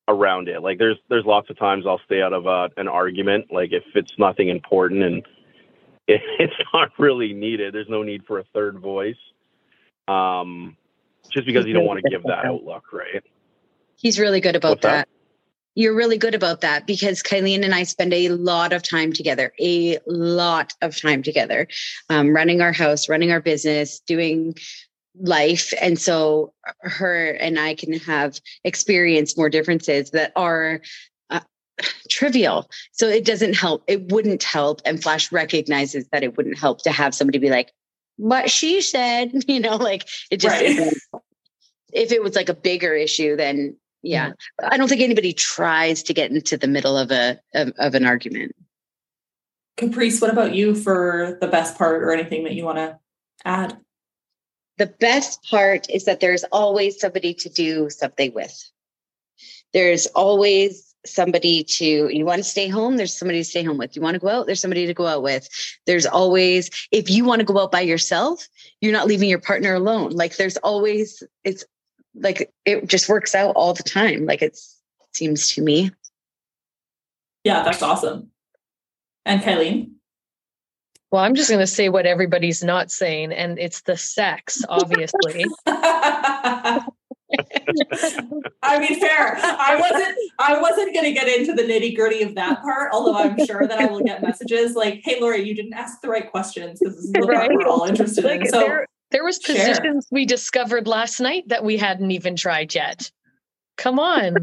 around 0.09 0.49
it. 0.49 0.63
Like 0.63 0.79
there's 0.79 0.99
there's 1.09 1.25
lots 1.25 1.51
of 1.51 1.59
times 1.59 1.87
I'll 1.87 2.01
stay 2.05 2.23
out 2.23 2.33
of 2.33 2.47
uh, 2.47 2.69
an 2.77 2.89
argument. 2.89 3.47
Like 3.53 3.73
if 3.73 3.85
it's 3.95 4.13
nothing 4.19 4.49
important 4.49 5.03
and 5.03 5.19
it, 5.19 5.27
it's 6.09 6.55
not 6.73 6.91
really 6.99 7.33
needed, 7.33 7.75
there's 7.75 7.89
no 7.89 8.03
need 8.03 8.25
for 8.27 8.39
a 8.39 8.45
third 8.53 8.79
voice. 8.79 9.17
Um, 10.09 10.77
just 11.31 11.47
because 11.47 11.65
you 11.67 11.73
don't 11.73 11.87
want 11.87 12.01
to 12.03 12.11
give 12.11 12.23
that 12.25 12.45
outlook, 12.45 12.93
right? 12.93 13.23
He's 13.97 14.19
really 14.19 14.41
good 14.41 14.57
about 14.57 14.71
What's 14.71 14.83
that? 14.83 14.91
that. 14.91 15.09
You're 15.75 15.95
really 15.95 16.19
good 16.19 16.35
about 16.35 16.61
that 16.61 16.87
because 16.87 17.23
Kylene 17.23 17.65
and 17.65 17.75
I 17.75 17.85
spend 17.85 18.13
a 18.13 18.29
lot 18.29 18.75
of 18.75 18.83
time 18.83 19.13
together, 19.13 19.53
a 19.59 19.99
lot 20.07 20.75
of 20.83 21.01
time 21.01 21.23
together, 21.23 21.67
um, 22.11 22.35
running 22.35 22.61
our 22.61 22.73
house, 22.73 23.09
running 23.09 23.33
our 23.33 23.41
business, 23.41 24.01
doing 24.01 24.55
life. 25.19 25.73
And 25.81 25.99
so 25.99 26.53
her 26.81 27.31
and 27.33 27.59
I 27.59 27.75
can 27.75 27.95
have 28.01 28.39
experienced 28.65 29.39
more 29.39 29.49
differences 29.49 30.11
that 30.11 30.33
are 30.37 30.83
trivial. 32.09 32.71
So 32.93 33.09
it 33.09 33.25
doesn't 33.25 33.55
help. 33.55 33.85
It 33.87 34.13
wouldn't 34.13 34.43
help. 34.43 34.81
And 34.85 35.03
Flash 35.03 35.33
recognizes 35.33 36.07
that 36.13 36.23
it 36.23 36.37
wouldn't 36.37 36.59
help 36.59 36.83
to 36.83 36.93
have 36.93 37.15
somebody 37.15 37.39
be 37.39 37.51
like, 37.51 37.73
what 38.17 38.51
she 38.51 38.81
said, 38.81 39.33
you 39.49 39.61
know, 39.61 39.77
like 39.77 40.09
it 40.31 40.39
just, 40.39 40.55
Right. 40.55 40.67
isn't. 40.67 40.99
if 41.93 42.13
it 42.13 42.23
was 42.23 42.35
like 42.35 42.49
a 42.49 42.55
bigger 42.55 42.95
issue, 42.95 43.37
then 43.37 43.77
yeah. 44.03 44.31
Mm-hmm. 44.31 44.69
I 44.73 44.77
don't 44.77 44.89
think 44.89 45.01
anybody 45.01 45.33
tries 45.33 46.03
to 46.05 46.15
get 46.15 46.31
into 46.31 46.57
the 46.57 46.67
middle 46.67 46.99
of 46.99 47.11
a 47.11 47.39
of, 47.55 47.73
of 47.79 47.95
an 47.95 48.05
argument. 48.05 48.55
Caprice, 49.77 50.21
what 50.21 50.31
about 50.31 50.55
you 50.55 50.75
for 50.75 51.39
the 51.41 51.47
best 51.47 51.79
part 51.79 52.03
or 52.03 52.13
anything 52.13 52.45
that 52.45 52.55
you 52.55 52.65
want 52.65 52.79
to 52.79 52.99
add? 53.45 53.79
The 54.79 54.87
best 54.87 55.43
part 55.51 55.89
is 55.89 56.05
that 56.05 56.21
there's 56.21 56.45
always 56.45 57.01
somebody 57.01 57.35
to 57.35 57.49
do 57.49 57.89
something 57.91 58.35
with. 58.35 58.71
There's 59.73 60.07
always 60.09 60.92
somebody 61.05 61.65
to 61.65 62.09
you 62.09 62.25
want 62.25 62.39
to 62.39 62.49
stay 62.49 62.69
home 62.69 62.97
there's 62.97 63.17
somebody 63.17 63.41
to 63.41 63.45
stay 63.45 63.63
home 63.63 63.79
with 63.79 63.97
you 63.97 64.03
want 64.03 64.15
to 64.15 64.21
go 64.21 64.29
out 64.29 64.47
there's 64.47 64.61
somebody 64.61 64.87
to 64.87 64.95
go 64.95 65.07
out 65.07 65.23
with 65.23 65.49
there's 65.87 66.07
always 66.07 66.71
if 66.93 67.11
you 67.11 67.25
want 67.25 67.41
to 67.41 67.45
go 67.45 67.59
out 67.59 67.73
by 67.73 67.81
yourself 67.81 68.47
you're 68.81 68.93
not 68.93 69.09
leaving 69.09 69.29
your 69.29 69.41
partner 69.41 69.75
alone 69.75 70.11
like 70.11 70.37
there's 70.37 70.57
always 70.59 71.23
it's 71.43 71.65
like 72.15 72.53
it 72.65 72.87
just 72.87 73.09
works 73.09 73.35
out 73.35 73.55
all 73.57 73.75
the 73.75 73.83
time 73.83 74.27
like 74.27 74.43
it's 74.43 74.79
seems 75.13 75.53
to 75.53 75.63
me 75.63 75.91
Yeah, 77.45 77.63
that's 77.63 77.83
awesome. 77.83 78.31
And 79.25 79.41
Kylene? 79.43 79.93
Well, 81.11 81.23
I'm 81.23 81.35
just 81.35 81.51
going 81.51 81.61
to 81.61 81.67
say 81.67 81.89
what 81.89 82.07
everybody's 82.07 82.65
not 82.65 82.91
saying, 82.91 83.33
and 83.33 83.59
it's 83.59 83.83
the 83.83 83.97
sex, 83.99 84.65
obviously. 84.69 85.45
I 88.63 88.79
mean, 88.79 88.99
fair. 89.01 89.37
I 89.43 89.77
wasn't. 89.81 90.17
I 90.39 90.61
wasn't 90.61 90.93
going 90.95 91.05
to 91.05 91.13
get 91.13 91.29
into 91.29 91.53
the 91.53 91.63
nitty 91.63 91.97
gritty 91.97 92.23
of 92.23 92.35
that 92.35 92.63
part. 92.63 92.91
Although 92.93 93.17
I'm 93.17 93.45
sure 93.47 93.67
that 93.67 93.79
I 93.79 93.87
will 93.87 94.03
get 94.03 94.23
messages 94.23 94.75
like, 94.75 95.01
"Hey, 95.05 95.21
Lori, 95.21 95.43
you 95.43 95.55
didn't 95.55 95.75
ask 95.75 96.01
the 96.01 96.09
right 96.09 96.31
questions 96.31 96.81
because 96.81 96.97
this 96.97 97.05
is 97.07 97.13
the 97.13 97.21
part 97.21 97.29
Right. 97.31 97.51
we're 97.53 97.67
all 97.67 97.85
interested 97.85 98.25
like 98.25 98.41
in." 98.43 98.49
So, 98.49 98.61
there, 98.61 98.87
there 99.11 99.25
was 99.25 99.41
Share. 99.43 99.57
positions 99.57 100.07
we 100.11 100.25
discovered 100.27 100.87
last 100.87 101.21
night 101.21 101.49
that 101.49 101.65
we 101.65 101.77
hadn't 101.77 102.11
even 102.11 102.37
tried 102.37 102.75
yet. 102.75 103.11
Come 103.79 103.99
on, 103.99 104.37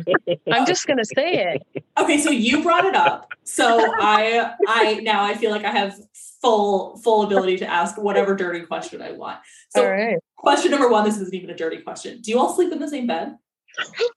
I'm 0.52 0.66
just 0.66 0.88
going 0.88 0.98
to 0.98 1.06
say 1.06 1.62
it. 1.74 1.84
okay, 2.00 2.18
so 2.18 2.32
you 2.32 2.64
brought 2.64 2.86
it 2.86 2.96
up. 2.96 3.32
So 3.44 3.94
I, 4.00 4.54
I 4.68 4.96
now 5.04 5.24
I 5.24 5.36
feel 5.36 5.52
like 5.52 5.64
I 5.64 5.72
have 5.72 5.96
full 6.42 6.98
full 6.98 7.24
ability 7.24 7.58
to 7.58 7.68
ask 7.68 7.96
whatever 7.98 8.36
dirty 8.36 8.62
question 8.62 9.02
I 9.02 9.12
want. 9.12 9.38
So, 9.70 9.84
All 9.84 9.92
right. 9.92 10.18
Question 10.40 10.72
number 10.72 10.90
one. 10.90 11.04
This 11.06 11.18
isn't 11.18 11.34
even 11.34 11.50
a 11.50 11.56
dirty 11.56 11.78
question. 11.82 12.22
Do 12.22 12.32
you 12.32 12.40
all 12.40 12.54
sleep 12.56 12.72
in 12.72 12.80
the 12.80 12.88
same 12.88 13.08
bed? 13.08 13.38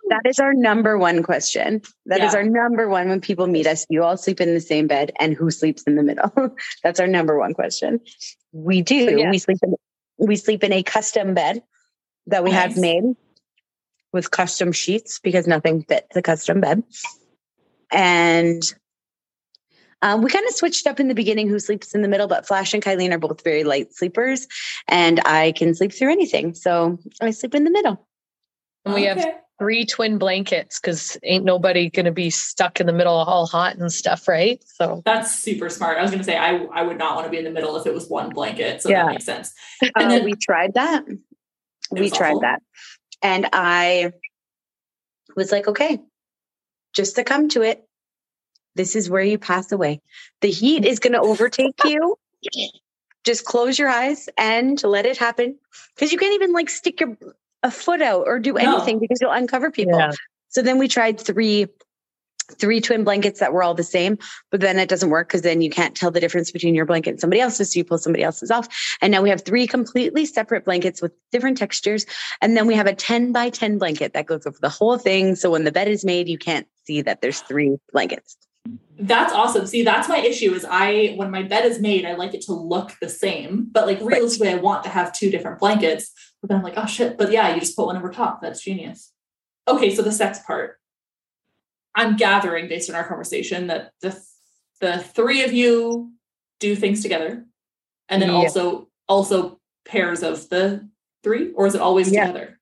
That 0.09 0.23
is 0.25 0.39
our 0.39 0.55
number 0.55 0.99
one 0.99 1.23
question. 1.23 1.83
That 2.07 2.21
is 2.23 2.33
Yeah. 2.33 2.39
our 2.41 2.45
number 2.45 2.89
one 2.89 3.09
when 3.09 3.21
people 3.21 3.47
meet 3.47 3.67
us. 3.67 3.87
You 3.91 4.03
all 4.03 4.17
sleep 4.17 4.41
in 4.41 4.55
the 4.55 4.61
same 4.61 4.87
bed, 4.87 5.13
and 5.21 5.35
who 5.35 5.51
sleeps 5.51 5.83
in 5.85 5.95
the 5.97 6.03
middle? 6.03 6.33
That's 6.83 6.99
our 7.01 7.07
number 7.07 7.39
one 7.39 7.55
question. 7.55 8.01
We 8.53 8.83
do. 8.83 9.09
So, 9.09 9.17
yeah. 9.17 9.31
We 9.31 9.39
sleep 9.39 9.59
in 9.63 9.75
we 10.19 10.37
sleep 10.37 10.63
in 10.65 10.73
a 10.73 10.83
custom 10.83 11.35
bed 11.35 11.63
that 12.27 12.45
we 12.45 12.51
Nice. 12.51 12.61
have 12.61 12.77
made 12.79 13.05
with 14.13 14.31
custom 14.31 14.73
sheets 14.73 15.19
because 15.19 15.47
nothing 15.47 15.83
fits 15.85 16.15
a 16.17 16.23
custom 16.23 16.61
bed. 16.61 16.83
And 17.91 18.63
um, 20.03 20.23
we 20.23 20.31
kind 20.31 20.47
of 20.47 20.55
switched 20.55 20.87
up 20.87 21.01
in 21.01 21.09
the 21.09 21.15
beginning 21.15 21.49
who 21.49 21.59
sleeps 21.59 21.95
in 21.95 22.03
the 22.03 22.09
middle, 22.09 22.27
but 22.27 22.47
Flash 22.47 22.75
and 22.75 22.83
Kylene 22.83 23.13
are 23.13 23.19
both 23.19 23.43
very 23.45 23.65
light 23.65 23.95
sleepers, 23.95 24.47
and 24.89 25.21
I 25.25 25.53
can 25.53 25.75
sleep 25.75 25.93
through 25.93 26.11
anything. 26.13 26.55
So 26.55 26.99
I 27.21 27.31
sleep 27.31 27.55
in 27.55 27.65
the 27.65 27.71
middle. 27.71 28.07
And 28.85 28.95
we 28.95 29.05
have 29.05 29.25
three 29.61 29.87
twin 29.87 30.19
blankets 30.19 30.81
because 30.81 31.17
ain't 31.23 31.45
nobody 31.45 31.89
going 31.89 32.07
to 32.07 32.11
be 32.13 32.31
stuck 32.31 32.81
in 32.81 32.87
the 32.89 32.93
middle 32.93 33.15
all 33.15 33.47
hot 33.47 33.77
and 33.77 33.93
stuff, 33.93 34.27
right? 34.27 34.61
So 34.67 35.03
That's 35.05 35.37
super 35.39 35.69
smart. 35.69 35.99
I 35.99 36.03
was 36.03 36.11
going 36.11 36.19
to 36.19 36.25
say 36.25 36.37
I 36.37 36.57
I 36.75 36.83
would 36.83 36.99
not 36.99 37.15
want 37.15 37.27
to 37.27 37.31
be 37.31 37.39
in 37.39 37.45
the 37.45 37.51
middle 37.51 37.77
if 37.77 37.87
it 37.87 37.95
was 37.95 38.09
one 38.09 38.31
blanket. 38.31 38.83
So 38.83 38.89
Yeah. 38.89 39.05
that 39.05 39.13
makes 39.13 39.25
sense. 39.25 39.53
Uh, 39.85 39.89
And 39.97 40.11
then- 40.11 40.25
we 40.25 40.35
tried 40.35 40.75
that. 40.75 41.05
We 41.93 42.11
tried 42.11 42.31
awful. 42.31 42.41
that. 42.41 42.63
And 43.23 43.49
I 43.53 44.13
was 45.37 45.53
like, 45.53 45.69
okay, 45.69 46.01
just 46.93 47.15
to 47.17 47.25
come 47.25 47.49
to 47.51 47.63
it, 47.63 47.85
this 48.75 48.97
is 48.97 49.11
where 49.11 49.23
you 49.23 49.39
pass 49.39 49.73
away. 49.73 50.01
The 50.41 50.51
heat 50.51 50.85
is 50.85 50.99
going 50.99 51.13
to 51.13 51.21
overtake 51.21 51.75
you. 51.85 52.17
Just 53.25 53.45
close 53.45 53.79
your 53.79 53.89
eyes 53.89 54.29
and 54.37 54.83
let 54.83 55.07
it 55.07 55.17
happen. 55.17 55.59
Because 55.95 56.13
you 56.13 56.19
can't 56.19 56.35
even 56.35 56.53
like 56.53 56.71
stick 56.71 57.01
your 57.01 57.17
a 57.63 57.71
foot 57.71 58.03
out 58.03 58.27
or 58.27 58.39
do 58.39 58.55
No. 58.55 58.77
anything 58.77 58.99
because 58.99 59.21
you'll 59.21 59.31
uncover 59.31 59.71
people. 59.71 59.99
Yeah. 59.99 60.11
So 60.49 60.63
then 60.63 60.79
we 60.79 60.89
tried 60.89 61.21
three 61.21 61.69
three 62.59 62.81
twin 62.81 63.05
blankets 63.05 63.41
that 63.41 63.53
were 63.53 63.63
all 63.63 63.73
the 63.73 63.83
same, 63.85 64.19
but 64.51 64.61
then 64.61 64.79
it 64.79 64.89
doesn't 64.89 65.09
work 65.11 65.29
because 65.29 65.43
then 65.43 65.63
you 65.63 65.71
can't 65.71 65.95
tell 65.97 66.11
the 66.11 66.21
difference 66.21 66.51
between 66.51 66.75
your 66.75 66.85
blanket 66.85 67.11
and 67.11 67.21
somebody 67.21 67.41
else's. 67.41 67.73
So 67.73 67.79
you 67.79 67.85
pull 67.85 67.99
somebody 67.99 68.23
else's 68.25 68.51
off. 68.51 68.69
And 69.01 69.11
now 69.11 69.23
we 69.23 69.31
have 69.31 69.43
three 69.43 69.67
completely 69.67 70.27
separate 70.27 70.65
blankets 70.65 71.01
with 71.01 71.13
different 71.31 71.57
textures. 71.57 72.05
And 72.43 72.57
then 72.57 72.67
we 72.67 72.75
have 72.75 72.87
a 72.87 72.95
10 72.95 73.33
by 73.33 73.49
10 73.49 73.79
blanket 73.79 74.13
that 74.13 74.27
goes 74.27 74.45
over 74.47 74.59
the 74.61 74.69
whole 74.69 74.99
thing. 74.99 75.35
So 75.37 75.51
when 75.51 75.65
the 75.65 75.73
bed 75.73 75.89
is 75.89 76.05
made, 76.05 76.29
you 76.29 76.37
can't 76.37 76.67
see 76.85 77.01
that 77.03 77.23
there's 77.23 77.41
three 77.41 77.77
blankets. 77.93 78.37
That's 78.99 79.33
awesome. 79.33 79.67
See, 79.67 79.83
that's 79.83 80.09
my 80.09 80.19
issue 80.19 80.53
is 80.55 80.65
I 80.69 81.15
when 81.17 81.31
my 81.31 81.43
bed 81.43 81.65
is 81.65 81.81
made, 81.81 82.05
I 82.05 82.15
like 82.15 82.35
it 82.35 82.43
to 82.43 82.53
look 82.53 82.93
the 83.01 83.09
same, 83.09 83.67
but 83.73 83.87
like 83.87 83.99
realistically, 84.01 84.51
I 84.51 84.57
want 84.57 84.85
to 84.85 84.91
have 84.91 85.13
two 85.13 85.31
different 85.31 85.59
blankets. 85.59 86.13
But 86.41 86.49
then 86.49 86.59
I'm 86.59 86.63
like, 86.65 86.75
oh 86.77 86.87
shit. 86.87 87.19
But 87.19 87.33
yeah, 87.33 87.53
you 87.53 87.61
just 87.61 87.77
put 87.77 87.87
one 87.87 87.97
over 87.97 88.11
top. 88.11 88.41
That's 88.41 88.61
genius. 88.63 89.13
Okay, 89.67 89.95
so 89.95 90.03
the 90.03 90.13
sex 90.13 90.39
part. 90.47 90.79
I'm 91.95 92.17
gathering 92.17 92.69
based 92.69 92.89
on 92.91 92.97
our 92.97 93.07
conversation 93.07 93.67
that 93.67 93.93
the 94.03 94.17
the 94.81 94.99
three 94.99 95.43
of 95.43 95.53
you 95.53 96.13
do 96.61 96.77
things 96.77 97.03
together 97.03 97.45
and 98.09 98.23
then 98.23 98.29
Yeah. 98.29 98.37
also 98.37 98.89
also 99.09 99.61
pairs 99.85 100.23
of 100.23 100.49
the 100.49 100.89
three, 101.25 101.51
or 101.53 101.67
is 101.67 101.75
it 101.75 101.81
always 101.81 102.11
Yeah. 102.13 102.27
together? 102.27 102.61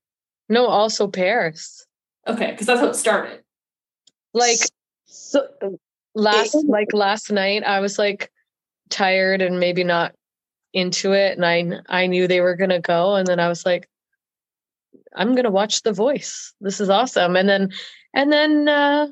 No, 0.49 0.67
also 0.67 1.07
pairs. 1.07 1.87
Okay, 2.27 2.51
because 2.53 2.67
that's 2.67 2.81
how 2.81 2.87
it 2.89 2.95
started. 2.97 3.43
Like 4.33 4.59
so 5.05 5.47
last 6.15 6.55
like 6.67 6.93
last 6.93 7.31
night 7.31 7.63
I 7.65 7.81
was 7.81 7.99
like 7.99 8.31
tired 8.89 9.41
and 9.43 9.61
maybe 9.61 9.85
not 9.85 10.13
into 10.73 11.13
it 11.13 11.37
and 11.37 11.45
I 11.45 11.81
I 11.89 12.07
knew 12.07 12.27
they 12.27 12.41
were 12.41 12.57
going 12.57 12.71
to 12.71 12.81
go 12.81 13.15
and 13.15 13.27
then 13.27 13.41
I 13.41 13.49
was 13.49 13.65
like 13.65 13.89
I'm 15.15 15.33
going 15.33 15.45
to 15.45 15.51
watch 15.51 15.83
The 15.83 15.93
Voice. 15.93 16.55
This 16.61 16.81
is 16.81 16.89
awesome. 16.89 17.37
And 17.37 17.49
then 17.49 17.71
and 18.15 18.33
then 18.33 18.69
uh 18.69 19.07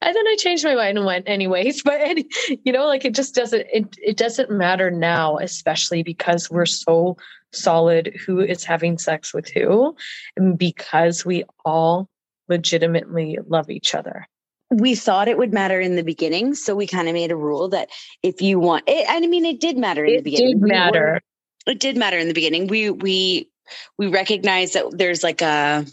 and 0.00 0.14
then 0.14 0.26
I 0.28 0.36
changed 0.38 0.64
my 0.64 0.76
mind 0.76 0.96
and 0.96 1.06
went 1.06 1.28
anyways, 1.28 1.82
but 1.84 2.00
any, 2.00 2.26
you 2.64 2.72
know 2.72 2.86
like 2.86 3.04
it 3.04 3.14
just 3.14 3.34
doesn't 3.34 3.66
it 3.72 3.96
it 4.02 4.16
doesn't 4.16 4.50
matter 4.50 4.90
now 4.90 5.38
especially 5.38 6.02
because 6.02 6.50
we're 6.50 6.66
so 6.66 7.16
solid 7.52 8.14
who 8.26 8.40
is 8.40 8.64
having 8.64 8.98
sex 8.98 9.32
with 9.32 9.48
who 9.48 9.96
and 10.36 10.58
because 10.58 11.24
we 11.24 11.44
all 11.64 12.08
legitimately 12.48 13.38
love 13.46 13.70
each 13.70 13.94
other. 13.94 14.26
We 14.70 14.94
thought 14.94 15.28
it 15.28 15.38
would 15.38 15.52
matter 15.52 15.80
in 15.80 15.96
the 15.96 16.02
beginning, 16.04 16.54
so 16.54 16.74
we 16.74 16.86
kind 16.86 17.08
of 17.08 17.14
made 17.14 17.30
a 17.32 17.36
rule 17.36 17.68
that 17.70 17.88
if 18.22 18.42
you 18.42 18.58
want 18.58 18.84
it, 18.86 19.06
I 19.08 19.18
mean, 19.26 19.44
it 19.46 19.60
did 19.60 19.78
matter 19.78 20.04
in 20.04 20.16
the 20.16 20.22
beginning. 20.22 20.48
It 20.48 20.52
did 20.54 20.62
We 20.62 20.62
were- 20.62 20.68
matter. 20.68 21.20
it 21.66 21.80
did 21.80 21.96
matter 21.96 22.18
in 22.18 22.28
the 22.28 22.34
beginning. 22.34 22.66
We 22.66 22.90
we 22.90 23.50
we 23.98 24.08
recognize 24.08 24.72
that 24.72 24.86
there's 24.92 25.22
like 25.22 25.40
a 25.42 25.86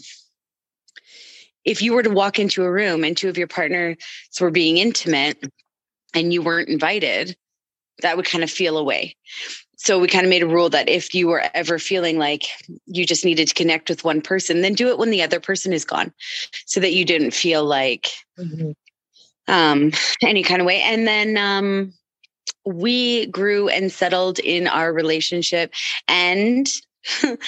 if 1.64 1.82
you 1.82 1.94
were 1.94 2.02
to 2.02 2.10
walk 2.10 2.38
into 2.38 2.62
a 2.64 2.70
room 2.70 3.02
and 3.02 3.16
two 3.16 3.28
of 3.28 3.36
your 3.38 3.48
partners 3.48 3.96
were 4.40 4.50
being 4.50 4.76
intimate 4.78 5.42
and 6.14 6.32
you 6.32 6.40
weren't 6.42 6.68
invited, 6.68 7.36
that 8.02 8.16
would 8.16 8.26
kind 8.26 8.44
of 8.44 8.50
feel 8.50 8.78
away. 8.78 9.16
So 9.76 9.98
we 9.98 10.08
kind 10.08 10.24
of 10.24 10.30
made 10.30 10.42
a 10.42 10.46
rule 10.46 10.70
that 10.70 10.88
if 10.88 11.14
you 11.14 11.28
were 11.28 11.44
ever 11.54 11.78
feeling 11.78 12.18
like 12.18 12.44
you 12.86 13.06
just 13.06 13.24
needed 13.24 13.48
to 13.48 13.54
connect 13.54 13.88
with 13.88 14.04
one 14.04 14.22
person, 14.22 14.62
then 14.62 14.74
do 14.74 14.88
it 14.88 14.98
when 14.98 15.10
the 15.10 15.22
other 15.22 15.38
person 15.38 15.72
is 15.72 15.84
gone, 15.84 16.12
so 16.66 16.80
that 16.80 16.94
you 16.94 17.04
didn't 17.04 17.32
feel 17.32 17.64
like 17.64 18.08
um 19.48 19.92
any 20.22 20.42
kind 20.42 20.60
of 20.60 20.66
way. 20.66 20.80
And 20.82 21.06
then 21.06 21.36
um 21.36 21.92
we 22.64 23.26
grew 23.26 23.68
and 23.68 23.92
settled 23.92 24.38
in 24.40 24.66
our 24.66 24.92
relationship 24.92 25.72
and 26.08 26.68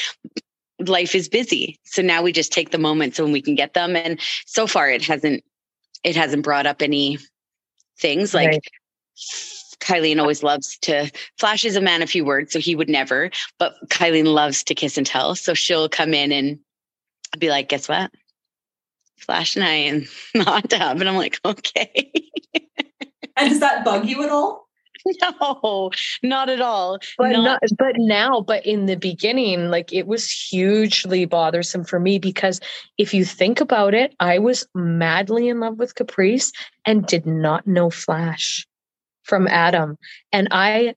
life 0.86 1.14
is 1.14 1.28
busy. 1.28 1.80
So 1.84 2.02
now 2.02 2.22
we 2.22 2.32
just 2.32 2.52
take 2.52 2.70
the 2.70 2.78
moments 2.78 3.18
when 3.18 3.32
we 3.32 3.42
can 3.42 3.56
get 3.56 3.74
them. 3.74 3.96
And 3.96 4.20
so 4.46 4.66
far 4.66 4.90
it 4.90 5.02
hasn't 5.02 5.42
it 6.04 6.14
hasn't 6.14 6.44
brought 6.44 6.66
up 6.66 6.82
any 6.82 7.18
things 7.98 8.34
like 8.34 8.48
Right. 8.50 8.66
Kylene 9.80 10.20
always 10.20 10.42
loves 10.42 10.76
to 10.82 11.10
Flash 11.38 11.64
is 11.64 11.76
a 11.76 11.80
man 11.80 12.02
of 12.02 12.10
few 12.10 12.24
words, 12.24 12.52
so 12.52 12.58
he 12.58 12.74
would 12.74 12.88
never, 12.88 13.30
but 13.58 13.74
Kylene 13.88 14.26
loves 14.32 14.62
to 14.64 14.74
kiss 14.74 14.96
and 14.98 15.06
tell. 15.06 15.34
So 15.34 15.54
she'll 15.54 15.88
come 15.88 16.14
in 16.14 16.32
and 16.32 16.58
be 17.38 17.50
like, 17.50 17.68
guess 17.68 17.88
what? 17.88 18.10
Flash 19.18 19.56
and 19.56 19.64
I 19.64 19.74
in 19.74 20.06
the 20.34 20.44
hot 20.44 20.70
tub. 20.70 21.00
And 21.00 21.08
I'm 21.08 21.16
like, 21.16 21.40
okay. 21.44 22.12
And 23.36 23.50
does 23.50 23.60
that 23.60 23.84
bug 23.84 24.04
you 24.08 24.24
at 24.24 24.30
all? 24.30 24.66
no, 25.22 25.90
not 26.24 26.48
at 26.48 26.60
all. 26.60 26.98
but 27.16 27.30
Not- 27.30 27.44
not, 27.44 27.60
but 27.78 27.94
now 27.98 28.40
but 28.40 28.66
in 28.66 28.86
the 28.86 28.96
beginning 28.96 29.70
like 29.70 29.92
it 29.92 30.06
was 30.08 30.28
hugely 30.30 31.24
bothersome 31.24 31.84
for 31.84 32.00
me 32.00 32.18
because 32.18 32.60
if 32.98 33.14
you 33.14 33.24
think 33.24 33.60
about 33.60 33.94
it 33.94 34.14
i 34.20 34.38
was 34.38 34.66
madly 34.74 35.48
in 35.48 35.60
love 35.60 35.78
with 35.78 35.94
caprice 35.94 36.52
and 36.84 37.06
did 37.06 37.26
not 37.26 37.66
know 37.66 37.90
flash 37.90 38.66
from 39.28 39.46
adam 39.46 39.96
and 40.32 40.48
i 40.50 40.94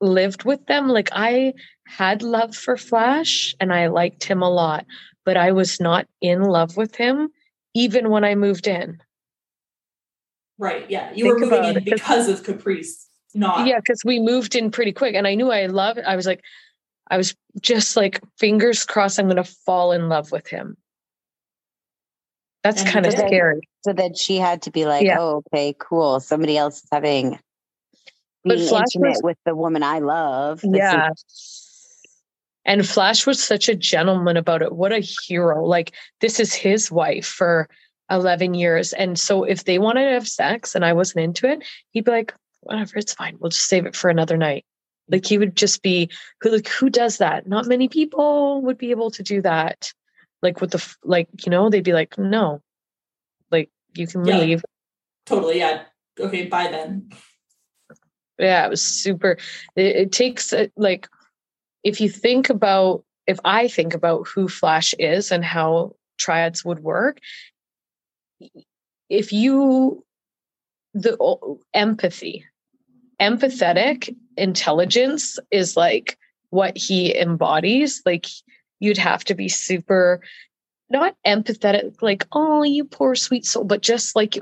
lived 0.00 0.44
with 0.44 0.64
them 0.66 0.88
like 0.88 1.08
i 1.12 1.54
had 1.86 2.22
love 2.22 2.54
for 2.54 2.76
flash 2.76 3.54
and 3.60 3.72
i 3.72 3.86
liked 3.86 4.24
him 4.24 4.42
a 4.42 4.50
lot 4.50 4.84
but 5.24 5.36
i 5.36 5.52
was 5.52 5.80
not 5.80 6.06
in 6.20 6.42
love 6.42 6.76
with 6.76 6.96
him 6.96 7.28
even 7.74 8.10
when 8.10 8.24
i 8.24 8.34
moved 8.34 8.66
in 8.66 8.98
Right. 10.58 10.88
Yeah. 10.88 11.10
You 11.12 11.24
Think 11.24 11.40
were 11.40 11.46
moving 11.46 11.64
in 11.64 11.76
it, 11.78 11.80
'cause- 11.90 12.00
because 12.00 12.28
of 12.28 12.44
Caprice, 12.44 13.08
not 13.34 13.66
yeah 13.66 13.78
because 13.78 14.00
we 14.04 14.20
moved 14.20 14.54
in 14.54 14.70
pretty 14.70 14.92
quick 14.92 15.14
and 15.14 15.26
i 15.26 15.34
knew 15.34 15.50
i 15.50 15.66
loved 15.66 15.98
i 16.00 16.14
was 16.14 16.26
like 16.26 16.40
i 17.10 17.16
was 17.16 17.34
just 17.60 17.96
like 17.96 18.20
fingers 18.38 18.84
crossed 18.84 19.18
i'm 19.18 19.26
gonna 19.28 19.42
fall 19.42 19.90
in 19.92 20.08
love 20.08 20.30
with 20.30 20.46
him 20.46 20.76
that's 22.62 22.84
kind 22.84 23.06
of 23.06 23.12
scary 23.12 23.60
So 23.84 23.92
then 23.92 24.14
she 24.14 24.36
had 24.36 24.62
to 24.62 24.70
be 24.70 24.84
like, 24.84 25.04
Yeah. 25.04 25.16
oh, 25.18 25.42
okay, 25.52 25.74
cool. 25.80 26.20
Somebody 26.20 26.56
else 26.56 26.76
is 26.84 26.88
having 26.92 27.30
But 27.32 27.40
being 28.44 28.68
Flash 28.68 28.86
intimate 28.94 29.10
was- 29.10 29.22
with 29.22 29.38
the 29.44 29.54
woman 29.54 29.82
I 29.82 29.98
love. 30.00 30.60
Yeah 30.64 31.10
and 32.64 32.88
flash 32.88 33.26
was 33.26 33.42
such 33.42 33.68
a 33.68 33.74
gentleman 33.74 34.36
about 34.36 34.62
it 34.62 34.72
what 34.72 34.92
a 34.92 35.00
hero 35.00 35.64
like 35.64 35.92
this 36.20 36.38
is 36.38 36.54
his 36.54 36.90
wife 36.90 37.26
for 37.26 37.68
11 38.10 38.54
years 38.54 38.92
and 38.92 39.18
so 39.18 39.42
if 39.44 39.64
they 39.64 39.78
wanted 39.78 40.04
to 40.04 40.12
have 40.12 40.28
sex 40.28 40.74
and 40.74 40.84
i 40.84 40.92
wasn't 40.92 41.24
into 41.24 41.48
it 41.48 41.64
he'd 41.90 42.04
be 42.04 42.10
like 42.10 42.34
whatever 42.60 42.98
it's 42.98 43.14
fine 43.14 43.36
we'll 43.40 43.50
just 43.50 43.66
save 43.66 43.86
it 43.86 43.96
for 43.96 44.10
another 44.10 44.36
night 44.36 44.64
mm. 45.08 45.14
like 45.14 45.26
he 45.26 45.38
would 45.38 45.56
just 45.56 45.82
be 45.82 46.08
who 46.40 46.50
like 46.50 46.68
who 46.68 46.88
does 46.90 47.18
that 47.18 47.46
not 47.46 47.66
many 47.66 47.88
people 47.88 48.62
would 48.62 48.78
be 48.78 48.90
able 48.90 49.10
to 49.10 49.22
do 49.22 49.42
that 49.42 49.92
like 50.42 50.60
with 50.60 50.70
the 50.70 50.96
like 51.02 51.28
you 51.44 51.50
know 51.50 51.68
they'd 51.70 51.84
be 51.84 51.92
like 51.92 52.16
no 52.18 52.60
like 53.50 53.70
you 53.96 54.06
can 54.06 54.24
Yeah. 54.24 54.38
leave 54.38 54.64
totally. 55.26 55.58
Yeah. 55.58 55.82
Okay. 56.18 56.46
Bye 56.46 56.68
then. 56.70 57.10
Yeah 58.42 58.66
it 58.66 58.70
was 58.70 58.82
super 58.82 59.38
it, 59.76 59.96
it 59.96 60.12
takes 60.12 60.52
uh, 60.52 60.66
like 60.76 61.08
if 61.84 62.00
you 62.00 62.08
think 62.08 62.50
about 62.50 63.04
if 63.26 63.38
i 63.44 63.68
think 63.68 63.94
about 63.94 64.26
who 64.26 64.48
flash 64.48 64.94
is 64.98 65.32
and 65.32 65.44
how 65.44 65.94
triads 66.18 66.64
would 66.64 66.80
work 66.80 67.18
if 69.08 69.32
you 69.32 70.04
the 70.94 71.16
o- 71.20 71.60
empathy 71.74 72.44
empathetic 73.20 74.14
intelligence 74.36 75.38
is 75.50 75.76
like 75.76 76.18
what 76.50 76.76
he 76.76 77.16
embodies 77.16 78.02
like 78.04 78.26
you'd 78.80 78.98
have 78.98 79.24
to 79.24 79.34
be 79.34 79.48
super 79.48 80.20
not 80.90 81.14
empathetic 81.26 81.94
like 82.02 82.26
oh 82.32 82.62
you 82.62 82.84
poor 82.84 83.14
sweet 83.14 83.46
soul 83.46 83.64
but 83.64 83.80
just 83.80 84.16
like 84.16 84.38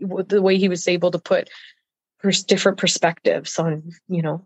the 0.00 0.42
way 0.42 0.56
he 0.56 0.68
was 0.68 0.88
able 0.88 1.10
to 1.10 1.18
put 1.18 1.50
pers- 2.22 2.42
different 2.44 2.78
perspectives 2.78 3.58
on 3.58 3.90
you 4.08 4.22
know 4.22 4.44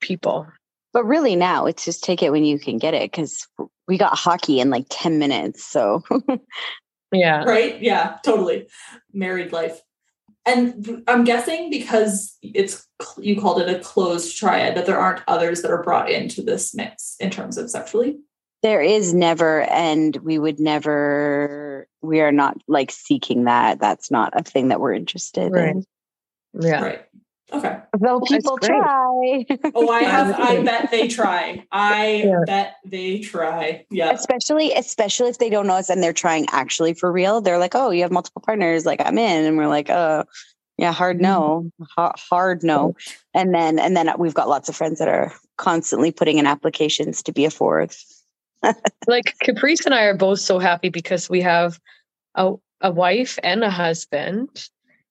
people 0.00 0.46
But 0.92 1.04
really 1.04 1.36
now 1.36 1.66
it's 1.66 1.84
just 1.84 2.02
take 2.04 2.22
it 2.22 2.30
when 2.32 2.44
you 2.44 2.58
can 2.58 2.78
get 2.78 2.94
it 2.94 3.10
because 3.10 3.46
we 3.86 3.98
got 3.98 4.16
hockey 4.16 4.60
in 4.60 4.70
like 4.70 4.86
10 4.90 5.18
minutes. 5.18 5.64
So 5.64 6.02
yeah 7.12 7.42
Right. 7.44 7.80
Yeah. 7.82 8.18
Totally. 8.24 8.68
Married 9.12 9.52
life. 9.52 9.80
And 10.46 11.02
I'm 11.06 11.24
guessing 11.24 11.68
because 11.70 12.36
it's 12.42 12.86
you 13.18 13.38
called 13.40 13.60
it 13.60 13.68
a 13.68 13.78
closed 13.80 14.36
triad 14.38 14.74
that 14.76 14.86
there 14.86 14.98
aren't 14.98 15.22
others 15.28 15.60
that 15.62 15.70
are 15.70 15.82
brought 15.82 16.10
into 16.10 16.42
this 16.42 16.74
mix 16.74 17.16
in 17.20 17.30
terms 17.30 17.58
of 17.58 17.68
sexually. 17.70 18.18
there 18.62 18.80
is 18.82 19.12
never, 19.12 19.62
and 19.62 20.16
we 20.18 20.38
would 20.38 20.58
never, 20.60 21.86
we 22.02 22.20
are 22.20 22.32
not 22.32 22.56
like 22.68 22.90
seeking 22.90 23.44
that. 23.44 23.80
That's 23.80 24.10
not 24.10 24.32
a 24.38 24.42
thing 24.42 24.68
that 24.68 24.80
we're 24.80 24.94
interested 24.94 25.52
Right. 25.52 25.68
in. 25.76 25.84
Yeah 26.54 26.82
Right. 26.82 27.04
Okay. 27.52 27.78
Though 27.98 28.20
people 28.20 28.58
try. 28.58 29.44
Oh, 29.74 29.88
I 29.88 30.02
have. 30.02 30.38
I 30.38 30.62
bet 30.64 30.90
they 30.92 31.08
try. 31.08 31.66
I 31.72 32.22
Yeah. 32.24 32.40
bet 32.46 32.76
they 32.84 33.18
try. 33.18 33.86
Yeah. 33.90 34.12
especially 34.12 34.72
especially 34.72 35.30
if 35.30 35.38
they 35.38 35.50
don't 35.50 35.66
know 35.66 35.74
us 35.74 35.90
and 35.90 36.02
they're 36.02 36.12
trying 36.12 36.46
actually 36.52 36.94
for 36.94 37.10
real 37.10 37.40
they're 37.40 37.58
like 37.58 37.74
oh 37.74 37.90
you 37.90 38.02
have 38.02 38.12
multiple 38.12 38.42
partners 38.44 38.86
like 38.86 39.00
i'm 39.04 39.18
in 39.18 39.46
and 39.46 39.56
we're 39.56 39.66
like 39.66 39.90
oh 39.90 40.24
yeah 40.78 40.92
hard 40.92 41.20
no 41.20 41.64
mm-hmm. 41.80 41.84
Ha- 41.96 42.14
hard 42.16 42.62
no 42.62 42.94
and 43.34 43.52
then 43.54 43.78
and 43.78 43.96
then 43.96 44.10
we've 44.18 44.34
got 44.34 44.48
lots 44.48 44.68
of 44.68 44.76
friends 44.76 44.98
that 45.00 45.08
are 45.08 45.32
constantly 45.58 46.12
putting 46.12 46.38
in 46.38 46.46
applications 46.46 47.22
to 47.24 47.32
be 47.32 47.44
a 47.44 47.50
fourth 47.50 48.04
like 49.08 49.34
caprice 49.42 49.84
and 49.84 49.94
i 49.94 50.04
are 50.04 50.16
both 50.16 50.38
so 50.38 50.58
happy 50.58 50.88
because 50.88 51.28
we 51.28 51.40
have 51.40 51.80
a, 52.36 52.54
a 52.80 52.90
wife 52.92 53.38
and 53.42 53.64
a 53.64 53.70
husband 53.70 54.68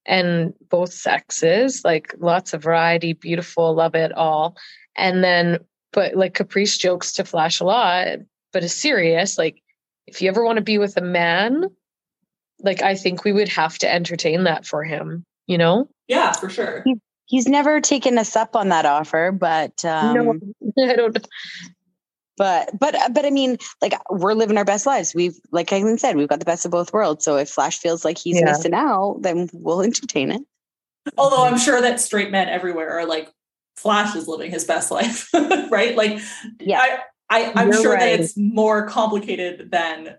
and 0.10 0.54
both 0.70 0.92
sexes 0.92 1.84
like 1.86 2.14
lots 2.18 2.54
of 2.54 2.64
variety 2.64 3.14
beautiful 3.14 3.74
love 3.74 3.96
it 3.96 4.12
all. 4.12 4.58
And 4.98 5.24
then 5.24 5.60
but 5.92 6.16
like 6.16 6.34
caprice 6.34 6.78
jokes 6.78 7.14
to 7.14 7.24
flash 7.26 7.60
a 7.60 7.66
lot 7.66 8.08
but 8.54 8.64
is 8.64 8.74
serious 8.74 9.38
like 9.38 9.62
if 10.08 10.22
you 10.22 10.30
ever 10.30 10.44
want 10.44 10.58
to 10.58 10.64
be 10.64 10.78
with 10.78 10.98
a 10.98 11.02
man 11.02 11.66
like 12.60 12.82
i 12.82 12.96
think 12.96 13.24
we 13.24 13.34
would 13.34 13.50
have 13.50 13.78
to 13.78 13.92
entertain 13.92 14.44
that 14.44 14.66
for 14.66 14.84
him 14.84 15.26
you 15.48 15.58
know? 15.58 15.90
Yeah, 16.08 16.32
for 16.34 16.48
sure. 16.48 16.86
he's 17.26 17.48
never 17.48 17.82
taken 17.82 18.20
us 18.20 18.36
up 18.36 18.56
on 18.56 18.70
that 18.70 18.86
offer 18.86 19.32
but 19.32 19.84
um 19.86 20.14
no 20.14 20.84
i 20.90 20.96
don't 20.96 21.28
but 22.40 22.72
but 22.80 22.96
uh, 22.96 23.10
but 23.10 23.26
i 23.26 23.30
mean 23.30 23.58
like 23.84 23.94
we're 24.10 24.34
living 24.34 24.58
our 24.58 24.66
best 24.66 24.88
lives 24.88 25.14
we've 25.14 25.38
like 25.52 25.72
i 25.72 25.96
said 25.98 26.16
we've 26.16 26.28
got 26.28 26.40
the 26.40 26.46
best 26.46 26.66
of 26.66 26.72
both 26.72 26.92
worlds 26.92 27.24
so 27.24 27.36
if 27.38 27.50
flash 27.50 27.78
feels 27.78 28.04
like 28.04 28.18
he's 28.18 28.38
Yeah. 28.40 28.46
missing 28.46 28.74
out 28.74 29.18
then 29.22 29.48
we'll 29.54 29.84
entertain 29.84 30.32
it 30.32 30.42
Although 31.18 31.46
I'm 31.46 31.58
sure 31.58 31.82
that 31.82 32.00
straight 32.00 32.32
men 32.32 32.50
everywhere 32.50 33.00
are 33.00 33.06
like 33.06 33.32
Flash 33.76 34.16
is 34.16 34.28
living 34.28 34.52
his 34.52 34.66
best 34.66 34.92
life, 34.92 35.30
right? 35.70 35.96
Like, 35.96 36.20
Yeah. 36.60 36.80
I, 36.82 37.00
I 37.30 37.54
I'm 37.56 37.72
You're 37.72 37.82
sure 37.82 37.94
right. 37.94 38.00
that 38.00 38.20
it's 38.20 38.38
more 38.38 38.88
complicated 38.88 39.72
than 39.72 40.18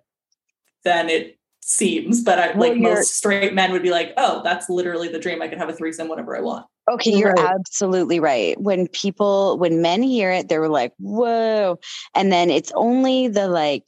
than 0.85 1.09
it 1.11 1.39
seems, 1.61 2.23
but 2.23 2.39
I 2.39 2.53
Well, 2.57 2.71
like 2.71 2.79
most 2.79 3.15
straight 3.17 3.55
men 3.55 3.73
would 3.73 3.83
be 3.83 3.91
like, 3.91 4.13
oh, 4.17 4.43
that's 4.43 4.69
literally 4.69 5.09
the 5.09 5.19
dream. 5.19 5.41
I 5.43 5.49
could 5.49 5.59
have 5.59 5.69
a 5.69 5.73
threesome 5.73 6.09
whenever 6.09 6.37
I 6.37 6.41
want. 6.41 6.67
Okay, 6.91 7.13
you're 7.13 7.33
Right. 7.33 7.55
absolutely 7.55 8.19
right. 8.19 8.61
When 8.61 8.89
people, 8.89 9.59
when 9.59 9.81
men 9.81 10.03
hear 10.03 10.33
it, 10.33 10.49
they're 10.49 10.69
like, 10.69 10.93
whoa. 10.99 11.79
And 12.15 12.33
then 12.33 12.51
it's 12.51 12.73
only 12.75 13.29
the 13.29 13.47
like, 13.49 13.85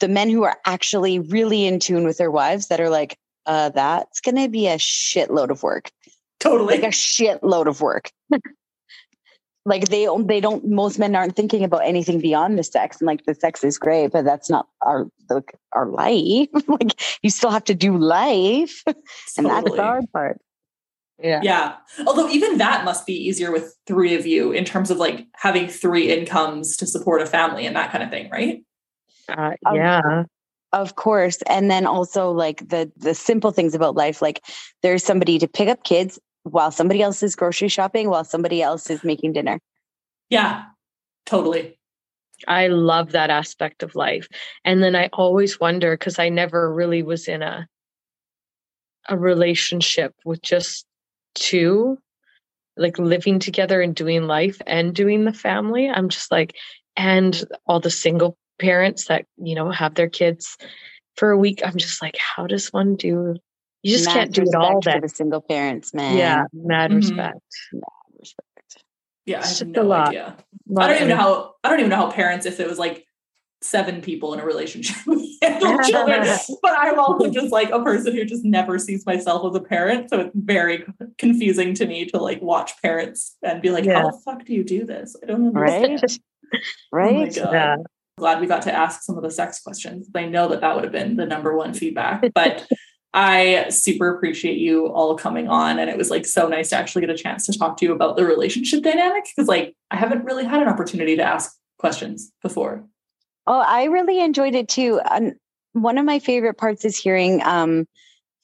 the 0.00 0.08
men 0.08 0.30
who 0.30 0.42
are 0.44 0.56
actually 0.64 1.18
really 1.18 1.66
in 1.66 1.78
tune 1.78 2.04
with 2.04 2.16
their 2.18 2.30
wives 2.30 2.68
that 2.68 2.80
are 2.80 2.88
like, 2.90 3.18
uh, 3.46 3.68
that's 3.70 4.20
going 4.20 4.36
to 4.36 4.48
be 4.48 4.66
a 4.68 4.76
shitload 4.76 5.50
of 5.50 5.62
work. 5.62 5.90
Totally. 6.40 6.74
Like 6.74 6.84
a 6.84 6.88
shitload 6.88 7.66
of 7.66 7.80
work. 7.80 8.10
like 9.64 9.88
they, 9.88 10.08
they 10.24 10.40
don't, 10.40 10.66
most 10.68 10.98
men 10.98 11.14
aren't 11.14 11.36
thinking 11.36 11.62
about 11.62 11.84
anything 11.84 12.20
beyond 12.20 12.58
the 12.58 12.64
sex. 12.64 13.00
And 13.00 13.06
like 13.06 13.24
the 13.24 13.34
sex 13.34 13.62
is 13.62 13.78
great, 13.78 14.12
but 14.12 14.24
that's 14.24 14.50
not 14.50 14.66
our, 14.82 15.06
the, 15.28 15.42
our 15.72 15.86
life. 15.86 16.48
like 16.68 17.00
you 17.22 17.30
still 17.30 17.50
have 17.50 17.64
to 17.64 17.74
do 17.74 17.96
life. 17.96 18.82
And 19.38 19.46
that's 19.46 19.70
the 19.70 19.82
hard 19.82 20.04
part. 20.12 20.40
Yeah. 21.22 21.40
Yeah. 21.42 21.76
Although 22.06 22.28
even 22.28 22.58
that 22.58 22.84
must 22.84 23.06
be 23.06 23.14
easier 23.14 23.52
with 23.52 23.74
three 23.86 24.14
of 24.14 24.26
you 24.26 24.52
in 24.52 24.64
terms 24.64 24.90
of 24.90 24.98
like 24.98 25.26
having 25.34 25.68
three 25.68 26.10
incomes 26.10 26.76
to 26.78 26.86
support 26.86 27.22
a 27.22 27.26
family 27.26 27.64
and 27.64 27.76
that 27.76 27.92
kind 27.92 28.02
of 28.02 28.10
thing, 28.10 28.28
right? 28.30 28.64
Uh, 29.28 29.52
Um, 29.64 29.76
yeah. 29.76 30.24
Of 30.72 30.96
course. 30.96 31.38
And 31.42 31.70
then 31.70 31.86
also 31.86 32.30
like 32.30 32.68
the 32.68 32.90
the 32.96 33.14
simple 33.14 33.52
things 33.52 33.74
about 33.74 33.94
life, 33.94 34.22
like 34.22 34.42
there's 34.82 35.04
somebody 35.04 35.38
to 35.38 35.46
pick 35.46 35.68
up 35.68 35.84
kids 35.84 36.18
while 36.44 36.70
somebody 36.70 37.02
else 37.02 37.22
is 37.22 37.36
grocery 37.36 37.68
shopping, 37.68 38.08
while 38.08 38.24
somebody 38.24 38.62
else 38.62 38.90
is 38.90 39.04
making 39.04 39.32
dinner. 39.32 39.58
Yeah. 40.28 40.64
Totally. 41.26 41.78
I 42.48 42.66
love 42.68 43.12
that 43.12 43.30
aspect 43.30 43.82
of 43.82 43.94
life. 43.94 44.26
And 44.64 44.82
then 44.82 44.96
I 44.96 45.08
always 45.12 45.60
wonder 45.60 45.96
because 45.96 46.18
I 46.18 46.28
never 46.28 46.72
really 46.72 47.02
was 47.02 47.28
in 47.28 47.42
a 47.42 47.66
a 49.08 49.18
relationship 49.18 50.14
with 50.24 50.40
just 50.42 50.86
two, 51.34 51.98
like 52.76 52.98
living 52.98 53.38
together 53.38 53.80
and 53.80 53.94
doing 53.94 54.28
life 54.28 54.60
and 54.66 54.94
doing 54.94 55.24
the 55.24 55.32
family. 55.32 55.88
I'm 55.88 56.08
just 56.08 56.30
like, 56.30 56.56
and 56.96 57.44
all 57.66 57.80
the 57.80 57.90
single 57.90 58.36
parents 58.60 59.06
that, 59.06 59.26
you 59.38 59.54
know, 59.54 59.70
have 59.70 59.94
their 59.94 60.08
kids 60.08 60.56
for 61.16 61.30
a 61.30 61.38
week. 61.38 61.62
I'm 61.64 61.76
just 61.76 62.00
like, 62.00 62.16
how 62.16 62.46
does 62.46 62.72
one 62.72 62.94
do 62.94 63.36
you 63.82 63.96
just 63.96 64.06
Mad 64.06 64.14
can't 64.14 64.32
do 64.32 64.42
it 64.42 64.54
all 64.54 64.76
respect 64.76 64.84
for 64.84 65.00
that. 65.00 65.02
the 65.02 65.08
single 65.08 65.40
parents, 65.40 65.92
man. 65.94 66.16
Yeah, 66.16 66.44
mad 66.52 66.90
Mhm. 66.90 66.96
respect. 66.96 67.40
Mad 67.72 67.82
respect. 68.18 68.84
Yeah. 69.26 69.38
I 69.38 69.40
have 69.40 69.48
just 69.48 69.62
a 69.62 69.64
no 69.66 69.82
lot. 69.82 70.08
idea. 70.08 70.36
Lot 70.68 70.84
I 70.84 70.88
don't 70.88 70.96
even 70.96 71.08
know 71.08 71.16
how 71.16 71.54
I 71.64 71.68
don't 71.70 71.78
even 71.80 71.90
know 71.90 71.96
how 71.96 72.10
parents 72.10 72.46
if 72.46 72.58
it 72.60 72.68
was 72.68 72.78
like 72.78 73.06
seven 73.60 74.00
people 74.00 74.34
in 74.34 74.40
a 74.40 74.44
relationship 74.44 74.96
handle 75.42 75.78
children. 75.84 76.26
But 76.62 76.72
I'm 76.78 76.98
also 76.98 77.30
just 77.30 77.52
like 77.52 77.70
a 77.70 77.80
person 77.82 78.12
who 78.12 78.24
just 78.24 78.44
never 78.44 78.76
sees 78.78 79.06
myself 79.06 79.48
as 79.48 79.54
a 79.56 79.62
parent. 79.64 80.10
So 80.10 80.18
it's 80.20 80.30
very 80.34 80.84
confusing 81.18 81.72
to 81.74 81.86
me 81.86 82.06
to 82.06 82.18
like 82.18 82.42
watch 82.42 82.72
parents 82.82 83.36
and 83.42 83.62
be 83.62 83.70
like, 83.70 83.84
Yeah. 83.84 84.02
how 84.02 84.10
the 84.10 84.18
fuck 84.24 84.44
do 84.44 84.52
you 84.52 84.64
do 84.64 84.84
this? 84.84 85.14
I 85.22 85.26
don't 85.26 85.52
Right? 85.52 85.84
understand. 85.84 86.20
Oh 86.54 86.58
my 86.92 86.98
Right? 87.22 87.34
God. 87.34 87.52
Yeah. 87.52 87.76
Glad 88.18 88.40
we 88.40 88.46
got 88.46 88.62
to 88.62 88.74
ask 88.74 89.02
some 89.02 89.16
of 89.16 89.22
the 89.22 89.30
sex 89.30 89.60
questions. 89.62 90.08
I 90.14 90.26
know 90.26 90.48
that 90.48 90.60
that 90.60 90.74
would 90.74 90.84
have 90.84 90.92
been 90.92 91.16
the 91.16 91.24
number 91.24 91.56
one 91.56 91.72
feedback, 91.72 92.24
but 92.34 92.66
I 93.14 93.68
super 93.68 94.14
appreciate 94.14 94.58
you 94.58 94.86
all 94.86 95.16
coming 95.16 95.48
on. 95.48 95.78
And 95.78 95.90
it 95.90 95.98
was 95.98 96.10
like 96.10 96.24
so 96.24 96.48
nice 96.48 96.70
to 96.70 96.76
actually 96.76 97.02
get 97.02 97.10
a 97.10 97.16
chance 97.16 97.46
to 97.46 97.58
talk 97.58 97.76
to 97.78 97.84
you 97.84 97.92
about 97.92 98.16
the 98.16 98.24
relationship 98.24 98.82
dynamic 98.82 99.24
because 99.24 99.48
like 99.48 99.74
I 99.90 99.96
haven't 99.96 100.24
really 100.24 100.44
had 100.44 100.62
an 100.62 100.68
opportunity 100.68 101.16
to 101.16 101.22
ask 101.22 101.54
questions 101.78 102.32
before. 102.42 102.84
Oh, 103.46 103.60
I 103.60 103.84
really 103.84 104.20
enjoyed 104.20 104.54
it 104.54 104.68
too. 104.68 105.00
And 105.10 105.34
one 105.72 105.98
of 105.98 106.04
my 106.04 106.18
favorite 106.20 106.54
parts 106.54 106.84
is 106.84 106.96
hearing 106.96 107.42
um, 107.42 107.86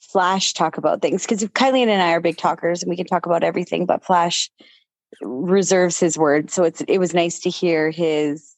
Flash 0.00 0.52
talk 0.52 0.76
about 0.76 1.02
things 1.02 1.22
because 1.22 1.44
Kylie 1.44 1.86
and 1.86 2.02
I 2.02 2.12
are 2.12 2.20
big 2.20 2.36
talkers 2.36 2.82
and 2.82 2.90
we 2.90 2.96
can 2.96 3.06
talk 3.06 3.26
about 3.26 3.42
everything, 3.42 3.86
but 3.86 4.04
Flash 4.04 4.50
reserves 5.22 5.98
his 5.98 6.18
word. 6.18 6.50
So 6.50 6.64
it's 6.64 6.82
it 6.82 6.98
was 6.98 7.14
nice 7.14 7.40
to 7.40 7.50
hear 7.50 7.90
his 7.90 8.54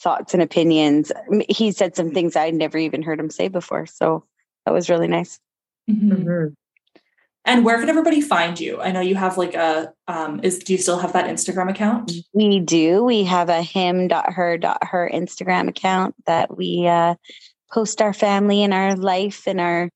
thoughts 0.00 0.34
and 0.34 0.42
opinions. 0.42 1.12
He 1.48 1.72
said 1.72 1.96
some 1.96 2.12
things 2.12 2.36
I'd 2.36 2.54
never 2.54 2.78
even 2.78 3.02
heard 3.02 3.20
him 3.20 3.30
say 3.30 3.48
before. 3.48 3.86
So 3.86 4.24
that 4.68 4.74
was 4.74 4.90
really 4.90 5.08
nice. 5.08 5.40
Mhm. 5.88 6.54
And 7.46 7.64
where 7.64 7.80
can 7.80 7.88
everybody 7.88 8.20
find 8.20 8.60
you? 8.60 8.82
I 8.82 8.92
know 8.92 9.00
you 9.00 9.14
have 9.14 9.38
like 9.38 9.54
a 9.54 9.94
um 10.08 10.40
is 10.42 10.58
do 10.58 10.74
you 10.74 10.78
still 10.78 10.98
have 10.98 11.14
that 11.14 11.24
Instagram 11.24 11.70
account? 11.70 12.12
We 12.34 12.60
do. 12.60 13.02
We 13.02 13.24
have 13.24 13.48
a 13.48 13.62
him.her.her 13.62 15.10
Instagram 15.10 15.68
account 15.68 16.16
that 16.26 16.54
we 16.54 16.86
uh, 16.86 17.14
post 17.72 18.02
our 18.02 18.12
family 18.12 18.62
and 18.62 18.74
our 18.74 18.94
life 18.94 19.44
and 19.46 19.58
our 19.58 19.88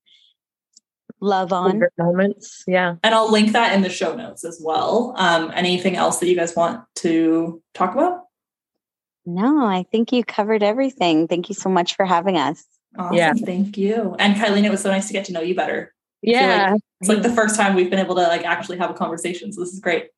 love 1.21 1.53
on. 1.53 1.73
Favorite 1.73 1.93
moments. 1.99 2.63
Yeah. 2.65 2.95
And 3.03 3.13
I'll 3.13 3.31
link 3.31 3.51
that 3.51 3.75
in 3.75 3.83
the 3.83 3.89
show 3.89 4.15
notes 4.15 4.43
as 4.43 4.59
well. 4.59 5.13
Um 5.17 5.51
anything 5.53 5.95
else 5.95 6.17
that 6.17 6.27
you 6.27 6.35
guys 6.35 6.55
want 6.55 6.83
to 6.95 7.61
talk 7.75 7.93
about? 7.93 8.23
No, 9.27 9.67
I 9.67 9.85
think 9.91 10.11
you 10.11 10.23
covered 10.23 10.63
everything. 10.63 11.27
Thank 11.27 11.49
you 11.49 11.53
so 11.53 11.69
much 11.69 11.95
for 11.95 12.05
having 12.05 12.37
us. 12.37 12.65
Awesome. 12.97 13.17
Yeah. 13.17 13.33
Thank 13.33 13.77
you. 13.77 14.15
And 14.19 14.35
Kylene, 14.35 14.63
it 14.65 14.71
was 14.71 14.81
so 14.81 14.89
nice 14.91 15.07
to 15.07 15.13
get 15.13 15.25
to 15.25 15.33
know 15.33 15.41
you 15.41 15.55
better. 15.55 15.93
feel 16.23 16.33
like- 16.35 16.41
Yeah. 16.41 16.75
It's 17.01 17.09
like 17.09 17.21
the 17.23 17.33
first 17.33 17.55
time 17.55 17.75
we've 17.75 17.89
been 17.89 17.99
able 17.99 18.15
to 18.15 18.21
like 18.21 18.45
actually 18.45 18.77
have 18.77 18.89
a 18.89 18.93
conversation. 18.93 19.51
So 19.51 19.61
this 19.61 19.73
is 19.73 19.79
great. 19.79 20.09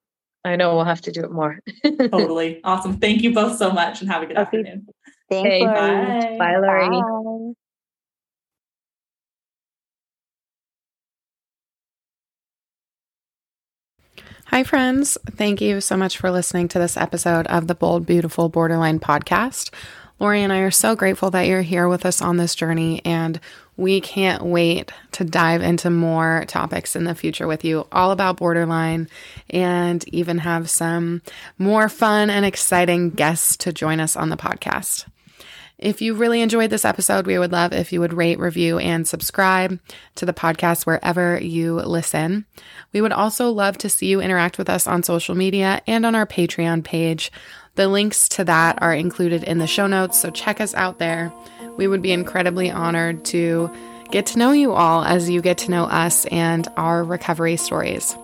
I 0.43 0.55
know 0.55 0.75
we'll 0.75 0.85
have 0.85 1.01
to 1.01 1.11
do 1.11 1.23
it 1.23 1.31
more. 1.31 1.59
Totally. 1.83 2.61
awesome. 2.63 2.99
Thank 2.99 3.23
you 3.23 3.33
both 3.33 3.57
so 3.57 3.71
much 3.71 4.01
and 4.01 4.09
have 4.11 4.21
a 4.21 4.25
good 4.27 4.37
Okay. 4.37 4.41
afternoon. 4.59 4.87
Thanks, 5.31 5.47
Okay, 5.47 5.59
Lori. 5.61 5.75
Bye. 5.75 6.35
Bye, 6.37 6.57
Lori. 6.57 6.89
Bye. 7.01 7.53
Hi, 14.47 14.63
friends. 14.63 15.17
Thank 15.31 15.59
you 15.59 15.81
so 15.81 15.97
much 15.97 16.17
for 16.17 16.29
listening 16.31 16.67
to 16.69 16.79
this 16.79 16.95
episode 16.97 17.47
of 17.47 17.67
the 17.67 17.75
Bold, 17.75 18.05
Beautiful 18.05 18.47
Borderline 18.49 18.99
podcast. 18.99 19.71
Lori 20.19 20.41
and 20.43 20.53
I 20.53 20.59
are 20.59 20.71
so 20.71 20.95
grateful 20.95 21.29
that 21.31 21.47
you're 21.47 21.61
here 21.61 21.89
with 21.89 22.05
us 22.05 22.21
on 22.21 22.37
this 22.37 22.55
journey, 22.55 23.01
and 23.03 23.39
we 23.75 23.99
can't 23.99 24.43
wait 24.43 24.91
to 25.11 25.25
dive 25.25 25.61
into 25.61 25.89
more 25.89 26.45
topics 26.47 26.95
in 26.95 27.03
the 27.03 27.15
future 27.15 27.47
with 27.47 27.65
you, 27.65 27.85
all 27.91 28.11
about 28.11 28.37
borderline, 28.37 29.09
and 29.49 30.07
even 30.13 30.37
have 30.37 30.69
some 30.69 31.21
more 31.57 31.89
fun 31.89 32.29
and 32.29 32.45
exciting 32.45 33.09
guests 33.09 33.57
to 33.57 33.73
join 33.73 33.99
us 33.99 34.15
on 34.15 34.29
the 34.29 34.37
podcast. 34.37 35.05
If 35.77 36.01
you 36.01 36.13
really 36.13 36.41
enjoyed 36.41 36.69
this 36.69 36.85
episode, 36.85 37.27
we 37.27 37.37
would 37.37 37.51
love 37.51 37.73
if 37.73 37.91
you 37.91 37.99
would 37.99 38.13
rate, 38.13 38.39
review, 38.39 38.79
and 38.79 39.05
subscribe 39.05 39.77
to 40.15 40.25
the 40.25 40.33
podcast 40.33 40.85
wherever 40.85 41.37
you 41.37 41.75
listen. 41.81 42.45
We 42.93 43.01
would 43.01 43.11
also 43.11 43.49
love 43.51 43.77
to 43.79 43.89
see 43.89 44.05
you 44.05 44.21
interact 44.21 44.57
with 44.57 44.69
us 44.69 44.87
on 44.87 45.03
social 45.03 45.35
media 45.35 45.81
and 45.85 46.05
on 46.05 46.15
our 46.15 46.25
Patreon 46.25 46.85
page. 46.85 47.29
The 47.75 47.87
links 47.87 48.29
to 48.29 48.45
that 48.45 48.81
are 48.81 48.93
included 48.93 49.43
in 49.43 49.57
the 49.57 49.67
show 49.67 49.87
notes, 49.87 50.19
so 50.19 50.29
check 50.29 50.61
us 50.61 50.73
out 50.73 50.97
there. 50.97 51.31
We 51.77 51.87
would 51.87 52.01
be 52.01 52.13
incredibly 52.13 52.71
honored 52.71 53.25
to 53.25 53.69
get 54.11 54.27
to 54.27 54.39
know 54.39 54.53
you 54.53 54.71
all 54.73 55.03
as 55.03 55.29
you 55.29 55.41
get 55.41 55.57
to 55.59 55.71
know 55.71 55.83
us 55.83 56.25
and 56.25 56.67
our 56.77 57.03
recovery 57.03 57.57
stories. 57.57 58.15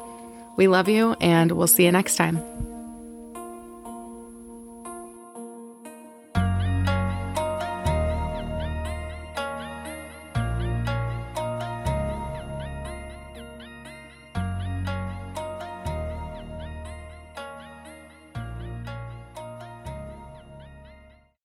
We 0.56 0.68
love 0.68 0.88
you, 0.88 1.16
and 1.20 1.52
we'll 1.52 1.68
see 1.68 1.86
you 1.86 1.92
next 1.92 2.16
time. 2.16 2.71